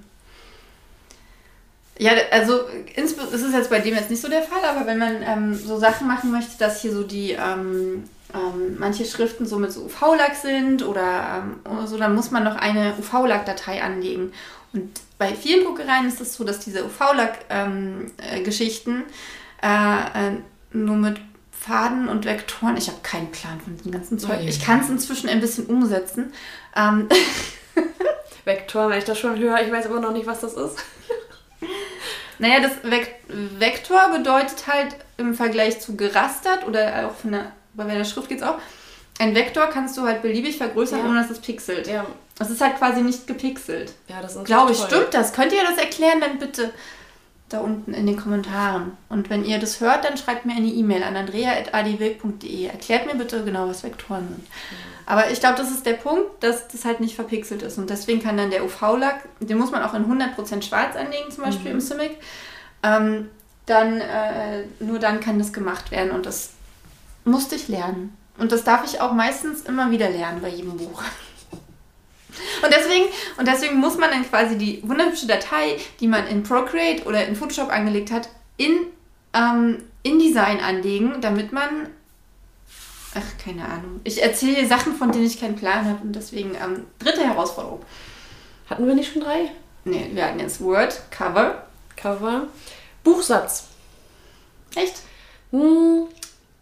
ja, 2.00 2.14
also 2.32 2.62
es 2.96 3.12
ist 3.12 3.54
jetzt 3.54 3.70
bei 3.70 3.80
dem 3.80 3.96
jetzt 3.96 4.10
nicht 4.10 4.22
so 4.22 4.30
der 4.30 4.44
Fall, 4.44 4.64
aber 4.64 4.88
wenn 4.88 5.00
man 5.00 5.22
ähm, 5.22 5.54
so 5.56 5.78
Sachen 5.78 6.08
machen 6.08 6.32
möchte, 6.32 6.58
dass 6.58 6.82
hier 6.82 6.94
so 6.94 7.04
die 7.04 7.32
ähm, 7.32 8.06
ähm, 8.34 8.78
manche 8.80 9.04
Schriften 9.04 9.46
so 9.46 9.60
mit 9.60 9.74
so 9.74 9.82
UV-Lack 9.82 10.36
sind 10.36 10.84
oder, 10.84 11.44
ähm, 11.44 11.60
oder 11.70 11.86
so, 11.86 11.98
dann 11.98 12.16
muss 12.16 12.32
man 12.32 12.46
noch 12.46 12.56
eine 12.56 12.94
UV-Lack-Datei 12.98 13.84
anlegen. 13.84 14.32
Und 14.72 15.02
bei 15.18 15.36
vielen 15.36 15.66
Druckereien 15.66 16.08
ist 16.08 16.22
es 16.22 16.34
so, 16.34 16.46
dass 16.46 16.60
diese 16.60 16.86
UV-Lack-Geschichten 16.86 19.04
äh, 19.62 19.68
äh, 19.68 20.38
nur 20.72 20.96
mit 20.96 21.20
Faden 21.66 22.10
und 22.10 22.26
Vektoren, 22.26 22.76
ich 22.78 22.88
habe 22.88 22.98
keinen 23.04 23.32
Plan 23.32 23.60
von 23.62 23.78
diesem 23.78 23.92
ganzen 23.92 24.20
Zeug. 24.20 24.40
Ui. 24.40 24.48
Ich 24.50 24.64
kann 24.64 24.82
es 24.82 24.90
inzwischen 24.90 25.30
ein 25.30 25.40
bisschen 25.40 25.66
umsetzen. 25.68 26.34
Ähm, 26.76 27.08
Vektor, 28.46 28.90
wenn 28.90 28.98
ich 29.00 29.06
das 29.06 29.18
schon 29.20 29.38
höre, 29.40 29.62
ich 29.62 29.72
weiß 29.72 29.86
aber 29.86 30.00
noch 30.02 30.12
nicht, 30.12 30.28
was 30.28 30.42
das 30.42 30.54
ist. 30.54 30.78
Naja, 32.40 32.60
das 32.62 32.72
Vek 32.92 33.16
Vektor 33.28 34.10
bedeutet 34.12 34.66
halt 34.68 34.96
im 35.18 35.34
Vergleich 35.36 35.80
zu 35.80 35.96
gerastert 35.96 36.68
oder 36.68 37.08
auch 37.08 37.16
von 37.16 37.32
der, 37.32 37.52
bei 37.76 37.84
der 37.86 38.04
Schrift 38.04 38.28
geht 38.28 38.40
es 38.40 38.44
auch. 38.44 38.58
Ein 39.20 39.36
Vektor 39.36 39.68
kannst 39.68 39.96
du 39.98 40.02
halt 40.02 40.24
beliebig 40.24 40.58
vergrößern, 40.58 41.00
Ja. 41.00 41.06
ohne 41.06 41.22
dass 41.22 41.30
es 41.30 41.40
pixelt. 41.40 41.88
Ja, 41.88 42.06
Das 42.38 42.50
ist 42.50 42.60
halt 42.60 42.78
quasi 42.80 43.02
nicht 43.02 43.28
gepixelt. 43.28 43.94
ja 44.10 44.20
das 44.22 44.36
ist 44.36 44.46
Glaube 44.46 44.72
ich, 44.74 44.80
stimmt 44.80 45.14
das? 45.14 45.32
Könnt 45.32 45.54
ihr 45.54 45.64
das 45.64 45.78
erklären, 45.78 46.20
dann 46.20 46.40
bitte 46.40 46.72
da 47.54 47.60
unten 47.60 47.94
in 47.94 48.06
den 48.06 48.18
Kommentaren. 48.18 48.98
Und 49.10 49.30
wenn 49.30 49.46
ihr 49.46 49.60
das 49.60 49.80
hört, 49.80 50.06
dann 50.06 50.18
schreibt 50.18 50.46
mir 50.46 50.56
eine 50.56 50.68
E-Mail 50.68 51.04
an 51.04 51.16
andrea.adwilk.de. 51.16 52.66
Erklärt 52.66 53.06
mir 53.06 53.16
bitte 53.16 53.44
genau, 53.44 53.68
was 53.68 53.84
Vektoren 53.84 54.28
sind. 54.28 54.48
Aber 55.06 55.30
ich 55.32 55.40
glaube, 55.40 55.58
das 55.58 55.70
ist 55.70 55.86
der 55.86 55.94
Punkt, 55.94 56.44
dass 56.44 56.68
das 56.68 56.86
halt 56.86 57.00
nicht 57.00 57.16
verpixelt 57.16 57.62
ist. 57.62 57.78
Und 57.78 57.90
deswegen 57.90 58.22
kann 58.22 58.38
dann 58.38 58.52
der 58.52 58.64
UV-Lack, 58.64 59.28
den 59.40 59.58
muss 59.58 59.72
man 59.72 59.84
auch 59.84 59.94
in 59.94 60.06
100% 60.06 60.62
schwarz 60.62 60.96
anlegen, 60.96 61.30
zum 61.30 61.44
Beispiel 61.44 61.72
im 61.72 61.82
Simic. 61.82 62.18
Ähm, 62.84 63.30
dann, 63.66 64.02
äh, 64.02 64.64
nur 64.80 65.00
dann 65.00 65.20
kann 65.20 65.40
das 65.40 65.54
gemacht 65.54 65.92
werden. 65.92 66.12
Und 66.12 66.26
das 66.26 66.52
musste 67.26 67.56
ich 67.56 67.68
lernen. 67.68 68.16
Und 68.38 68.52
das 68.52 68.64
darf 68.64 68.84
ich 68.86 69.00
auch 69.02 69.14
meistens 69.14 69.62
immer 69.62 69.92
wieder 69.92 70.10
lernen 70.10 70.42
bei 70.42 70.50
jedem 70.50 70.78
Buch. 70.78 71.04
Und 72.64 72.74
deswegen, 72.74 73.06
und 73.38 73.48
deswegen 73.48 73.78
muss 73.78 73.98
man 73.98 74.12
dann 74.12 74.28
quasi 74.28 74.58
die 74.58 74.82
wunderhübsche 74.84 75.28
Datei, 75.28 75.78
die 76.00 76.08
man 76.08 76.28
in 76.28 76.44
Procreate 76.44 77.04
oder 77.06 77.26
in 77.26 77.36
Photoshop 77.36 77.70
angelegt 77.70 78.12
hat, 78.12 78.30
in 78.58 78.88
ähm, 79.34 79.84
InDesign 80.04 80.60
anlegen, 80.60 81.22
damit 81.22 81.52
man. 81.52 81.90
Ach, 83.16 83.44
keine 83.44 83.66
Ahnung. 83.66 84.02
Ich 84.04 84.22
erzähle 84.22 84.68
Sachen, 84.68 84.96
von 84.96 85.12
denen 85.12 85.26
ich 85.26 85.40
keinen 85.40 85.56
Plan 85.56 85.86
habe. 85.86 86.00
Und 86.02 86.16
deswegen 86.16 86.56
ähm, 86.56 86.86
dritte 87.00 87.24
Herausforderung. 87.24 87.82
Hatten 88.70 88.88
wir 88.88 88.96
nicht 88.96 89.14
schon 89.14 89.22
drei? 89.22 89.52
Ne, 89.86 90.10
wir 90.14 90.26
hatten 90.26 90.40
jetzt 90.40 90.62
Word, 90.62 91.00
Cover. 91.12 91.68
Cover. 91.96 92.48
Buchsatz. 93.04 93.66
Echt? 94.76 95.02
Hm, 95.52 96.08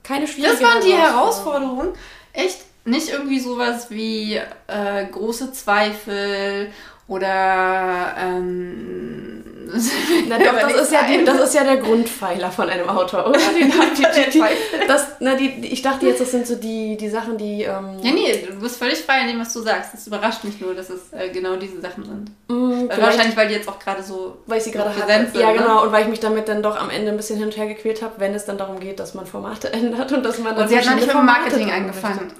keine 0.04 0.28
schwierige 0.28 0.54
Das 0.54 0.62
waren 0.62 0.84
die 0.84 0.94
Herausforderungen. 0.94 1.94
Echt? 2.34 2.66
Nicht 2.84 3.10
irgendwie 3.10 3.40
sowas 3.40 3.92
wie 3.92 4.36
äh, 4.68 5.06
große 5.12 5.52
Zweifel 5.54 6.72
oder. 7.08 8.16
Ähm, 8.18 9.51
Na 10.28 10.38
doch, 10.38 10.60
das 10.60 10.74
ist, 10.84 10.92
ja 10.92 11.00
die, 11.08 11.24
das 11.24 11.40
ist 11.40 11.54
ja 11.56 11.64
der 11.64 11.78
Grundpfeiler 11.78 12.52
von 12.52 12.70
einem 12.70 12.90
Autor, 12.90 13.28
oder? 13.28 13.40
Die, 13.58 13.64
die, 13.66 13.72
die, 13.72 14.32
die, 14.32 14.88
das, 14.88 15.08
na, 15.20 15.36
die, 15.36 15.48
ich 15.66 15.82
dachte 15.82 16.06
jetzt, 16.08 16.20
das 16.22 16.32
sind 16.32 16.46
so 16.48 16.56
die, 16.56 16.98
die 16.98 17.10
Sachen, 17.10 17.38
die... 17.38 17.64
Ähm, 17.64 17.98
Ja, 18.02 18.12
nee, 18.12 18.46
du 18.48 18.60
bist 18.60 18.78
völlig 18.78 19.00
frei 19.00 19.22
in 19.22 19.28
dem, 19.28 19.40
was 19.40 19.54
du 19.54 19.62
sagst. 19.62 19.94
Das 19.94 20.08
überrascht 20.08 20.44
mich 20.44 20.60
nur, 20.60 20.74
dass 20.74 20.90
es 20.90 21.12
äh, 21.14 21.30
genau 21.30 21.56
diese 21.56 21.80
Sachen 21.82 22.04
sind. 22.06 22.32
mh, 22.50 22.90
Weil 22.90 23.02
wahrscheinlich, 23.02 23.36
weil 23.38 23.48
die 23.48 23.54
jetzt 23.56 23.68
auch 23.70 23.80
gerade 23.80 24.04
so. 24.04 24.38
weil 24.46 24.58
ich 24.58 24.64
sie 24.64 24.72
gerade 24.72 24.90
so 24.90 24.96
hatte. 24.96 25.06
präsent 25.08 25.32
sind, 25.34 25.42
Ja, 25.42 25.52
ne? 25.52 25.58
genau. 25.60 25.84
Und 25.84 25.92
weil 25.92 26.04
ich 26.04 26.10
mich 26.10 26.20
damit 26.20 26.48
dann 26.48 26.62
doch 26.64 26.80
am 26.80 26.90
Ende 26.90 27.12
ein 27.12 27.18
bisschen 27.18 27.38
hin 27.38 27.46
und 27.48 27.58
her 27.58 27.68
gequält 27.68 28.02
habe, 28.02 28.14
wenn 28.18 28.34
es 28.34 28.46
dann 28.46 28.58
darum 28.58 28.80
geht, 28.80 29.00
dass 29.00 29.14
man 29.14 29.26
Formate 29.26 29.72
ändert 29.74 30.12
und 30.12 30.24
dass 30.24 30.38
man 30.40 30.56
dann 30.56 30.64
Und 30.64 30.70
sie 30.70 30.78
hat 30.78 30.86
noch 30.86 30.96
nicht 30.96 31.06
mit 31.08 31.12
verschiedene 31.12 31.32
Marketing 31.32 31.72
angefangen. 31.72 32.32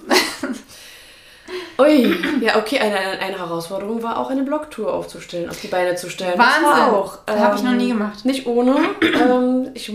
Ui, 1.80 2.16
ja, 2.42 2.58
okay. 2.58 2.80
Eine, 2.80 2.98
eine 2.98 3.40
Herausforderung 3.40 4.04
war 4.04 4.18
auch 4.18 4.30
eine 4.30 4.44
Blogtour 4.44 4.94
aufzustellen, 4.94 5.50
auf 5.50 5.60
die 5.60 5.68
Beine 5.68 5.96
zu 5.96 6.10
stellen. 6.10 6.38
Das 6.38 6.46
Wahnsinn. 6.46 6.64
war 6.66 6.94
auch. 6.94 7.20
Habe 7.28 7.56
ich 7.56 7.64
noch 7.64 7.72
ähm, 7.72 7.78
nie 7.78 7.90
gemacht. 7.90 8.26
Nicht 8.26 8.46
ohne. 8.46 8.76
ähm, 9.02 9.72
ich 9.74 9.92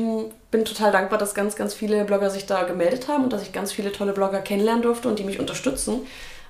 bin 0.50 0.64
total 0.64 0.92
dankbar, 0.92 1.18
dass 1.18 1.34
ganz, 1.34 1.56
ganz 1.56 1.74
viele 1.74 2.04
Blogger 2.04 2.30
sich 2.30 2.46
da 2.46 2.64
gemeldet 2.64 3.08
haben 3.08 3.24
und 3.24 3.32
dass 3.32 3.42
ich 3.42 3.52
ganz 3.52 3.72
viele 3.72 3.92
tolle 3.92 4.12
Blogger 4.12 4.40
kennenlernen 4.40 4.82
durfte 4.82 5.08
und 5.08 5.18
die 5.18 5.24
mich 5.24 5.38
unterstützen. 5.38 6.06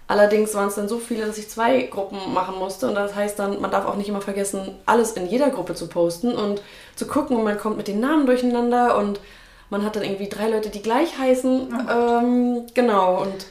Allerdings 0.09 0.55
waren 0.55 0.69
es 0.69 0.77
dann 0.77 0.89
so 0.89 0.99
viele, 0.99 1.27
dass 1.27 1.37
ich 1.37 1.49
zwei 1.49 1.83
Gruppen 1.83 2.33
machen 2.33 2.59
musste. 2.59 2.87
Und 2.87 2.95
das 2.95 3.15
heißt 3.15 3.39
dann, 3.39 3.61
man 3.61 3.71
darf 3.71 3.87
auch 3.87 3.97
nicht 3.97 4.09
immer 4.09 4.21
vergessen, 4.21 4.77
alles 4.87 5.13
in 5.13 5.27
jeder 5.27 5.51
Gruppe 5.51 5.75
zu 5.75 5.89
posten 5.89 6.33
und 6.33 6.63
zu 6.95 7.07
gucken. 7.07 7.37
Und 7.37 7.45
man 7.45 7.59
kommt 7.59 7.77
mit 7.77 7.89
den 7.89 7.99
Namen 8.01 8.27
durcheinander 8.27 8.97
und 8.99 9.21
man 9.69 9.85
hat 9.85 9.97
dann 9.97 10.05
irgendwie 10.05 10.29
drei 10.29 10.49
Leute, 10.49 10.71
die 10.71 10.83
gleich 10.83 11.19
heißen. 11.19 11.87
ähm, 11.91 12.67
genau. 12.75 13.23
Und 13.23 13.47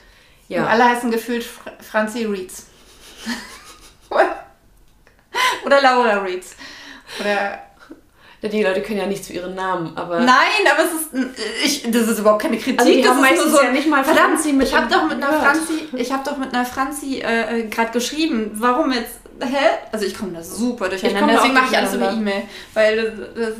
Und 0.50 0.56
ja. 0.56 0.68
alle 0.68 0.86
heißen 0.86 1.10
gefühlt 1.12 1.44
Fr 1.44 1.72
Franzi 1.82 2.26
Reeds. 2.26 2.68
Oder 5.66 5.82
Laura 5.82 6.18
Reeds. 6.20 6.56
Oder. 7.20 7.60
Die 8.44 8.62
Leute 8.62 8.84
können 8.84 9.00
ja 9.00 9.08
nichts 9.08 9.26
für 9.26 9.34
ihren 9.34 9.56
Namen, 9.56 9.98
aber. 9.98 10.20
Nein, 10.20 10.62
aber 10.72 10.84
es 10.84 10.92
ist. 10.94 11.10
Ich, 11.64 11.92
das 11.92 12.08
ist 12.08 12.20
überhaupt 12.20 12.44
keine 12.44 12.58
Kritik. 12.58 12.80
Also 12.80 12.92
die 12.92 13.02
das 13.02 13.12
ist 13.12 13.16
nur 13.16 13.24
meistens 13.24 13.62
ja 13.64 13.72
nicht 13.72 13.88
mal 13.88 14.04
Verdammt, 14.04 14.34
Franzi 14.34 14.54
mit 14.54 14.68
ich 14.68 14.76
habe 14.76 14.88
doch 14.88 15.04
mit 15.06 15.24
einer 15.24 15.32
Word. 15.32 15.42
Franzi, 15.42 15.88
ich 15.96 16.12
habe 16.12 16.24
doch 16.24 16.38
mit 16.38 16.54
einer 16.54 16.66
Franzi 16.66 17.22
äh, 17.22 17.62
äh, 17.62 17.68
gerade 17.68 17.92
geschrieben. 17.92 18.52
Warum 18.54 18.92
jetzt? 18.92 19.20
Hä? 19.42 19.66
Also 19.92 20.06
ich 20.06 20.18
komme 20.18 20.32
da 20.34 20.42
super 20.42 20.88
durcheinander. 20.90 21.28
da 21.28 21.34
Deswegen 21.34 21.54
mache 21.54 21.66
ich 21.72 21.78
alles 21.78 21.94
über. 21.94 22.12
E-Mail, 22.14 22.44
weil 22.74 22.96
das, 22.96 23.14
das, 23.36 23.54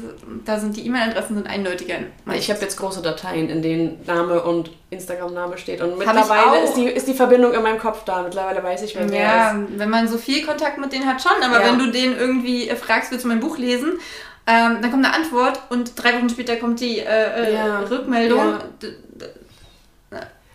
da 0.46 0.60
sind 0.60 0.78
die 0.78 0.86
E-Mail-Adressen 0.88 1.36
sind 1.36 1.48
eindeutiger. 1.48 1.96
Ich 2.34 2.50
habe 2.50 2.62
jetzt 2.62 2.78
große 2.78 3.02
Dateien, 3.02 3.50
in 3.50 3.62
denen 3.62 4.00
Name 4.06 4.42
und 4.42 4.72
Instagram-Name 4.90 5.58
steht. 5.58 5.82
Und 5.82 5.92
ich 5.92 5.98
mittlerweile 5.98 6.64
ist 6.64 6.74
die, 6.76 6.86
ist 6.86 7.08
die 7.08 7.14
Verbindung 7.14 7.54
in 7.54 7.62
meinem 7.62 7.80
Kopf 7.80 8.04
da. 8.06 8.22
Mittlerweile 8.24 8.64
weiß 8.64 8.84
ich, 8.84 8.96
wer 8.96 9.10
wer 9.10 9.20
Ja, 9.20 9.52
ist. 9.52 9.58
wenn 9.78 9.90
man 9.90 10.08
so 10.08 10.18
viel 10.18 10.46
Kontakt 10.46 10.78
mit 10.78 10.94
denen 10.94 11.06
hat, 11.08 11.22
schon. 11.22 11.42
Aber 11.44 11.62
Ja. 11.62 11.68
wenn 11.72 11.80
du 11.80 11.92
den 11.92 12.18
irgendwie 12.18 12.70
äh, 12.70 12.76
fragst, 12.76 13.12
willst 13.12 13.26
du 13.26 13.30
mein 13.30 13.40
Buch 13.42 13.58
lesen, 13.58 14.00
ähm, 14.48 14.78
dann 14.82 14.92
kommt 14.92 15.04
eine 15.06 15.14
Antwort 15.14 15.60
und 15.70 16.02
drei 16.02 16.14
Wochen 16.16 16.30
später 16.30 16.56
kommt 16.58 16.80
die 16.80 17.00
äh, 17.00 17.04
äh, 17.50 17.54
Ja. 17.54 17.80
Rückmeldung. 17.80 18.40
Ja. 18.40 18.60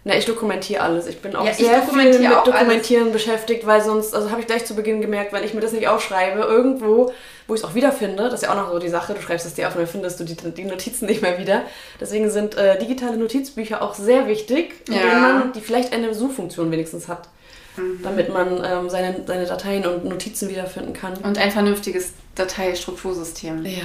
Na, 0.04 0.16
ich 0.16 0.24
dokumentiere 0.24 0.82
alles. 0.82 1.06
Ich 1.06 1.18
bin 1.20 1.36
auch 1.36 1.44
Ja, 1.44 1.52
sehr 1.52 1.82
viel 1.82 1.94
mit 1.96 2.14
Dokumentieren 2.46 3.12
beschäftigt, 3.12 3.66
weil 3.66 3.82
sonst, 3.82 4.14
also 4.14 4.30
habe 4.30 4.40
ich 4.40 4.46
gleich 4.46 4.64
zu 4.64 4.74
Beginn 4.74 5.02
gemerkt, 5.02 5.32
wenn 5.34 5.44
ich 5.44 5.52
mir 5.52 5.60
das 5.60 5.72
nicht 5.72 5.88
aufschreibe, 5.88 6.40
irgendwo, 6.40 7.12
wo 7.46 7.54
ich 7.54 7.60
es 7.60 7.66
auch 7.66 7.74
wiederfinde, 7.74 8.24
das 8.24 8.34
ist 8.34 8.42
ja 8.44 8.50
auch 8.52 8.56
noch 8.56 8.72
so 8.72 8.78
die 8.78 8.88
Sache, 8.88 9.12
du 9.12 9.20
schreibst 9.20 9.44
es 9.44 9.54
dir 9.54 9.68
auf 9.68 9.74
und 9.74 9.80
dann 9.82 9.88
findest 9.90 10.18
du 10.18 10.24
die, 10.24 10.34
die 10.36 10.64
Notizen 10.64 11.04
nicht 11.04 11.20
mehr 11.20 11.38
wieder. 11.38 11.62
Deswegen 12.00 12.30
sind 12.30 12.56
äh, 12.56 12.78
digitale 12.78 13.18
Notizbücher 13.18 13.82
auch 13.82 13.92
sehr 13.94 14.26
wichtig, 14.26 14.72
Ja. 14.88 14.94
denen 14.96 15.20
man 15.22 15.52
die 15.52 15.60
vielleicht 15.60 15.92
eine 15.92 16.14
Suchfunktion 16.14 16.70
wenigstens 16.70 17.06
hat, 17.08 17.28
Mhm. 17.76 18.00
damit 18.02 18.32
man 18.32 18.64
ähm, 18.64 18.90
seine, 18.90 19.22
seine 19.26 19.46
Dateien 19.46 19.86
und 19.86 20.04
Notizen 20.04 20.48
wiederfinden 20.48 20.92
kann. 20.92 21.12
Und 21.18 21.38
ein 21.38 21.50
vernünftiges 21.52 22.14
Dateistruktursystem. 22.34 23.64
Ja. 23.64 23.82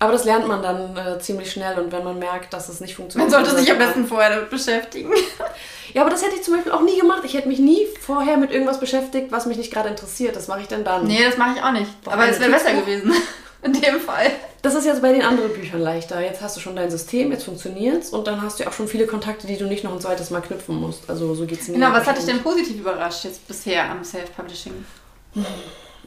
Aber 0.00 0.12
das 0.12 0.24
lernt 0.24 0.46
man 0.48 0.62
dann 0.62 0.96
äh, 0.96 1.18
ziemlich 1.20 1.50
schnell 1.52 1.78
und 1.78 1.92
wenn 1.92 2.04
man 2.04 2.18
merkt, 2.18 2.52
dass 2.52 2.68
es 2.68 2.80
nicht 2.80 2.92
Man 2.92 3.08
funktioniert. 3.10 3.30
sollte 3.30 3.50
dann 3.50 3.58
sich 3.58 3.70
am 3.70 3.78
besten 3.78 4.06
vorher 4.06 4.30
damit 4.30 4.50
beschäftigen. 4.50 5.10
Ja, 5.92 6.00
aber 6.00 6.10
das 6.10 6.24
hätte 6.24 6.34
ich 6.34 6.42
zum 6.42 6.54
Beispiel 6.54 6.72
auch 6.72 6.80
nie 6.80 6.98
gemacht. 6.98 7.20
Ich 7.24 7.34
hätte 7.34 7.46
mich 7.46 7.60
nie 7.60 7.86
vorher 8.00 8.36
mit 8.36 8.50
irgendwas 8.50 8.80
beschäftigt, 8.80 9.30
was 9.30 9.46
mich 9.46 9.58
nicht 9.58 9.72
gerade 9.72 9.90
interessiert. 9.90 10.34
Das 10.34 10.48
mache 10.48 10.62
ich 10.62 10.66
dann 10.66 10.82
dann. 10.82 11.06
Nee, 11.06 11.22
das 11.24 11.36
mache 11.36 11.56
ich 11.56 11.62
auch 11.62 11.70
nicht. 11.70 12.02
Boah, 12.02 12.14
Aber 12.14 12.28
es 12.28 12.40
wäre 12.40 12.50
besser 12.50 12.72
gewesen. 12.72 13.12
In 13.62 13.72
dem 13.72 14.00
Fall. 14.00 14.32
Das 14.62 14.74
ist 14.74 14.86
jetzt 14.86 15.00
bei 15.02 15.12
den 15.12 15.22
anderen 15.22 15.52
Büchern 15.52 15.80
leichter. 15.80 16.20
Jetzt 16.20 16.42
hast 16.42 16.56
du 16.56 16.60
schon 16.60 16.74
dein 16.74 16.90
System, 16.90 17.30
jetzt 17.30 17.44
funktioniert's 17.44 18.10
und 18.10 18.26
dann 18.26 18.42
hast 18.42 18.58
du 18.58 18.64
ja 18.64 18.70
auch 18.70 18.72
schon 18.72 18.88
viele 18.88 19.06
Kontakte, 19.06 19.46
die 19.46 19.56
du 19.56 19.66
nicht 19.66 19.84
noch 19.84 19.92
ein 19.92 20.00
zweites 20.00 20.30
Mal 20.30 20.40
knüpfen 20.40 20.74
musst. 20.74 21.08
Also 21.08 21.32
so 21.36 21.46
geht's 21.46 21.68
mir. 21.68 21.74
Genau, 21.74 21.92
was 21.92 22.06
hat 22.06 22.18
dich 22.18 22.26
denn 22.26 22.42
positiv 22.42 22.78
überrascht 22.80 23.22
jetzt 23.24 23.46
bisher 23.46 23.88
am 23.88 24.02
Self-Publishing? 24.02 24.84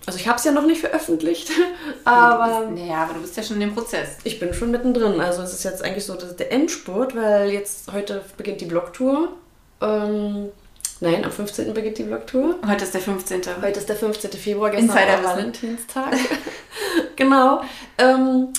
Also 0.08 0.20
ich 0.20 0.28
habe 0.28 0.38
es 0.38 0.46
ja 0.46 0.54
noch 0.54 0.66
nicht 0.66 0.80
veröffentlicht, 0.80 1.52
aber 2.06 2.70
Naja, 2.72 3.04
aber 3.04 3.16
du 3.16 3.20
bist 3.20 3.36
ja 3.36 3.44
schon 3.44 3.58
in 3.58 3.68
dem 3.68 3.76
Prozess. 3.76 4.08
ich 4.24 4.40
bin 4.40 4.54
schon 4.54 4.72
mittendrin. 4.72 5.20
Also 5.20 5.42
es 5.42 5.52
ist 5.54 5.66
jetzt 5.66 5.84
eigentlich 5.84 6.06
so 6.06 6.16
der 6.16 6.50
Endspurt, 6.52 7.14
weil 7.14 7.52
jetzt 7.52 7.92
heute 7.92 8.24
beginnt 8.38 8.62
die 8.62 8.66
Blogtour. 8.66 9.34
Ähm, 9.82 10.48
nein, 11.02 11.26
am 11.26 11.32
15. 11.32 11.74
beginnt 11.74 11.98
die 11.98 12.04
Blogtour. 12.04 12.56
Heute 12.66 12.86
ist 12.86 12.94
der 12.94 13.02
15. 13.02 13.42
Heute 13.62 13.80
ist 13.80 13.90
der 13.90 13.98
15. 13.98 14.32
Februar, 14.32 14.70
gestern 14.70 14.88
war 14.88 14.96
Insiderwissen. 14.96 15.38
Valentinstag. 15.38 16.16
genau. 17.18 17.62
Ähm, 17.98 18.54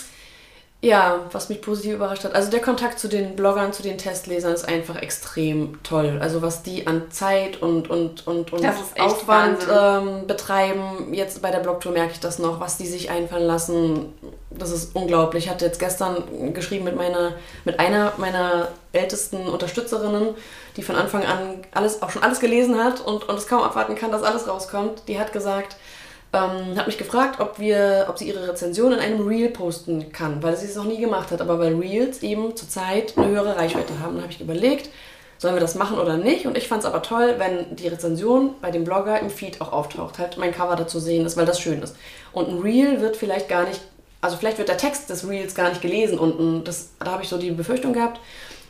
ja, 0.81 1.27
was 1.33 1.49
mich 1.49 1.61
positiv 1.61 1.95
überrascht 1.95 2.23
hat. 2.23 2.37
Also 2.37 2.53
der 2.53 2.61
Kontakt 2.61 3.01
zu 3.01 3.09
den 3.09 3.35
Bloggern, 3.35 3.73
zu 3.73 3.83
den 3.83 3.99
Testlesern 3.99 4.55
ist 4.55 4.69
einfach 4.69 4.95
extrem 4.95 5.83
toll. 5.83 6.19
Also 6.21 6.41
was 6.41 6.63
die 6.63 6.87
an 6.87 7.11
Zeit 7.11 7.61
und, 7.61 7.91
und, 7.91 8.29
und, 8.29 8.53
und 8.53 8.65
Aufwand 8.97 9.59
ähm, 9.69 10.29
betreiben. 10.29 11.13
Jetzt 11.13 11.43
bei 11.43 11.51
der 11.51 11.59
Blogtour 11.59 11.91
merke 11.91 12.13
ich 12.13 12.21
das 12.21 12.39
noch, 12.39 12.61
was 12.61 12.77
die 12.77 12.87
sich 12.87 13.11
einfallen 13.11 13.47
lassen. 13.47 14.13
Das 14.51 14.71
ist 14.71 14.95
unglaublich. 14.95 15.47
Ich 15.47 15.51
hatte 15.51 15.65
jetzt 15.65 15.81
gestern 15.81 16.55
geschrieben 16.55 16.85
mit 16.85 16.95
meiner, 16.95 17.33
mit 17.65 17.81
einer 17.81 18.13
meiner 18.17 18.69
ältesten 18.93 19.49
Unterstützerinnen, 19.49 20.37
die 20.77 20.83
von 20.83 20.95
Anfang 20.95 21.25
an 21.25 21.57
alles, 21.73 22.03
auch 22.03 22.11
schon 22.11 22.23
alles 22.23 22.39
gelesen 22.39 22.83
hat 22.83 23.01
und, 23.01 23.29
und 23.29 23.37
es 23.37 23.49
kaum 23.49 23.63
abwarten 23.63 23.97
kann, 23.97 24.13
dass 24.13 24.23
alles 24.23 24.47
rauskommt. 24.47 25.03
Die 25.09 25.19
hat 25.19 25.33
gesagt, 25.33 25.77
ähm, 26.33 26.77
hat 26.77 26.87
mich 26.87 26.99
gefragt, 26.99 27.41
ob 27.41 27.59
wir, 27.59 28.07
ob 28.09 28.19
sie 28.19 28.29
ihre 28.29 28.49
Rezension 28.49 28.93
in 28.93 28.99
einem 28.99 29.27
Reel 29.27 29.49
posten 29.49 30.13
kann, 30.13 30.43
weil 30.43 30.57
sie 30.57 30.67
es 30.67 30.77
noch 30.77 30.85
nie 30.85 31.01
gemacht 31.01 31.31
hat, 31.31 31.41
aber 31.41 31.59
weil 31.59 31.75
Reels 31.75 32.23
eben 32.23 32.55
zurzeit 32.55 33.17
eine 33.17 33.29
höhere 33.29 33.57
Reichweite 33.57 33.99
haben. 34.01 34.15
Dann 34.15 34.25
habe 34.25 34.33
ich 34.33 34.41
überlegt, 34.41 34.91
sollen 35.39 35.55
wir 35.55 35.61
das 35.61 35.75
machen 35.75 35.99
oder 35.99 36.17
nicht? 36.17 36.47
Und 36.47 36.59
ich 36.59 36.69
fand 36.69 36.83
es 36.83 36.87
aber 36.87 37.01
toll, 37.01 37.37
wenn 37.39 37.77
die 37.77 37.89
Rezension 37.89 38.55
bei 38.61 38.71
dem 38.71 38.85
Blogger 38.85 39.21
im 39.21 39.31
Feed 39.31 39.61
auch 39.61 39.73
auftaucht, 39.73 40.19
halt 40.19 40.37
mein 40.37 40.53
Cover 40.53 40.77
dazu 40.77 40.99
sehen 40.99 41.25
ist, 41.25 41.37
weil 41.37 41.47
das 41.47 41.61
schön 41.61 41.81
ist. 41.81 41.97
Und 42.33 42.49
ein 42.49 42.59
Reel 42.59 43.01
wird 43.01 43.17
vielleicht 43.17 43.49
gar 43.49 43.67
nicht, 43.67 43.81
also 44.21 44.37
vielleicht 44.37 44.59
wird 44.59 44.69
der 44.69 44.77
Text 44.77 45.09
des 45.09 45.27
Reels 45.27 45.55
gar 45.55 45.71
nicht 45.71 45.81
gelesen 45.81 46.19
unten. 46.19 46.65
Das, 46.65 46.91
da 46.99 47.13
habe 47.13 47.23
ich 47.23 47.29
so 47.29 47.39
die 47.39 47.53
Befürchtung 47.53 47.95
gehabt. 47.95 48.21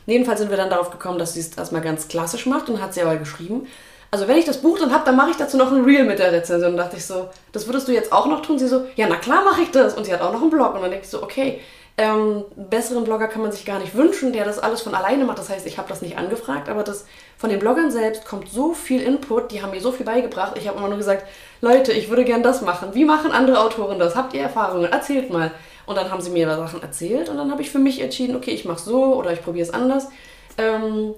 Jedenfalls 0.07 0.41
sind 0.41 0.51
wir 0.51 0.57
dann 0.57 0.71
darauf 0.71 0.91
gekommen, 0.91 1.19
dass 1.19 1.35
sie 1.35 1.41
es 1.41 1.57
erstmal 1.57 1.83
ganz 1.83 2.09
klassisch 2.09 2.47
macht 2.47 2.69
und 2.69 2.81
hat 2.81 2.95
sie 2.95 3.03
aber 3.03 3.17
geschrieben. 3.17 3.67
Also 4.11 4.27
wenn 4.27 4.39
ich 4.39 4.45
das 4.45 4.63
Buch 4.63 4.79
dann 4.79 4.93
habe, 4.93 5.05
dann 5.05 5.17
mache 5.17 5.31
ich 5.31 5.37
dazu 5.37 5.57
noch 5.57 5.71
ein 5.71 5.85
Reel 5.85 6.05
mit 6.05 6.19
der 6.19 6.33
Rezension. 6.33 6.73
Und 6.73 6.77
dachte 6.79 6.97
ich 6.97 7.05
so, 7.05 7.29
das 7.53 7.67
würdest 7.67 7.89
du 7.89 7.93
jetzt 7.93 8.13
auch 8.13 8.27
noch 8.27 8.43
tun? 8.43 8.59
Sie 8.59 8.69
so, 8.69 8.87
ja, 8.97 9.07
na 9.09 9.17
klar 9.17 9.45
mache 9.45 9.63
ich 9.63 9.71
das. 9.71 9.95
Und 9.95 10.05
sie 10.05 10.13
hat 10.13 10.23
auch 10.23 10.33
noch 10.33 10.41
einen 10.41 10.51
Blog. 10.51 10.75
Und 10.75 10.83
dann 10.83 10.91
denke 10.91 11.05
ich 11.05 11.11
so, 11.11 11.23
okay, 11.23 11.61
ähm, 11.99 12.45
besseren 12.55 13.05
Blogger 13.05 13.27
kann 13.27 13.43
man 13.43 13.51
sich 13.51 13.67
gar 13.67 13.81
nicht 13.81 13.97
wünschen, 13.97 14.33
der 14.33 14.45
das 14.45 14.61
alles 14.61 14.81
von 14.81 14.95
alleine 14.95 15.25
macht. 15.25 15.39
Das 15.39 15.51
heißt, 15.51 15.67
ich 15.67 15.79
habe 15.79 15.89
das 15.89 16.01
nicht 16.01 16.17
angefragt, 16.17 16.69
aber 16.69 16.85
das 16.85 17.05
von 17.37 17.51
den 17.51 17.59
Bloggern 17.59 17.91
selbst 17.91 18.25
kommt 18.25 18.49
so 18.49 18.73
viel 18.73 19.03
Input, 19.03 19.51
die 19.51 19.63
haben 19.63 19.73
mir 19.73 19.81
so 19.81 19.91
viel 19.91 20.07
beigebracht. 20.07 20.57
Ich 20.57 20.69
habe 20.69 20.79
immer 20.79 20.89
nur 20.89 20.97
gesagt, 20.97 21.27
Leute, 21.61 21.93
ich 21.93 22.09
würde 22.09 22.25
gern 22.25 22.45
das 22.45 22.63
machen. 22.63 22.91
Wie 22.95 23.05
machen 23.05 23.33
andere 23.33 23.61
Autoren 23.61 23.99
das? 23.99 24.15
Habt 24.15 24.33
ihr 24.33 24.43
Erfahrungen? 24.43 24.91
Erzählt 24.93 25.31
mal. 25.31 25.51
Und 25.87 25.97
dann 25.97 26.11
haben 26.11 26.21
sie 26.21 26.31
mir 26.31 26.47
Sachen 26.55 26.83
erzählt 26.83 27.29
und 27.31 27.37
dann 27.37 27.51
habe 27.51 27.63
ich 27.63 27.71
für 27.71 27.79
mich 27.79 28.01
entschieden, 28.01 28.37
okay, 28.37 28.53
ich 28.53 28.65
mache 28.65 28.81
so 28.81 29.15
oder 29.17 29.33
ich 29.33 29.43
probiere 29.43 29.67
es 29.67 29.75
anders. 29.75 30.09
Ähm, 30.57 31.15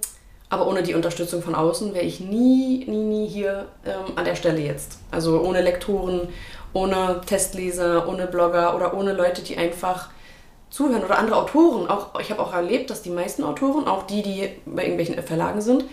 aber 0.51 0.67
ohne 0.67 0.83
die 0.83 0.95
Unterstützung 0.95 1.43
von 1.43 1.55
außen 1.55 1.95
wäre 1.95 2.05
ich 2.05 2.21
nie, 2.21 2.85
nie, 2.87 3.05
nie 3.05 3.27
hier 3.29 3.67
ähm, 3.87 4.17
an 4.17 4.25
der 4.25 4.35
Stelle 4.35 4.61
jetzt. 4.61 4.99
Also 5.13 5.41
ohne 5.41 5.63
Lektoren, 5.63 6.29
ohne 6.73 7.21
Testleser, 7.25 8.09
ohne 8.09 8.27
Blogger 8.27 8.75
oder 8.75 8.95
ohne 8.95 9.13
Leute, 9.13 9.43
die 9.43 9.57
einfach 9.57 10.09
zuhören 10.69 11.05
oder 11.05 11.19
andere 11.19 11.37
Autoren. 11.37 11.89
Auch, 11.89 12.19
ich 12.21 12.31
habe 12.33 12.43
auch 12.43 12.53
erlebt, 12.53 12.91
dass 12.91 13.03
die 13.03 13.11
meisten 13.11 13.45
Autoren, 13.45 13.87
auch 13.87 14.03
die, 14.03 14.23
die 14.23 14.49
bei 14.67 14.83
irgendwelchen 14.83 15.23
Verlagen 15.23 15.61
sind, 15.61 15.85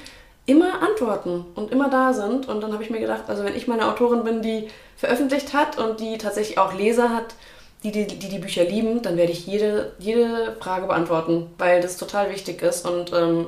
immer 0.47 0.81
antworten 0.81 1.45
und 1.53 1.71
immer 1.71 1.89
da 1.89 2.13
sind. 2.13 2.47
Und 2.47 2.61
dann 2.61 2.73
habe 2.73 2.83
ich 2.83 2.89
mir 2.89 2.99
gedacht, 2.99 3.23
also 3.27 3.43
wenn 3.43 3.55
ich 3.55 3.67
meine 3.67 3.87
Autorin 3.87 4.23
bin, 4.23 4.41
die 4.41 4.69
veröffentlicht 4.95 5.53
hat 5.53 5.77
und 5.77 5.99
die 5.99 6.17
tatsächlich 6.17 6.57
auch 6.57 6.73
Leser 6.73 7.09
hat, 7.09 7.35
die 7.83 7.91
die, 7.91 8.07
die, 8.07 8.17
die 8.17 8.39
Bücher 8.39 8.63
lieben, 8.63 9.03
dann 9.03 9.17
werde 9.17 9.31
ich 9.31 9.45
jede, 9.45 9.93
jede 9.99 10.55
Frage 10.59 10.87
beantworten, 10.87 11.47
weil 11.59 11.79
das 11.79 11.97
total 11.97 12.31
wichtig 12.31 12.63
ist 12.63 12.87
und 12.87 13.13
ähm, 13.13 13.47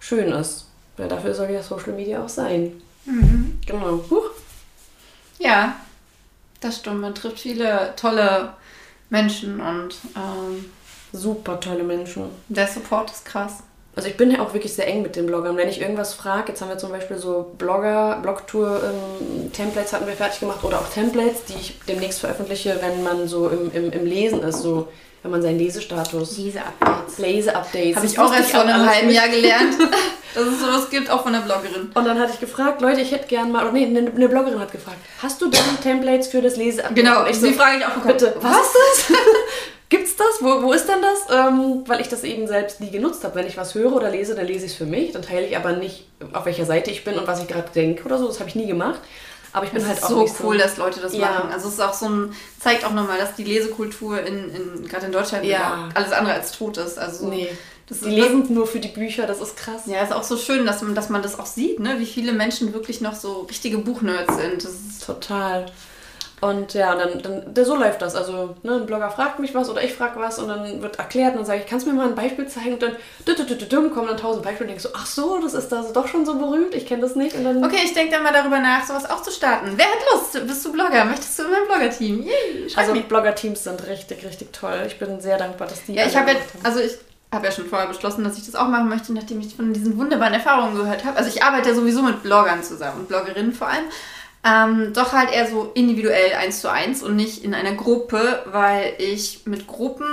schön 0.00 0.32
ist. 0.32 0.66
Weil 0.96 1.08
dafür 1.08 1.34
soll 1.34 1.50
ja 1.50 1.62
Social 1.62 1.92
Media 1.92 2.22
auch 2.22 2.28
sein. 2.28 2.80
Mhm. 3.04 3.60
Genau. 3.66 4.00
Huch. 4.10 4.30
Ja, 5.38 5.76
das 6.60 6.78
stimmt. 6.78 7.00
Man 7.00 7.14
trifft 7.14 7.40
viele 7.40 7.94
tolle 7.96 8.52
Menschen 9.10 9.60
und 9.60 9.94
ähm, 10.16 10.64
super 11.12 11.60
tolle 11.60 11.84
Menschen. 11.84 12.24
Der 12.48 12.66
Support 12.66 13.10
ist 13.10 13.24
krass. 13.24 13.62
Also 13.94 14.08
ich 14.08 14.16
bin 14.16 14.30
ja 14.30 14.40
auch 14.40 14.54
wirklich 14.54 14.74
sehr 14.74 14.86
eng 14.86 15.02
mit 15.02 15.16
den 15.16 15.26
Bloggern. 15.26 15.56
Wenn 15.56 15.68
ich 15.68 15.80
irgendwas 15.80 16.14
frage, 16.14 16.50
jetzt 16.50 16.60
haben 16.60 16.68
wir 16.68 16.78
zum 16.78 16.90
Beispiel 16.90 17.18
so 17.18 17.52
Blogger, 17.58 18.20
Blogtour-Templates 18.22 19.92
ähm, 19.92 19.96
hatten 19.96 20.06
wir 20.06 20.14
fertig 20.14 20.38
gemacht 20.38 20.62
oder 20.62 20.78
auch 20.78 20.88
Templates, 20.88 21.46
die 21.46 21.54
ich 21.54 21.80
demnächst 21.88 22.20
veröffentliche, 22.20 22.78
wenn 22.80 23.02
man 23.02 23.26
so 23.26 23.48
im, 23.48 23.72
im, 23.72 23.90
im 23.90 24.06
Lesen 24.06 24.42
ist, 24.42 24.60
so 24.60 24.86
wenn 25.22 25.30
man 25.30 25.42
seinen 25.42 25.58
Lesestatus. 25.58 26.38
Lese-Updates. 26.38 27.18
Lese-Updates. 27.18 27.96
Habe 27.96 28.06
ich 28.06 28.18
auch 28.18 28.32
erst 28.32 28.50
vor 28.50 28.62
einem 28.62 28.88
halben 28.88 29.10
Jahr 29.10 29.28
gelernt, 29.28 29.74
dass 30.34 30.44
es 30.44 30.60
sowas 30.60 30.90
gibt, 30.90 31.10
auch 31.10 31.22
von 31.22 31.32
der 31.32 31.40
Bloggerin. 31.40 31.90
Und 31.94 32.04
dann 32.04 32.18
hatte 32.18 32.32
ich 32.34 32.40
gefragt, 32.40 32.80
Leute, 32.80 33.00
ich 33.00 33.10
hätte 33.10 33.26
gern 33.26 33.50
mal, 33.50 33.64
oder 33.64 33.72
nee, 33.72 33.86
eine, 33.86 34.10
eine 34.10 34.28
Bloggerin 34.28 34.60
hat 34.60 34.72
gefragt, 34.72 34.98
hast 35.22 35.40
du 35.40 35.48
denn 35.48 35.60
Templates 35.82 36.28
für 36.28 36.40
das 36.40 36.56
Lese-Update? 36.56 36.96
Genau, 36.96 37.26
ich 37.26 37.38
so, 37.38 37.46
die 37.46 37.54
frage 37.54 37.78
ich 37.78 37.84
auch 37.84 37.94
bekommen. 37.94 38.14
Bitte, 38.14 38.34
was 38.40 38.56
ist 38.56 39.10
das? 39.10 39.16
Gibt's 39.90 40.16
das? 40.16 40.40
Wo, 40.40 40.62
wo 40.62 40.72
ist 40.72 40.86
denn 40.86 41.00
das? 41.00 41.34
Ähm, 41.34 41.82
weil 41.86 42.02
ich 42.02 42.08
das 42.08 42.22
eben 42.22 42.46
selbst 42.46 42.80
nie 42.80 42.90
genutzt 42.90 43.24
habe. 43.24 43.36
Wenn 43.36 43.46
ich 43.46 43.56
was 43.56 43.74
höre 43.74 43.94
oder 43.94 44.10
lese, 44.10 44.34
dann 44.34 44.46
lese 44.46 44.66
ich 44.66 44.72
es 44.72 44.76
für 44.76 44.84
mich. 44.84 45.12
Dann 45.12 45.22
teile 45.22 45.46
ich 45.46 45.56
aber 45.56 45.72
nicht, 45.72 46.06
auf 46.34 46.44
welcher 46.44 46.66
Seite 46.66 46.90
ich 46.90 47.04
bin 47.04 47.18
und 47.18 47.26
was 47.26 47.40
ich 47.40 47.48
gerade 47.48 47.70
denke 47.74 48.04
oder 48.04 48.18
so. 48.18 48.26
Das 48.26 48.38
habe 48.38 48.50
ich 48.50 48.54
nie 48.54 48.66
gemacht. 48.66 49.00
Aber 49.52 49.64
ich 49.64 49.72
bin 49.72 49.80
das 49.80 49.88
halt 49.88 50.02
auch 50.02 50.08
so 50.08 50.20
cool, 50.42 50.56
so 50.56 50.62
dass 50.62 50.76
Leute 50.76 51.00
das 51.00 51.14
ja. 51.14 51.30
machen. 51.30 51.52
Also 51.52 51.68
es 51.68 51.74
ist 51.74 51.80
auch 51.80 51.94
so 51.94 52.08
ein, 52.08 52.34
zeigt 52.60 52.84
auch 52.84 52.92
nochmal, 52.92 53.18
dass 53.18 53.34
die 53.34 53.44
Lesekultur 53.44 54.20
in, 54.20 54.50
in 54.50 54.88
gerade 54.88 55.06
in 55.06 55.12
Deutschland 55.12 55.44
ja. 55.44 55.88
alles 55.94 56.12
andere 56.12 56.34
als 56.34 56.52
tot 56.52 56.76
ist. 56.76 56.98
Also 56.98 57.28
nee. 57.28 57.48
Das 57.88 58.00
die 58.00 58.10
leben 58.10 58.42
das, 58.42 58.50
nur 58.50 58.66
für 58.66 58.80
die 58.80 58.88
Bücher, 58.88 59.26
das 59.26 59.40
ist 59.40 59.56
krass. 59.56 59.82
Ja, 59.86 60.02
ist 60.02 60.12
auch 60.12 60.22
so 60.22 60.36
schön, 60.36 60.66
dass 60.66 60.82
man, 60.82 60.94
dass 60.94 61.08
man 61.08 61.22
das 61.22 61.38
auch 61.38 61.46
sieht, 61.46 61.80
ne? 61.80 61.96
wie 61.98 62.06
viele 62.06 62.32
Menschen 62.32 62.74
wirklich 62.74 63.00
noch 63.00 63.14
so 63.14 63.40
richtige 63.42 63.78
Buchnerds 63.78 64.36
sind. 64.36 64.62
Das 64.62 64.72
ist 64.72 65.06
total. 65.06 65.66
Und 66.40 66.74
ja, 66.74 66.94
dann, 66.94 67.20
dann, 67.22 67.54
dann 67.54 67.64
so 67.64 67.74
läuft 67.74 68.02
das. 68.02 68.14
Also 68.14 68.54
ne, 68.62 68.76
ein 68.76 68.86
Blogger 68.86 69.10
fragt 69.10 69.38
mich 69.38 69.54
was 69.54 69.68
oder 69.68 69.82
ich 69.82 69.94
frage 69.94 70.20
was 70.20 70.38
und 70.38 70.48
dann 70.48 70.82
wird 70.82 70.98
erklärt 70.98 71.32
und 71.32 71.38
dann 71.38 71.46
sage 71.46 71.60
ich, 71.60 71.66
kannst 71.66 71.86
du 71.86 71.90
mir 71.90 71.96
mal 71.96 72.08
ein 72.08 72.14
Beispiel 72.14 72.46
zeigen? 72.46 72.74
Und 72.74 72.82
dann 72.82 72.96
kommen 73.92 74.06
dann 74.06 74.16
tausend 74.16 74.44
Beispiele 74.44 74.64
und 74.64 74.68
denkst 74.68 74.84
so, 74.84 74.90
ach 74.94 75.06
so, 75.06 75.40
das 75.40 75.54
ist 75.54 75.70
da 75.70 75.82
doch 75.92 76.06
schon 76.06 76.24
so 76.24 76.36
berühmt, 76.36 76.74
ich 76.74 76.86
kenne 76.86 77.02
das 77.02 77.16
nicht. 77.16 77.34
Und 77.34 77.44
dann 77.44 77.64
okay, 77.64 77.80
ich 77.84 77.92
denke 77.92 78.12
dann 78.12 78.22
mal 78.22 78.32
darüber 78.32 78.60
nach, 78.60 78.86
sowas 78.86 79.08
auch 79.10 79.22
zu 79.22 79.30
starten. 79.30 79.72
Wer 79.76 79.86
hat 79.86 79.98
Lust? 80.12 80.46
Bist 80.46 80.64
du 80.64 80.72
Blogger? 80.72 81.04
Möchtest 81.04 81.38
du 81.38 81.44
in 81.44 81.50
meinem 81.50 81.66
Blogger-Team? 81.66 82.28
Also 82.76 82.94
Blogger-Teams 82.94 83.64
sind 83.64 83.86
richtig, 83.86 84.24
richtig 84.24 84.52
toll. 84.52 84.84
Ich 84.86 84.98
bin 84.98 85.20
sehr 85.20 85.38
dankbar, 85.38 85.68
dass 85.68 85.84
die. 85.84 85.94
Ja, 85.94 86.06
ich 86.06 86.16
habe 86.16 86.32
ja, 86.32 86.36
also 86.62 86.80
ich 86.80 86.98
habe 87.32 87.46
ja 87.46 87.52
schon 87.52 87.66
vorher 87.66 87.88
beschlossen, 87.88 88.24
dass 88.24 88.38
ich 88.38 88.46
das 88.46 88.54
auch 88.54 88.68
machen 88.68 88.88
möchte, 88.88 89.12
nachdem 89.12 89.40
ich 89.40 89.54
von 89.54 89.72
diesen 89.72 89.98
wunderbaren 89.98 90.34
Erfahrungen 90.34 90.76
gehört 90.76 91.04
habe. 91.04 91.16
Also 91.16 91.28
ich 91.28 91.42
arbeite 91.42 91.70
ja 91.70 91.74
sowieso 91.74 92.02
mit 92.02 92.22
Bloggern 92.22 92.62
zusammen, 92.62 93.06
Bloggerinnen 93.06 93.52
vor 93.52 93.68
allem. 93.68 93.84
Ähm, 94.44 94.92
doch 94.94 95.12
halt 95.12 95.32
eher 95.32 95.48
so 95.48 95.72
individuell 95.74 96.34
eins 96.34 96.60
zu 96.60 96.70
eins 96.70 97.02
und 97.02 97.16
nicht 97.16 97.44
in 97.44 97.54
einer 97.54 97.72
Gruppe, 97.72 98.44
weil 98.46 98.94
ich 98.98 99.46
mit 99.46 99.66
Gruppen. 99.66 100.06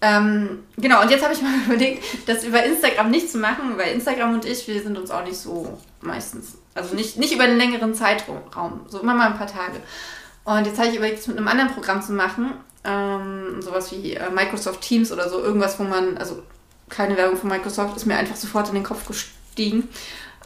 Ähm, 0.00 0.64
genau, 0.76 1.02
und 1.02 1.10
jetzt 1.10 1.22
habe 1.22 1.34
ich 1.34 1.42
mal 1.42 1.54
überlegt, 1.66 2.02
das 2.26 2.44
über 2.44 2.62
Instagram 2.64 3.10
nicht 3.10 3.30
zu 3.30 3.38
machen, 3.38 3.76
weil 3.76 3.92
Instagram 3.92 4.34
und 4.34 4.44
ich, 4.44 4.66
wir 4.66 4.82
sind 4.82 4.98
uns 4.98 5.10
auch 5.10 5.24
nicht 5.24 5.38
so 5.38 5.78
meistens. 6.00 6.58
Also 6.74 6.94
nicht, 6.94 7.16
nicht 7.16 7.32
über 7.32 7.44
einen 7.44 7.58
längeren 7.58 7.94
Zeitraum, 7.94 8.80
so 8.88 9.00
immer 9.00 9.14
mal 9.14 9.28
ein 9.28 9.38
paar 9.38 9.48
Tage. 9.48 9.80
Und 10.44 10.66
jetzt 10.66 10.78
habe 10.78 10.88
ich 10.88 10.96
überlegt, 10.96 11.18
es 11.18 11.26
mit 11.26 11.36
einem 11.36 11.48
anderen 11.48 11.70
Programm 11.70 12.02
zu 12.02 12.12
machen. 12.12 12.52
Ähm, 12.84 13.60
sowas 13.60 13.92
wie 13.92 14.14
äh, 14.14 14.30
Microsoft 14.30 14.80
Teams 14.80 15.12
oder 15.12 15.28
so, 15.28 15.40
irgendwas, 15.40 15.78
wo 15.78 15.82
man, 15.82 16.16
also 16.16 16.42
keine 16.88 17.16
Werbung 17.16 17.36
von 17.36 17.50
Microsoft, 17.50 17.96
ist 17.96 18.06
mir 18.06 18.16
einfach 18.16 18.36
sofort 18.36 18.68
in 18.68 18.74
den 18.74 18.84
Kopf 18.84 19.06
gestiegen. 19.06 19.88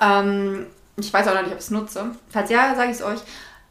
Ähm, 0.01 0.67
ich 0.97 1.13
weiß 1.13 1.27
auch 1.29 1.35
noch 1.35 1.43
nicht, 1.43 1.53
ob 1.53 1.59
ich 1.59 1.65
es 1.65 1.71
nutze. 1.71 2.17
Falls 2.29 2.51
ja, 2.51 2.75
sage 2.75 2.91
ich 2.91 2.97
es 2.97 3.03
euch. 3.03 3.21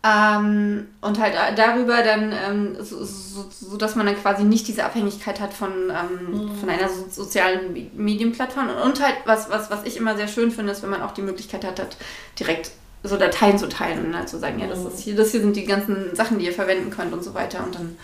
Ähm, 0.04 0.88
und 1.02 1.20
halt 1.20 1.36
darüber 1.56 2.02
dann, 2.02 2.32
ähm, 2.32 2.76
so, 2.80 3.04
so, 3.04 3.46
so, 3.52 3.78
dass 3.78 3.96
man 3.96 4.08
dann 4.08 4.20
quasi 4.20 4.44
nicht 4.44 4.68
diese 4.68 4.84
Abhängigkeit 4.84 5.40
hat 5.40 5.54
von, 5.54 5.72
ähm, 5.90 6.46
mhm. 6.46 6.56
von 6.56 6.70
einer 6.70 6.90
so, 6.90 7.06
sozialen 7.08 7.92
Medienplattform. 7.94 8.70
Und 8.84 9.04
halt, 9.04 9.18
was, 9.26 9.52
was, 9.52 9.70
was 9.70 9.84
ich 9.86 9.98
immer 9.98 10.18
sehr 10.18 10.28
schön 10.28 10.50
finde, 10.50 10.72
ist, 10.72 10.82
wenn 10.82 10.90
man 10.90 11.04
auch 11.04 11.12
die 11.12 11.22
Möglichkeit 11.22 11.64
hat, 11.64 11.80
hat 11.80 11.98
direkt 12.40 12.72
so 13.04 13.18
Dateien 13.18 13.60
zu 13.60 13.70
teilen 13.70 14.08
und 14.08 14.16
halt 14.16 14.30
zu 14.30 14.40
sagen, 14.40 14.60
ja, 14.60 14.68
das 14.68 14.80
mhm. 14.80 14.88
ist 14.88 15.00
hier, 15.02 15.16
das 15.16 15.32
hier 15.32 15.42
sind 15.42 15.56
die 15.56 15.66
ganzen 15.66 16.16
Sachen, 16.16 16.40
die 16.40 16.46
ihr 16.46 16.54
verwenden 16.54 16.90
könnt 16.90 17.14
und 17.14 17.24
so 17.24 17.36
weiter. 17.36 17.64
Und 17.64 17.76
dann, 17.76 17.96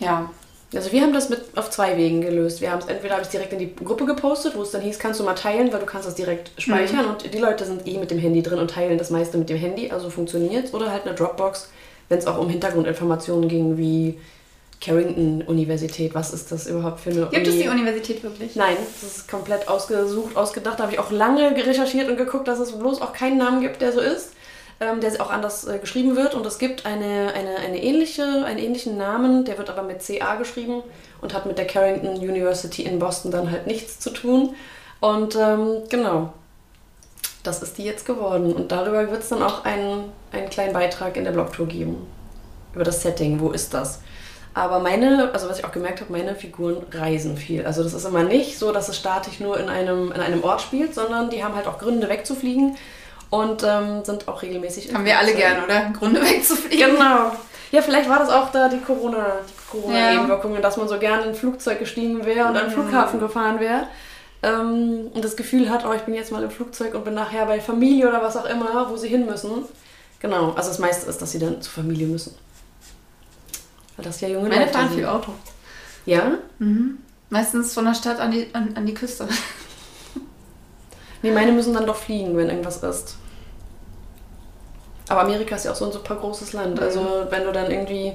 ja, 0.00 0.28
also 0.74 0.92
wir 0.92 1.02
haben 1.02 1.12
das 1.12 1.28
mit 1.28 1.40
auf 1.56 1.70
zwei 1.70 1.96
Wegen 1.96 2.20
gelöst. 2.20 2.60
Wir 2.60 2.70
haben 2.70 2.78
es 2.78 2.86
entweder 2.86 3.14
habe 3.14 3.24
ich 3.24 3.28
direkt 3.28 3.52
in 3.52 3.58
die 3.58 3.74
Gruppe 3.74 4.06
gepostet, 4.06 4.56
wo 4.56 4.62
es 4.62 4.70
dann 4.70 4.82
hieß, 4.82 4.98
kannst 4.98 5.18
du 5.18 5.24
mal 5.24 5.34
teilen, 5.34 5.72
weil 5.72 5.80
du 5.80 5.86
kannst 5.86 6.06
das 6.06 6.14
direkt 6.14 6.50
speichern 6.58 7.06
mhm. 7.06 7.10
und 7.12 7.34
die 7.34 7.38
Leute 7.38 7.64
sind 7.64 7.86
eh 7.86 7.98
mit 7.98 8.10
dem 8.10 8.18
Handy 8.18 8.42
drin 8.42 8.58
und 8.58 8.70
teilen 8.70 8.96
das 8.96 9.10
meiste 9.10 9.36
mit 9.36 9.48
dem 9.48 9.56
Handy, 9.56 9.90
also 9.90 10.10
funktioniert 10.10 10.72
Oder 10.72 10.92
halt 10.92 11.06
eine 11.06 11.14
Dropbox, 11.14 11.70
wenn 12.08 12.18
es 12.18 12.26
auch 12.26 12.38
um 12.38 12.48
Hintergrundinformationen 12.48 13.48
ging, 13.48 13.78
wie 13.78 14.18
Carrington 14.80 15.42
Universität, 15.42 16.14
was 16.14 16.32
ist 16.32 16.50
das 16.52 16.66
überhaupt 16.66 17.00
für 17.00 17.10
eine 17.10 17.26
Gibt 17.26 17.46
Uni? 17.46 17.48
es 17.48 17.62
die 17.62 17.68
Universität 17.68 18.22
wirklich? 18.22 18.56
Nein, 18.56 18.76
das 19.00 19.16
ist 19.16 19.28
komplett 19.28 19.68
ausgesucht, 19.68 20.36
ausgedacht. 20.36 20.78
Da 20.78 20.84
habe 20.84 20.92
ich 20.92 20.98
auch 20.98 21.10
lange 21.10 21.54
recherchiert 21.54 22.08
und 22.08 22.16
geguckt, 22.16 22.48
dass 22.48 22.60
es 22.60 22.72
bloß 22.72 23.02
auch 23.02 23.12
keinen 23.12 23.38
Namen 23.38 23.60
gibt, 23.60 23.82
der 23.82 23.92
so 23.92 24.00
ist 24.00 24.30
ähm, 24.80 25.00
der 25.00 25.20
auch 25.20 25.30
anders 25.30 25.66
äh, 25.66 25.78
geschrieben 25.78 26.16
wird. 26.16 26.34
Und 26.34 26.44
es 26.46 26.58
gibt 26.58 26.86
eine, 26.86 27.32
eine, 27.34 27.56
eine 27.56 27.82
ähnliche, 27.82 28.44
einen 28.44 28.58
ähnlichen 28.58 28.96
Namen, 28.96 29.44
der 29.44 29.58
wird 29.58 29.68
aber 29.68 29.82
mit 29.82 30.02
CA 30.04 30.36
geschrieben 30.36 30.82
und 31.20 31.34
hat 31.34 31.46
mit 31.46 31.58
der 31.58 31.66
Carrington 31.66 32.16
University 32.16 32.82
in 32.82 32.98
Boston 32.98 33.30
dann 33.30 33.50
halt 33.50 33.66
nichts 33.66 34.00
zu 34.00 34.10
tun. 34.10 34.54
Und 35.00 35.36
ähm, 35.36 35.82
genau, 35.90 36.32
das 37.42 37.62
ist 37.62 37.78
die 37.78 37.84
jetzt 37.84 38.06
geworden. 38.06 38.52
Und 38.54 38.72
darüber 38.72 39.10
wird 39.10 39.22
es 39.22 39.28
dann 39.28 39.42
auch 39.42 39.64
einen, 39.64 40.04
einen 40.32 40.48
kleinen 40.48 40.72
Beitrag 40.72 41.16
in 41.16 41.24
der 41.24 41.32
Blogtour 41.32 41.66
geben. 41.66 42.06
Über 42.74 42.84
das 42.84 43.02
Setting, 43.02 43.40
wo 43.40 43.50
ist 43.50 43.74
das? 43.74 44.00
Aber 44.52 44.80
meine, 44.80 45.30
also 45.32 45.48
was 45.48 45.58
ich 45.58 45.64
auch 45.64 45.72
gemerkt 45.72 46.00
habe, 46.00 46.12
meine 46.12 46.34
Figuren 46.34 46.78
reisen 46.90 47.36
viel. 47.36 47.66
Also 47.66 47.82
das 47.82 47.94
ist 47.94 48.04
immer 48.04 48.24
nicht 48.24 48.58
so, 48.58 48.72
dass 48.72 48.88
es 48.88 48.96
statisch 48.96 49.40
nur 49.40 49.60
in 49.60 49.68
einem, 49.68 50.10
in 50.10 50.20
einem 50.20 50.42
Ort 50.42 50.60
spielt, 50.62 50.94
sondern 50.94 51.30
die 51.30 51.44
haben 51.44 51.54
halt 51.54 51.66
auch 51.66 51.78
Gründe 51.78 52.08
wegzufliegen 52.08 52.76
und 53.30 53.62
ähm, 53.64 54.04
sind 54.04 54.28
auch 54.28 54.42
regelmäßig. 54.42 54.92
Haben 54.92 55.04
wir 55.04 55.18
alle 55.18 55.34
gern, 55.34 55.64
oder? 55.64 55.90
Gründe 55.96 56.20
wegzufliegen. 56.28 56.96
Genau. 56.96 57.32
Ja, 57.72 57.82
vielleicht 57.82 58.08
war 58.08 58.18
das 58.18 58.28
auch 58.28 58.50
da 58.50 58.68
die 58.68 58.80
Corona, 58.80 59.38
die 59.48 59.70
Corona-Nebenwirkungen, 59.70 60.56
ja. 60.56 60.60
dass 60.60 60.76
man 60.76 60.88
so 60.88 60.98
gerne 60.98 61.22
in 61.22 61.28
ein 61.30 61.34
Flugzeug 61.34 61.78
gestiegen 61.78 62.24
wäre 62.26 62.46
und 62.46 62.52
mhm. 62.52 62.58
an 62.58 62.64
den 62.64 62.72
Flughafen 62.72 63.20
gefahren 63.20 63.60
wäre. 63.60 63.86
Ähm, 64.42 65.10
und 65.14 65.24
das 65.24 65.36
Gefühl 65.36 65.70
hat, 65.70 65.86
oh, 65.86 65.92
ich 65.92 66.02
bin 66.02 66.14
jetzt 66.14 66.32
mal 66.32 66.42
im 66.42 66.50
Flugzeug 66.50 66.94
und 66.94 67.04
bin 67.04 67.14
nachher 67.14 67.46
bei 67.46 67.60
Familie 67.60 68.08
oder 68.08 68.22
was 68.22 68.36
auch 68.36 68.46
immer, 68.46 68.90
wo 68.90 68.96
sie 68.96 69.08
hin 69.08 69.26
müssen. 69.26 69.64
Genau, 70.18 70.52
also 70.52 70.68
das 70.68 70.78
meiste 70.78 71.08
ist, 71.08 71.22
dass 71.22 71.30
sie 71.30 71.38
dann 71.38 71.62
zur 71.62 71.72
Familie 71.72 72.06
müssen. 72.06 72.34
Weil 73.96 74.04
das 74.04 74.20
ja 74.20 74.28
junge 74.28 74.48
Meine 74.48 74.62
Leute 74.62 74.72
fahren 74.72 74.90
viel 74.90 75.06
Auto. 75.06 75.32
Ja? 76.06 76.38
Mhm. 76.58 76.98
Meistens 77.28 77.74
von 77.74 77.84
der 77.84 77.94
Stadt 77.94 78.18
an 78.18 78.32
die, 78.32 78.48
an, 78.52 78.72
an 78.74 78.86
die 78.86 78.94
Küste. 78.94 79.28
Nee, 81.22 81.30
meine 81.30 81.52
müssen 81.52 81.74
dann 81.74 81.86
doch 81.86 81.96
fliegen, 81.96 82.36
wenn 82.36 82.48
irgendwas 82.48 82.82
ist. 82.82 83.16
Aber 85.08 85.22
Amerika 85.22 85.56
ist 85.56 85.64
ja 85.64 85.72
auch 85.72 85.76
so 85.76 85.86
ein 85.86 85.92
super 85.92 86.16
großes 86.16 86.52
Land. 86.52 86.76
Mhm. 86.76 86.82
Also 86.82 87.26
wenn 87.30 87.44
du 87.44 87.52
dann 87.52 87.70
irgendwie 87.70 88.12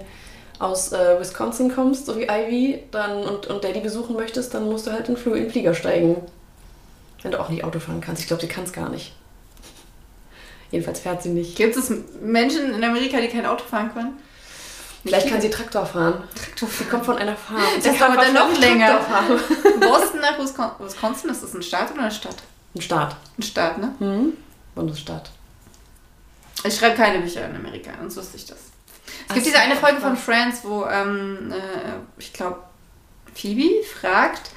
aus 0.60 0.93
äh, 0.93 1.20
Wisconsin 1.20 1.74
kommst, 1.74 2.06
so 2.06 2.18
wie 2.18 2.24
Ivy, 2.24 2.84
dann, 2.91 3.24
und, 3.24 3.47
und 3.47 3.64
Daddy 3.64 3.82
besuchen 3.82 4.16
möchtest, 4.16 4.53
dann 4.53 4.70
musst 4.70 4.88
du 4.88 4.91
halt 4.91 5.10
in, 5.10 5.18
Flug, 5.18 5.36
in 5.36 5.43
den 5.43 5.51
Flieger 5.51 5.74
steigen. 5.74 6.16
Wenn 7.22 7.32
du 7.32 7.39
auch 7.39 7.49
nicht 7.49 7.64
Auto 7.64 7.80
fahren 7.80 8.01
kannst. 8.01 8.22
Ich 8.22 8.28
glaube, 8.28 8.41
sie 8.41 8.47
kann 8.47 8.64
es 8.64 8.72
gar 8.72 8.89
nicht. 8.89 9.14
Jedenfalls 10.72 11.01
fährt 11.01 11.22
sie 11.22 11.30
nicht. 11.30 11.56
Gibt 11.58 11.76
es 11.76 11.91
Menschen 12.22 12.74
in 12.74 12.84
Amerika, 12.84 13.20
die 13.20 13.28
kein 13.28 13.45
Auto 13.45 13.66
fahren 13.66 13.91
können? 13.93 14.18
Vielleicht 15.03 15.30
kann 15.30 15.41
sie 15.41 15.49
Traktor 15.49 15.86
fahren. 15.86 16.24
Traktor 16.34 16.68
Sie 16.68 16.86
kommt 16.86 17.06
von 17.06 17.18
einer 17.18 17.36
Farm. 17.36 17.62
Das 17.84 17.97
dauert 17.97 18.18
dann 18.18 18.34
noch 18.34 18.60
länger. 18.60 18.99
Fahren. 19.01 19.39
Boston 19.80 20.22
nach 20.22 20.39
Wisconsin, 20.39 20.76
Wisconsin, 20.80 21.30
ist 21.30 21.43
das 21.43 21.53
ein 21.53 21.62
Staat 21.62 21.91
oder 21.91 22.01
eine 22.01 22.12
Stadt? 22.12 22.38
Ein 22.76 22.82
Staat. 22.82 23.15
Ein 23.38 23.43
Staat, 23.43 23.78
ne? 23.78 23.95
Mhm. 23.99 24.34
Bundesstaat. 24.76 25.32
Ich 26.63 26.76
schreibe 26.76 26.95
keine 26.95 27.19
Bücher 27.19 27.45
in 27.45 27.55
Amerika, 27.55 27.91
sonst 27.99 28.17
wusste 28.17 28.38
ich 28.38 28.45
das. 28.45 28.57
Es 28.57 29.13
Ach 29.30 29.34
gibt 29.36 29.45
diese 29.45 29.59
eine 29.59 29.76
Folge 29.76 30.01
von 30.01 30.17
Friends, 30.17 30.59
wo, 30.63 30.86
ähm, 30.86 31.51
äh, 31.51 32.19
ich 32.19 32.34
glaube, 32.34 32.59
Phoebe 33.34 33.84
fragt, 33.86 34.51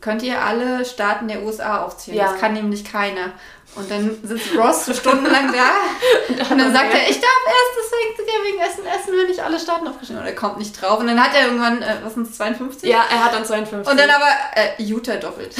könnt 0.00 0.22
ihr 0.22 0.40
alle 0.40 0.84
Staaten 0.84 1.28
der 1.28 1.42
USA 1.42 1.82
aufzählen? 1.82 2.18
Ja. 2.18 2.32
Das 2.32 2.40
kann 2.40 2.54
nämlich 2.54 2.84
keiner. 2.84 3.32
Und 3.74 3.90
dann 3.90 4.16
sitzt 4.22 4.56
Ross 4.56 4.86
so 4.86 4.94
stundenlang 4.94 5.52
da 5.52 5.70
und 6.50 6.58
dann 6.58 6.72
sagt 6.72 6.94
er, 6.94 7.10
ich 7.10 7.20
darf 7.20 7.40
erst 7.46 7.78
deswegen 8.58 8.58
Essen 8.58 8.86
essen, 8.86 9.18
wenn 9.18 9.30
ich 9.30 9.42
alle 9.42 9.58
Staaten 9.58 9.86
aufgeschrieben 9.86 10.20
habe. 10.20 10.28
Und 10.28 10.34
er 10.34 10.40
kommt 10.40 10.58
nicht 10.58 10.80
drauf. 10.80 11.00
Und 11.00 11.06
dann 11.06 11.22
hat 11.22 11.34
er 11.34 11.46
irgendwann, 11.46 11.82
äh, 11.82 11.96
was 12.02 12.14
sind 12.14 12.28
es, 12.28 12.36
52? 12.36 12.88
Ja, 12.88 13.04
er 13.10 13.24
hat 13.24 13.34
dann 13.34 13.44
52. 13.44 13.90
Und 13.90 13.98
dann 13.98 14.10
aber 14.10 14.28
äh, 14.54 14.82
Utah 14.82 15.16
doppelt. 15.16 15.54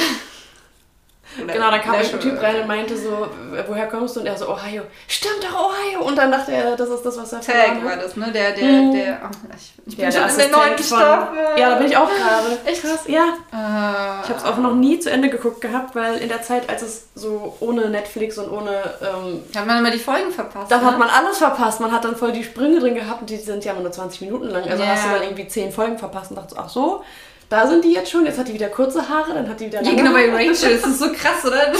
Genau, 1.37 1.69
da 1.71 1.77
kam 1.79 1.93
ein. 1.95 2.19
Typ 2.19 2.41
rein 2.41 2.61
und 2.61 2.67
meinte 2.67 2.97
so, 2.97 3.27
woher 3.67 3.85
kommst 3.87 4.15
du? 4.15 4.21
Und 4.21 4.25
er 4.25 4.35
so, 4.37 4.49
Ohio. 4.49 4.81
Stimmt 5.07 5.43
doch, 5.43 5.69
Ohio. 5.69 6.05
Und 6.05 6.17
dann 6.17 6.31
dachte 6.31 6.51
er, 6.51 6.75
das 6.75 6.89
ist 6.89 7.03
das, 7.05 7.17
was 7.17 7.31
er 7.33 7.41
Tag 7.41 7.85
war 7.85 7.95
das, 7.97 8.15
ne? 8.17 8.31
Der, 8.31 8.51
der, 8.51 8.63
Mhm. 8.65 8.93
der. 8.93 9.21
Oh, 9.23 9.35
ich, 9.55 9.73
ich 9.85 9.95
bin 9.95 10.05
Ja, 10.05 10.11
schon 10.11 10.21
der 10.35 10.45
in 10.45 10.51
der 10.51 10.59
neunten 10.59 10.83
Staffel. 10.83 11.37
Ja, 11.57 11.69
da 11.69 11.75
bin 11.75 11.87
ich 11.87 11.95
auch 11.97 12.09
gerade. 12.09 12.57
Echt? 12.65 12.81
krass. 12.81 13.01
Ja. 13.07 13.23
Äh, 13.53 14.23
Ich 14.23 14.29
habe 14.29 14.39
es 14.39 14.43
auch 14.43 14.57
noch 14.57 14.73
nie 14.73 14.99
zu 14.99 15.09
Ende 15.11 15.29
geguckt 15.29 15.61
gehabt, 15.61 15.95
weil 15.95 16.17
in 16.17 16.29
der 16.29 16.41
Zeit, 16.41 16.67
als 16.69 16.81
es 16.81 17.07
so 17.15 17.55
ohne 17.59 17.89
Netflix 17.89 18.37
und 18.37 18.51
ohne, 18.51 18.71
ähm, 19.01 19.43
Hat 19.55 19.65
man 19.67 19.77
immer 19.79 19.91
die 19.91 19.99
Folgen 19.99 20.31
verpasst. 20.31 20.71
dann 20.71 20.81
ne? 20.81 20.87
hat 20.87 20.97
man 20.97 21.09
alles 21.09 21.37
verpasst. 21.37 21.79
Man 21.79 21.91
hat 21.91 22.03
dann 22.05 22.15
voll 22.15 22.31
die 22.31 22.43
Sprünge 22.43 22.79
drin 22.79 22.95
gehabt 22.95 23.21
und 23.21 23.29
die 23.29 23.37
sind 23.37 23.63
ja 23.63 23.73
immer 23.73 23.81
nur 23.81 23.91
20 23.91 24.21
Minuten 24.21 24.47
lang. 24.49 24.63
Also 24.69 24.83
Ja. 24.83 24.89
hast 24.89 25.05
du 25.05 25.09
dann 25.11 25.23
irgendwie 25.23 25.47
10 25.47 25.71
Folgen 25.71 25.97
verpasst 25.97 26.31
und 26.31 26.37
dachte 26.37 26.55
ach 26.57 26.69
so, 26.69 27.03
da 27.49 27.67
sind 27.67 27.83
die 27.83 27.93
jetzt 27.93 28.11
schon. 28.11 28.25
Jetzt 28.25 28.37
hat 28.37 28.47
die 28.47 28.53
wieder 28.53 28.69
kurze 28.69 29.07
Haare, 29.07 29.33
dann 29.33 29.49
hat 29.49 29.59
die 29.59 29.65
wieder 29.67 29.81
Ja, 29.81 29.89
lange 29.89 29.97
genau 29.97 30.13
bei. 30.13 30.29
Rachel. 30.49 30.77
Das 30.79 30.89
ist 30.89 30.99
so 30.99 31.11
krass, 31.13 31.43
oder? 31.45 31.71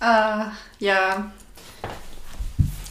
äh, 0.00 0.44
ja. 0.84 1.30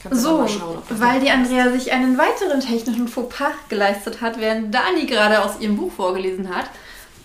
So, 0.09 0.47
schauen, 0.47 0.77
weil 0.89 1.19
die 1.19 1.29
Andrea 1.29 1.69
sich 1.71 1.91
einen 1.91 2.17
weiteren 2.17 2.61
technischen 2.61 3.09
Fauxpas 3.09 3.51
geleistet 3.67 4.21
hat, 4.21 4.39
während 4.39 4.73
Dani 4.73 5.05
gerade 5.05 5.43
aus 5.43 5.59
ihrem 5.59 5.75
Buch 5.75 5.91
vorgelesen 5.91 6.47
hat, 6.55 6.69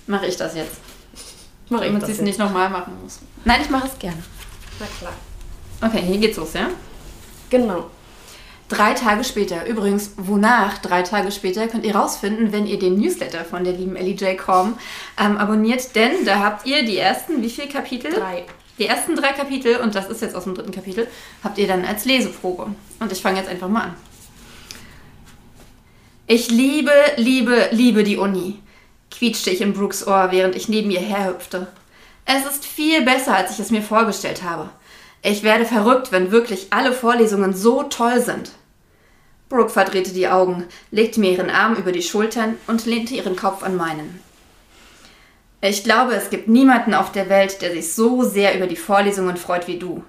mache 0.09 0.27
ich 0.27 0.37
das 0.37 0.57
jetzt. 0.57 0.77
Mach 1.69 1.81
ich 1.81 1.87
Damit 1.89 2.07
sie 2.07 2.13
es 2.13 2.21
nicht 2.21 2.39
nochmal 2.41 2.69
machen 2.71 2.95
muss. 3.03 3.21
Nein, 3.45 3.61
ich 3.63 3.71
mache 3.71 3.87
es 3.87 3.97
gerne. 3.99 4.23
Na 4.81 4.87
klar. 4.99 5.13
Okay, 5.81 6.03
hier 6.05 6.19
geht's 6.19 6.37
los, 6.37 6.55
ja? 6.55 6.69
Genau. 7.51 7.89
Drei 8.73 8.95
Tage 8.95 9.23
später, 9.23 9.67
übrigens, 9.67 10.13
wonach 10.17 10.79
drei 10.79 11.03
Tage 11.03 11.31
später, 11.31 11.69
könnt 11.69 11.85
ihr 11.85 11.95
rausfinden, 11.95 12.53
wenn 12.53 12.67
ihr 12.67 12.79
den 12.79 12.99
Newsletter 12.99 13.45
von 13.45 13.65
der 13.65 13.75
lieben 13.75 13.97
Ellie 13.97 14.15
J. 14.15 14.39
Com 14.39 14.79
ähm, 15.21 15.37
abonniert, 15.37 15.95
denn 15.95 16.25
da 16.25 16.39
habt 16.39 16.67
ihr 16.67 16.83
die 16.83 16.97
ersten, 16.97 17.43
wie 17.43 17.51
viele 17.51 17.69
Kapitel? 17.69 18.11
Drei. 18.15 18.47
Die 18.79 18.87
ersten 18.87 19.15
drei 19.15 19.35
Kapitel, 19.35 19.77
und 19.77 19.95
das 19.95 20.09
ist 20.09 20.23
jetzt 20.23 20.35
aus 20.35 20.45
dem 20.45 20.55
dritten 20.55 20.73
Kapitel, 20.73 21.07
habt 21.45 21.59
ihr 21.59 21.67
dann 21.67 21.85
als 21.85 22.07
Leseprobe. 22.07 22.75
Und 22.99 23.13
ich 23.13 23.21
fange 23.21 23.41
jetzt 23.41 23.51
einfach 23.51 23.69
mal 23.69 23.83
an. 23.83 23.95
Ich 26.27 26.51
liebe, 26.51 26.93
liebe, 27.17 27.69
liebe 27.73 28.05
die 28.05 28.17
Uni, 28.17 28.59
quietschte 29.11 29.51
ich 29.51 29.61
in 29.61 29.75
Brooks 29.75 30.07
Ohr, 30.07 30.29
während 30.31 30.57
ich 30.57 30.71
neben 30.71 30.91
ihr 30.91 31.01
herhüpfte. 31.01 31.67
Es 32.25 32.47
ist 32.47 32.65
viel 32.65 33.03
besser, 33.03 33.37
als 33.37 33.51
ich 33.51 33.59
es 33.59 33.71
mir 33.71 33.83
vorgestellt 33.83 34.43
habe. 34.43 34.71
Ich 35.21 35.43
werde 35.43 35.67
verrückt, 35.67 36.11
wenn 36.11 36.33
wirklich 36.33 36.69
alle 36.71 36.95
Vorlesungen 36.95 37.53
so 37.53 37.83
toll 37.83 38.19
sind. 38.23 38.53
Brooke 39.53 39.71
verdrehte 39.71 40.13
die 40.13 40.29
Augen, 40.29 40.65
legte 40.91 41.21
mir 41.21 41.33
ihren 41.33 41.51
Arm 41.51 41.75
über 41.75 41.93
die 41.93 42.03
Schultern 42.03 42.57
und 42.67 42.87
lehnte 42.87 43.15
ihren 43.15 43.37
Kopf 43.37 43.63
an 43.63 43.77
meinen. 43.77 44.21
Ich 45.61 45.85
glaube, 45.85 46.15
es 46.15 46.31
gibt 46.31 46.49
niemanden 46.49 46.95
auf 46.95 47.13
der 47.13 47.29
Welt, 47.29 47.61
der 47.61 47.71
sich 47.71 47.93
so 47.93 48.25
sehr 48.25 48.57
über 48.57 48.67
die 48.67 48.77
Vorlesungen 48.77 49.37
freut 49.37 49.69
wie 49.69 49.79
du, 49.79 50.03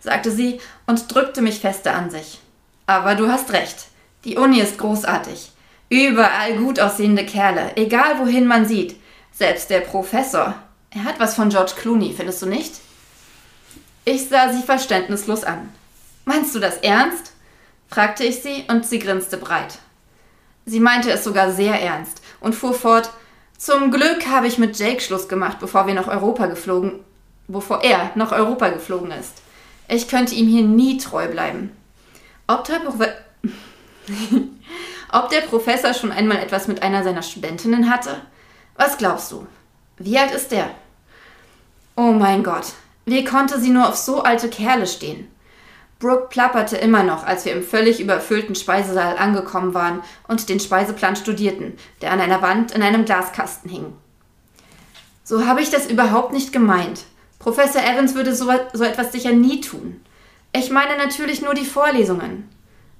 sagte 0.00 0.30
sie 0.30 0.60
und 0.86 1.12
drückte 1.12 1.40
mich 1.40 1.60
fester 1.60 1.94
an 1.94 2.10
sich. 2.10 2.40
Aber 2.86 3.14
du 3.14 3.28
hast 3.28 3.52
recht. 3.52 3.86
Die 4.24 4.36
Uni 4.36 4.60
ist 4.60 4.78
großartig. 4.78 5.50
Überall 5.88 6.58
gut 6.58 6.78
aussehende 6.78 7.24
Kerle, 7.24 7.72
egal 7.76 8.18
wohin 8.18 8.46
man 8.46 8.66
sieht. 8.66 8.96
Selbst 9.32 9.70
der 9.70 9.80
Professor. 9.80 10.54
Er 10.90 11.04
hat 11.04 11.18
was 11.18 11.34
von 11.34 11.48
George 11.48 11.72
Clooney, 11.76 12.12
findest 12.14 12.42
du 12.42 12.46
nicht? 12.46 12.74
Ich 14.04 14.28
sah 14.28 14.52
sie 14.52 14.62
verständnislos 14.62 15.42
an. 15.42 15.72
Meinst 16.26 16.54
du 16.54 16.58
das 16.58 16.76
ernst? 16.78 17.29
Fragte 17.90 18.24
ich 18.24 18.42
sie 18.42 18.64
und 18.68 18.86
sie 18.86 18.98
grinste 18.98 19.36
breit. 19.36 19.78
Sie 20.64 20.80
meinte 20.80 21.10
es 21.10 21.24
sogar 21.24 21.52
sehr 21.52 21.80
ernst 21.80 22.22
und 22.40 22.54
fuhr 22.54 22.74
fort, 22.74 23.10
zum 23.58 23.90
Glück 23.90 24.26
habe 24.26 24.46
ich 24.46 24.58
mit 24.58 24.78
Jake 24.78 25.00
Schluss 25.00 25.28
gemacht, 25.28 25.58
bevor 25.60 25.86
wir 25.86 25.94
nach 25.94 26.08
Europa 26.08 26.46
geflogen, 26.46 27.00
bevor 27.48 27.82
er 27.82 28.10
nach 28.14 28.32
Europa 28.32 28.70
geflogen 28.70 29.10
ist. 29.10 29.42
Ich 29.88 30.08
könnte 30.08 30.34
ihm 30.34 30.48
hier 30.48 30.62
nie 30.62 30.96
treu 30.96 31.28
bleiben. 31.28 31.76
Ob 32.46 32.64
der, 32.64 32.78
Profe 32.78 33.12
Ob 35.12 35.28
der 35.28 35.40
Professor 35.40 35.92
schon 35.92 36.12
einmal 36.12 36.38
etwas 36.38 36.68
mit 36.68 36.82
einer 36.82 37.02
seiner 37.02 37.22
Studentinnen 37.22 37.90
hatte? 37.90 38.22
Was 38.76 38.96
glaubst 38.96 39.30
du? 39.32 39.46
Wie 39.98 40.18
alt 40.18 40.32
ist 40.32 40.52
der? 40.52 40.70
Oh 41.96 42.12
mein 42.12 42.42
Gott, 42.42 42.72
wie 43.04 43.24
konnte 43.24 43.60
sie 43.60 43.70
nur 43.70 43.88
auf 43.88 43.96
so 43.96 44.22
alte 44.22 44.48
Kerle 44.48 44.86
stehen? 44.86 45.28
Brooke 46.00 46.28
plapperte 46.30 46.78
immer 46.78 47.02
noch, 47.02 47.24
als 47.24 47.44
wir 47.44 47.52
im 47.52 47.62
völlig 47.62 48.00
überfüllten 48.00 48.54
Speisesaal 48.54 49.18
angekommen 49.18 49.74
waren 49.74 50.00
und 50.26 50.48
den 50.48 50.58
Speiseplan 50.58 51.14
studierten, 51.14 51.74
der 52.00 52.10
an 52.10 52.20
einer 52.20 52.40
Wand 52.40 52.72
in 52.72 52.82
einem 52.82 53.04
Glaskasten 53.04 53.70
hing. 53.70 53.92
So 55.24 55.46
habe 55.46 55.60
ich 55.60 55.68
das 55.68 55.90
überhaupt 55.90 56.32
nicht 56.32 56.54
gemeint. 56.54 57.04
Professor 57.38 57.82
Evans 57.82 58.14
würde 58.14 58.34
so, 58.34 58.50
so 58.72 58.82
etwas 58.82 59.12
sicher 59.12 59.32
nie 59.32 59.60
tun. 59.60 60.00
Ich 60.54 60.70
meine 60.70 60.96
natürlich 60.96 61.42
nur 61.42 61.52
die 61.52 61.66
Vorlesungen. 61.66 62.48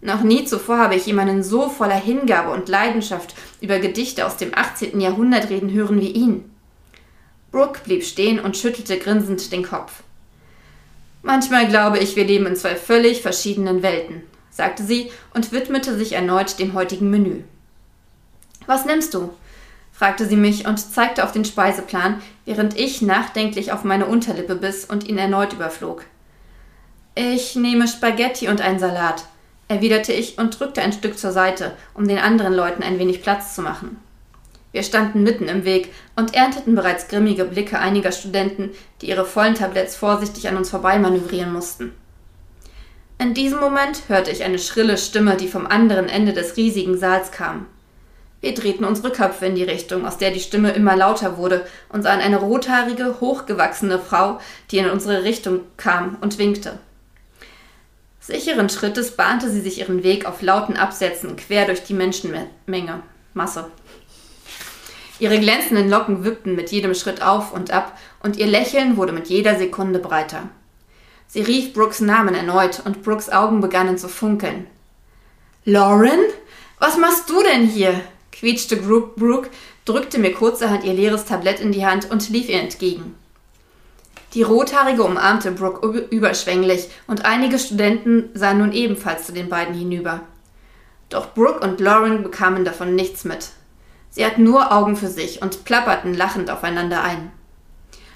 Noch 0.03 0.23
nie 0.23 0.45
zuvor 0.45 0.77
habe 0.79 0.95
ich 0.95 1.07
jemanden 1.07 1.43
so 1.43 1.71
voller 1.71 1.99
Hingabe 1.99 2.51
und 2.51 2.69
Leidenschaft 2.69 3.35
über 3.63 3.79
Gedichte 3.79 4.27
aus 4.27 4.37
dem 4.37 4.55
18. 4.55 5.01
Jahrhundert 5.01 5.49
reden 5.49 5.73
hören 5.73 6.01
wie 6.01 6.11
ihn. 6.11 6.51
Brooke 7.51 7.81
blieb 7.83 8.05
stehen 8.05 8.39
und 8.39 8.59
schüttelte 8.59 8.99
grinsend 8.99 9.53
den 9.53 9.63
Kopf. 9.63 10.03
Manchmal 11.23 11.69
glaube 11.69 11.99
ich, 11.99 12.17
wir 12.17 12.25
leben 12.25 12.47
in 12.47 12.57
zwei 12.57 12.77
völlig 12.77 13.23
verschiedenen 13.23 13.83
Welten, 13.83 14.23
sagte 14.51 14.83
sie 14.83 15.11
und 15.35 15.53
widmete 15.53 15.97
sich 15.97 16.13
erneut 16.13 16.59
dem 16.59 16.75
heutigen 16.75 17.11
Menü. 17.11 17.43
Was 18.67 18.85
nimmst 18.85 19.15
du? 19.15 19.31
fragte 19.93 20.27
sie 20.27 20.37
mich 20.37 20.67
und 20.67 20.79
zeigte 20.79 21.25
auf 21.25 21.33
den 21.33 21.45
Speiseplan, 21.45 22.23
während 22.47 22.79
ich 22.79 23.03
nachdenklich 23.03 23.71
auf 23.71 23.85
meine 23.85 24.07
Unterlippe 24.07 24.55
biss 24.55 24.87
und 24.87 25.07
ihn 25.07 25.19
erneut 25.19 25.53
überflog. 25.53 26.05
Ich 27.15 27.55
nehme 27.55 27.87
Spaghetti 27.87 28.49
und 28.49 28.63
einen 28.63 28.79
Salat, 28.79 29.25
erwiderte 29.69 30.15
ich 30.15 30.39
und 30.39 30.59
drückte 30.59 30.81
ein 30.81 30.93
Stück 30.93 31.19
zur 31.19 31.33
Seite, 31.33 31.77
um 31.93 32.09
den 32.09 32.19
anderen 32.19 32.55
Leuten 32.55 32.83
ein 32.83 32.99
wenig 32.99 33.23
Platz 33.23 33.55
zu 33.55 33.61
machen. 33.61 33.99
Wir 34.73 34.83
standen 34.83 35.23
mitten 35.23 35.49
im 35.49 35.65
Weg 35.65 35.93
und 36.17 36.35
ernteten 36.35 36.75
bereits 36.75 37.09
grimmige 37.09 37.45
Blicke 37.45 37.79
einiger 37.79 38.13
Studenten, 38.13 38.71
die 39.01 39.09
ihre 39.09 39.25
vollen 39.25 39.55
Tabletts 39.55 39.97
vorsichtig 39.97 40.49
an 40.49 40.57
uns 40.57 40.71
vorbei 40.71 40.99
manövrieren 40.99 41.53
mussten. 41.53 41.93
In 43.19 43.35
diesem 43.35 43.61
Moment 43.61 44.05
hörte 44.09 44.31
ich 44.31 44.45
eine 44.45 44.59
schrille 44.59 44.97
Stimme, 44.97 45.37
die 45.37 45.49
vom 45.49 45.67
anderen 45.67 46.09
Ende 46.09 46.33
des 46.33 46.57
riesigen 46.57 46.97
Saals 46.97 47.33
kam. 47.33 47.67
Wir 48.41 48.55
drehten 48.55 48.87
unsere 48.87 49.11
Köpfe 49.11 49.45
in 49.45 49.55
die 49.55 49.65
Richtung, 49.65 50.07
aus 50.07 50.17
der 50.17 50.31
die 50.31 50.41
Stimme 50.41 50.71
immer 50.71 50.97
lauter 50.97 51.37
wurde, 51.37 51.67
und 51.91 52.03
sahen 52.03 52.21
eine 52.21 52.39
rothaarige, 52.39 53.21
hochgewachsene 53.21 53.99
Frau, 53.99 54.41
die 54.71 54.79
in 54.79 54.89
unsere 54.89 55.25
Richtung 55.25 55.61
kam 55.77 56.17
und 56.23 56.39
winkte. 56.39 56.79
Sicheren 58.21 58.71
Schrittes 58.71 59.17
bahnte 59.17 59.51
sie 59.51 59.61
sich 59.61 59.81
ihren 59.81 60.03
Weg 60.03 60.25
auf 60.25 60.41
lauten 60.41 60.77
Absätzen 60.77 61.37
quer 61.37 61.67
durch 61.67 61.83
die 61.83 61.95
Menschenmenge. 61.95 63.03
Masse. 63.35 63.67
Ihre 65.21 65.39
glänzenden 65.39 65.91
Locken 65.91 66.25
wippten 66.25 66.57
mit 66.57 66.73
jedem 66.73 66.95
Schritt 66.95 67.23
auf 67.23 67.53
und 67.53 67.71
ab, 67.71 67.97
und 68.23 68.39
ihr 68.39 68.47
Lächeln 68.47 68.97
wurde 68.97 69.13
mit 69.13 69.29
jeder 69.29 69.57
Sekunde 69.57 69.99
breiter. 69.99 70.49
Sie 71.29 71.43
rief 71.43 71.75
Brooks 71.75 72.01
Namen 72.01 72.35
erneut, 72.35 72.83
und 72.85 73.03
Brooks 73.03 73.29
Augen 73.29 73.61
begannen 73.61 73.99
zu 73.99 74.09
funkeln. 74.09 74.67
Lauren? 75.67 76.19
Was 76.79 76.97
machst 76.97 77.29
du 77.29 77.43
denn 77.43 77.67
hier? 77.67 78.01
quietschte 78.33 78.77
Brooke, 78.77 79.51
drückte 79.85 80.19
mir 80.19 80.33
kurzerhand 80.33 80.85
ihr 80.85 80.95
leeres 80.95 81.27
Tablett 81.27 81.61
in 81.61 81.73
die 81.73 81.85
Hand 81.85 82.11
und 82.11 82.31
lief 82.31 82.49
ihr 82.49 82.61
entgegen. 82.61 83.15
Die 84.33 84.43
Rothaarige 84.43 85.03
umarmte 85.03 85.51
Brooke 85.53 85.87
üb- 85.87 86.09
überschwänglich, 86.09 86.89
und 87.07 87.27
einige 87.27 87.59
Studenten 87.59 88.31
sahen 88.33 88.59
nun 88.59 88.73
ebenfalls 88.73 89.27
zu 89.27 89.33
den 89.33 89.51
beiden 89.51 89.75
hinüber. 89.75 90.21
Doch 91.11 91.35
Brooke 91.35 91.61
und 91.61 91.79
Lauren 91.79 92.23
bekamen 92.23 92.65
davon 92.65 92.95
nichts 92.95 93.25
mit. 93.25 93.51
Sie 94.11 94.25
hatten 94.25 94.43
nur 94.43 94.73
Augen 94.73 94.97
für 94.97 95.09
sich 95.09 95.41
und 95.41 95.65
plapperten 95.65 96.15
lachend 96.15 96.51
aufeinander 96.51 97.03
ein. 97.03 97.31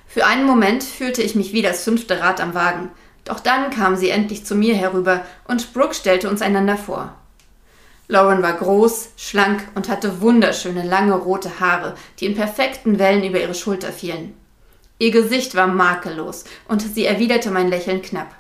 Für 0.07 0.27
einen 0.27 0.45
Moment 0.45 0.83
fühlte 0.85 1.23
ich 1.23 1.35
mich 1.35 1.53
wie 1.53 1.63
das 1.63 1.85
fünfte 1.85 2.21
Rad 2.21 2.41
am 2.41 2.55
Wagen, 2.55 2.91
Doch 3.25 3.41
dann 3.41 3.71
kam 3.71 3.97
sie 3.97 4.11
endlich 4.11 4.45
zu 4.45 4.55
mir 4.55 4.75
herüber 4.75 5.25
und 5.49 5.73
Brooke 5.73 5.95
stellte 5.95 6.29
uns 6.29 6.43
einander 6.43 6.77
vor. 6.77 7.15
Lauren 8.07 8.43
war 8.43 8.53
groß, 8.53 9.13
schlank 9.17 9.67
und 9.75 9.89
hatte 9.89 10.21
wunderschöne 10.21 10.87
lange 10.87 11.15
rote 11.15 11.59
Haare, 11.59 11.95
die 12.21 12.27
in 12.27 12.35
perfekten 12.35 12.99
Wellen 12.99 13.25
über 13.25 13.41
ihre 13.41 13.55
Schulter 13.55 13.93
fielen. 13.93 14.35
Ihr 14.99 15.11
Gesicht 15.11 15.55
war 15.55 15.67
makellos 15.67 16.45
und 16.69 16.83
sie 16.83 17.07
erwiderte 17.07 17.51
mein 17.51 17.69
Lächeln 17.69 18.03
knapp. 18.03 18.35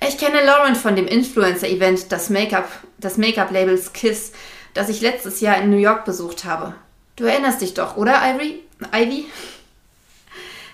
Ich 0.00 0.18
kenne 0.18 0.44
Lauren 0.44 0.74
von 0.74 0.96
dem 0.96 1.06
Influencer-Event 1.06 2.10
des 2.10 2.30
Make-up 2.30 2.68
des 2.98 3.18
Make-up-Labels 3.18 3.92
Kiss, 3.92 4.32
das 4.74 4.88
ich 4.88 5.00
letztes 5.00 5.40
Jahr 5.40 5.58
in 5.58 5.70
New 5.70 5.76
York 5.76 6.04
besucht 6.04 6.44
habe. 6.44 6.74
Du 7.16 7.24
erinnerst 7.24 7.60
dich 7.60 7.74
doch, 7.74 7.96
oder, 7.96 8.20
Ivy? 8.22 8.60
Ivy? 8.94 9.26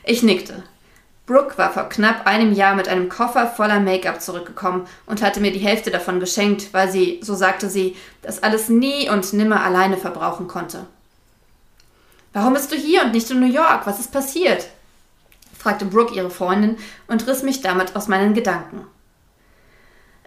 Ich 0.04 0.22
nickte. 0.22 0.62
Brooke 1.26 1.58
war 1.58 1.70
vor 1.70 1.90
knapp 1.90 2.26
einem 2.26 2.54
Jahr 2.54 2.74
mit 2.74 2.88
einem 2.88 3.10
Koffer 3.10 3.46
voller 3.46 3.80
Make-up 3.80 4.22
zurückgekommen 4.22 4.86
und 5.04 5.20
hatte 5.20 5.40
mir 5.40 5.52
die 5.52 5.58
Hälfte 5.58 5.90
davon 5.90 6.20
geschenkt, 6.20 6.72
weil 6.72 6.90
sie, 6.90 7.20
so 7.22 7.34
sagte 7.34 7.68
sie, 7.68 7.96
das 8.22 8.42
alles 8.42 8.70
nie 8.70 9.10
und 9.10 9.34
nimmer 9.34 9.62
alleine 9.62 9.98
verbrauchen 9.98 10.48
konnte. 10.48 10.86
Warum 12.32 12.54
bist 12.54 12.72
du 12.72 12.76
hier 12.76 13.02
und 13.02 13.12
nicht 13.12 13.30
in 13.30 13.40
New 13.40 13.52
York? 13.52 13.86
Was 13.86 14.00
ist 14.00 14.12
passiert? 14.12 14.68
fragte 15.58 15.84
Brooke 15.84 16.14
ihre 16.14 16.30
Freundin 16.30 16.78
und 17.08 17.26
riss 17.26 17.42
mich 17.42 17.60
damit 17.60 17.94
aus 17.94 18.08
meinen 18.08 18.32
Gedanken. 18.32 18.86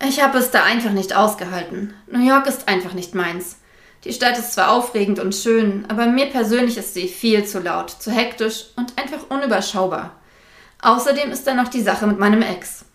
Ich 0.08 0.22
habe 0.22 0.38
es 0.38 0.52
da 0.52 0.64
einfach 0.64 0.92
nicht 0.92 1.16
ausgehalten. 1.16 1.94
New 2.12 2.28
York 2.28 2.48
ist 2.48 2.68
einfach 2.68 2.94
nicht 2.94 3.16
meins. 3.16 3.58
Die 4.04 4.14
Stadt 4.14 4.38
ist 4.38 4.54
zwar 4.54 4.72
aufregend 4.72 5.20
und 5.20 5.36
schön, 5.36 5.86
aber 5.88 6.08
mir 6.08 6.28
persönlich 6.28 6.78
ist 6.78 6.96
sie 6.96 7.08
viel 7.08 7.46
zu 7.46 7.60
laut, 7.60 7.92
zu 7.92 8.12
hektisch 8.12 8.66
und 8.76 8.98
einfach 8.98 9.30
unüberschaubar. 9.30 10.16
Außerdem 10.82 11.32
ist 11.32 11.46
da 11.46 11.54
noch 11.54 11.68
die 11.68 11.84
Sache 11.84 12.08
mit 12.08 12.18
meinem 12.18 12.42
Ex. 12.42 12.86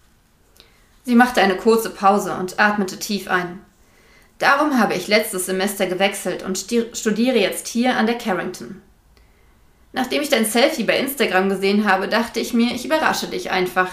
Sie 1.04 1.14
machte 1.14 1.40
eine 1.40 1.56
kurze 1.56 1.90
Pause 1.90 2.34
und 2.34 2.58
atmete 2.58 2.98
tief 2.98 3.28
ein. 3.28 3.64
Darum 4.40 4.80
habe 4.80 4.94
ich 4.94 5.06
letztes 5.06 5.46
Semester 5.46 5.86
gewechselt 5.86 6.42
und 6.42 6.58
studiere 6.58 7.38
jetzt 7.38 7.68
hier 7.68 7.96
an 7.96 8.06
der 8.06 8.18
Carrington. 8.18 8.82
Nachdem 9.92 10.20
ich 10.20 10.28
dein 10.28 10.44
Selfie 10.44 10.84
bei 10.84 10.98
Instagram 10.98 11.48
gesehen 11.48 11.88
habe, 11.88 12.08
dachte 12.08 12.40
ich 12.40 12.52
mir, 12.52 12.74
ich 12.74 12.84
überrasche 12.84 13.28
dich 13.28 13.50
einfach. 13.50 13.90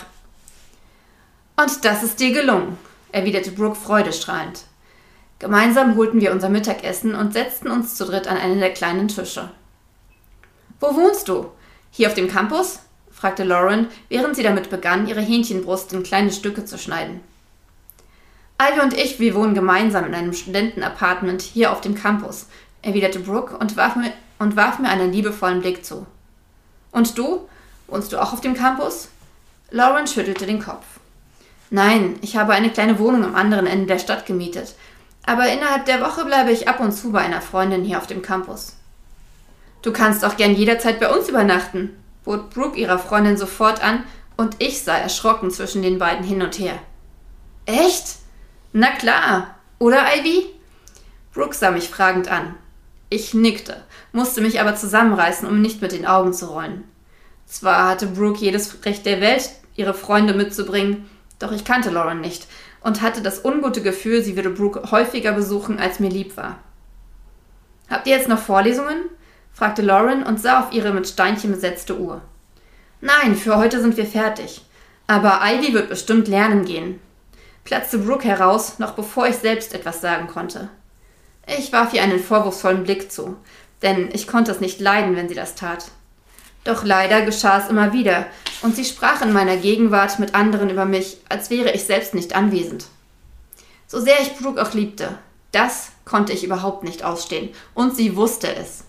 Und 1.56 1.86
das 1.86 2.02
ist 2.02 2.20
dir 2.20 2.34
gelungen, 2.34 2.78
erwiderte 3.12 3.52
Brooke 3.52 3.76
freudestrahlend. 3.76 4.66
Gemeinsam 5.44 5.98
holten 5.98 6.22
wir 6.22 6.32
unser 6.32 6.48
Mittagessen 6.48 7.16
und 7.16 7.34
setzten 7.34 7.68
uns 7.68 7.96
zu 7.96 8.06
dritt 8.06 8.30
an 8.30 8.38
einen 8.38 8.62
der 8.62 8.72
kleinen 8.72 9.10
Tische. 9.10 9.52
Wo 10.80 10.96
wohnst 10.96 11.28
du? 11.28 11.52
Hier 11.92 12.08
auf 12.08 12.14
dem 12.14 12.30
Campus? 12.30 12.80
fragte 13.12 13.44
Lauren, 13.44 13.90
während 14.08 14.38
sie 14.38 14.44
damit 14.44 14.70
begann, 14.70 15.06
ihre 15.06 15.20
Hähnchenbrust 15.20 15.92
in 15.92 16.02
kleine 16.02 16.32
Stücke 16.32 16.64
zu 16.64 16.78
schneiden. 16.78 17.20
Ivy 18.58 18.80
und 18.84 18.94
ich, 18.94 19.20
wir 19.20 19.36
wohnen 19.36 19.54
gemeinsam 19.54 20.06
in 20.06 20.16
einem 20.16 20.32
Studentenapartment 20.32 21.42
hier 21.42 21.74
auf 21.74 21.82
dem 21.82 21.96
Campus, 21.96 22.48
erwiderte 22.82 23.20
Brooke 23.20 23.58
und 23.58 23.76
warf, 23.76 23.98
mir, 23.98 24.14
und 24.40 24.56
warf 24.56 24.80
mir 24.80 24.88
einen 24.88 25.12
liebevollen 25.12 25.60
Blick 25.60 25.84
zu. 25.84 26.08
Und 26.94 27.18
du? 27.18 27.50
Wohnst 27.88 28.14
du 28.14 28.22
auch 28.22 28.32
auf 28.32 28.40
dem 28.40 28.54
Campus? 28.54 29.10
Lauren 29.72 30.08
schüttelte 30.08 30.46
den 30.46 30.64
Kopf. 30.64 30.86
Nein, 31.70 32.18
ich 32.22 32.38
habe 32.38 32.54
eine 32.54 32.70
kleine 32.70 32.98
Wohnung 32.98 33.26
am 33.26 33.36
anderen 33.36 33.68
Ende 33.68 33.88
der 33.88 34.00
Stadt 34.00 34.26
gemietet, 34.26 34.76
aber 35.26 35.52
innerhalb 35.52 35.86
der 35.86 36.02
Woche 36.02 36.26
bleibe 36.26 36.52
ich 36.52 36.68
ab 36.68 36.80
und 36.80 36.92
zu 36.92 37.12
bei 37.12 37.20
einer 37.20 37.42
Freundin 37.42 37.84
hier 37.84 37.98
auf 37.98 38.08
dem 38.08 38.22
Campus. 38.22 38.76
Du 39.82 39.92
kannst 39.92 40.24
auch 40.24 40.38
gern 40.38 40.56
jederzeit 40.56 41.00
bei 41.00 41.14
uns 41.14 41.30
übernachten, 41.30 41.92
bot 42.24 42.50
Brooke 42.50 42.78
ihrer 42.78 43.00
Freundin 43.00 43.38
sofort 43.38 43.84
an, 43.84 44.04
und 44.36 44.56
ich 44.60 44.82
sah 44.82 44.98
erschrocken 44.98 45.52
zwischen 45.52 45.84
den 45.84 46.00
beiden 46.00 46.26
hin 46.26 46.42
und 46.42 46.58
her. 46.58 46.80
Echt? 47.66 48.16
Na 48.72 48.92
klar, 48.92 49.56
oder 49.80 50.06
Ivy? 50.18 50.48
Brooke 51.34 51.56
sah 51.56 51.72
mich 51.72 51.90
fragend 51.90 52.30
an. 52.30 52.56
Ich 53.10 53.34
nickte, 53.34 53.84
musste 54.12 54.42
mich 54.42 54.60
aber 54.60 54.76
zusammenreißen, 54.76 55.48
um 55.48 55.62
nicht 55.62 55.82
mit 55.82 55.92
den 55.92 56.08
Augen 56.08 56.34
zu 56.34 56.48
rollen. 56.48 56.84
Zwar 57.46 57.88
hatte 57.88 58.08
Brooke 58.08 58.40
jedes 58.40 58.84
Recht 58.86 59.06
der 59.06 59.22
Welt, 59.22 59.52
ihre 59.76 59.94
Freunde 59.94 60.34
mitzubringen, 60.34 61.10
doch 61.38 61.52
ich 61.52 61.66
kannte 61.66 61.92
Lauren 61.92 62.22
nicht 62.22 62.48
und 62.84 63.02
hatte 63.02 63.22
das 63.22 63.44
ungute 63.44 63.82
Gefühl, 63.82 64.22
sie 64.22 64.36
würde 64.36 64.50
Brooke 64.50 64.92
häufiger 64.92 65.34
besuchen, 65.34 65.80
als 65.80 66.00
mir 66.00 66.10
lieb 66.10 66.38
war. 66.38 66.60
Habt 67.90 68.08
ihr 68.08 68.16
jetzt 68.16 68.30
noch 68.30 68.40
Vorlesungen? 68.40 69.10
fragte 69.54 69.82
Lauren 69.82 70.24
und 70.24 70.40
sah 70.40 70.62
auf 70.62 70.74
ihre 70.74 70.94
mit 70.94 71.08
Steinchen 71.08 71.52
besetzte 71.52 72.00
Uhr. 72.00 72.22
Nein, 73.02 73.36
für 73.36 73.58
heute 73.58 73.82
sind 73.82 73.98
wir 73.98 74.06
fertig. 74.06 74.66
Aber 75.08 75.42
Ivy 75.44 75.74
wird 75.74 75.90
bestimmt 75.90 76.28
lernen 76.28 76.66
gehen. 76.66 77.00
Platzte 77.64 78.00
Brooke 78.00 78.28
heraus, 78.28 78.80
noch 78.80 78.94
bevor 78.94 79.28
ich 79.28 79.36
selbst 79.36 79.74
etwas 79.74 80.02
sagen 80.02 80.28
konnte. 80.28 80.70
Ich 81.46 81.72
warf 81.72 81.94
ihr 81.94 82.02
einen 82.02 82.20
vorwurfsvollen 82.20 82.84
Blick 82.84 83.12
zu, 83.12 83.38
denn 83.82 84.10
ich 84.14 84.28
konnte 84.28 84.52
es 84.52 84.60
nicht 84.60 84.80
leiden, 84.80 85.16
wenn 85.16 85.30
sie 85.30 85.36
das 85.36 85.56
tat. 85.56 85.92
Doch 86.64 86.84
leider 86.84 87.22
geschah 87.24 87.60
es 87.60 87.70
immer 87.70 87.92
wieder, 87.92 88.26
und 88.62 88.76
sie 88.76 88.86
sprach 88.86 89.22
in 89.22 89.34
meiner 89.34 89.58
Gegenwart 89.58 90.20
mit 90.20 90.34
anderen 90.34 90.70
über 90.70 90.86
mich, 90.86 91.18
als 91.28 91.50
wäre 91.50 91.72
ich 91.72 91.84
selbst 91.84 92.14
nicht 92.14 92.36
anwesend. 92.36 92.86
So 93.88 94.00
sehr 94.00 94.20
ich 94.22 94.36
Brooke 94.38 94.62
auch 94.62 94.74
liebte, 94.74 95.18
das 95.52 95.92
konnte 96.06 96.32
ich 96.34 96.44
überhaupt 96.44 96.84
nicht 96.84 97.04
ausstehen, 97.04 97.50
und 97.74 97.96
sie 97.96 98.16
wusste 98.16 98.56
es. 98.56 98.86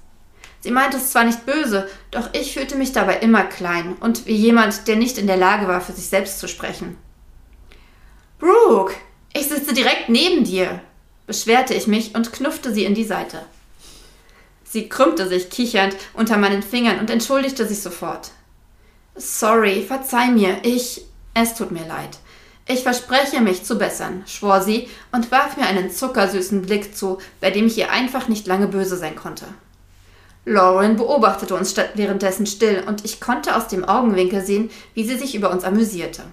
Sie 0.60 0.70
meinte 0.70 0.96
es 0.96 1.10
zwar 1.10 1.24
nicht 1.24 1.44
böse, 1.44 1.88
doch 2.10 2.30
ich 2.32 2.54
fühlte 2.54 2.76
mich 2.76 2.92
dabei 2.92 3.18
immer 3.18 3.44
klein 3.44 3.96
und 4.00 4.24
wie 4.24 4.34
jemand, 4.34 4.88
der 4.88 4.96
nicht 4.96 5.18
in 5.18 5.26
der 5.26 5.36
Lage 5.36 5.68
war, 5.68 5.82
für 5.82 5.92
sich 5.92 6.06
selbst 6.06 6.38
zu 6.38 6.48
sprechen. 6.48 6.96
Brooke, 8.38 8.94
ich 9.34 9.48
sitze 9.48 9.74
direkt 9.74 10.08
neben 10.08 10.44
dir, 10.44 10.80
beschwerte 11.26 11.74
ich 11.74 11.86
mich 11.86 12.14
und 12.14 12.32
knuffte 12.32 12.72
sie 12.72 12.84
in 12.84 12.94
die 12.94 13.04
Seite. 13.04 13.42
Sie 14.74 14.88
krümmte 14.88 15.28
sich 15.28 15.50
kichernd 15.50 15.94
unter 16.14 16.36
meinen 16.36 16.60
Fingern 16.60 16.98
und 16.98 17.08
entschuldigte 17.08 17.64
sich 17.64 17.80
sofort. 17.80 18.32
Sorry, 19.14 19.84
verzeih 19.86 20.32
mir, 20.32 20.56
ich. 20.64 21.02
Es 21.32 21.54
tut 21.54 21.70
mir 21.70 21.86
leid. 21.86 22.18
Ich 22.66 22.82
verspreche 22.82 23.40
mich 23.40 23.62
zu 23.62 23.78
bessern, 23.78 24.24
schwor 24.26 24.62
sie 24.62 24.88
und 25.12 25.30
warf 25.30 25.56
mir 25.56 25.66
einen 25.66 25.92
zuckersüßen 25.92 26.62
Blick 26.62 26.96
zu, 26.96 27.18
bei 27.40 27.52
dem 27.52 27.68
ich 27.68 27.78
ihr 27.78 27.92
einfach 27.92 28.26
nicht 28.26 28.48
lange 28.48 28.66
böse 28.66 28.96
sein 28.96 29.14
konnte. 29.14 29.44
Lauren 30.44 30.96
beobachtete 30.96 31.54
uns 31.54 31.76
währenddessen 31.94 32.44
still 32.44 32.82
und 32.84 33.04
ich 33.04 33.20
konnte 33.20 33.54
aus 33.54 33.68
dem 33.68 33.84
Augenwinkel 33.84 34.44
sehen, 34.44 34.72
wie 34.94 35.04
sie 35.04 35.16
sich 35.16 35.36
über 35.36 35.52
uns 35.52 35.62
amüsierte. 35.62 36.24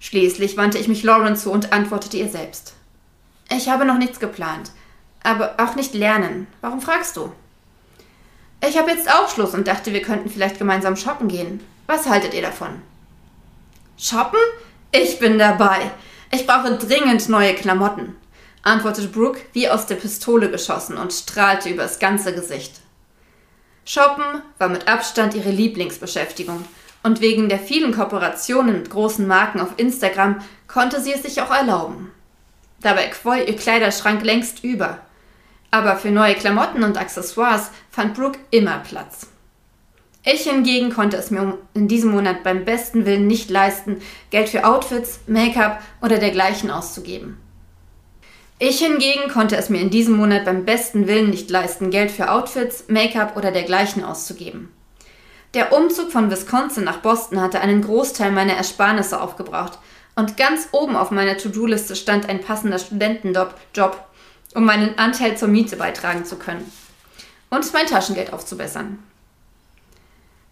Schließlich 0.00 0.56
wandte 0.56 0.78
ich 0.78 0.88
mich 0.88 1.02
Lauren 1.02 1.36
zu 1.36 1.52
und 1.52 1.74
antwortete 1.74 2.16
ihr 2.16 2.30
selbst. 2.30 2.72
Ich 3.54 3.68
habe 3.68 3.84
noch 3.84 3.98
nichts 3.98 4.20
geplant, 4.20 4.70
aber 5.26 5.56
auch 5.58 5.74
nicht 5.74 5.94
lernen. 5.94 6.46
Warum 6.60 6.80
fragst 6.80 7.16
du? 7.16 7.32
Ich 8.66 8.78
habe 8.78 8.90
jetzt 8.90 9.12
auch 9.12 9.28
Schluss 9.28 9.54
und 9.54 9.68
dachte, 9.68 9.92
wir 9.92 10.02
könnten 10.02 10.30
vielleicht 10.30 10.58
gemeinsam 10.58 10.96
shoppen 10.96 11.28
gehen. 11.28 11.60
Was 11.86 12.08
haltet 12.08 12.34
ihr 12.34 12.42
davon? 12.42 12.80
Shoppen? 13.98 14.38
Ich 14.92 15.18
bin 15.18 15.38
dabei. 15.38 15.90
Ich 16.30 16.46
brauche 16.46 16.76
dringend 16.76 17.28
neue 17.28 17.54
Klamotten, 17.54 18.16
antwortete 18.62 19.08
Brooke 19.08 19.40
wie 19.52 19.68
aus 19.68 19.86
der 19.86 19.96
Pistole 19.96 20.50
geschossen 20.50 20.96
und 20.96 21.12
strahlte 21.12 21.68
übers 21.68 21.98
ganze 21.98 22.34
Gesicht. 22.34 22.80
Shoppen 23.84 24.42
war 24.58 24.68
mit 24.68 24.88
Abstand 24.88 25.34
ihre 25.34 25.50
Lieblingsbeschäftigung 25.50 26.64
und 27.02 27.20
wegen 27.20 27.48
der 27.48 27.60
vielen 27.60 27.94
Kooperationen 27.94 28.78
mit 28.78 28.90
großen 28.90 29.26
Marken 29.26 29.60
auf 29.60 29.74
Instagram 29.76 30.40
konnte 30.66 31.00
sie 31.00 31.12
es 31.12 31.22
sich 31.22 31.40
auch 31.40 31.50
erlauben. 31.50 32.10
Dabei 32.80 33.06
quoll 33.08 33.44
ihr 33.46 33.56
Kleiderschrank 33.56 34.24
längst 34.24 34.64
über. 34.64 34.98
Aber 35.76 35.96
für 35.96 36.10
neue 36.10 36.34
Klamotten 36.34 36.84
und 36.84 36.96
Accessoires 36.96 37.70
fand 37.90 38.14
Brooke 38.14 38.38
immer 38.50 38.78
Platz. 38.78 39.26
Ich 40.24 40.48
hingegen 40.48 40.90
konnte 40.90 41.18
es 41.18 41.30
mir 41.30 41.58
in 41.74 41.86
diesem 41.86 42.12
Monat 42.12 42.42
beim 42.42 42.64
besten 42.64 43.04
Willen 43.04 43.26
nicht 43.26 43.50
leisten, 43.50 44.00
Geld 44.30 44.48
für 44.48 44.64
Outfits, 44.64 45.20
Make-up 45.26 45.82
oder 46.00 46.16
dergleichen 46.16 46.70
auszugeben. 46.70 47.36
Ich 48.58 48.78
hingegen 48.78 49.30
konnte 49.30 49.56
es 49.56 49.68
mir 49.68 49.82
in 49.82 49.90
diesem 49.90 50.16
Monat 50.16 50.46
beim 50.46 50.64
besten 50.64 51.08
Willen 51.08 51.28
nicht 51.28 51.50
leisten, 51.50 51.90
Geld 51.90 52.10
für 52.10 52.30
Outfits, 52.30 52.84
Make-up 52.88 53.36
oder 53.36 53.50
dergleichen 53.50 54.02
auszugeben. 54.02 54.72
Der 55.52 55.74
Umzug 55.74 56.10
von 56.10 56.30
Wisconsin 56.30 56.84
nach 56.84 57.02
Boston 57.02 57.42
hatte 57.42 57.60
einen 57.60 57.82
Großteil 57.82 58.32
meiner 58.32 58.54
Ersparnisse 58.54 59.20
aufgebraucht 59.20 59.78
und 60.14 60.38
ganz 60.38 60.70
oben 60.72 60.96
auf 60.96 61.10
meiner 61.10 61.36
To-Do-Liste 61.36 61.94
stand 61.96 62.30
ein 62.30 62.40
passender 62.40 62.78
Studentenjob, 62.78 63.54
um 64.56 64.64
meinen 64.64 64.98
Anteil 64.98 65.36
zur 65.36 65.48
Miete 65.48 65.76
beitragen 65.76 66.24
zu 66.24 66.36
können 66.36 66.72
und 67.50 67.72
mein 67.74 67.86
Taschengeld 67.86 68.32
aufzubessern. 68.32 68.98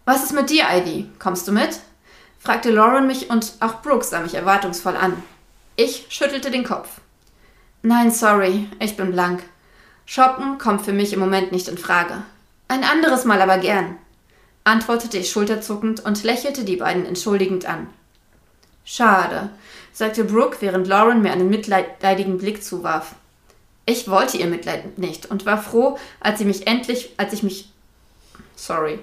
Was 0.05 0.23
ist 0.23 0.35
mit 0.35 0.51
dir, 0.51 0.67
Ivy? 0.71 1.09
Kommst 1.19 1.49
du 1.49 1.53
mit? 1.53 1.81
fragte 2.39 2.71
Lauren 2.71 3.07
mich 3.07 3.31
und 3.31 3.55
auch 3.61 3.81
Brooks 3.81 4.11
sah 4.11 4.21
mich 4.21 4.35
erwartungsvoll 4.35 4.95
an. 4.95 5.23
Ich 5.77 6.05
schüttelte 6.11 6.51
den 6.51 6.65
Kopf. 6.65 7.01
Nein, 7.81 8.11
sorry, 8.11 8.69
ich 8.79 8.95
bin 8.99 9.11
blank. 9.11 9.43
Shoppen 10.05 10.59
kommt 10.59 10.83
für 10.83 10.93
mich 10.93 11.15
im 11.15 11.21
Moment 11.21 11.51
nicht 11.51 11.69
in 11.69 11.79
Frage. 11.79 12.23
Ein 12.69 12.85
anderes 12.85 13.25
Mal 13.25 13.41
aber 13.41 13.57
gern, 13.57 13.97
antwortete 14.65 15.17
ich 15.17 15.31
schulterzuckend 15.31 16.05
und 16.05 16.23
lächelte 16.25 16.65
die 16.65 16.77
beiden 16.77 17.07
entschuldigend 17.07 17.65
an. 17.65 17.87
Schade, 18.85 19.49
sagte 19.95 20.25
Brooke, 20.25 20.59
während 20.61 20.87
Lauren 20.89 21.23
mir 21.23 21.33
einen 21.33 21.49
mitleidigen 21.49 22.37
Blick 22.37 22.63
zuwarf. 22.63 23.15
Ich 23.87 24.09
wollte 24.09 24.39
ihr 24.39 24.47
Mitleid 24.47 24.99
nicht 24.99 25.27
und 25.27 25.45
war 25.45 25.63
froh, 25.63 25.99
als 26.21 26.39
sie 26.39 26.45
mich 26.45 26.67
endlich, 26.67 27.11
als 27.17 27.33
ich 27.33 27.43
mich. 27.43 27.71
Sorry. 28.57 28.99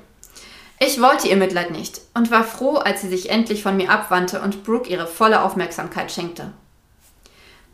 Ich 0.79 0.99
wollte 0.99 1.27
ihr 1.27 1.37
Mitleid 1.37 1.69
nicht 1.69 2.01
und 2.15 2.31
war 2.31 2.43
froh, 2.43 2.77
als 2.77 3.01
sie 3.01 3.09
sich 3.09 3.29
endlich 3.29 3.61
von 3.61 3.77
mir 3.77 3.91
abwandte 3.91 4.41
und 4.41 4.63
Brooke 4.63 4.89
ihre 4.89 5.05
volle 5.05 5.43
Aufmerksamkeit 5.43 6.11
schenkte. 6.11 6.51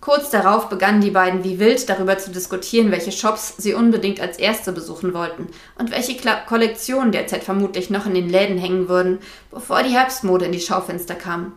Kurz 0.01 0.29
darauf 0.29 0.69
begannen 0.69 1.01
die 1.01 1.11
beiden 1.11 1.43
wie 1.43 1.59
wild 1.59 1.89
darüber 1.89 2.17
zu 2.17 2.31
diskutieren, 2.31 2.91
welche 2.91 3.11
Shops 3.11 3.55
sie 3.57 3.73
unbedingt 3.73 4.19
als 4.19 4.37
erste 4.37 4.71
besuchen 4.71 5.13
wollten 5.13 5.47
und 5.77 5.91
welche 5.91 6.15
Kla 6.15 6.35
Kollektionen 6.41 7.11
derzeit 7.11 7.43
vermutlich 7.43 7.89
noch 7.89 8.05
in 8.05 8.13
den 8.13 8.29
Läden 8.29 8.57
hängen 8.57 8.89
würden, 8.89 9.19
bevor 9.51 9.83
die 9.83 9.89
Herbstmode 9.89 10.45
in 10.45 10.51
die 10.51 10.59
Schaufenster 10.59 11.15
kam. 11.15 11.53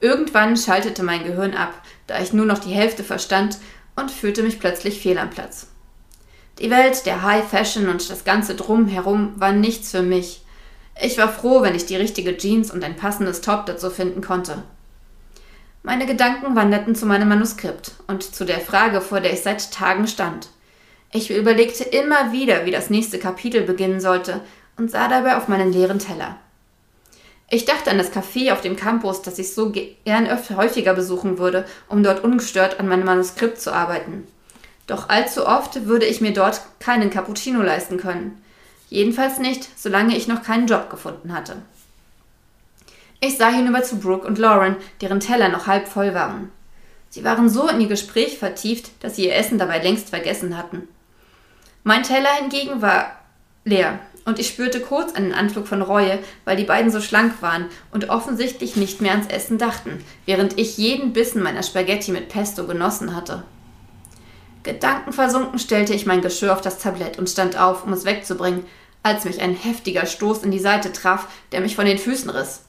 Irgendwann 0.00 0.56
schaltete 0.56 1.02
mein 1.02 1.24
Gehirn 1.24 1.54
ab, 1.54 1.74
da 2.06 2.20
ich 2.20 2.32
nur 2.32 2.46
noch 2.46 2.58
die 2.58 2.72
Hälfte 2.72 3.04
verstand 3.04 3.58
und 3.96 4.10
fühlte 4.10 4.42
mich 4.42 4.60
plötzlich 4.60 5.00
fehl 5.00 5.18
am 5.18 5.30
Platz. 5.30 5.68
Die 6.58 6.70
Welt 6.70 7.06
der 7.06 7.22
High 7.22 7.48
Fashion 7.48 7.88
und 7.88 8.10
das 8.10 8.24
ganze 8.24 8.54
Drumherum 8.54 9.32
war 9.40 9.52
nichts 9.52 9.90
für 9.90 10.02
mich. 10.02 10.42
Ich 11.00 11.16
war 11.16 11.32
froh, 11.32 11.62
wenn 11.62 11.74
ich 11.74 11.86
die 11.86 11.96
richtige 11.96 12.36
Jeans 12.36 12.70
und 12.70 12.84
ein 12.84 12.96
passendes 12.96 13.40
Top 13.40 13.64
dazu 13.66 13.88
finden 13.88 14.20
konnte. 14.20 14.62
Meine 15.82 16.04
Gedanken 16.04 16.54
wanderten 16.54 16.94
zu 16.94 17.06
meinem 17.06 17.30
Manuskript 17.30 17.92
und 18.06 18.22
zu 18.22 18.44
der 18.44 18.60
Frage, 18.60 19.00
vor 19.00 19.20
der 19.20 19.32
ich 19.32 19.40
seit 19.40 19.72
Tagen 19.72 20.06
stand. 20.06 20.50
Ich 21.12 21.30
überlegte 21.30 21.84
immer 21.84 22.32
wieder, 22.32 22.66
wie 22.66 22.70
das 22.70 22.90
nächste 22.90 23.18
Kapitel 23.18 23.62
beginnen 23.62 24.00
sollte 24.00 24.42
und 24.76 24.90
sah 24.90 25.08
dabei 25.08 25.36
auf 25.36 25.48
meinen 25.48 25.72
leeren 25.72 25.98
Teller. 25.98 26.36
Ich 27.52 27.64
dachte 27.64 27.90
an 27.90 27.98
das 27.98 28.12
Café 28.12 28.52
auf 28.52 28.60
dem 28.60 28.76
Campus, 28.76 29.22
das 29.22 29.38
ich 29.40 29.52
so 29.54 29.72
gern 29.72 30.28
häufiger 30.56 30.94
besuchen 30.94 31.38
würde, 31.38 31.66
um 31.88 32.04
dort 32.04 32.22
ungestört 32.22 32.78
an 32.78 32.86
meinem 32.86 33.04
Manuskript 33.04 33.60
zu 33.60 33.74
arbeiten. 33.74 34.26
Doch 34.86 35.08
allzu 35.08 35.46
oft 35.46 35.86
würde 35.86 36.06
ich 36.06 36.20
mir 36.20 36.32
dort 36.32 36.60
keinen 36.78 37.10
Cappuccino 37.10 37.60
leisten 37.60 37.96
können. 37.96 38.40
Jedenfalls 38.88 39.38
nicht, 39.38 39.68
solange 39.78 40.16
ich 40.16 40.28
noch 40.28 40.44
keinen 40.44 40.68
Job 40.68 40.90
gefunden 40.90 41.32
hatte. 41.32 41.56
Ich 43.20 43.36
sah 43.36 43.50
hinüber 43.50 43.82
zu 43.82 43.98
Brooke 43.98 44.26
und 44.26 44.38
Lauren, 44.38 44.76
deren 45.00 45.20
Teller 45.20 45.48
noch 45.48 45.66
halb 45.66 45.88
voll 45.88 46.14
waren. 46.14 46.50
Sie 47.08 47.24
waren 47.24 47.50
so 47.50 47.68
in 47.68 47.80
ihr 47.80 47.88
Gespräch 47.88 48.38
vertieft, 48.38 48.90
dass 49.00 49.16
sie 49.16 49.26
ihr 49.26 49.34
Essen 49.34 49.58
dabei 49.58 49.78
längst 49.78 50.10
vergessen 50.10 50.56
hatten. 50.56 50.88
Mein 51.82 52.04
Teller 52.04 52.32
hingegen 52.40 52.80
war 52.80 53.18
leer, 53.64 53.98
und 54.24 54.38
ich 54.38 54.48
spürte 54.48 54.80
kurz 54.80 55.14
einen 55.14 55.32
Anflug 55.32 55.66
von 55.66 55.82
Reue, 55.82 56.18
weil 56.44 56.56
die 56.56 56.64
beiden 56.64 56.90
so 56.90 57.00
schlank 57.00 57.42
waren 57.42 57.66
und 57.90 58.10
offensichtlich 58.10 58.76
nicht 58.76 59.00
mehr 59.00 59.12
ans 59.12 59.28
Essen 59.28 59.58
dachten, 59.58 60.04
während 60.26 60.58
ich 60.58 60.78
jeden 60.78 61.12
Bissen 61.12 61.42
meiner 61.42 61.62
Spaghetti 61.62 62.12
mit 62.12 62.28
Pesto 62.28 62.66
genossen 62.66 63.14
hatte. 63.14 63.44
Gedankenversunken 64.62 65.58
stellte 65.58 65.94
ich 65.94 66.06
mein 66.06 66.20
Geschirr 66.20 66.52
auf 66.52 66.60
das 66.60 66.78
Tablett 66.78 67.18
und 67.18 67.30
stand 67.30 67.58
auf, 67.58 67.84
um 67.84 67.92
es 67.92 68.04
wegzubringen, 68.04 68.64
als 69.02 69.24
mich 69.24 69.40
ein 69.40 69.54
heftiger 69.54 70.04
Stoß 70.04 70.42
in 70.42 70.50
die 70.50 70.58
Seite 70.58 70.92
traf, 70.92 71.26
der 71.52 71.60
mich 71.60 71.76
von 71.76 71.86
den 71.86 71.98
Füßen 71.98 72.28
riss. 72.28 72.62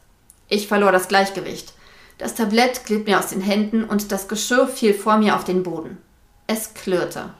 Ich 0.47 0.67
verlor 0.67 0.91
das 0.91 1.09
Gleichgewicht. 1.09 1.73
Das 2.17 2.35
Tablett 2.35 2.85
glitt 2.85 3.07
mir 3.07 3.19
aus 3.19 3.27
den 3.27 3.41
Händen 3.41 3.83
und 3.83 4.11
das 4.11 4.27
Geschirr 4.27 4.67
fiel 4.67 4.93
vor 4.93 5.17
mir 5.17 5.35
auf 5.35 5.43
den 5.43 5.63
Boden. 5.63 5.97
Es 6.47 6.73
klirrte. 6.73 7.33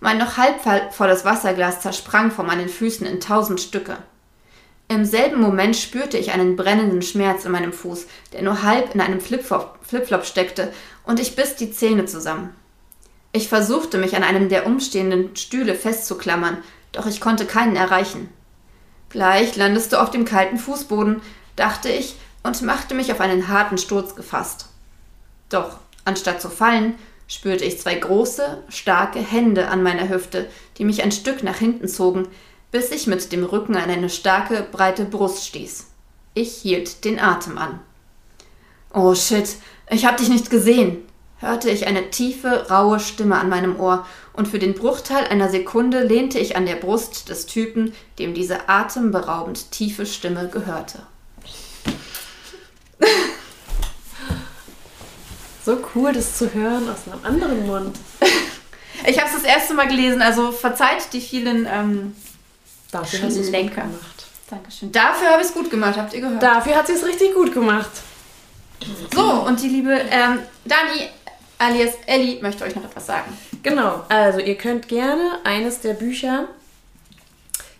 Mein 0.00 0.18
noch 0.18 0.36
halb 0.36 0.60
volles 0.92 1.24
Wasserglas 1.24 1.80
zersprang 1.80 2.30
vor 2.30 2.44
meinen 2.44 2.68
Füßen 2.68 3.06
in 3.06 3.20
tausend 3.20 3.60
Stücke. 3.60 3.96
Im 4.88 5.04
selben 5.04 5.40
Moment 5.40 5.76
spürte 5.76 6.16
ich 6.16 6.32
einen 6.32 6.56
brennenden 6.56 7.02
Schmerz 7.02 7.44
in 7.44 7.52
meinem 7.52 7.72
Fuß, 7.72 8.06
der 8.32 8.42
nur 8.42 8.62
halb 8.62 8.94
in 8.94 9.00
einem 9.00 9.20
Flipflop, 9.20 9.78
Flipflop 9.82 10.24
steckte, 10.24 10.72
und 11.04 11.20
ich 11.20 11.36
biss 11.36 11.56
die 11.56 11.72
Zähne 11.72 12.06
zusammen. 12.06 12.54
Ich 13.32 13.48
versuchte, 13.48 13.98
mich 13.98 14.16
an 14.16 14.24
einem 14.24 14.48
der 14.48 14.66
umstehenden 14.66 15.36
Stühle 15.36 15.74
festzuklammern, 15.74 16.58
doch 16.92 17.06
ich 17.06 17.20
konnte 17.20 17.44
keinen 17.44 17.76
erreichen. 17.76 18.30
Gleich 19.10 19.56
landest 19.56 19.92
du 19.92 20.00
auf 20.00 20.10
dem 20.10 20.24
kalten 20.24 20.56
Fußboden, 20.56 21.20
dachte 21.56 21.90
ich 21.90 22.16
und 22.42 22.62
machte 22.62 22.94
mich 22.94 23.12
auf 23.12 23.20
einen 23.20 23.48
harten 23.48 23.76
Sturz 23.76 24.14
gefasst. 24.14 24.66
Doch, 25.50 25.78
anstatt 26.04 26.40
zu 26.40 26.48
fallen, 26.48 26.94
spürte 27.28 27.64
ich 27.64 27.78
zwei 27.78 27.94
große, 27.94 28.64
starke 28.68 29.20
Hände 29.20 29.68
an 29.68 29.82
meiner 29.82 30.08
Hüfte, 30.08 30.48
die 30.78 30.84
mich 30.84 31.04
ein 31.04 31.12
Stück 31.12 31.44
nach 31.44 31.58
hinten 31.58 31.86
zogen, 31.86 32.26
bis 32.72 32.90
ich 32.90 33.06
mit 33.06 33.30
dem 33.30 33.44
Rücken 33.44 33.76
an 33.76 33.90
eine 33.90 34.10
starke, 34.10 34.66
breite 34.72 35.04
Brust 35.04 35.46
stieß. 35.46 35.86
Ich 36.34 36.56
hielt 36.56 37.04
den 37.04 37.20
Atem 37.20 37.58
an. 37.58 37.80
Oh 38.92 39.14
shit, 39.14 39.56
ich 39.90 40.06
hab 40.06 40.16
dich 40.16 40.28
nicht 40.28 40.50
gesehen, 40.50 41.02
hörte 41.38 41.70
ich 41.70 41.86
eine 41.86 42.10
tiefe, 42.10 42.66
raue 42.70 42.98
Stimme 42.98 43.36
an 43.36 43.48
meinem 43.48 43.78
Ohr, 43.78 44.06
und 44.32 44.48
für 44.48 44.58
den 44.58 44.74
Bruchteil 44.74 45.26
einer 45.26 45.50
Sekunde 45.50 46.04
lehnte 46.04 46.38
ich 46.38 46.56
an 46.56 46.64
der 46.64 46.76
Brust 46.76 47.28
des 47.28 47.46
Typen, 47.46 47.92
dem 48.18 48.34
diese 48.34 48.68
atemberaubend 48.68 49.70
tiefe 49.70 50.06
Stimme 50.06 50.48
gehörte. 50.48 51.00
So 55.68 55.78
cool, 55.94 56.12
das 56.12 56.38
zu 56.38 56.54
hören 56.54 56.88
aus 56.88 57.00
einem 57.06 57.24
anderen 57.24 57.66
Mund. 57.66 57.96
ich 59.06 59.18
habe 59.18 59.28
es 59.28 59.34
das 59.34 59.44
erste 59.44 59.74
Mal 59.74 59.86
gelesen, 59.86 60.22
also 60.22 60.50
verzeiht 60.50 61.12
die 61.12 61.20
vielen 61.20 61.66
ähm, 61.70 62.16
Dafür 62.90 63.24
hast 63.24 63.36
Lenker 63.50 63.82
gemacht. 63.82 64.26
Dankeschön. 64.48 64.90
Dafür 64.90 65.28
habe 65.28 65.42
ich 65.42 65.48
es 65.48 65.52
gut 65.52 65.70
gemacht, 65.70 65.98
habt 65.98 66.14
ihr 66.14 66.22
gehört? 66.22 66.42
Dafür 66.42 66.74
hat 66.74 66.86
sie 66.86 66.94
es 66.94 67.04
richtig 67.04 67.34
gut 67.34 67.52
gemacht. 67.52 67.90
So, 69.14 69.22
und 69.22 69.60
die 69.60 69.68
liebe 69.68 69.92
ähm, 69.92 70.38
Dani 70.64 71.10
alias 71.58 71.94
Ellie 72.06 72.40
möchte 72.40 72.64
euch 72.64 72.74
noch 72.74 72.84
etwas 72.84 73.04
sagen. 73.04 73.36
Genau, 73.62 74.04
also 74.08 74.38
ihr 74.38 74.56
könnt 74.56 74.88
gerne 74.88 75.40
eines 75.44 75.80
der 75.80 75.92
Bücher 75.92 76.48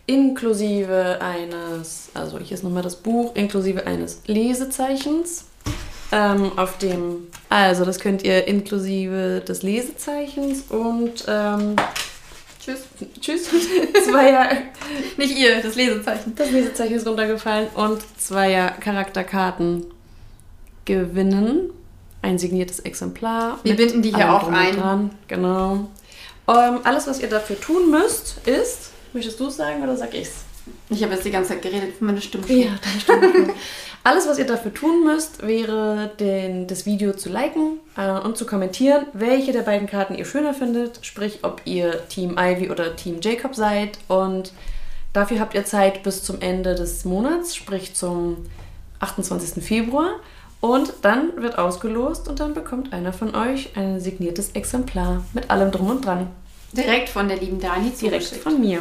inklusive 0.05 1.19
eines, 1.21 2.09
also 2.13 2.37
hier 2.37 2.55
ist 2.55 2.63
nochmal 2.63 2.83
das 2.83 2.97
Buch, 2.97 3.33
inklusive 3.35 3.87
eines 3.87 4.21
Lesezeichens 4.27 5.45
ähm, 6.11 6.51
auf 6.57 6.77
dem, 6.77 7.27
also 7.49 7.85
das 7.85 7.99
könnt 7.99 8.23
ihr 8.23 8.47
inklusive 8.47 9.41
des 9.47 9.63
Lesezeichens 9.63 10.63
und 10.69 11.25
ähm, 11.27 11.75
Tschüss. 12.59 12.81
Tschüss. 13.19 13.49
Zweier. 14.09 14.49
Nicht 15.17 15.37
ihr, 15.37 15.61
das 15.61 15.75
Lesezeichen. 15.75 16.35
Das 16.35 16.51
Lesezeichen 16.51 16.95
ist 16.95 17.07
runtergefallen 17.07 17.67
und 17.73 18.01
zweier 18.17 18.71
Charakterkarten 18.71 19.85
gewinnen. 20.85 21.71
Ein 22.21 22.37
signiertes 22.37 22.79
Exemplar. 22.81 23.59
Wir 23.63 23.75
binden 23.75 24.01
die 24.01 24.13
hier 24.13 24.33
auch 24.33 24.49
ein. 24.51 24.75
Dran. 24.75 25.11
Genau. 25.27 25.89
Ähm, 26.47 26.79
alles, 26.83 27.07
was 27.07 27.21
ihr 27.21 27.29
dafür 27.29 27.59
tun 27.59 27.91
müsst, 27.91 28.45
ist. 28.45 28.91
Möchtest 29.13 29.39
du 29.39 29.47
es 29.47 29.55
sagen 29.55 29.81
oder 29.81 29.95
sag 29.95 30.13
ich's? 30.13 30.43
Ich 30.89 31.01
habe 31.01 31.13
jetzt 31.13 31.25
die 31.25 31.31
ganze 31.31 31.51
Zeit 31.51 31.61
geredet, 31.61 32.01
meine 32.01 32.21
Stimme. 32.21 32.45
Ja, 32.47 32.71
deine 32.83 32.99
Stimme 32.99 33.53
Alles, 34.09 34.27
was 34.27 34.39
ihr 34.39 34.47
dafür 34.47 34.73
tun 34.73 35.05
müsst, 35.05 35.45
wäre, 35.45 36.09
den, 36.19 36.65
das 36.65 36.87
Video 36.87 37.13
zu 37.13 37.29
liken 37.29 37.79
äh, 37.95 38.09
und 38.09 38.37
zu 38.37 38.47
kommentieren, 38.47 39.05
welche 39.13 39.51
der 39.51 39.61
beiden 39.61 39.87
Karten 39.87 40.15
ihr 40.15 40.25
schöner 40.25 40.55
findet. 40.55 41.05
Sprich, 41.05 41.41
ob 41.43 41.61
ihr 41.65 42.07
Team 42.07 42.35
Ivy 42.39 42.71
oder 42.71 42.95
Team 42.95 43.19
Jacob 43.21 43.53
seid. 43.53 43.99
Und 44.07 44.51
dafür 45.13 45.39
habt 45.39 45.53
ihr 45.53 45.63
Zeit 45.63 46.01
bis 46.01 46.23
zum 46.23 46.41
Ende 46.41 46.73
des 46.73 47.05
Monats, 47.05 47.55
sprich 47.55 47.93
zum 47.93 48.47
28. 48.99 49.63
Februar. 49.63 50.15
Und 50.59 50.91
dann 51.03 51.39
wird 51.39 51.59
ausgelost 51.59 52.27
und 52.27 52.39
dann 52.39 52.55
bekommt 52.55 52.93
einer 52.93 53.13
von 53.13 53.35
euch 53.35 53.77
ein 53.77 53.99
signiertes 53.99 54.53
Exemplar 54.53 55.23
mit 55.33 55.51
allem 55.51 55.69
drum 55.69 55.91
und 55.91 56.03
dran. 56.03 56.31
Direkt 56.71 57.09
von 57.09 57.27
der 57.27 57.37
lieben 57.37 57.59
Dani 57.59 57.91
Direkt 57.91 58.25
von 58.25 58.59
mir. 58.59 58.79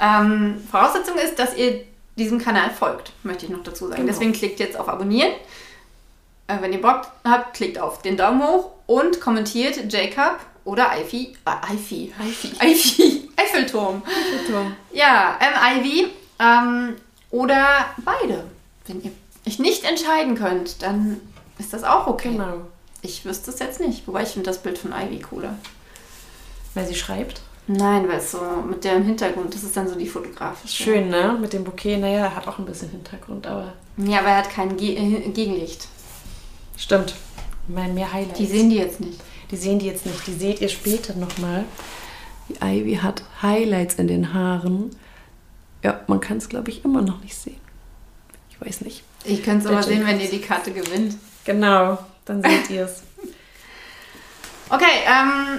Ähm, 0.00 0.62
Voraussetzung 0.70 1.16
ist, 1.16 1.38
dass 1.38 1.54
ihr 1.58 1.82
diesem 2.16 2.38
Kanal 2.38 2.70
folgt, 2.70 3.12
möchte 3.22 3.46
ich 3.46 3.52
noch 3.52 3.62
dazu 3.62 3.86
sagen. 3.86 4.00
Genau. 4.00 4.12
Deswegen 4.12 4.32
klickt 4.32 4.58
jetzt 4.60 4.78
auf 4.78 4.88
Abonnieren. 4.88 5.32
Äh, 6.48 6.60
wenn 6.60 6.72
ihr 6.72 6.80
Bock 6.80 7.02
habt, 7.24 7.54
klickt 7.54 7.78
auf 7.78 8.02
den 8.02 8.16
Daumen 8.16 8.42
hoch 8.42 8.70
und 8.86 9.20
kommentiert 9.20 9.92
Jacob 9.92 10.38
oder 10.64 10.92
Ivy. 10.98 11.36
Äh, 11.44 11.74
Ivy. 11.74 12.12
Ivy. 12.18 12.52
Ivy. 12.62 13.30
Eiffelturm. 13.36 14.02
Eiffelturm. 14.04 14.76
Ja, 14.92 15.38
ähm, 15.40 15.80
Ivy. 15.80 16.08
Ähm, 16.38 16.96
oder 17.30 17.86
beide. 17.98 18.44
Wenn 18.86 19.02
ihr 19.02 19.12
euch 19.46 19.58
nicht 19.58 19.84
entscheiden 19.84 20.36
könnt, 20.36 20.82
dann 20.82 21.20
ist 21.58 21.72
das 21.72 21.84
auch 21.84 22.06
okay. 22.06 22.32
Genau. 22.32 22.60
Ich 23.02 23.24
wüsste 23.24 23.50
es 23.50 23.58
jetzt 23.58 23.80
nicht. 23.80 24.06
Wobei 24.06 24.22
ich 24.22 24.30
finde 24.30 24.48
das 24.50 24.62
Bild 24.62 24.78
von 24.78 24.92
Ivy 24.92 25.20
cooler. 25.20 25.54
Weil 26.74 26.86
sie 26.86 26.94
schreibt? 26.94 27.40
Nein, 27.68 28.08
weil 28.08 28.18
es 28.18 28.30
so 28.30 28.40
mit 28.68 28.84
dem 28.84 29.04
Hintergrund, 29.04 29.52
das 29.52 29.64
ist 29.64 29.76
dann 29.76 29.88
so 29.88 29.96
die 29.96 30.06
fotografische. 30.06 30.84
Schön, 30.84 31.08
ne? 31.08 31.36
Mit 31.40 31.52
dem 31.52 31.64
Bouquet, 31.64 31.98
naja, 31.98 32.18
er 32.18 32.36
hat 32.36 32.46
auch 32.46 32.58
ein 32.58 32.64
bisschen 32.64 32.90
Hintergrund, 32.90 33.46
aber. 33.46 33.72
Ja, 33.96 34.20
aber 34.20 34.28
er 34.28 34.38
hat 34.38 34.50
kein 34.50 34.76
Ge 34.76 34.94
äh, 34.94 35.28
Gegenlicht. 35.30 35.88
Stimmt. 36.76 37.14
Mein 37.66 37.94
mehr 37.94 38.12
Highlights. 38.12 38.38
Die 38.38 38.46
sehen 38.46 38.70
die 38.70 38.76
jetzt 38.76 39.00
nicht. 39.00 39.20
Die 39.50 39.56
sehen 39.56 39.78
die 39.78 39.86
jetzt 39.86 40.06
nicht. 40.06 40.26
Die 40.26 40.34
seht 40.34 40.60
ihr 40.60 40.68
später 40.68 41.14
nochmal. 41.14 41.64
Die 42.48 42.54
Ivy 42.62 42.96
hat 42.96 43.24
Highlights 43.42 43.96
in 43.96 44.06
den 44.06 44.32
Haaren. 44.32 44.90
Ja, 45.82 46.00
man 46.06 46.20
kann 46.20 46.36
es, 46.36 46.48
glaube 46.48 46.70
ich, 46.70 46.84
immer 46.84 47.02
noch 47.02 47.20
nicht 47.20 47.36
sehen. 47.36 47.60
Ich 48.50 48.60
weiß 48.64 48.82
nicht. 48.82 49.02
Ich 49.24 49.42
könnte 49.42 49.66
es 49.66 49.72
aber 49.72 49.82
sehen, 49.82 50.06
wenn 50.06 50.20
ihr 50.20 50.30
die 50.30 50.40
Karte 50.40 50.70
gewinnt. 50.70 51.16
Genau, 51.44 51.98
dann 52.24 52.42
seht 52.42 52.70
ihr 52.70 52.84
es. 52.84 53.02
Okay, 54.68 54.84
ähm, 55.06 55.58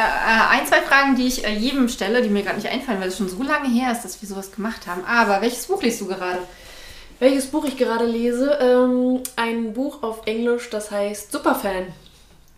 ein, 0.00 0.66
zwei 0.66 0.80
Fragen, 0.80 1.16
die 1.16 1.26
ich 1.26 1.44
äh, 1.44 1.54
jedem 1.54 1.88
stelle, 1.88 2.22
die 2.22 2.30
mir 2.30 2.42
gerade 2.42 2.56
nicht 2.56 2.68
einfallen, 2.68 3.00
weil 3.00 3.08
es 3.08 3.16
schon 3.18 3.28
so 3.28 3.42
lange 3.42 3.68
her 3.68 3.92
ist, 3.92 4.02
dass 4.02 4.20
wir 4.22 4.28
sowas 4.28 4.50
gemacht 4.52 4.86
haben. 4.86 5.04
Aber 5.04 5.40
welches 5.42 5.66
Buch 5.66 5.82
liest 5.82 6.00
du 6.00 6.06
gerade? 6.06 6.38
Welches 7.18 7.46
Buch 7.46 7.64
ich 7.66 7.76
gerade 7.76 8.06
lese? 8.06 8.58
Ähm, 8.60 9.22
ein 9.36 9.74
Buch 9.74 10.02
auf 10.02 10.26
Englisch, 10.26 10.70
das 10.70 10.90
heißt 10.90 11.30
Superfan. 11.30 11.86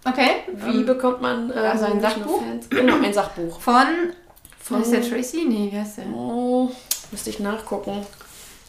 Okay. 0.05 0.43
Wie 0.53 0.77
ähm, 0.79 0.87
bekommt 0.87 1.21
man 1.23 1.51
äh, 1.51 1.55
also 1.55 1.87
ein 1.87 1.93
nur 1.93 2.01
Sachbuch? 2.03 2.43
Fans? 2.43 2.71
Genau, 2.71 2.97
ein 3.03 3.13
Sachbuch. 3.15 3.61
Von. 3.61 3.87
Von- 4.61 4.83
Ist 4.83 4.93
der 4.93 5.03
Tracy? 5.03 5.45
Nee, 5.49 5.71
wie 5.73 5.79
heißt 5.79 5.99
der? 5.99 6.07
Oh, 6.07 6.71
müsste 7.11 7.31
ich 7.31 7.41
nachgucken. 7.41 8.07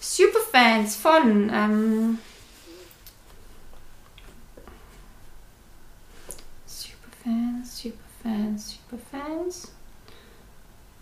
Superfans 0.01 0.95
von. 0.95 1.49
Ähm, 1.53 2.20
Superfans, 6.66 7.78
Superfans, 7.82 8.04
Superfans. 8.57 9.71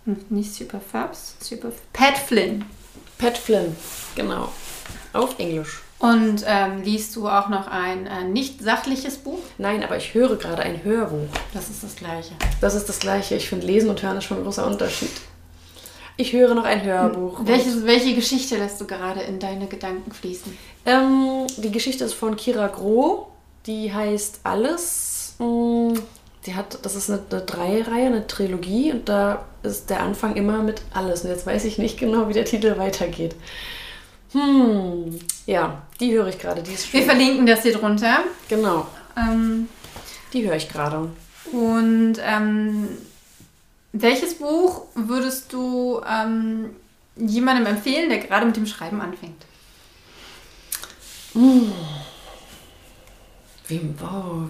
Hm, 0.05 0.17
nicht 0.29 0.53
Superfabs, 0.53 1.35
Super. 1.39 1.71
Pat 1.93 2.17
Flynn. 2.17 2.65
Pat 3.17 3.37
Flynn, 3.37 3.75
genau. 4.15 4.49
Auf 5.13 5.39
Englisch. 5.39 5.81
Und 5.99 6.43
ähm, 6.45 6.81
liest 6.83 7.15
du 7.15 7.29
auch 7.29 7.47
noch 7.47 7.67
ein 7.67 8.05
äh, 8.07 8.25
nicht 8.25 8.61
sachliches 8.61 9.15
Buch? 9.17 9.39
Nein, 9.57 9.83
aber 9.83 9.95
ich 9.95 10.13
höre 10.13 10.35
gerade 10.35 10.61
ein 10.63 10.83
Hörbuch. 10.83 11.29
Das 11.53 11.69
ist 11.69 11.81
das 11.83 11.95
gleiche. 11.95 12.33
Das 12.59 12.75
ist 12.75 12.89
das 12.89 12.99
Gleiche. 12.99 13.35
Ich 13.35 13.47
finde, 13.47 13.65
Lesen 13.67 13.89
und 13.89 14.01
Hören 14.03 14.17
ist 14.17 14.25
schon 14.25 14.37
ein 14.39 14.43
großer 14.43 14.67
Unterschied. 14.67 15.11
Ich 16.17 16.33
höre 16.33 16.53
noch 16.55 16.65
ein 16.65 16.83
Hörbuch. 16.83 17.39
und- 17.39 17.47
Welches, 17.47 17.85
welche 17.85 18.13
Geschichte 18.15 18.57
lässt 18.57 18.81
du 18.81 18.85
gerade 18.85 19.21
in 19.21 19.39
deine 19.39 19.67
Gedanken 19.67 20.11
fließen? 20.11 20.57
Ähm, 20.85 21.47
die 21.57 21.71
Geschichte 21.71 22.03
ist 22.03 22.15
von 22.15 22.35
Kira 22.35 22.67
Groh. 22.67 23.27
Die 23.65 23.93
heißt 23.93 24.41
Alles. 24.43 25.35
Mm, 25.39 25.93
Die 26.45 26.55
hat, 26.55 26.79
das 26.85 26.95
ist 26.95 27.09
eine, 27.09 27.21
eine 27.31 27.41
Dreireihe, 27.41 28.07
eine 28.07 28.27
Trilogie 28.27 28.91
und 28.91 29.07
da 29.07 29.45
ist 29.63 29.89
der 29.89 30.01
Anfang 30.01 30.35
immer 30.35 30.61
mit 30.61 30.81
Alles. 30.93 31.21
Und 31.23 31.29
jetzt 31.29 31.45
weiß 31.45 31.63
ich 31.65 31.77
nicht 31.77 31.97
genau, 31.97 32.27
wie 32.27 32.33
der 32.33 32.43
Titel 32.45 32.77
weitergeht. 32.77 33.35
Hm, 34.33 35.19
ja, 35.45 35.81
die 35.99 36.11
höre 36.13 36.27
ich 36.27 36.39
gerade. 36.39 36.61
Die 36.63 36.73
ist 36.73 36.91
Wir 36.91 37.03
verlinken 37.03 37.45
das 37.45 37.61
hier 37.61 37.73
drunter. 37.73 38.19
Genau, 38.49 38.87
Ähm, 39.15 39.69
die 40.33 40.45
höre 40.47 40.55
ich 40.55 40.67
gerade. 40.69 41.09
und 41.51 42.15
ähm, 42.21 42.89
welches 43.93 44.39
Buch 44.39 44.85
würdest 44.95 45.53
du 45.53 46.01
ähm, 46.09 46.71
jemandem 47.15 47.67
empfehlen, 47.67 48.09
der 48.09 48.17
gerade 48.19 48.45
mit 48.47 48.55
dem 48.55 48.65
Schreiben 48.65 48.99
anfängt? 49.01 49.45
Wem? 53.67 53.95
Oh, 54.01 54.47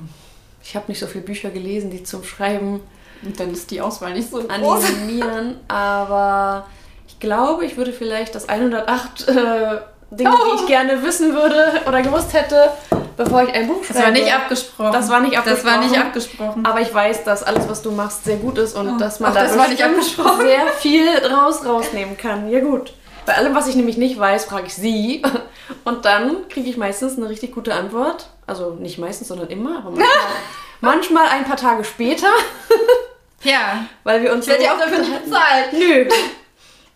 ich 0.63 0.75
habe 0.75 0.85
nicht 0.87 0.99
so 0.99 1.07
viele 1.07 1.23
Bücher 1.23 1.49
gelesen, 1.49 1.89
die 1.91 2.03
zum 2.03 2.23
Schreiben 2.23 2.79
Und 3.25 3.39
dann 3.39 3.51
ist 3.51 3.71
die 3.71 3.81
Auswahl 3.81 4.13
nicht 4.13 4.29
so 4.29 4.41
groß. 4.43 4.85
animieren, 4.85 5.57
aber 5.67 6.65
ich 7.07 7.19
glaube, 7.19 7.65
ich 7.65 7.77
würde 7.77 7.93
vielleicht 7.93 8.35
das 8.35 8.49
108 8.49 9.27
äh, 9.27 9.33
Dinge, 10.11 10.31
Oh. 10.31 10.55
die 10.55 10.61
ich 10.61 10.67
gerne 10.67 11.01
wissen 11.03 11.33
würde 11.33 11.81
oder 11.87 12.01
gewusst 12.01 12.33
hätte, 12.33 12.69
bevor 13.17 13.43
ich 13.43 13.53
ein 13.53 13.67
Buch 13.67 13.83
schreibe. 13.83 13.93
Das 13.99 14.03
war 14.03 14.11
nicht 14.11 14.33
abgesprochen. 14.33 14.91
Das 14.93 15.09
war 15.09 15.19
nicht 15.21 15.35
Das 15.35 15.65
war 15.65 15.77
nicht 15.79 15.97
abgesprochen. 15.97 16.47
abgesprochen. 16.49 16.65
Aber 16.65 16.81
ich 16.81 16.93
weiß, 16.93 17.23
dass 17.23 17.43
alles, 17.43 17.67
was 17.67 17.81
du 17.81 17.91
machst, 17.91 18.23
sehr 18.25 18.37
gut 18.37 18.57
ist 18.57 18.75
und 18.75 18.95
Oh. 18.95 18.97
dass 18.97 19.19
man 19.19 19.33
da 19.33 19.41
abgesprochen. 19.41 20.41
sehr 20.45 20.67
viel 20.79 21.19
draus 21.21 21.65
rausnehmen 21.65 22.15
kann. 22.17 22.49
Ja 22.51 22.59
gut. 22.59 22.93
Bei 23.25 23.35
allem, 23.35 23.55
was 23.55 23.67
ich 23.67 23.75
nämlich 23.75 23.97
nicht 23.97 24.19
weiß, 24.19 24.45
frage 24.45 24.67
ich 24.67 24.75
sie. 24.75 25.21
Und 25.85 26.03
dann 26.03 26.49
kriege 26.49 26.69
ich 26.69 26.75
meistens 26.75 27.15
eine 27.17 27.29
richtig 27.29 27.53
gute 27.53 27.73
Antwort. 27.73 28.27
Also 28.47 28.71
nicht 28.71 28.97
meistens, 28.97 29.27
sondern 29.27 29.47
immer. 29.49 29.79
Aber 29.79 29.91
manchmal, 29.91 30.07
manchmal 30.81 31.27
ein 31.29 31.45
paar 31.45 31.57
Tage 31.57 31.83
später, 31.83 32.27
ja. 33.43 33.85
weil 34.03 34.21
wir 34.23 34.31
uns 34.33 34.47
Ich 34.47 34.51
werde 34.51 34.63
so 34.63 34.67
ja 34.67 34.75
auch 34.75 34.79
dafür 34.79 34.99
nicht 34.99 35.23
bezahlt. 35.25 35.73
Nö, 35.73 36.05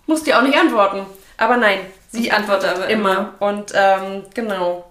muss 0.06 0.24
dir 0.24 0.38
auch 0.38 0.44
nicht 0.44 0.58
antworten. 0.58 1.06
Aber 1.38 1.58
nein, 1.58 1.80
sie 2.10 2.22
Ich 2.28 2.34
antworte 2.34 2.70
aber 2.70 2.88
immer. 2.88 3.34
Und 3.40 3.72
ähm, 3.76 4.24
genau, 4.34 4.86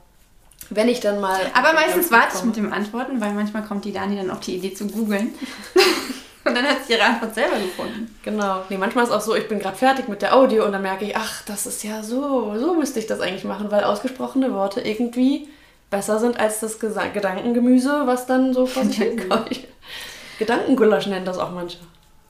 wenn 0.70 0.88
ich 0.88 1.00
dann 1.00 1.20
mal... 1.20 1.40
Aber 1.54 1.72
meistens 1.72 2.10
warte 2.10 2.28
ich 2.28 2.34
komme- 2.34 2.46
mit 2.48 2.56
dem 2.56 2.72
Antworten, 2.72 3.20
weil 3.20 3.32
manchmal 3.32 3.62
kommt 3.64 3.84
die 3.84 3.92
Dani 3.92 4.16
dann 4.16 4.30
auf 4.30 4.40
die 4.40 4.56
Idee 4.56 4.74
zu 4.74 4.86
googeln. 4.86 5.34
Und 6.44 6.54
dann 6.56 6.64
hat 6.64 6.84
sie 6.86 6.92
ihre 6.92 7.02
Antwort 7.02 7.34
selber 7.34 7.56
gefunden. 7.56 8.16
Genau. 8.22 8.62
Nee, 8.68 8.78
manchmal 8.78 9.04
ist 9.04 9.10
auch 9.10 9.20
so, 9.20 9.34
ich 9.34 9.48
bin 9.48 9.58
gerade 9.58 9.76
fertig 9.76 10.06
mit 10.06 10.22
der 10.22 10.36
Audio 10.36 10.64
und 10.64 10.70
dann 10.70 10.82
merke 10.82 11.04
ich, 11.04 11.16
ach, 11.16 11.42
das 11.44 11.66
ist 11.66 11.82
ja 11.82 12.04
so, 12.04 12.54
so 12.56 12.74
müsste 12.74 13.00
ich 13.00 13.08
das 13.08 13.18
eigentlich 13.18 13.42
machen, 13.42 13.72
weil 13.72 13.82
ausgesprochene 13.82 14.52
Worte 14.54 14.80
irgendwie 14.80 15.48
besser 15.90 16.18
sind 16.18 16.38
als 16.38 16.60
das 16.60 16.78
Gesa 16.78 17.06
Gedankengemüse, 17.06 18.02
was 18.06 18.26
dann 18.26 18.52
so 18.54 18.66
vor 18.66 18.84
sich 18.84 18.96
hinkommt. 18.98 19.60
Gedankengulasch 20.38 21.06
nennen 21.06 21.24
das 21.24 21.38
auch 21.38 21.50
manche. 21.50 21.78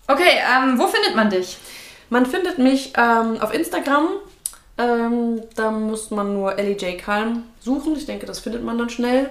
Okay, 0.09 0.39
ähm, 0.55 0.79
wo 0.79 0.87
findet 0.87 1.17
man 1.17 1.31
dich? 1.31 1.57
Man 2.11 2.27
findet 2.27 2.59
mich 2.59 2.93
ähm, 2.97 3.41
auf 3.41 3.53
Instagram. 3.53 4.09
Ähm, 4.79 5.43
da 5.57 5.71
muss 5.71 6.11
man 6.11 6.35
nur 6.35 6.59
Ellie 6.59 6.77
J. 6.77 6.99
Calm 6.99 7.45
suchen. 7.61 7.97
Ich 7.97 8.07
denke, 8.07 8.27
das 8.27 8.39
findet 8.39 8.63
man 8.63 8.79
dann 8.79 8.91
schnell. 8.91 9.31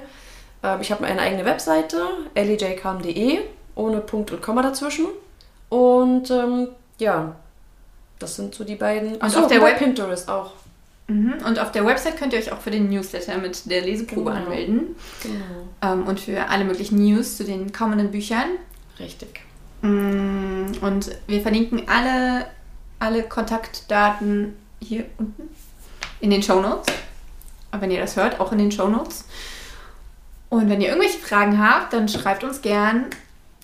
Ähm, 0.64 0.80
ich 0.82 0.92
habe 0.92 1.06
eine 1.06 1.22
eigene 1.22 1.46
Webseite, 1.46 2.02
ellieJcalm.de, 2.34 3.40
ohne 3.76 4.02
Punkt 4.02 4.32
und 4.32 4.42
Komma 4.42 4.62
dazwischen. 4.64 5.06
Und 5.70 6.30
ähm, 6.32 6.70
ja, 7.00 7.36
das 8.20 8.36
sind 8.36 8.56
so 8.56 8.64
die 8.64 8.76
beiden. 8.76 9.18
Ach 9.20 9.30
so, 9.30 9.42
auf 9.42 9.48
der 9.48 9.62
Web- 9.62 9.78
Pinterest 9.78 10.28
auch. 10.28 10.52
Mhm. 11.08 11.36
Und 11.46 11.60
auf 11.60 11.72
der 11.72 11.86
Website 11.86 12.18
könnt 12.18 12.34
ihr 12.34 12.40
euch 12.40 12.52
auch 12.52 12.60
für 12.62 12.72
den 12.72 12.90
Newsletter 12.90 13.38
mit 13.38 13.70
der 13.70 13.82
Leseprobe 13.82 14.32
Genau. 14.32 14.44
anmelden. 14.44 14.96
Genau. 15.22 15.68
Ähm, 15.94 16.08
und 16.08 16.20
für 16.20 16.48
alle 16.50 16.66
möglichen 16.66 16.98
News 17.04 17.38
zu 17.38 17.44
den 17.44 17.72
kommenden 17.72 18.10
Büchern. 18.12 18.48
Richtig. 19.00 19.42
Mm, 19.82 20.72
Und 20.82 21.12
wir 21.28 21.42
verlinken 21.42 21.84
alle, 21.88 22.48
alle 23.00 23.24
Kontaktdaten 23.24 24.56
hier 24.82 25.06
unten 25.18 25.50
in 26.22 26.30
den 26.32 26.42
Show 26.42 26.60
Notes. 26.62 26.94
Wenn 27.78 27.92
ihr 27.92 28.00
das 28.00 28.16
hört, 28.16 28.40
auch 28.40 28.52
in 28.52 28.58
den 28.58 28.72
Show 28.72 28.88
Notes. 28.88 29.26
Und 30.50 30.70
wenn 30.70 30.80
ihr 30.82 30.88
irgendwelche 30.90 31.20
Fragen 31.20 31.60
habt, 31.62 31.92
dann 31.94 32.08
schreibt 32.08 32.44
uns 32.44 32.62
gern 32.62 33.06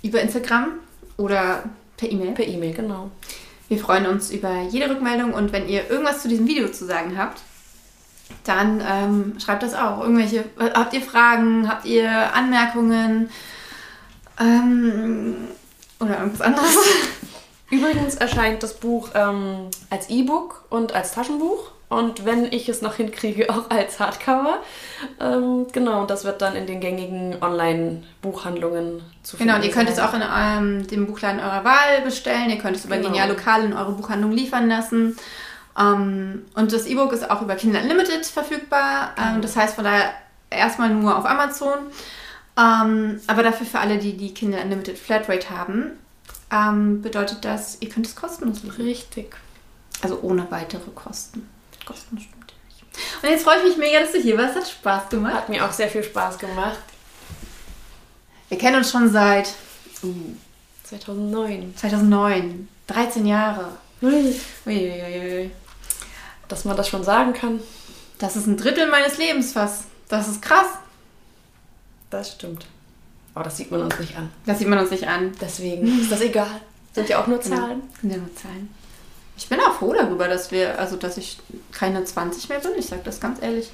über 0.03 0.19
Instagram 0.21 0.73
oder 1.17 1.63
per 1.97 2.11
E-Mail. 2.11 2.33
Per 2.33 2.45
E-Mail, 2.45 2.73
genau. 2.73 3.09
Wir 3.71 3.79
freuen 3.79 4.05
uns 4.05 4.31
über 4.31 4.63
jede 4.63 4.89
Rückmeldung 4.89 5.33
und 5.33 5.53
wenn 5.53 5.69
ihr 5.69 5.89
irgendwas 5.89 6.21
zu 6.21 6.27
diesem 6.27 6.45
Video 6.45 6.67
zu 6.67 6.85
sagen 6.85 7.17
habt, 7.17 7.41
dann 8.43 8.83
ähm, 8.85 9.39
schreibt 9.39 9.63
das 9.63 9.75
auch. 9.75 10.01
Irgendwelche, 10.01 10.43
habt 10.59 10.93
ihr 10.93 10.99
Fragen, 10.99 11.69
habt 11.69 11.85
ihr 11.85 12.11
Anmerkungen 12.35 13.29
ähm, 14.41 15.35
oder 16.01 16.19
irgendwas 16.19 16.41
anderes? 16.41 16.77
Übrigens 17.69 18.15
erscheint 18.15 18.61
das 18.61 18.73
Buch 18.73 19.11
ähm, 19.15 19.69
als 19.89 20.09
E-Book 20.09 20.65
und 20.69 20.93
als 20.93 21.13
Taschenbuch. 21.13 21.71
Und 21.91 22.23
wenn 22.23 22.45
ich 22.45 22.69
es 22.69 22.81
noch 22.81 22.95
hinkriege, 22.95 23.49
auch 23.49 23.69
als 23.69 23.99
Hardcover. 23.99 24.59
Ähm, 25.19 25.67
genau, 25.73 26.01
und 26.01 26.09
das 26.09 26.23
wird 26.23 26.41
dann 26.41 26.55
in 26.55 26.65
den 26.65 26.79
gängigen 26.79 27.35
Online-Buchhandlungen 27.41 29.01
zu 29.23 29.35
finden. 29.35 29.49
Genau, 29.49 29.59
und 29.59 29.67
ihr 29.67 29.73
könnt 29.73 29.89
es 29.89 29.99
auch 29.99 30.13
in 30.13 30.21
ähm, 30.21 30.87
dem 30.87 31.05
Buchladen 31.05 31.41
eurer 31.41 31.65
Wahl 31.65 32.01
bestellen. 32.05 32.49
Ihr 32.49 32.59
könnt 32.59 32.77
es 32.77 32.85
über 32.85 32.95
Genau. 32.95 33.09
Genial 33.09 33.27
Lokal 33.27 33.65
in 33.65 33.73
eure 33.73 33.91
Buchhandlung 33.91 34.31
liefern 34.31 34.69
lassen. 34.69 35.17
Ähm, 35.77 36.45
und 36.55 36.71
das 36.71 36.85
E-Book 36.85 37.11
ist 37.11 37.29
auch 37.29 37.41
über 37.41 37.55
Kinder 37.55 37.81
Unlimited 37.81 38.25
verfügbar. 38.25 39.13
Ähm, 39.21 39.41
das 39.41 39.57
heißt 39.57 39.75
von 39.75 39.83
daher 39.83 40.13
erstmal 40.49 40.91
nur 40.91 41.17
auf 41.17 41.25
Amazon. 41.25 41.77
Ähm, 42.57 43.19
aber 43.27 43.43
dafür 43.43 43.67
für 43.67 43.79
alle, 43.79 43.97
die 43.97 44.15
die 44.15 44.33
Kinder 44.33 44.61
Unlimited 44.61 44.97
Flatrate 44.97 45.49
haben, 45.49 45.91
ähm, 46.53 47.01
bedeutet 47.01 47.43
das, 47.43 47.81
ihr 47.81 47.89
könnt 47.89 48.07
es 48.07 48.15
kostenlos 48.15 48.63
lesen. 48.63 48.81
Richtig. 48.81 49.35
Also 50.01 50.19
ohne 50.21 50.49
weitere 50.49 50.89
Kosten. 50.95 51.49
Kosten 51.85 52.19
stimmt 52.19 52.51
ja 52.51 52.57
nicht. 52.67 53.23
Und 53.23 53.29
jetzt 53.29 53.43
freue 53.43 53.57
ich 53.59 53.63
mich 53.63 53.77
mega, 53.77 53.99
dass 53.99 54.11
du 54.11 54.19
hier 54.19 54.37
warst. 54.37 54.55
Hat 54.55 54.67
Spaß 54.67 55.09
gemacht. 55.09 55.33
Hat 55.33 55.49
mir 55.49 55.65
auch 55.65 55.71
sehr 55.71 55.87
viel 55.89 56.03
Spaß 56.03 56.37
gemacht. 56.37 56.79
Wir 58.49 58.57
kennen 58.57 58.77
uns 58.77 58.91
schon 58.91 59.09
seit 59.11 59.53
2009. 60.83 61.73
2009. 61.75 62.67
13 62.87 63.25
Jahre. 63.25 63.69
Ui, 64.01 64.35
Uiuiui. 64.65 65.51
Dass 66.47 66.65
man 66.65 66.75
das 66.75 66.89
schon 66.89 67.03
sagen 67.03 67.33
kann, 67.33 67.59
Das 68.17 68.35
ist 68.35 68.45
ein 68.47 68.57
Drittel 68.57 68.87
meines 68.89 69.17
Lebens 69.17 69.53
fast. 69.53 69.85
Das 70.09 70.27
ist 70.27 70.41
krass. 70.41 70.67
das 72.09 72.33
stimmt. 72.33 72.65
Aber 73.33 73.45
das 73.45 73.55
sieht 73.57 73.71
man 73.71 73.81
uns 73.83 73.97
nicht 73.97 74.17
an. 74.17 74.29
Das 74.45 74.59
sieht 74.59 74.67
man 74.67 74.77
uns 74.79 74.91
nicht 74.91 75.07
an. 75.07 75.31
Deswegen 75.39 76.01
ist 76.01 76.11
das 76.11 76.19
egal. 76.21 76.59
Sind 76.93 77.07
ja 77.07 77.21
auch 77.21 77.27
nur 77.27 77.39
Genau. 77.39 77.55
Zahlen. 77.55 77.81
Sind 78.01 78.11
ja 78.11 78.17
nur 78.17 78.35
Zahlen. 78.35 78.75
Ich 79.41 79.49
bin 79.49 79.59
auch 79.59 79.73
froh 79.73 79.91
darüber, 79.93 80.27
dass 80.27 80.51
wir, 80.51 80.77
also 80.79 80.97
dass 80.97 81.17
ich 81.17 81.39
keine 81.71 82.03
20 82.03 82.47
mehr 82.49 82.59
bin. 82.59 82.71
Ich 82.77 82.85
sage 82.85 83.01
das 83.03 83.19
ganz 83.19 83.41
ehrlich. 83.41 83.71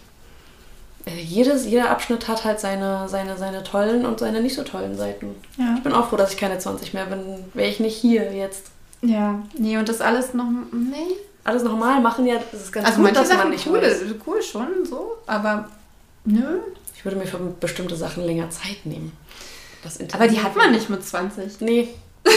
Äh, 1.06 1.20
Jedes, 1.22 1.66
jeder 1.66 1.90
Abschnitt 1.90 2.30
hat 2.30 2.46
halt 2.46 2.62
seine, 2.62 3.10
seine, 3.10 3.38
seine 3.38 3.64
tollen 3.64 4.06
und 4.06 4.18
seine 4.20 4.40
nicht 4.42 4.56
so 4.56 4.64
tollen 4.64 4.96
Seiten. 4.96 5.36
Ja. 5.58 5.76
Ich 5.78 5.84
bin 5.84 5.92
auch 5.92 6.08
froh, 6.08 6.16
dass 6.16 6.32
ich 6.32 6.38
keine 6.40 6.58
20 6.58 6.94
mehr 6.94 7.06
bin. 7.08 7.20
Wäre 7.54 7.70
ich 7.70 7.82
nicht 7.82 7.98
hier 7.98 8.32
jetzt. 8.34 8.68
Ja. 9.02 9.44
Nee, 9.58 9.78
und 9.78 9.90
das 9.90 10.00
alles 10.00 10.34
noch. 10.34 10.46
Nee. 10.72 11.18
alles 11.44 11.64
normal 11.64 12.00
machen, 12.02 12.26
ja, 12.26 12.36
das 12.52 12.62
ist 12.62 12.72
ganz 12.72 12.88
Also 12.88 12.98
gut, 13.02 13.06
manche 13.08 13.20
dass 13.20 13.30
man 13.30 13.38
Sachen 13.40 13.50
nicht 13.52 13.68
cool, 13.68 13.82
weiß. 13.82 14.02
cool 14.26 14.42
schon 14.42 14.86
so, 14.86 15.18
aber 15.28 15.68
nö. 16.24 16.60
Ich 16.96 17.04
würde 17.04 17.18
mir 17.18 17.28
für 17.28 17.38
bestimmte 17.38 17.98
Sachen 17.98 18.24
länger 18.26 18.50
Zeit 18.52 18.86
nehmen. 18.86 19.12
Das 19.84 20.00
Aber 20.14 20.28
die 20.30 20.42
hat 20.42 20.56
man 20.56 20.72
nicht 20.72 20.90
mit 20.90 21.06
20. 21.06 21.60
Nee. 21.60 21.90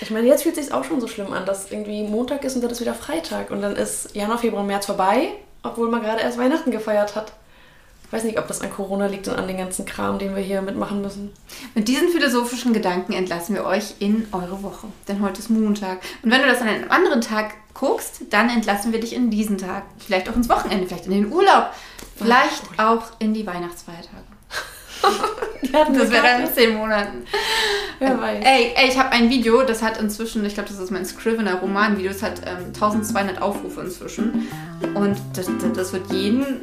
Ich 0.00 0.10
meine, 0.10 0.26
jetzt 0.26 0.42
fühlt 0.42 0.56
es 0.56 0.66
sich 0.66 0.74
auch 0.74 0.84
schon 0.84 1.00
so 1.00 1.08
schlimm 1.08 1.32
an, 1.32 1.46
dass 1.46 1.70
irgendwie 1.70 2.02
Montag 2.04 2.44
ist 2.44 2.54
und 2.54 2.62
dann 2.62 2.70
ist 2.70 2.80
wieder 2.80 2.94
Freitag. 2.94 3.50
Und 3.50 3.62
dann 3.62 3.76
ist 3.76 4.14
Januar, 4.14 4.38
Februar, 4.38 4.64
März 4.64 4.86
vorbei, 4.86 5.30
obwohl 5.62 5.88
man 5.88 6.02
gerade 6.02 6.22
erst 6.22 6.38
Weihnachten 6.38 6.70
gefeiert 6.70 7.14
hat. 7.14 7.32
Ich 8.06 8.12
weiß 8.12 8.24
nicht, 8.24 8.38
ob 8.38 8.46
das 8.46 8.60
an 8.60 8.70
Corona 8.70 9.06
liegt 9.06 9.26
und 9.28 9.34
an 9.34 9.48
den 9.48 9.56
ganzen 9.56 9.86
Kram, 9.86 10.18
den 10.18 10.36
wir 10.36 10.42
hier 10.42 10.62
mitmachen 10.62 11.00
müssen. 11.00 11.32
Mit 11.74 11.88
diesen 11.88 12.10
philosophischen 12.10 12.72
Gedanken 12.72 13.12
entlassen 13.12 13.54
wir 13.54 13.64
euch 13.64 13.94
in 13.98 14.28
eure 14.30 14.62
Woche. 14.62 14.86
Denn 15.08 15.22
heute 15.22 15.40
ist 15.40 15.50
Montag. 15.50 16.00
Und 16.22 16.30
wenn 16.30 16.42
du 16.42 16.46
das 16.46 16.60
an 16.60 16.68
einem 16.68 16.90
anderen 16.90 17.22
Tag 17.22 17.54
guckst, 17.72 18.22
dann 18.30 18.50
entlassen 18.50 18.92
wir 18.92 19.00
dich 19.00 19.14
in 19.14 19.30
diesen 19.30 19.58
Tag. 19.58 19.84
Vielleicht 19.98 20.28
auch 20.28 20.36
ins 20.36 20.48
Wochenende, 20.48 20.86
vielleicht 20.86 21.06
in 21.06 21.12
den 21.12 21.32
Urlaub. 21.32 21.70
Vielleicht 22.16 22.62
auch 22.78 23.02
in 23.18 23.34
die 23.34 23.46
Weihnachtsfeiertage. 23.46 24.33
Das 25.92 26.10
wäre 26.10 26.22
dann 26.22 26.42
in 26.42 26.54
zehn 26.54 26.76
Monaten. 26.76 27.24
Wer 27.98 28.20
weiß. 28.20 28.44
Ey, 28.44 28.72
ey 28.76 28.88
ich 28.88 28.98
habe 28.98 29.10
ein 29.10 29.28
Video, 29.30 29.62
das 29.62 29.82
hat 29.82 30.00
inzwischen, 30.00 30.44
ich 30.44 30.54
glaube, 30.54 30.68
das 30.68 30.78
ist 30.78 30.90
mein 30.90 31.04
Scrivener 31.04 31.56
Roman-Video, 31.56 32.12
das 32.12 32.22
hat 32.22 32.42
ähm, 32.46 32.66
1200 32.66 33.42
Aufrufe 33.42 33.80
inzwischen. 33.80 34.46
Und 34.94 35.16
das, 35.34 35.46
das, 35.74 35.92
wird 35.92 36.12
jeden 36.12 36.62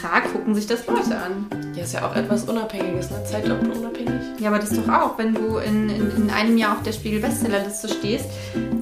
Tag 0.00 0.32
gucken 0.32 0.54
sich 0.54 0.66
das 0.66 0.86
Leute 0.86 1.16
an. 1.16 1.46
Ja, 1.74 1.84
ist 1.84 1.94
ja 1.94 2.06
auch 2.06 2.16
etwas 2.16 2.44
Unabhängiges, 2.44 3.10
ne? 3.10 3.22
Zeitlumpe 3.24 3.70
unabhängig. 3.70 4.20
Ja, 4.38 4.48
aber 4.48 4.58
das 4.58 4.70
doch 4.70 4.88
auch, 4.88 5.18
wenn 5.18 5.34
du 5.34 5.58
in, 5.58 5.88
in, 5.88 6.10
in 6.16 6.30
einem 6.30 6.56
Jahr 6.56 6.72
auf 6.72 6.82
der 6.82 6.92
Spiegel-Bestsellerliste 6.92 7.88
stehst, 7.88 8.26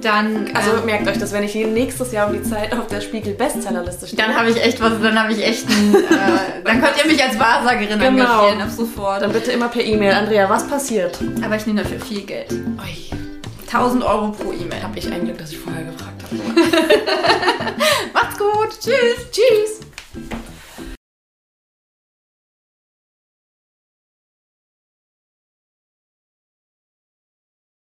dann. 0.00 0.50
Also 0.54 0.70
ähm, 0.70 0.86
merkt 0.86 1.08
euch 1.08 1.18
das, 1.18 1.32
wenn 1.32 1.42
ich 1.42 1.54
nächstes 1.54 2.12
Jahr 2.12 2.28
um 2.28 2.34
die 2.34 2.42
Zeit 2.42 2.72
auf 2.72 2.86
der 2.86 3.00
Spiegel-Bestsellerliste 3.00 4.06
stehe. 4.06 4.22
dann 4.22 4.36
habe 4.36 4.50
ich 4.50 4.62
echt 4.62 4.80
was, 4.80 5.00
dann 5.02 5.20
habe 5.20 5.32
ich 5.32 5.44
echt 5.44 5.68
ein, 5.68 5.94
äh, 5.94 6.62
Dann 6.64 6.80
könnt 6.80 6.94
ihr 7.02 7.10
mich 7.10 7.22
als 7.22 7.38
Wahrsagerin 7.38 7.98
Genau. 7.98 8.22
engagieren, 8.22 8.62
ab 8.62 8.70
sofort. 8.98 9.22
Dann 9.22 9.32
bitte 9.32 9.52
immer 9.52 9.68
per 9.68 9.84
E-Mail. 9.84 10.12
Andrea, 10.12 10.48
was 10.48 10.68
passiert? 10.68 11.18
Aber 11.44 11.56
ich 11.56 11.66
nehme 11.66 11.82
dafür 11.82 12.00
viel 12.00 12.22
Geld. 12.22 12.52
Ui, 12.52 13.18
1000 13.66 14.04
Euro 14.04 14.32
pro 14.32 14.52
E-Mail. 14.52 14.82
hab 14.82 14.96
ich 14.96 15.10
ein 15.10 15.24
Glück, 15.24 15.38
dass 15.38 15.52
ich 15.52 15.58
vorher 15.58 15.84
gefragt 15.84 16.22
habe. 16.22 16.36
Macht's 18.12 18.38
gut. 18.38 18.70
Tschüss. 18.80 19.30
Tschüss. 19.30 19.80